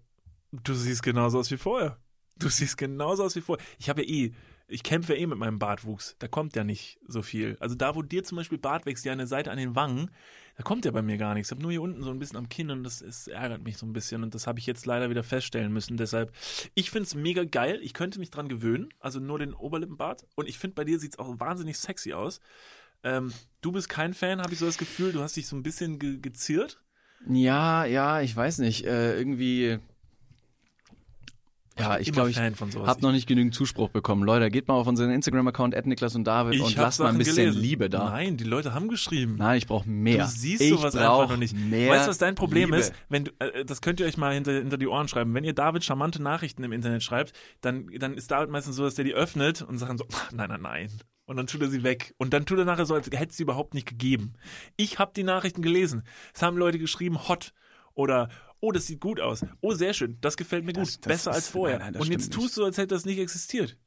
du 0.52 0.74
siehst 0.74 1.04
genauso 1.04 1.39
aus 1.39 1.50
wie 1.52 1.58
vorher. 1.58 1.98
Du 2.39 2.50
siehst 2.50 2.78
genauso 2.78 3.24
aus 3.24 3.36
wie 3.36 3.41
vorher. 3.41 3.66
Ich 3.80 3.89
habe 3.89 4.04
ja 4.04 4.10
eh, 4.10 4.34
ich 4.68 4.84
kämpfe 4.84 5.15
eh 5.15 5.26
mit 5.26 5.38
meinem 5.38 5.59
Bartwuchs. 5.59 6.15
Da 6.20 6.28
kommt 6.28 6.55
ja 6.55 6.63
nicht 6.63 6.99
so 7.07 7.22
viel. 7.22 7.55
Also 7.59 7.76
da, 7.76 7.95
wo 7.95 8.01
dir 8.01 8.24
zum 8.24 8.36
Beispiel 8.36 8.57
Bart 8.57 8.86
wächst, 8.86 9.05
ja 9.05 9.15
der 9.15 9.28
Seite 9.28 9.49
an 9.49 9.57
den 9.57 9.76
Wangen, 9.76 10.11
da 10.57 10.63
kommt 10.63 10.84
ja 10.86 10.91
bei 10.91 11.01
mir 11.01 11.18
gar 11.18 11.34
nichts. 11.36 11.49
Ich 11.49 11.51
habe 11.51 11.61
nur 11.61 11.72
hier 11.72 11.82
unten 11.82 12.03
so 12.03 12.09
ein 12.09 12.20
bisschen 12.20 12.38
am 12.38 12.49
Kinn 12.49 12.70
und 12.72 12.84
das, 12.84 13.01
ist, 13.01 13.28
ärgert 13.28 13.63
mich 13.63 13.78
so 13.78 13.86
ein 13.86 13.93
bisschen. 13.93 14.24
Und 14.24 14.36
das 14.36 14.45
habe 14.45 14.59
ich 14.59 14.65
jetzt 14.65 14.86
leider 14.86 15.09
wieder 15.09 15.24
feststellen 15.24 15.72
müssen. 15.72 15.95
Deshalb, 15.95 16.34
ich 16.74 16.91
finde 16.91 17.07
es 17.07 17.15
mega 17.15 17.45
geil. 17.45 17.80
Ich 17.82 17.93
könnte 17.93 18.20
mich 18.20 18.30
dran 18.30 18.49
gewöhnen. 18.49 18.89
Also 18.99 19.20
nur 19.20 19.39
den 19.39 19.53
Oberlippenbart. 19.53 20.26
Und 20.36 20.49
ich 20.49 20.57
finde, 20.57 20.76
bei 20.76 20.84
dir 20.84 20.99
sieht 20.99 21.13
es 21.13 21.20
auch 21.20 21.39
wahnsinnig 21.39 21.78
sexy 21.78 22.13
aus. 22.13 22.41
Ähm, 23.03 23.32
du 23.61 23.72
bist 23.72 23.88
kein 23.88 24.13
Fan, 24.13 24.41
habe 24.41 24.51
ich 24.51 24.59
so 24.59 24.65
das 24.65 24.78
Gefühl. 24.78 25.13
Du 25.13 25.22
hast 25.22 25.38
dich 25.38 25.47
so 25.47 25.55
ein 25.55 25.63
bisschen 25.63 25.99
ge 25.99 26.18
geziert. 26.18 26.82
Ja, 27.30 27.86
ja, 27.86 28.22
ich 28.22 28.36
weiß 28.36 28.57
nicht. 28.57 28.86
Äh, 28.86 29.18
irgendwie. 29.18 29.80
Ja, 31.80 31.99
ich 31.99 32.11
glaube, 32.11 32.30
ich 32.30 32.38
habe 32.38 33.01
noch 33.01 33.11
nicht 33.11 33.28
genügend 33.28 33.53
Zuspruch 33.53 33.89
bekommen. 33.89 34.23
Leute, 34.23 34.49
geht 34.49 34.67
mal 34.67 34.75
auf 34.75 34.88
unseren 34.88 35.11
Instagram-Account 35.11 35.75
Niklas 35.86 36.15
und 36.15 36.25
David 36.25 36.55
Ich 36.55 36.61
und 36.61 36.75
lasst 36.75 36.99
mal 36.99 37.07
ein 37.07 37.13
Sachen 37.13 37.17
bisschen 37.19 37.36
gelesen. 37.36 37.61
Liebe 37.61 37.89
da. 37.89 38.09
Nein, 38.09 38.38
die 38.38 38.43
Leute 38.43 38.73
haben 38.73 38.88
geschrieben. 38.88 39.36
Nein, 39.38 39.57
ich 39.59 39.67
brauche 39.67 39.88
mehr. 39.89 40.25
Du 40.25 40.30
siehst 40.30 40.61
ich 40.61 40.69
sowas 40.69 40.95
einfach 40.95 41.30
noch 41.30 41.38
nicht. 41.38 41.55
Mehr 41.55 41.91
weißt 41.91 42.05
du, 42.05 42.09
was 42.09 42.17
dein 42.17 42.36
Problem 42.36 42.69
Liebe. 42.69 42.78
ist? 42.78 42.93
Wenn 43.09 43.25
du, 43.25 43.32
äh, 43.39 43.65
das 43.65 43.82
könnt 43.82 43.99
ihr 43.99 44.05
euch 44.05 44.17
mal 44.17 44.34
hinter, 44.34 44.53
hinter 44.53 44.78
die 44.78 44.88
Ohren 44.88 45.07
schreiben. 45.07 45.34
Wenn 45.34 45.43
ihr 45.43 45.53
David 45.53 45.84
charmante 45.84 46.21
Nachrichten 46.21 46.63
im 46.63 46.71
Internet 46.71 47.03
schreibt, 47.03 47.34
dann, 47.61 47.88
dann 47.97 48.15
ist 48.15 48.32
David 48.32 48.49
meistens 48.49 48.75
so, 48.75 48.84
dass 48.84 48.95
der 48.95 49.05
die 49.05 49.13
öffnet 49.13 49.61
und 49.61 49.78
sagt 49.78 49.89
dann 49.89 49.97
so, 49.97 50.05
nein, 50.34 50.49
nein, 50.49 50.61
nein. 50.61 50.89
Und 51.25 51.36
dann 51.36 51.45
tut 51.45 51.61
er 51.61 51.67
sie 51.67 51.84
weg. 51.84 52.13
Und 52.17 52.34
dann 52.34 52.45
tut 52.45 52.57
er 52.57 52.65
nachher 52.65 52.86
so, 52.86 52.95
als 52.95 53.07
hätte 53.07 53.32
es 53.32 53.38
sie 53.38 53.43
überhaupt 53.43 53.73
nicht 53.73 53.88
gegeben. 53.88 54.34
Ich 54.78 54.97
habe 54.97 55.11
die 55.15 55.23
Nachrichten 55.23 55.61
gelesen. 55.61 56.03
Es 56.34 56.41
haben 56.41 56.57
Leute 56.57 56.80
geschrieben, 56.80 57.28
hot. 57.28 57.53
Oder, 57.93 58.30
oh, 58.60 58.72
das 58.72 58.88
sieht 58.88 58.99
gut 58.99 59.20
aus. 59.20 59.45
Oh, 59.62 59.74
sehr 59.74 59.93
schön. 59.93 60.18
Das 60.22 60.38
gefällt 60.38 60.66
mir 60.66 60.74
gut. 60.74 60.84
Das- 60.84 60.99
das 60.99 61.08
Besser 61.08 61.32
ist- 61.32 61.36
als 61.38 61.47
vorher. 61.49 61.78
nein, 61.80 61.88
nein, 61.88 61.93
das 61.93 62.01
und 62.03 62.12
jetzt 62.12 62.34
tust 62.34 62.58
du, 62.58 62.64
als 62.66 62.78
hätte 62.78 62.95
das 62.95 63.05
nicht 63.05 63.20
existiert. 63.20 63.78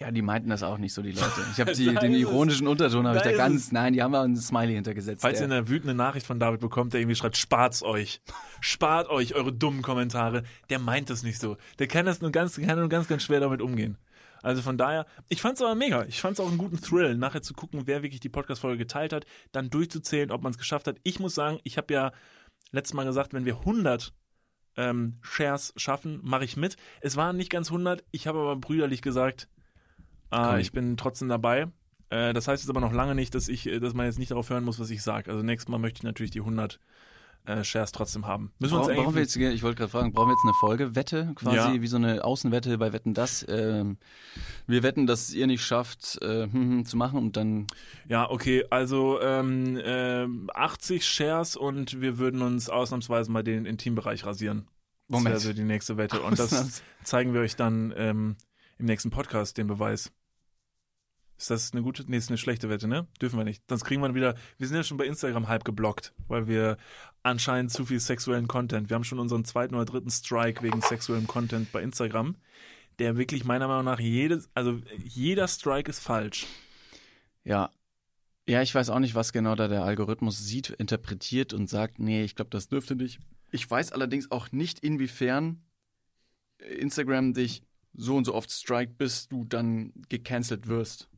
Ja, 0.00 0.10
die 0.10 0.22
meinten 0.22 0.48
das 0.48 0.62
auch 0.62 0.78
nicht 0.78 0.94
so, 0.94 1.02
die 1.02 1.12
Leute. 1.12 1.26
Ich 1.52 1.60
habe 1.60 1.70
Da 1.72 2.00
den 2.00 2.12
ist 2.12 2.16
es. 2.16 2.20
ironischen 2.22 2.66
Unterton 2.66 3.06
habe 3.06 3.18
ich 3.18 3.22
Da 3.22 3.30
da 3.30 3.36
ganz, 3.36 3.66
es. 3.66 3.72
nein, 3.72 3.92
die 3.92 4.02
haben 4.02 4.14
auch 4.14 4.22
einen 4.22 4.36
Smiley 4.36 4.74
hintergesetzt. 4.74 5.22
Falls 5.22 5.40
ihr 5.40 5.46
der, 5.46 5.58
eine 5.58 5.68
wütende 5.68 5.94
Nachricht 5.94 6.26
von 6.26 6.40
David 6.40 6.60
bekommt, 6.60 6.92
der 6.92 7.00
irgendwie 7.00 7.14
schreibt, 7.14 7.36
spart's 7.36 7.82
euch. 7.82 8.20
Spart 8.60 9.08
euch 9.10 9.34
eure 9.34 9.52
dummen 9.52 9.82
Kommentare. 9.82 10.42
Der 10.70 10.78
meint 10.78 11.10
das 11.10 11.22
nicht 11.22 11.38
so. 11.40 11.56
Der 11.78 11.86
kann 11.86 12.06
das 12.06 12.20
nur 12.20 12.32
ganz, 12.32 12.56
kann 12.60 12.78
nur 12.78 12.88
ganz, 12.88 13.06
ganz 13.06 13.22
schwer 13.22 13.40
damit 13.40 13.60
umgehen. 13.60 13.96
Also 14.42 14.60
von 14.62 14.76
daher, 14.76 15.06
ich 15.28 15.40
fand's 15.40 15.60
aber 15.62 15.76
mega. 15.76 16.04
Ich 16.06 16.20
fand's 16.20 16.40
auch 16.40 16.48
einen 16.48 16.58
guten 16.58 16.80
Thrill, 16.80 17.16
nachher 17.16 17.42
zu 17.42 17.54
gucken, 17.54 17.82
wer 17.84 18.02
wirklich 18.02 18.18
die 18.20 18.28
Podcast-Folge 18.30 18.78
geteilt 18.78 19.12
hat, 19.12 19.24
dann 19.52 19.70
durchzuzählen, 19.70 20.32
ob 20.32 20.42
man 20.42 20.50
es 20.50 20.58
geschafft 20.58 20.88
hat. 20.88 20.96
Ich 21.04 21.20
muss 21.20 21.36
sagen, 21.36 21.60
ich 21.62 21.76
habe 21.76 21.94
ja 21.94 22.12
letztes 22.72 22.94
Mal 22.94 23.04
gesagt, 23.04 23.32
wenn 23.32 23.44
wir 23.44 23.58
100 23.58 24.12
ähm, 24.76 25.18
Shares 25.20 25.72
schaffen, 25.76 26.20
mache 26.22 26.44
ich 26.44 26.56
mit. 26.56 26.76
Es 27.00 27.16
waren 27.16 27.36
nicht 27.36 27.50
ganz 27.50 27.68
100. 27.68 28.04
Ich 28.10 28.26
habe 28.26 28.40
aber 28.40 28.56
brüderlich 28.56 29.02
gesagt, 29.02 29.48
äh, 30.32 30.60
ich 30.60 30.72
bin 30.72 30.96
trotzdem 30.96 31.28
dabei. 31.28 31.68
Äh, 32.08 32.32
das 32.32 32.48
heißt 32.48 32.62
jetzt 32.62 32.70
aber 32.70 32.80
noch 32.80 32.92
lange 32.92 33.14
nicht, 33.14 33.34
dass 33.34 33.48
ich, 33.48 33.66
äh, 33.66 33.80
dass 33.80 33.94
man 33.94 34.06
jetzt 34.06 34.18
nicht 34.18 34.30
darauf 34.30 34.50
hören 34.50 34.64
muss, 34.64 34.80
was 34.80 34.90
ich 34.90 35.02
sage. 35.02 35.30
Also 35.30 35.42
nächstes 35.42 35.70
Mal 35.70 35.78
möchte 35.78 35.98
ich 35.98 36.04
natürlich 36.04 36.30
die 36.30 36.40
100 36.40 36.80
äh, 37.44 37.64
Shares 37.64 37.92
trotzdem 37.92 38.26
haben. 38.26 38.52
Müssen 38.58 38.74
wir 38.74 38.78
uns 38.80 38.88
Brauchen, 38.88 39.14
wir 39.14 39.22
jetzt, 39.22 39.36
ich 39.36 39.62
wollte 39.62 39.78
gerade 39.78 39.90
fragen, 39.90 40.12
brauchen 40.12 40.28
wir 40.28 40.34
jetzt 40.34 40.44
eine 40.44 40.54
Folgewette 40.54 41.32
quasi, 41.34 41.56
Ja. 41.56 41.82
wie 41.82 41.86
so 41.86 41.96
eine 41.96 42.24
Außenwette 42.24 42.78
bei 42.78 42.92
Wetten 42.92 43.14
das? 43.14 43.44
Ähm, 43.48 43.98
wir 44.66 44.82
wetten, 44.82 45.06
dass 45.06 45.32
ihr 45.32 45.46
nicht 45.46 45.64
schafft, 45.64 46.20
äh, 46.22 46.44
hm, 46.44 46.52
hm, 46.52 46.84
zu 46.84 46.96
machen 46.96 47.18
und 47.18 47.36
dann 47.36 47.66
Ja, 48.08 48.30
okay, 48.30 48.64
also 48.70 49.20
ähm, 49.20 49.80
ähm, 49.84 50.50
80 50.54 51.04
Shares 51.04 51.56
und 51.56 52.00
wir 52.00 52.18
würden 52.18 52.42
uns 52.42 52.70
ausnahmsweise 52.70 53.30
mal 53.30 53.42
den 53.42 53.66
Intimbereich 53.66 54.24
rasieren. 54.24 54.68
Das 55.08 55.18
Moment. 55.18 55.34
wäre 55.34 55.40
so 55.40 55.52
die 55.52 55.64
nächste 55.64 55.96
Wette. 55.96 56.20
Und 56.22 56.38
das 56.38 56.82
zeigen 57.04 57.34
wir 57.34 57.40
euch 57.42 57.54
dann 57.56 57.92
ähm, 57.96 58.36
im 58.78 58.86
nächsten 58.86 59.10
Podcast, 59.10 59.58
den 59.58 59.66
Beweis. 59.66 60.10
Ist 61.38 61.50
das 61.50 61.72
eine 61.72 61.82
gute? 61.82 62.04
Nee, 62.06 62.18
ist 62.18 62.30
eine 62.30 62.38
schlechte 62.38 62.68
Wette, 62.68 62.86
ne? 62.86 63.08
Dürfen 63.20 63.38
wir 63.38 63.44
nicht. 63.44 63.62
Sonst 63.68 63.84
kriegen 63.84 64.00
wir 64.00 64.14
wieder. 64.14 64.36
Wir 64.58 64.66
sind 64.68 64.76
ja 64.76 64.84
schon 64.84 64.96
bei 64.96 65.06
Instagram 65.06 65.48
halb 65.48 65.64
geblockt, 65.64 66.14
weil 66.28 66.46
wir 66.46 66.76
anscheinend 67.22 67.72
zu 67.72 67.84
viel 67.84 68.00
sexuellen 68.00 68.48
Content. 68.48 68.90
Wir 68.90 68.94
haben 68.94 69.04
schon 69.04 69.18
unseren 69.18 69.44
zweiten 69.44 69.74
oder 69.74 69.84
dritten 69.84 70.10
Strike 70.10 70.62
wegen 70.62 70.80
sexuellem 70.80 71.26
Content 71.26 71.72
bei 71.72 71.82
Instagram, 71.82 72.36
der 72.98 73.16
wirklich 73.16 73.44
meiner 73.44 73.68
Meinung 73.68 73.84
nach 73.84 74.00
jedes, 74.00 74.50
also 74.54 74.80
jeder 75.02 75.48
Strike 75.48 75.90
ist 75.90 76.00
falsch. 76.00 76.46
Ja. 77.44 77.70
Ja, 78.48 78.60
ich 78.60 78.74
weiß 78.74 78.90
auch 78.90 78.98
nicht, 78.98 79.14
was 79.14 79.32
genau 79.32 79.54
da 79.54 79.68
der 79.68 79.84
Algorithmus 79.84 80.38
sieht, 80.38 80.70
interpretiert 80.70 81.52
und 81.54 81.68
sagt, 81.68 82.00
nee, 82.00 82.24
ich 82.24 82.34
glaube, 82.34 82.50
das 82.50 82.68
dürfte 82.68 82.96
nicht. 82.96 83.20
Ich 83.52 83.70
weiß 83.70 83.92
allerdings 83.92 84.30
auch 84.30 84.50
nicht, 84.50 84.80
inwiefern 84.80 85.62
Instagram 86.58 87.34
dich 87.34 87.62
so 87.94 88.16
und 88.16 88.24
so 88.24 88.34
oft 88.34 88.50
strikt, 88.50 88.98
bis 88.98 89.28
du 89.28 89.44
dann 89.44 89.92
gecancelt 90.08 90.66
wirst. 90.66 91.08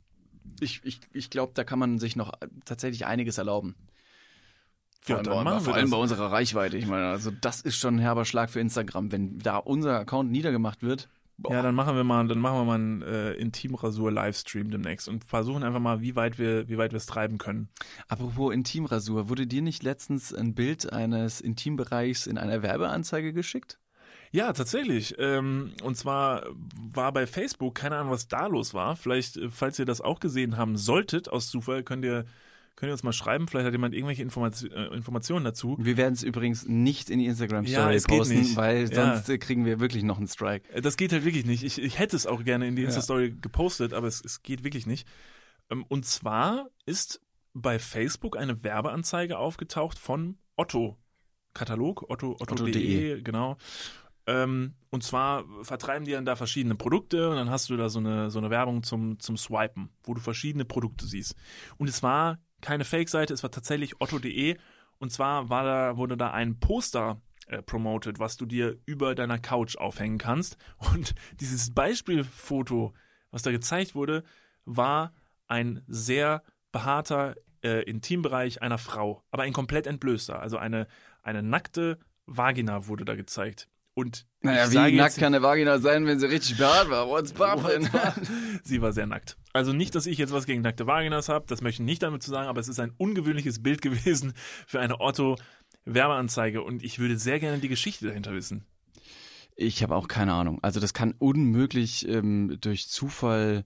Ich, 0.61 0.81
ich, 0.85 1.01
ich 1.13 1.31
glaube, 1.31 1.53
da 1.55 1.65
kann 1.65 1.79
man 1.79 1.99
sich 1.99 2.17
noch 2.17 2.33
tatsächlich 2.65 3.07
einiges 3.07 3.39
erlauben. 3.39 3.75
Vor, 5.01 5.17
Ja, 5.17 5.31
allem, 5.31 5.45
dann 5.45 5.45
bei, 5.45 5.61
vor 5.61 5.75
allem 5.75 5.91
bei 5.91 5.97
unserer 5.99 6.33
Reichweite. 6.33 6.79
Ich 6.79 6.87
meine, 6.87 7.09
also 7.09 7.31
das 7.31 7.61
ist 7.61 7.77
schon 7.77 7.97
ein 7.97 7.99
herber 7.99 8.25
Schlag 8.25 8.49
für 8.49 8.61
Instagram. 8.61 9.13
Wenn 9.13 9.39
da 9.39 9.59
unser 9.59 9.99
Account 9.99 10.31
niedergemacht 10.31 10.83
wird, 10.83 11.11
boah. 11.37 11.53
Ja, 11.53 11.63
dann 11.63 11.75
machen 11.75 11.95
wir 11.95 12.05
mal, 12.05 12.27
dann 12.27 12.39
machen 12.39 12.57
wir 12.57 12.65
mal 12.65 12.75
einen 12.77 13.03
äh, 13.03 13.33
Intimrasur-Livestream 13.35 14.71
demnächst 14.71 15.09
und 15.09 15.25
versuchen 15.25 15.63
einfach 15.63 15.81
mal, 15.81 16.01
wie 16.01 16.17
weit 16.17 16.39
wir, 16.39 16.69
wie 16.69 16.79
weit 16.79 16.93
wir 16.93 16.97
es 16.97 17.07
treiben 17.07 17.37
können. 17.37 17.69
Apropos 18.09 18.55
Intimrasur, 18.55 19.29
wurde 19.29 19.47
dir 19.47 19.61
nicht 19.61 19.83
letztens 19.83 20.33
ein 20.33 20.55
Bild 20.55 20.91
eines 20.91 21.43
Intimbereichs 21.43 22.27
in 22.27 22.39
einer 22.39 22.63
Werbeanzeige 22.63 23.35
geschickt? 23.35 23.79
Ja, 24.35 24.53
tatsächlich. 24.53 25.15
Ähm, 25.19 25.75
und 25.85 25.97
zwar 25.97 26.45
war 26.93 27.13
bei 27.13 27.25
Facebook, 27.25 27.77
keine 27.77 27.97
Ahnung, 27.99 28.11
was 28.13 28.27
da 28.27 28.49
los 28.49 28.75
war. 28.75 28.97
Vielleicht, 28.97 29.37
äh, 29.37 29.49
falls 29.49 29.79
ihr 29.79 29.85
das 29.85 30.01
auch 30.01 30.19
gesehen 30.19 30.57
haben 30.57 30.77
solltet, 30.77 31.29
aus 31.29 31.49
Zufall, 31.49 31.85
könnt 31.85 32.05
ihr, 32.05 32.25
könnt 32.75 32.91
ihr 32.91 32.95
uns 32.95 33.05
mal 33.05 33.13
schreiben. 33.13 33.47
Vielleicht 33.47 33.67
hat 33.67 33.73
jemand 33.75 33.95
irgendwelche 33.95 34.23
Information, 34.23 34.73
äh, 34.73 34.87
Informationen 34.89 35.45
dazu. 35.45 35.77
Wir 35.79 35.97
werden 35.97 36.15
es 36.15 36.25
übrigens 36.25 36.67
nicht 36.67 37.11
in 37.11 37.21
die 37.21 37.27
Instagram 37.27 37.65
Ja, 37.65 37.93
posten, 38.09 38.57
weil 38.57 38.91
Ja. 38.93 39.13
sonst 39.15 39.29
äh, 39.29 39.39
kriegen 39.39 39.65
wir 39.67 39.79
wirklich 39.79 40.03
noch 40.03 40.19
einen 40.19 40.27
Strike. 40.27 40.81
Das 40.83 40.97
geht 40.97 41.13
halt 41.13 41.25
wirklich 41.25 41.47
nicht. 41.47 41.63
Ich, 41.63 41.81
ich 41.81 42.01
hätte 42.01 42.17
es 42.17 42.27
auch 42.27 42.43
gerne 42.43 42.67
in 42.67 42.75
die 42.75 42.83
Ja. 42.83 42.89
Insta-Story 42.89 43.37
gepostet, 43.41 43.93
aber 43.93 44.09
es, 44.09 44.21
es 44.25 44.43
geht 44.43 44.65
wirklich 44.65 44.85
nicht. 44.89 45.07
Ähm, 45.71 45.85
Und 45.89 46.07
zwar 46.07 46.71
ist 46.87 47.21
bei 47.53 47.79
Facebook 47.79 48.37
eine 48.37 48.65
Werbeanzeige 48.65 49.39
aufgetaucht 49.39 49.97
von 49.97 50.39
Otto. 50.57 50.99
Katalog, 51.57 52.11
Otto, 52.11 52.33
Otto.de, 52.41 52.65
Otto.de. 52.65 53.23
genau. 53.23 53.57
Ähm, 54.27 54.75
und 54.91 55.03
zwar 55.03 55.45
vertreiben 55.63 56.07
die 56.07 56.13
dann 56.13 56.25
da 56.25 56.37
verschiedene 56.37 56.75
Produkte 56.75 57.29
und 57.29 57.37
dann 57.37 57.51
hast 57.51 57.69
du 57.69 57.77
da 57.77 57.89
so 57.89 57.99
eine, 57.99 58.31
so 58.31 58.39
eine 58.39 58.51
Werbung 58.51 58.83
zum, 58.83 59.19
zum 59.21 59.37
Swipen, 59.37 59.91
wo 60.03 60.15
du 60.15 60.21
verschiedene 60.21 60.65
Produkte 60.65 61.07
siehst. 61.07 61.35
Und 61.77 61.89
es 61.89 62.03
war 62.03 62.39
keine 62.61 62.85
Fake-Seite, 62.85 63.35
es 63.35 63.43
war 63.43 63.51
tatsächlich 63.51 64.01
Otto.de 64.01 64.57
und 64.99 65.11
zwar 65.11 65.51
war 65.51 65.65
da, 65.65 65.97
wurde 65.97 66.17
da 66.17 66.31
ein 66.31 66.59
Poster 66.59 67.21
äh, 67.47 67.63
promoted, 67.63 68.19
was 68.19 68.37
du 68.37 68.47
dir 68.47 68.79
über 68.87 69.15
deiner 69.15 69.39
Couch 69.39 69.77
aufhängen 69.77 70.19
kannst. 70.19 70.57
Und 70.95 71.15
dieses 71.41 71.75
Beispielfoto, 71.75 72.95
was 73.31 73.43
da 73.43 73.51
gezeigt 73.51 73.95
wurde, 73.95 74.25
war 74.65 75.13
ein 75.47 75.83
sehr 75.87 76.43
behaarter 76.73 77.35
äh, 77.63 77.83
Intimbereich 77.83 78.63
einer 78.63 78.79
Frau, 78.79 79.23
aber 79.31 79.43
ein 79.43 79.53
komplett 79.53 79.87
entblößter. 79.87 80.41
Also 80.41 80.57
eine, 80.57 80.87
eine 81.23 81.43
nackte 81.43 81.99
Vagina 82.25 82.87
wurde 82.87 83.05
da 83.05 83.15
gezeigt. 83.15 83.69
Und 83.95 84.27
Naja, 84.41 84.71
wie 84.73 84.75
nackt 84.77 84.93
jetzt- 84.93 85.19
kann 85.19 85.35
eine 85.35 85.43
Vagina 85.43 85.79
sein, 85.79 86.05
wenn 86.07 86.19
sie 86.19 86.27
richtig 86.29 86.57
behaart 86.59 86.91
war? 86.91 87.09
What's 87.09 87.33
poppin'? 87.33 87.89
Sie 88.65 88.83
war 88.83 88.93
sehr 88.93 89.07
nackt. 89.07 89.37
Also 89.53 89.73
nicht, 89.73 89.95
dass 89.95 90.07
ich 90.07 90.19
jetzt 90.19 90.33
was 90.33 90.47
gegen 90.47 90.63
nackte 90.63 90.87
Vaginas 90.89 91.29
habe, 91.29 91.45
das 91.49 91.61
möchte 91.63 91.83
ich 91.83 91.87
nicht 91.87 92.03
damit 92.03 92.23
zu 92.23 92.31
sagen, 92.31 92.49
aber 92.49 92.61
es 92.61 92.67
ist 92.69 92.81
ein 92.81 92.93
ungewöhnliches 92.97 93.63
Bild 93.63 93.83
gewesen 93.83 94.33
für 94.67 94.81
eine 94.81 95.01
Otto-Werbeanzeige 95.01 96.63
und 96.63 96.83
ich 96.83 96.99
würde 96.99 97.17
sehr 97.19 97.39
gerne 97.41 97.59
die 97.59 97.69
Geschichte 97.69 98.07
dahinter 98.09 98.33
wissen. 98.33 98.65
Ich 99.57 99.83
habe 99.85 99.95
auch 99.95 100.09
keine 100.09 100.33
Ahnung. 100.33 100.59
Also 100.63 100.81
das 100.81 100.95
kann 100.95 101.15
unmöglich 101.19 102.09
ähm, 102.09 102.57
durch 102.61 102.89
Zufall 102.89 103.65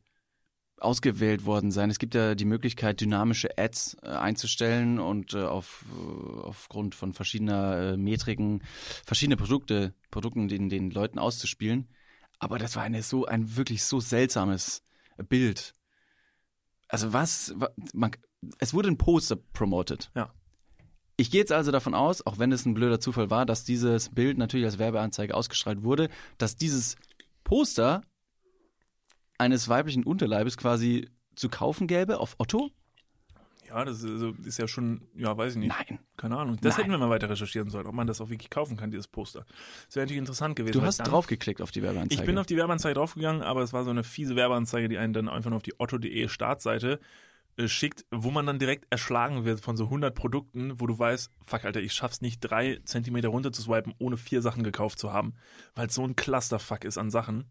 ausgewählt 0.80 1.44
worden 1.44 1.70
sein. 1.70 1.90
Es 1.90 1.98
gibt 1.98 2.14
ja 2.14 2.34
die 2.34 2.44
Möglichkeit, 2.44 3.00
dynamische 3.00 3.56
Ads 3.58 3.96
äh, 4.02 4.08
einzustellen 4.08 4.98
und 4.98 5.34
äh, 5.34 5.42
auf, 5.42 5.84
äh, 5.90 6.40
aufgrund 6.40 6.94
von 6.94 7.12
verschiedener 7.12 7.96
Metriken 7.96 8.62
verschiedene 9.04 9.36
Produkte, 9.36 9.94
Produkten 10.10 10.48
den, 10.48 10.68
den 10.68 10.90
Leuten 10.90 11.18
auszuspielen. 11.18 11.88
Aber 12.38 12.58
das 12.58 12.76
war 12.76 12.82
eine 12.84 13.02
so 13.02 13.26
ein 13.26 13.56
wirklich 13.56 13.84
so 13.84 14.00
seltsames 14.00 14.84
Bild. 15.28 15.74
Also 16.88 17.12
was, 17.12 17.52
wa- 17.56 17.70
man, 17.92 18.12
es 18.58 18.72
wurde 18.72 18.88
ein 18.88 18.98
Poster 18.98 19.36
promoted. 19.36 20.10
Ja. 20.14 20.32
Ich 21.16 21.32
gehe 21.32 21.40
jetzt 21.40 21.50
also 21.50 21.72
davon 21.72 21.94
aus, 21.94 22.24
auch 22.24 22.38
wenn 22.38 22.52
es 22.52 22.64
ein 22.64 22.74
blöder 22.74 23.00
Zufall 23.00 23.28
war, 23.28 23.44
dass 23.44 23.64
dieses 23.64 24.10
Bild 24.10 24.38
natürlich 24.38 24.66
als 24.66 24.78
Werbeanzeige 24.78 25.34
ausgestrahlt 25.34 25.82
wurde, 25.82 26.08
dass 26.38 26.54
dieses 26.54 26.94
Poster 27.42 28.02
eines 29.38 29.68
weiblichen 29.68 30.04
Unterleibes 30.04 30.56
quasi 30.56 31.08
zu 31.34 31.48
kaufen 31.48 31.86
gäbe 31.86 32.18
auf 32.18 32.34
Otto? 32.38 32.70
Ja, 33.68 33.84
das 33.84 34.02
ist, 34.02 34.10
also, 34.10 34.32
ja 34.44 34.66
schon, 34.66 35.02
ja, 35.14 35.36
weiß 35.36 35.52
ich 35.52 35.58
nicht. 35.58 35.68
Nein. 35.68 35.98
Keine 36.16 36.38
Ahnung. 36.38 36.56
Das 36.60 36.74
Nein. 36.74 36.84
hätten 36.84 36.90
wir 36.92 36.98
mal 36.98 37.10
weiter 37.10 37.28
recherchieren 37.28 37.68
sollen, 37.68 37.86
ob 37.86 37.94
man 37.94 38.06
das 38.06 38.20
auch 38.20 38.30
wirklich 38.30 38.50
kaufen 38.50 38.76
kann, 38.76 38.90
dieses 38.90 39.08
Poster. 39.08 39.44
Das 39.86 39.96
wäre 39.96 40.04
natürlich 40.04 40.20
interessant 40.20 40.56
gewesen. 40.56 40.72
Du 40.72 40.82
hast 40.82 40.98
draufgeklickt 40.98 41.60
auf 41.60 41.70
die 41.70 41.82
Werbeanzeige. 41.82 42.20
Ich 42.20 42.26
bin 42.26 42.38
auf 42.38 42.46
die 42.46 42.56
Werbeanzeige 42.56 42.94
draufgegangen, 42.94 43.42
aber 43.42 43.62
es 43.62 43.72
war 43.72 43.84
so 43.84 43.90
eine 43.90 44.04
fiese 44.04 44.36
Werbeanzeige, 44.36 44.88
die 44.88 44.96
einen 44.96 45.12
dann 45.12 45.28
einfach 45.28 45.50
nur 45.50 45.58
auf 45.58 45.62
die 45.62 45.78
otto.de 45.78 46.28
Startseite 46.28 46.98
äh, 47.58 47.68
schickt, 47.68 48.06
wo 48.10 48.30
man 48.30 48.46
dann 48.46 48.58
direkt 48.58 48.86
erschlagen 48.90 49.44
wird 49.44 49.60
von 49.60 49.76
so 49.76 49.84
100 49.84 50.14
Produkten, 50.14 50.80
wo 50.80 50.86
du 50.86 50.98
weißt, 50.98 51.30
fuck, 51.44 51.64
Alter, 51.64 51.80
ich 51.80 51.92
schaff's 51.92 52.22
nicht, 52.22 52.40
drei 52.40 52.80
Zentimeter 52.84 53.28
runter 53.28 53.52
zu 53.52 53.60
swipen, 53.62 53.94
ohne 53.98 54.16
vier 54.16 54.40
Sachen 54.40 54.62
gekauft 54.62 54.98
zu 54.98 55.12
haben, 55.12 55.34
weil 55.74 55.88
es 55.88 55.94
so 55.94 56.04
ein 56.04 56.16
Clusterfuck 56.16 56.84
ist 56.84 56.96
an 56.96 57.10
Sachen. 57.10 57.50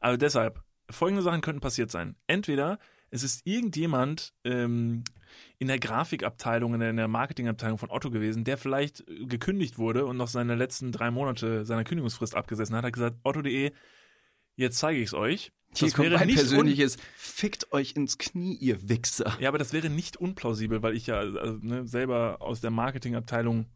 Also 0.00 0.16
deshalb, 0.18 0.62
folgende 0.90 1.22
Sachen 1.22 1.40
könnten 1.40 1.60
passiert 1.60 1.90
sein. 1.90 2.16
Entweder 2.26 2.78
es 3.10 3.22
ist 3.22 3.46
irgendjemand 3.46 4.34
ähm, 4.44 5.04
in 5.58 5.68
der 5.68 5.78
Grafikabteilung, 5.78 6.74
in 6.74 6.80
der, 6.80 6.90
in 6.90 6.96
der 6.96 7.08
Marketingabteilung 7.08 7.78
von 7.78 7.90
Otto 7.90 8.10
gewesen, 8.10 8.44
der 8.44 8.58
vielleicht 8.58 9.08
äh, 9.08 9.26
gekündigt 9.26 9.78
wurde 9.78 10.06
und 10.06 10.16
noch 10.16 10.28
seine 10.28 10.54
letzten 10.54 10.92
drei 10.92 11.10
Monate 11.10 11.64
seiner 11.64 11.84
Kündigungsfrist 11.84 12.34
abgesessen 12.34 12.74
hat, 12.76 12.84
hat 12.84 12.92
gesagt, 12.92 13.16
Otto.de, 13.22 13.72
jetzt 14.56 14.78
zeige 14.78 15.00
ich 15.00 15.06
es 15.06 15.14
euch. 15.14 15.52
Hier 15.74 15.88
Das 15.88 15.94
kommt 15.94 16.08
wäre 16.08 16.18
mein 16.18 16.28
nicht 16.28 16.38
persönliches 16.38 16.96
Fickt 17.16 17.72
euch 17.72 17.92
ins 17.96 18.18
Knie, 18.18 18.56
ihr 18.56 18.88
Wichser. 18.88 19.36
ja, 19.40 19.48
aber 19.48 19.58
das 19.58 19.72
wäre 19.72 19.90
nicht 19.90 20.16
unplausibel, 20.16 20.82
weil 20.82 20.96
ich 20.96 21.06
ja 21.06 21.18
also, 21.18 21.58
ne, 21.60 21.86
selber 21.86 22.38
aus 22.40 22.60
der 22.60 22.70
Marketingabteilung 22.70 23.66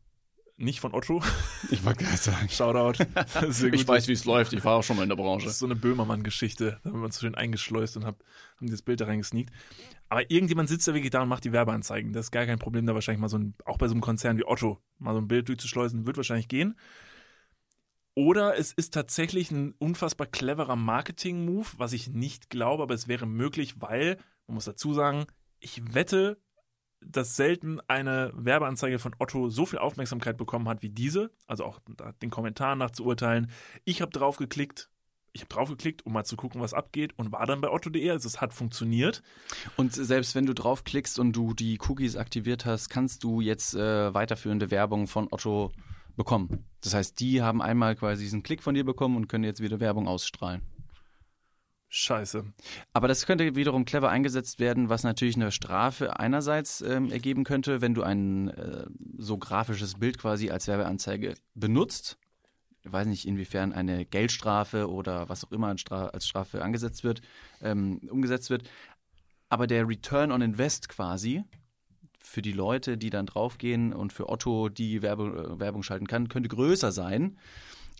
nicht 0.60 0.80
von 0.80 0.92
Otto, 0.92 1.22
Ich 1.70 1.84
wollte 1.84 2.04
gerade 2.04 2.16
sagen. 2.16 2.48
Shoutout. 2.48 3.04
Sehr 3.50 3.70
gut. 3.70 4.08
wie 4.08 4.12
es 4.12 4.24
läuft. 4.24 4.52
Ich 4.52 4.64
war 4.64 4.76
auch 4.76 4.82
schon 4.82 4.96
mal 4.96 5.02
in 5.02 5.08
der 5.08 5.16
Branche. 5.16 5.46
Das 5.46 5.54
ist 5.54 5.60
so 5.60 5.66
eine 5.66 5.76
Böhmermann-Geschichte. 5.76 6.80
Da 6.82 6.90
haben 6.90 7.00
wir 7.00 7.04
uns 7.06 7.20
schön 7.20 7.34
eingeschleust 7.34 7.96
und 7.96 8.04
hab, 8.04 8.18
haben 8.56 8.66
dieses 8.66 8.82
Bild 8.82 9.00
da 9.00 9.06
reingesneakt. 9.06 9.52
Aber 10.08 10.30
irgendjemand 10.30 10.68
sitzt 10.68 10.86
da 10.88 10.94
wirklich 10.94 11.10
da 11.10 11.22
und 11.22 11.28
macht 11.28 11.44
die 11.44 11.52
Werbeanzeigen. 11.52 12.12
Das 12.12 12.26
ist 12.26 12.30
gar 12.30 12.46
kein 12.46 12.58
Problem, 12.58 12.86
da 12.86 12.94
wahrscheinlich 12.94 13.20
mal 13.20 13.28
so 13.28 13.38
ein, 13.38 13.54
auch 13.64 13.78
bei 13.78 13.88
so 13.88 13.94
einem 13.94 14.00
Konzern 14.00 14.38
wie 14.38 14.44
Otto, 14.44 14.82
mal 14.98 15.14
so 15.14 15.20
ein 15.20 15.28
Bild 15.28 15.48
durchzuschleusen, 15.48 16.06
wird 16.06 16.16
wahrscheinlich 16.16 16.48
gehen. 16.48 16.76
Oder 18.14 18.58
es 18.58 18.72
ist 18.72 18.92
tatsächlich 18.92 19.50
ein 19.50 19.74
unfassbar 19.78 20.26
cleverer 20.26 20.76
Marketing-Move, 20.76 21.68
was 21.76 21.92
ich 21.92 22.08
nicht 22.08 22.50
glaube, 22.50 22.82
aber 22.82 22.94
es 22.94 23.08
wäre 23.08 23.26
möglich, 23.26 23.80
weil, 23.80 24.18
man 24.46 24.56
muss 24.56 24.64
dazu 24.64 24.92
sagen, 24.92 25.26
ich 25.60 25.94
wette, 25.94 26.38
dass 27.00 27.36
selten 27.36 27.80
eine 27.88 28.32
Werbeanzeige 28.34 28.98
von 28.98 29.14
Otto 29.18 29.48
so 29.48 29.66
viel 29.66 29.78
Aufmerksamkeit 29.78 30.36
bekommen 30.36 30.68
hat 30.68 30.82
wie 30.82 30.90
diese. 30.90 31.30
Also 31.46 31.64
auch 31.64 31.80
den 32.22 32.30
Kommentaren 32.30 32.78
nach 32.78 32.90
zu 32.90 33.04
urteilen. 33.04 33.50
Ich 33.84 34.02
habe 34.02 34.12
drauf 34.12 34.36
geklickt. 34.36 34.90
Ich 35.32 35.42
habe 35.42 35.48
drauf 35.48 35.68
geklickt, 35.68 36.04
um 36.04 36.12
mal 36.12 36.24
zu 36.24 36.36
gucken, 36.36 36.60
was 36.60 36.74
abgeht 36.74 37.16
und 37.16 37.30
war 37.30 37.46
dann 37.46 37.60
bei 37.60 37.70
Otto.de. 37.70 38.10
Also 38.10 38.26
es 38.26 38.40
hat 38.40 38.52
funktioniert. 38.52 39.22
Und 39.76 39.94
selbst 39.94 40.34
wenn 40.34 40.44
du 40.44 40.54
draufklickst 40.54 41.18
und 41.18 41.32
du 41.32 41.54
die 41.54 41.78
Cookies 41.88 42.16
aktiviert 42.16 42.64
hast, 42.64 42.88
kannst 42.88 43.22
du 43.22 43.40
jetzt 43.40 43.74
äh, 43.74 44.12
weiterführende 44.12 44.70
Werbung 44.70 45.06
von 45.06 45.28
Otto 45.30 45.72
bekommen. 46.16 46.64
Das 46.82 46.94
heißt, 46.94 47.20
die 47.20 47.42
haben 47.42 47.62
einmal 47.62 47.94
quasi 47.94 48.24
diesen 48.24 48.42
Klick 48.42 48.62
von 48.62 48.74
dir 48.74 48.84
bekommen 48.84 49.16
und 49.16 49.28
können 49.28 49.44
jetzt 49.44 49.62
wieder 49.62 49.80
Werbung 49.80 50.08
ausstrahlen. 50.08 50.62
Scheiße. 51.92 52.44
Aber 52.92 53.08
das 53.08 53.26
könnte 53.26 53.56
wiederum 53.56 53.84
clever 53.84 54.10
eingesetzt 54.10 54.60
werden, 54.60 54.88
was 54.88 55.02
natürlich 55.02 55.34
eine 55.34 55.50
Strafe 55.50 56.20
einerseits 56.20 56.80
ähm, 56.82 57.10
ergeben 57.10 57.42
könnte, 57.42 57.80
wenn 57.80 57.94
du 57.94 58.02
ein 58.04 58.48
äh, 58.48 58.86
so 59.18 59.36
grafisches 59.38 59.94
Bild 59.94 60.16
quasi 60.16 60.50
als 60.50 60.68
Werbeanzeige 60.68 61.34
benutzt. 61.54 62.16
Ich 62.82 62.92
weiß 62.92 63.08
nicht, 63.08 63.26
inwiefern 63.26 63.72
eine 63.72 64.06
Geldstrafe 64.06 64.88
oder 64.88 65.28
was 65.28 65.44
auch 65.44 65.50
immer 65.50 65.66
als 65.66 65.80
Stra- 65.82 66.10
als 66.10 66.28
Strafe 66.28 66.62
angesetzt 66.62 67.02
wird, 67.02 67.22
ähm, 67.60 67.98
umgesetzt 68.08 68.50
wird. 68.50 68.70
Aber 69.48 69.66
der 69.66 69.88
Return 69.88 70.30
on 70.30 70.42
Invest 70.42 70.88
quasi 70.88 71.42
für 72.20 72.40
die 72.40 72.52
Leute, 72.52 72.98
die 72.98 73.10
dann 73.10 73.26
draufgehen 73.26 73.92
und 73.92 74.12
für 74.12 74.28
Otto, 74.28 74.68
die 74.68 75.02
Werbe, 75.02 75.54
äh, 75.56 75.58
Werbung 75.58 75.82
schalten 75.82 76.06
kann, 76.06 76.28
könnte 76.28 76.48
größer 76.48 76.92
sein 76.92 77.36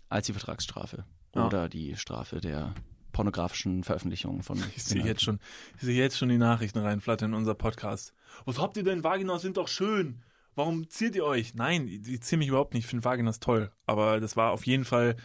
als 0.07 0.27
die 0.27 0.33
Vertragsstrafe 0.33 1.03
Ja. 1.35 1.45
oder 1.45 1.67
die 1.67 1.97
Strafe 1.97 2.39
der 2.39 2.73
pornografischen 3.21 3.83
Veröffentlichungen 3.83 4.41
von 4.41 4.57
Ich 4.75 4.83
sehe 4.83 5.03
jetzt 5.03 5.21
schon, 5.21 5.39
ich 5.75 5.83
sehe 5.83 5.95
jetzt 5.95 6.17
schon 6.17 6.29
die 6.29 6.39
Nachrichten 6.39 6.79
reinflattern 6.79 7.31
in 7.31 7.37
unser 7.37 7.53
Podcast. 7.53 8.15
Was 8.45 8.59
habt 8.59 8.77
ihr 8.77 8.83
denn? 8.83 9.03
Vaginas 9.03 9.43
sind 9.43 9.57
doch 9.57 9.67
schön. 9.67 10.23
Warum 10.55 10.89
ziert 10.89 11.15
ihr 11.15 11.23
euch? 11.23 11.53
Nein, 11.53 11.85
die 11.85 12.19
ziehen 12.19 12.39
mich 12.39 12.47
überhaupt 12.47 12.73
nicht. 12.73 12.85
Ich 12.85 12.89
finde 12.89 13.05
Vaginas 13.05 13.39
toll. 13.39 13.71
Aber 13.85 14.19
das 14.19 14.35
war 14.35 14.51
auf 14.51 14.65
jeden 14.65 14.85
Fall 14.85 15.17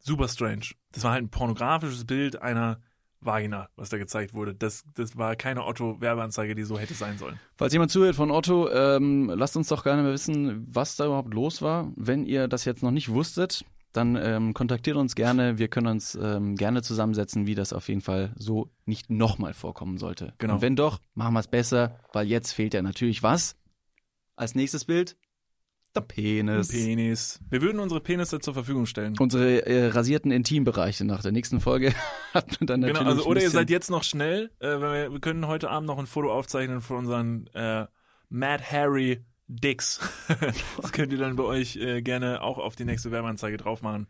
super 0.00 0.26
strange. 0.26 0.72
Das 0.90 1.04
war 1.04 1.12
halt 1.12 1.22
ein 1.22 1.30
pornografisches 1.30 2.06
Bild 2.06 2.42
einer 2.42 2.80
Vagina, 3.20 3.68
was 3.76 3.88
da 3.88 3.98
gezeigt 3.98 4.34
wurde. 4.34 4.52
Das, 4.52 4.82
das 4.94 5.16
war 5.16 5.36
keine 5.36 5.64
Otto-Werbeanzeige, 5.64 6.56
die 6.56 6.64
so 6.64 6.76
hätte 6.76 6.94
sein 6.94 7.18
sollen. 7.18 7.38
Falls 7.56 7.72
jemand 7.72 7.92
zuhört 7.92 8.16
von 8.16 8.32
Otto, 8.32 8.68
ähm, 8.68 9.30
lasst 9.32 9.56
uns 9.56 9.68
doch 9.68 9.84
gerne 9.84 10.02
mal 10.02 10.12
wissen, 10.12 10.66
was 10.68 10.96
da 10.96 11.06
überhaupt 11.06 11.32
los 11.32 11.62
war. 11.62 11.92
Wenn 11.94 12.26
ihr 12.26 12.48
das 12.48 12.64
jetzt 12.64 12.82
noch 12.82 12.90
nicht 12.90 13.10
wusstet, 13.10 13.64
dann 13.92 14.16
ähm, 14.16 14.54
kontaktiert 14.54 14.96
uns 14.96 15.14
gerne. 15.14 15.58
Wir 15.58 15.68
können 15.68 15.86
uns 15.86 16.14
ähm, 16.20 16.56
gerne 16.56 16.82
zusammensetzen, 16.82 17.46
wie 17.46 17.54
das 17.54 17.72
auf 17.72 17.88
jeden 17.88 18.00
Fall 18.00 18.32
so 18.36 18.70
nicht 18.86 19.10
nochmal 19.10 19.54
vorkommen 19.54 19.98
sollte. 19.98 20.34
Genau. 20.38 20.54
Und 20.54 20.62
wenn 20.62 20.76
doch, 20.76 21.00
machen 21.14 21.34
wir 21.34 21.40
es 21.40 21.48
besser, 21.48 22.00
weil 22.12 22.26
jetzt 22.26 22.52
fehlt 22.52 22.74
ja 22.74 22.82
natürlich 22.82 23.22
was. 23.22 23.56
Als 24.34 24.54
nächstes 24.54 24.86
Bild, 24.86 25.16
der 25.94 26.00
Penis. 26.00 26.68
Penis. 26.68 27.40
Wir 27.50 27.60
würden 27.60 27.78
unsere 27.78 28.00
Penisse 28.00 28.40
zur 28.40 28.54
Verfügung 28.54 28.86
stellen. 28.86 29.14
Unsere 29.18 29.66
äh, 29.66 29.88
rasierten 29.88 30.30
Intimbereiche 30.30 31.04
nach 31.04 31.20
der 31.20 31.32
nächsten 31.32 31.60
Folge 31.60 31.92
hat 32.32 32.58
man 32.60 32.66
dann 32.66 32.80
natürlich 32.80 32.98
Genau, 32.98 33.10
also 33.10 33.26
oder 33.26 33.42
ihr 33.42 33.50
seid 33.50 33.68
jetzt 33.68 33.90
noch 33.90 34.02
schnell. 34.02 34.50
Äh, 34.58 34.80
wir, 34.80 35.12
wir 35.12 35.20
können 35.20 35.46
heute 35.46 35.68
Abend 35.68 35.86
noch 35.86 35.98
ein 35.98 36.06
Foto 36.06 36.32
aufzeichnen 36.32 36.80
von 36.80 36.98
unseren 36.98 37.46
äh, 37.48 37.86
Mad 38.30 38.64
Harry 38.70 39.22
Dicks. 39.48 40.00
das 40.80 40.92
könnt 40.92 41.12
ihr 41.12 41.18
dann 41.18 41.36
bei 41.36 41.44
euch 41.44 41.76
äh, 41.76 42.02
gerne 42.02 42.42
auch 42.42 42.58
auf 42.58 42.76
die 42.76 42.84
nächste 42.84 43.10
Werbeanzeige 43.10 43.56
drauf 43.56 43.82
machen. 43.82 44.06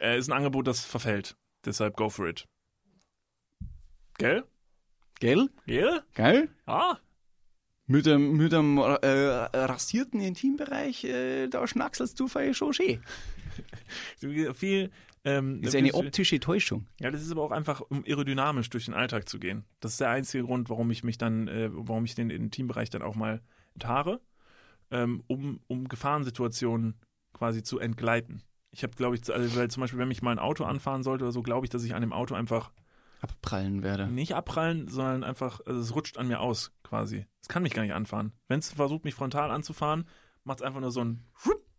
Äh, 0.00 0.18
ist 0.18 0.28
ein 0.30 0.36
Angebot, 0.36 0.66
das 0.66 0.84
verfällt. 0.84 1.36
Deshalb 1.64 1.96
go 1.96 2.08
for 2.08 2.28
it. 2.28 2.46
Gell? 4.18 4.44
Gell? 5.18 5.48
Gell? 5.66 6.02
Geil? 6.14 6.48
Ah. 6.66 6.96
Mit 7.86 8.06
dem, 8.06 8.36
mit 8.36 8.52
dem 8.52 8.78
äh, 8.78 9.08
rasierten 9.08 10.20
Intimbereich, 10.20 11.04
äh, 11.04 11.48
da 11.48 11.66
schnackselst 11.66 12.18
du 12.20 12.28
vielleicht 12.28 12.56
schon 12.56 12.72
schön. 12.72 13.02
Viel. 14.54 14.90
Ähm, 15.24 15.60
Das 15.60 15.74
ist 15.74 15.78
eine 15.78 15.92
optische 15.94 16.40
Täuschung. 16.40 16.86
Ja, 16.98 17.10
das 17.10 17.22
ist 17.22 17.30
aber 17.32 17.42
auch 17.42 17.50
einfach, 17.50 17.80
um 17.82 18.04
aerodynamisch 18.06 18.70
durch 18.70 18.86
den 18.86 18.94
Alltag 18.94 19.28
zu 19.28 19.38
gehen. 19.38 19.64
Das 19.80 19.92
ist 19.92 20.00
der 20.00 20.10
einzige 20.10 20.44
Grund, 20.44 20.70
warum 20.70 20.90
ich 20.90 21.04
mich 21.04 21.18
dann, 21.18 21.48
äh, 21.48 21.68
warum 21.72 22.04
ich 22.04 22.14
den 22.14 22.30
Intimbereich 22.30 22.88
dann 22.90 23.02
auch 23.02 23.16
mal 23.16 23.42
enthaare, 23.74 24.20
ähm, 24.90 25.22
um, 25.26 25.60
um 25.66 25.88
Gefahrensituationen 25.88 26.94
quasi 27.32 27.62
zu 27.62 27.78
entgleiten. 27.78 28.42
Ich 28.72 28.82
habe, 28.82 28.94
glaube 28.94 29.16
ich, 29.16 29.32
also, 29.32 29.56
weil 29.56 29.68
zum 29.70 29.80
Beispiel, 29.80 29.98
wenn 29.98 30.08
mich 30.08 30.22
mal 30.22 30.32
ein 30.32 30.38
Auto 30.38 30.64
anfahren 30.64 31.02
sollte 31.02 31.24
oder 31.24 31.32
so, 31.32 31.42
glaube 31.42 31.66
ich, 31.66 31.70
dass 31.70 31.84
ich 31.84 31.94
an 31.94 32.02
dem 32.02 32.12
Auto 32.12 32.34
einfach 32.34 32.70
Abprallen 33.20 33.82
werde. 33.82 34.06
nicht 34.06 34.34
abprallen, 34.34 34.88
sondern 34.88 35.24
einfach, 35.24 35.60
also 35.66 35.80
es 35.80 35.94
rutscht 35.94 36.16
an 36.16 36.28
mir 36.28 36.40
aus, 36.40 36.72
quasi. 36.82 37.26
Es 37.42 37.48
kann 37.48 37.62
mich 37.62 37.74
gar 37.74 37.82
nicht 37.82 37.92
anfahren. 37.94 38.32
Wenn 38.48 38.60
es 38.60 38.72
versucht, 38.72 39.04
mich 39.04 39.14
frontal 39.14 39.50
anzufahren, 39.50 40.06
macht 40.44 40.60
es 40.60 40.62
einfach 40.66 40.80
nur 40.80 40.90
so 40.90 41.00
ein 41.04 41.22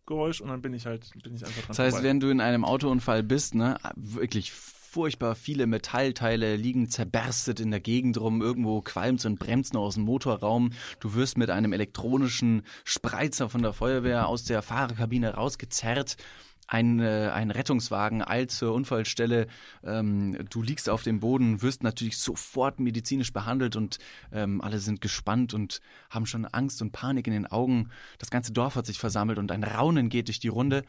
Geräusch 0.06 0.40
und 0.40 0.48
dann 0.48 0.62
bin 0.62 0.74
ich 0.74 0.86
halt, 0.86 1.10
bin 1.22 1.34
ich 1.34 1.44
einfach 1.44 1.60
dran 1.62 1.68
Das 1.68 1.78
heißt, 1.78 1.96
vorbei. 1.96 2.08
wenn 2.08 2.20
du 2.20 2.28
in 2.28 2.40
einem 2.40 2.64
Autounfall 2.64 3.22
bist, 3.22 3.54
ne, 3.54 3.78
wirklich 3.96 4.52
furchtbar 4.92 5.34
viele 5.34 5.66
Metallteile 5.66 6.54
liegen 6.56 6.90
zerberstet 6.90 7.60
in 7.60 7.70
der 7.70 7.80
Gegend 7.80 8.20
rum, 8.20 8.42
irgendwo 8.42 8.82
qualmt 8.82 9.24
und 9.24 9.38
bremst 9.38 9.72
nur 9.72 9.82
aus 9.82 9.94
dem 9.94 10.04
Motorraum. 10.04 10.72
Du 11.00 11.14
wirst 11.14 11.38
mit 11.38 11.48
einem 11.48 11.72
elektronischen 11.72 12.60
Spreizer 12.84 13.48
von 13.48 13.62
der 13.62 13.72
Feuerwehr 13.72 14.28
aus 14.28 14.44
der 14.44 14.60
Fahrerkabine 14.60 15.32
rausgezerrt. 15.32 16.18
Ein, 16.66 17.00
äh, 17.00 17.30
ein 17.32 17.50
Rettungswagen 17.50 18.22
eilt 18.22 18.50
zur 18.50 18.74
Unfallstelle. 18.74 19.46
Ähm, 19.82 20.36
du 20.50 20.60
liegst 20.60 20.90
auf 20.90 21.02
dem 21.02 21.20
Boden, 21.20 21.62
wirst 21.62 21.82
natürlich 21.82 22.18
sofort 22.18 22.78
medizinisch 22.78 23.32
behandelt 23.32 23.76
und 23.76 23.98
ähm, 24.30 24.60
alle 24.60 24.78
sind 24.78 25.00
gespannt 25.00 25.54
und 25.54 25.80
haben 26.10 26.26
schon 26.26 26.44
Angst 26.44 26.82
und 26.82 26.92
Panik 26.92 27.26
in 27.26 27.32
den 27.32 27.46
Augen. 27.46 27.88
Das 28.18 28.30
ganze 28.30 28.52
Dorf 28.52 28.74
hat 28.74 28.84
sich 28.84 28.98
versammelt 28.98 29.38
und 29.38 29.52
ein 29.52 29.64
Raunen 29.64 30.10
geht 30.10 30.28
durch 30.28 30.38
die 30.38 30.48
Runde. 30.48 30.82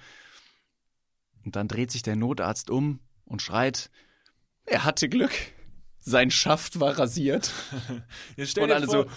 Und 1.45 1.55
dann 1.55 1.69
dreht 1.69 1.91
sich 1.91 2.03
der 2.03 2.17
Notarzt 2.17 2.69
um 2.69 2.99
und 3.25 3.41
schreit, 3.41 3.89
er 4.65 4.83
hatte 4.83 5.09
Glück. 5.09 5.31
Sein 5.99 6.31
Schaft 6.31 6.79
war 6.79 6.99
rasiert. 6.99 7.51
Und 8.37 8.71
alle 8.71 8.85
vor, 8.87 9.05
so, 9.05 9.09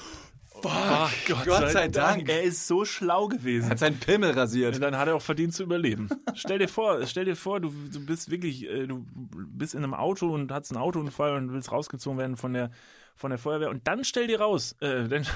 Fuck, 0.63 1.11
Gott, 1.27 1.45
Gott 1.45 1.71
sei, 1.71 1.89
Dank. 1.89 2.27
Dank. 2.27 2.29
Er 2.29 2.43
ist 2.43 2.67
so 2.67 2.85
schlau 2.85 3.29
gewesen. 3.29 3.67
Er 3.67 3.71
hat 3.71 3.79
seinen 3.79 3.99
Pimmel 3.99 4.31
rasiert. 4.31 4.77
Und 4.77 4.81
dann 4.81 4.97
hat 4.97 5.09
er 5.09 5.17
auch 5.17 5.23
verdient 5.23 5.55
zu 5.55 5.63
überleben. 5.63 6.09
stell 6.35 6.59
dir 6.59 6.69
vor, 6.69 7.05
stell 7.07 7.25
dir 7.25 7.37
vor, 7.37 7.61
du, 7.61 7.71
du 7.71 8.05
bist 8.05 8.31
wirklich, 8.31 8.65
äh, 8.65 8.87
du 8.87 9.05
bist 9.11 9.75
in 9.75 9.85
einem 9.85 9.95
Auto 9.95 10.33
und 10.33 10.51
hast 10.51 10.71
einen 10.71 10.81
Autounfall 10.81 11.37
und 11.37 11.53
willst 11.53 11.73
rausgezogen 11.73 12.19
werden 12.19 12.37
von 12.37 12.55
der, 12.55 12.71
von 13.15 13.31
der 13.31 13.39
Feuerwehr. 13.39 13.71
Und 13.71 13.87
dann 13.87 14.05
stell 14.05 14.27
dir 14.27 14.41
raus, 14.41 14.75
äh, 14.81 15.05
dann 15.09 15.27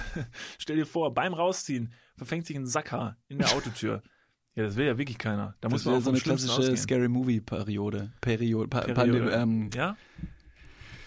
stell 0.59 0.77
dir 0.77 0.87
vor, 0.87 1.13
beim 1.13 1.35
Rausziehen 1.35 1.93
verfängt 2.17 2.47
sich 2.47 2.57
ein 2.57 2.67
Sackhaar 2.67 3.17
in 3.29 3.39
der 3.39 3.53
Autotür. 3.53 4.03
Ja, 4.61 4.67
das 4.67 4.77
will 4.77 4.87
ja 4.87 4.99
wirklich 4.99 5.17
keiner. 5.17 5.55
Da 5.63 5.71
muss 5.71 5.81
Das 5.81 5.85
man 5.87 5.93
wäre 5.95 6.01
auch 6.01 6.05
so 6.05 6.11
eine 6.11 6.21
klassische 6.21 6.53
ausgehen. 6.53 6.77
Scary 6.77 7.09
Movie 7.09 7.41
Periode. 7.41 8.13
Periode. 8.21 8.69
Pa 8.69 8.81
Periode. 8.83 9.31
Pandem- 9.31 9.43
ähm, 9.43 9.71
ja? 9.75 9.97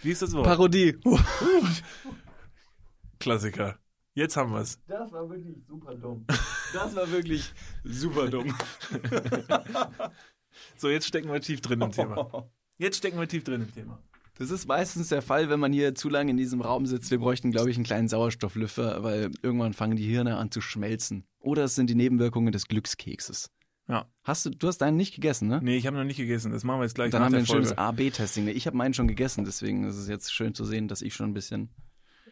Wie 0.02 0.10
ist 0.10 0.24
das 0.24 0.34
Wort? 0.34 0.46
Parodie. 0.46 0.98
Klassiker. 3.20 3.78
Jetzt 4.16 4.38
haben 4.38 4.52
wir's. 4.54 4.80
Das 4.88 5.12
war 5.12 5.30
wirklich 5.30 5.56
super 5.68 5.96
dumm. 5.96 6.26
Das 6.74 6.96
war 6.96 7.10
wirklich 7.12 7.52
super 7.84 8.28
dumm. 8.30 8.54
So, 10.76 10.90
jetzt 10.90 11.08
stecken 11.08 11.32
wir 11.32 11.42
tief 11.42 11.62
drin 11.62 11.82
im 11.82 11.92
Thema. 11.92 12.48
Jetzt 12.78 12.98
stecken 12.98 13.20
wir 13.20 13.28
tief 13.28 13.44
drin 13.44 13.62
im 13.62 13.74
Thema. 13.74 14.00
Das 14.38 14.50
ist 14.50 14.68
meistens 14.68 15.10
der 15.10 15.22
Fall, 15.22 15.50
wenn 15.50 15.60
man 15.60 15.72
hier 15.72 15.94
zu 15.94 16.10
lange 16.10 16.32
in 16.32 16.38
diesem 16.38 16.62
Raum 16.62 16.88
sitzt. 16.88 17.12
Wir 17.12 17.20
bräuchten, 17.20 17.52
glaube 17.52 17.70
ich, 17.70 17.78
einen 17.78 17.86
kleinen 17.86 18.08
Sauerstofflüfter, 18.08 19.04
weil 19.04 19.30
irgendwann 19.44 19.74
fangen 19.74 19.96
die 19.96 20.08
Hirne 20.08 20.38
an 20.38 20.50
zu 20.50 20.60
schmelzen. 20.60 21.26
Oder 21.40 21.66
es 21.66 21.76
sind 21.76 21.90
die 21.90 21.96
Nebenwirkungen 21.96 22.52
des 22.52 22.68
Glückskekses. 22.68 23.52
Ja. 23.88 24.08
Hast 24.24 24.46
du, 24.46 24.50
du 24.50 24.68
hast 24.68 24.80
deinen 24.80 24.98
nicht 24.98 25.14
gegessen, 25.14 25.50
ne? 25.50 25.60
Nee, 25.62 25.78
ich 25.78 25.86
habe 25.86 25.98
noch 25.98 26.04
nicht 26.06 26.18
gegessen. 26.18 26.52
Das 26.52 26.64
machen 26.64 26.80
wir 26.80 26.86
jetzt 26.86 26.96
gleich 26.96 27.12
Dann 27.12 27.22
haben 27.22 27.34
wir 27.34 27.40
ein 27.40 27.46
schönes 27.46 27.70
Folge. 27.70 27.82
A-B-Testing. 27.82 28.48
Ich 28.48 28.66
habe 28.66 28.78
meinen 28.78 28.94
schon 28.94 29.08
gegessen, 29.08 29.46
deswegen 29.46 29.84
ist 29.84 29.98
es 29.98 30.08
jetzt 30.08 30.34
schön 30.34 30.56
zu 30.56 30.66
sehen, 30.66 30.88
dass 30.88 31.02
ich 31.02 31.14
schon 31.14 31.30
ein 31.30 31.34
bisschen 31.34 31.70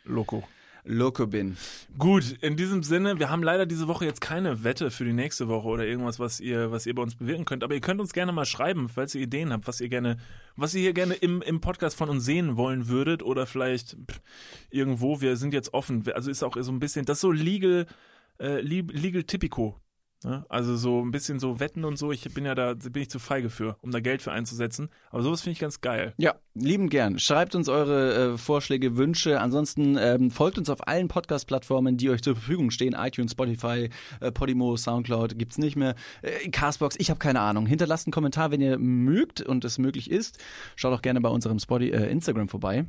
Loco. 0.03 0.43
Loco 0.83 1.27
bin. 1.27 1.57
Gut, 1.97 2.37
in 2.41 2.57
diesem 2.57 2.83
Sinne, 2.83 3.19
wir 3.19 3.29
haben 3.29 3.43
leider 3.43 3.65
diese 3.65 3.87
Woche 3.87 4.05
jetzt 4.05 4.21
keine 4.21 4.63
Wette 4.63 4.91
für 4.91 5.05
die 5.05 5.13
nächste 5.13 5.47
Woche 5.47 5.67
oder 5.67 5.85
irgendwas, 5.85 6.19
was 6.19 6.39
ihr, 6.39 6.71
was 6.71 6.85
ihr 6.85 6.95
bei 6.95 7.01
uns 7.01 7.15
bewirken 7.15 7.45
könnt. 7.45 7.63
Aber 7.63 7.73
ihr 7.73 7.81
könnt 7.81 8.01
uns 8.01 8.13
gerne 8.13 8.31
mal 8.31 8.45
schreiben, 8.45 8.89
falls 8.89 9.15
ihr 9.15 9.21
Ideen 9.21 9.51
habt, 9.51 9.67
was 9.67 9.81
ihr 9.81 9.89
gerne, 9.89 10.17
was 10.55 10.73
ihr 10.73 10.81
hier 10.81 10.93
gerne 10.93 11.13
im, 11.15 11.41
im 11.41 11.61
Podcast 11.61 11.97
von 11.97 12.09
uns 12.09 12.25
sehen 12.25 12.57
wollen 12.57 12.87
würdet 12.87 13.23
oder 13.23 13.45
vielleicht 13.45 13.97
pff, 14.09 14.21
irgendwo. 14.69 15.21
Wir 15.21 15.37
sind 15.37 15.53
jetzt 15.53 15.73
offen. 15.73 16.03
Also 16.13 16.31
ist 16.31 16.43
auch 16.43 16.55
so 16.59 16.71
ein 16.71 16.79
bisschen, 16.79 17.05
das 17.05 17.17
ist 17.17 17.21
so 17.21 17.31
legal, 17.31 17.85
äh, 18.39 18.61
legal 18.61 19.23
typico. 19.23 19.79
Ne? 20.23 20.45
Also 20.49 20.75
so 20.75 21.01
ein 21.01 21.09
bisschen 21.09 21.39
so 21.39 21.59
Wetten 21.59 21.83
und 21.83 21.97
so. 21.97 22.11
Ich 22.11 22.23
bin 22.33 22.45
ja 22.45 22.53
da, 22.53 22.75
bin 22.75 23.01
ich 23.01 23.09
zu 23.09 23.17
feige 23.17 23.49
für, 23.49 23.77
um 23.81 23.91
da 23.91 23.99
Geld 23.99 24.21
für 24.21 24.31
einzusetzen. 24.31 24.89
Aber 25.09 25.23
sowas 25.23 25.41
finde 25.41 25.53
ich 25.53 25.59
ganz 25.59 25.81
geil. 25.81 26.13
Ja, 26.17 26.35
lieben 26.53 26.89
gern. 26.89 27.17
Schreibt 27.17 27.55
uns 27.55 27.69
eure 27.69 28.33
äh, 28.33 28.37
Vorschläge, 28.37 28.97
Wünsche. 28.97 29.39
Ansonsten 29.39 29.97
ähm, 29.97 30.29
folgt 30.29 30.59
uns 30.59 30.69
auf 30.69 30.87
allen 30.87 31.07
Podcast-Plattformen, 31.07 31.97
die 31.97 32.11
euch 32.11 32.21
zur 32.21 32.35
Verfügung 32.35 32.69
stehen. 32.69 32.93
iTunes, 32.93 33.31
Spotify, 33.31 33.89
äh, 34.19 34.31
Podimo, 34.31 34.77
Soundcloud 34.77 35.39
gibt's 35.39 35.57
nicht 35.57 35.75
mehr. 35.75 35.95
Äh, 36.21 36.49
Castbox, 36.49 36.97
ich 36.99 37.09
habe 37.09 37.19
keine 37.19 37.39
Ahnung. 37.39 37.65
Hinterlasst 37.65 38.05
einen 38.05 38.13
Kommentar, 38.13 38.51
wenn 38.51 38.61
ihr 38.61 38.77
mögt 38.77 39.41
und 39.41 39.65
es 39.65 39.79
möglich 39.79 40.11
ist. 40.11 40.37
Schaut 40.75 40.93
auch 40.93 41.01
gerne 41.01 41.21
bei 41.21 41.29
unserem 41.29 41.57
Spotty, 41.57 41.89
äh, 41.89 42.11
Instagram 42.11 42.47
vorbei. 42.47 42.85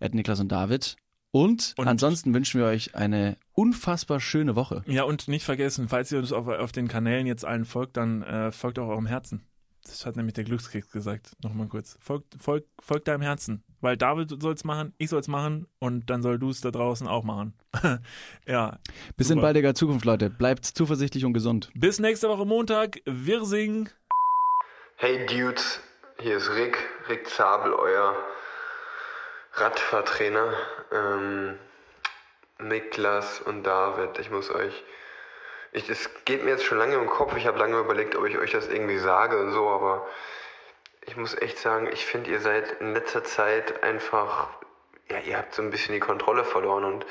At 0.00 0.14
Niklas 0.14 0.40
und 0.40 0.50
David. 0.50 0.96
Und, 1.36 1.74
Und- 1.76 1.86
ansonsten 1.86 2.32
wünschen 2.32 2.60
wir 2.60 2.66
euch 2.66 2.94
eine 2.94 3.36
unfassbar 3.52 4.20
schöne 4.20 4.56
Woche. 4.56 4.82
Ja, 4.86 5.02
und 5.02 5.28
nicht 5.28 5.44
vergessen, 5.44 5.86
falls 5.86 6.10
ihr 6.10 6.18
uns 6.18 6.32
auf, 6.32 6.48
auf 6.48 6.72
den 6.72 6.88
Kanälen 6.88 7.26
jetzt 7.26 7.44
allen 7.44 7.66
folgt, 7.66 7.98
dann 7.98 8.22
äh, 8.22 8.50
folgt 8.52 8.78
auch 8.78 8.88
eurem 8.88 9.04
Herzen. 9.04 9.42
Das 9.84 10.06
hat 10.06 10.16
nämlich 10.16 10.32
der 10.32 10.44
Glückskeks 10.44 10.90
gesagt. 10.90 11.32
Nochmal 11.44 11.68
kurz. 11.68 11.98
Folgt, 12.00 12.40
folgt, 12.40 12.68
folgt 12.80 13.06
deinem 13.06 13.20
Herzen. 13.20 13.62
Weil 13.82 13.98
David 13.98 14.40
soll's 14.42 14.64
machen, 14.64 14.94
ich 14.96 15.10
soll's 15.10 15.28
machen 15.28 15.66
und 15.78 16.08
dann 16.08 16.22
soll 16.22 16.38
du 16.38 16.48
es 16.48 16.62
da 16.62 16.70
draußen 16.70 17.06
auch 17.06 17.22
machen. 17.22 17.52
ja. 18.46 18.78
Bis 19.18 19.28
Super. 19.28 19.38
in 19.38 19.42
baldiger 19.42 19.74
Zukunft, 19.74 20.06
Leute. 20.06 20.30
Bleibt 20.30 20.64
zuversichtlich 20.64 21.26
und 21.26 21.34
gesund. 21.34 21.68
Bis 21.74 21.98
nächste 21.98 22.30
Woche 22.30 22.46
Montag. 22.46 23.02
Wir 23.04 23.44
singen. 23.44 23.90
Hey 24.96 25.26
Dudes, 25.26 25.80
hier 26.22 26.38
ist 26.38 26.48
Rick, 26.54 26.78
Rick 27.10 27.28
Zabel, 27.28 27.74
euer 27.74 28.14
Radfahrtrainer, 29.58 30.52
ähm, 30.92 31.58
Niklas 32.58 33.40
und 33.40 33.64
David. 33.64 34.18
Ich 34.18 34.30
muss 34.30 34.50
euch, 34.50 34.84
ich, 35.72 35.88
es 35.88 36.10
geht 36.26 36.44
mir 36.44 36.50
jetzt 36.50 36.64
schon 36.64 36.76
lange 36.76 36.96
im 36.96 37.06
Kopf. 37.06 37.34
Ich 37.36 37.46
habe 37.46 37.58
lange 37.58 37.78
überlegt, 37.78 38.16
ob 38.16 38.26
ich 38.26 38.36
euch 38.36 38.52
das 38.52 38.68
irgendwie 38.68 38.98
sage 38.98 39.38
und 39.38 39.52
so, 39.52 39.68
aber 39.68 40.06
ich 41.06 41.16
muss 41.16 41.34
echt 41.40 41.58
sagen, 41.58 41.88
ich 41.90 42.04
finde, 42.04 42.30
ihr 42.30 42.40
seid 42.40 42.80
in 42.80 42.92
letzter 42.92 43.24
Zeit 43.24 43.82
einfach, 43.82 44.48
ja, 45.08 45.20
ihr 45.20 45.38
habt 45.38 45.54
so 45.54 45.62
ein 45.62 45.70
bisschen 45.70 45.94
die 45.94 46.00
Kontrolle 46.00 46.44
verloren 46.44 46.84
und 46.84 47.06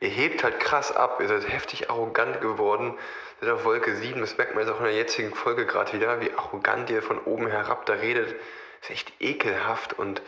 ihr 0.00 0.08
hebt 0.08 0.44
halt 0.44 0.60
krass 0.60 0.92
ab. 0.92 1.20
Ihr 1.20 1.28
seid 1.28 1.46
heftig 1.46 1.90
arrogant 1.90 2.40
geworden. 2.40 2.96
Seid 3.40 3.50
auf 3.50 3.64
Wolke 3.64 3.94
7. 3.94 4.18
Das 4.20 4.38
merkt 4.38 4.54
man 4.54 4.64
jetzt 4.64 4.72
auch 4.72 4.78
in 4.78 4.86
der 4.86 4.94
jetzigen 4.94 5.34
Folge 5.34 5.66
gerade 5.66 5.92
wieder, 5.92 6.22
wie 6.22 6.32
arrogant 6.32 6.88
ihr 6.88 7.02
von 7.02 7.18
oben 7.18 7.48
herab 7.48 7.84
da 7.84 7.94
redet. 7.94 8.34
ist 8.80 8.90
echt 8.90 9.12
ekelhaft 9.20 9.98
und 9.98 10.22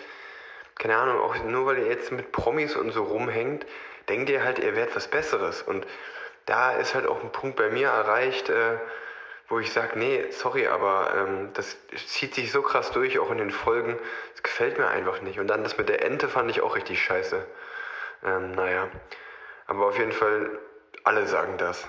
keine 0.76 0.96
Ahnung, 0.96 1.20
auch 1.20 1.36
nur 1.44 1.66
weil 1.66 1.78
ihr 1.78 1.86
jetzt 1.86 2.12
mit 2.12 2.32
Promis 2.32 2.76
und 2.76 2.90
so 2.90 3.04
rumhängt, 3.04 3.66
denkt 4.08 4.28
ihr 4.30 4.42
halt, 4.42 4.58
ihr 4.58 4.76
werdet 4.76 4.96
was 4.96 5.08
Besseres. 5.08 5.62
Und 5.62 5.86
da 6.46 6.72
ist 6.72 6.94
halt 6.94 7.06
auch 7.06 7.22
ein 7.22 7.32
Punkt 7.32 7.56
bei 7.56 7.70
mir 7.70 7.88
erreicht, 7.88 8.48
äh, 8.50 8.78
wo 9.48 9.58
ich 9.58 9.72
sage, 9.72 9.98
nee, 9.98 10.24
sorry, 10.30 10.66
aber 10.66 11.12
ähm, 11.16 11.50
das 11.54 11.76
zieht 12.06 12.34
sich 12.34 12.50
so 12.50 12.62
krass 12.62 12.92
durch, 12.92 13.18
auch 13.18 13.30
in 13.30 13.38
den 13.38 13.50
Folgen. 13.50 13.98
Das 14.32 14.42
gefällt 14.42 14.78
mir 14.78 14.88
einfach 14.88 15.20
nicht. 15.20 15.38
Und 15.38 15.48
dann 15.48 15.62
das 15.62 15.76
mit 15.78 15.88
der 15.88 16.04
Ente 16.04 16.28
fand 16.28 16.50
ich 16.50 16.60
auch 16.60 16.76
richtig 16.76 17.02
scheiße. 17.02 17.46
Ähm, 18.24 18.52
naja. 18.52 18.88
Aber 19.66 19.86
auf 19.86 19.98
jeden 19.98 20.12
Fall, 20.12 20.58
alle 21.04 21.26
sagen 21.26 21.56
das. 21.58 21.86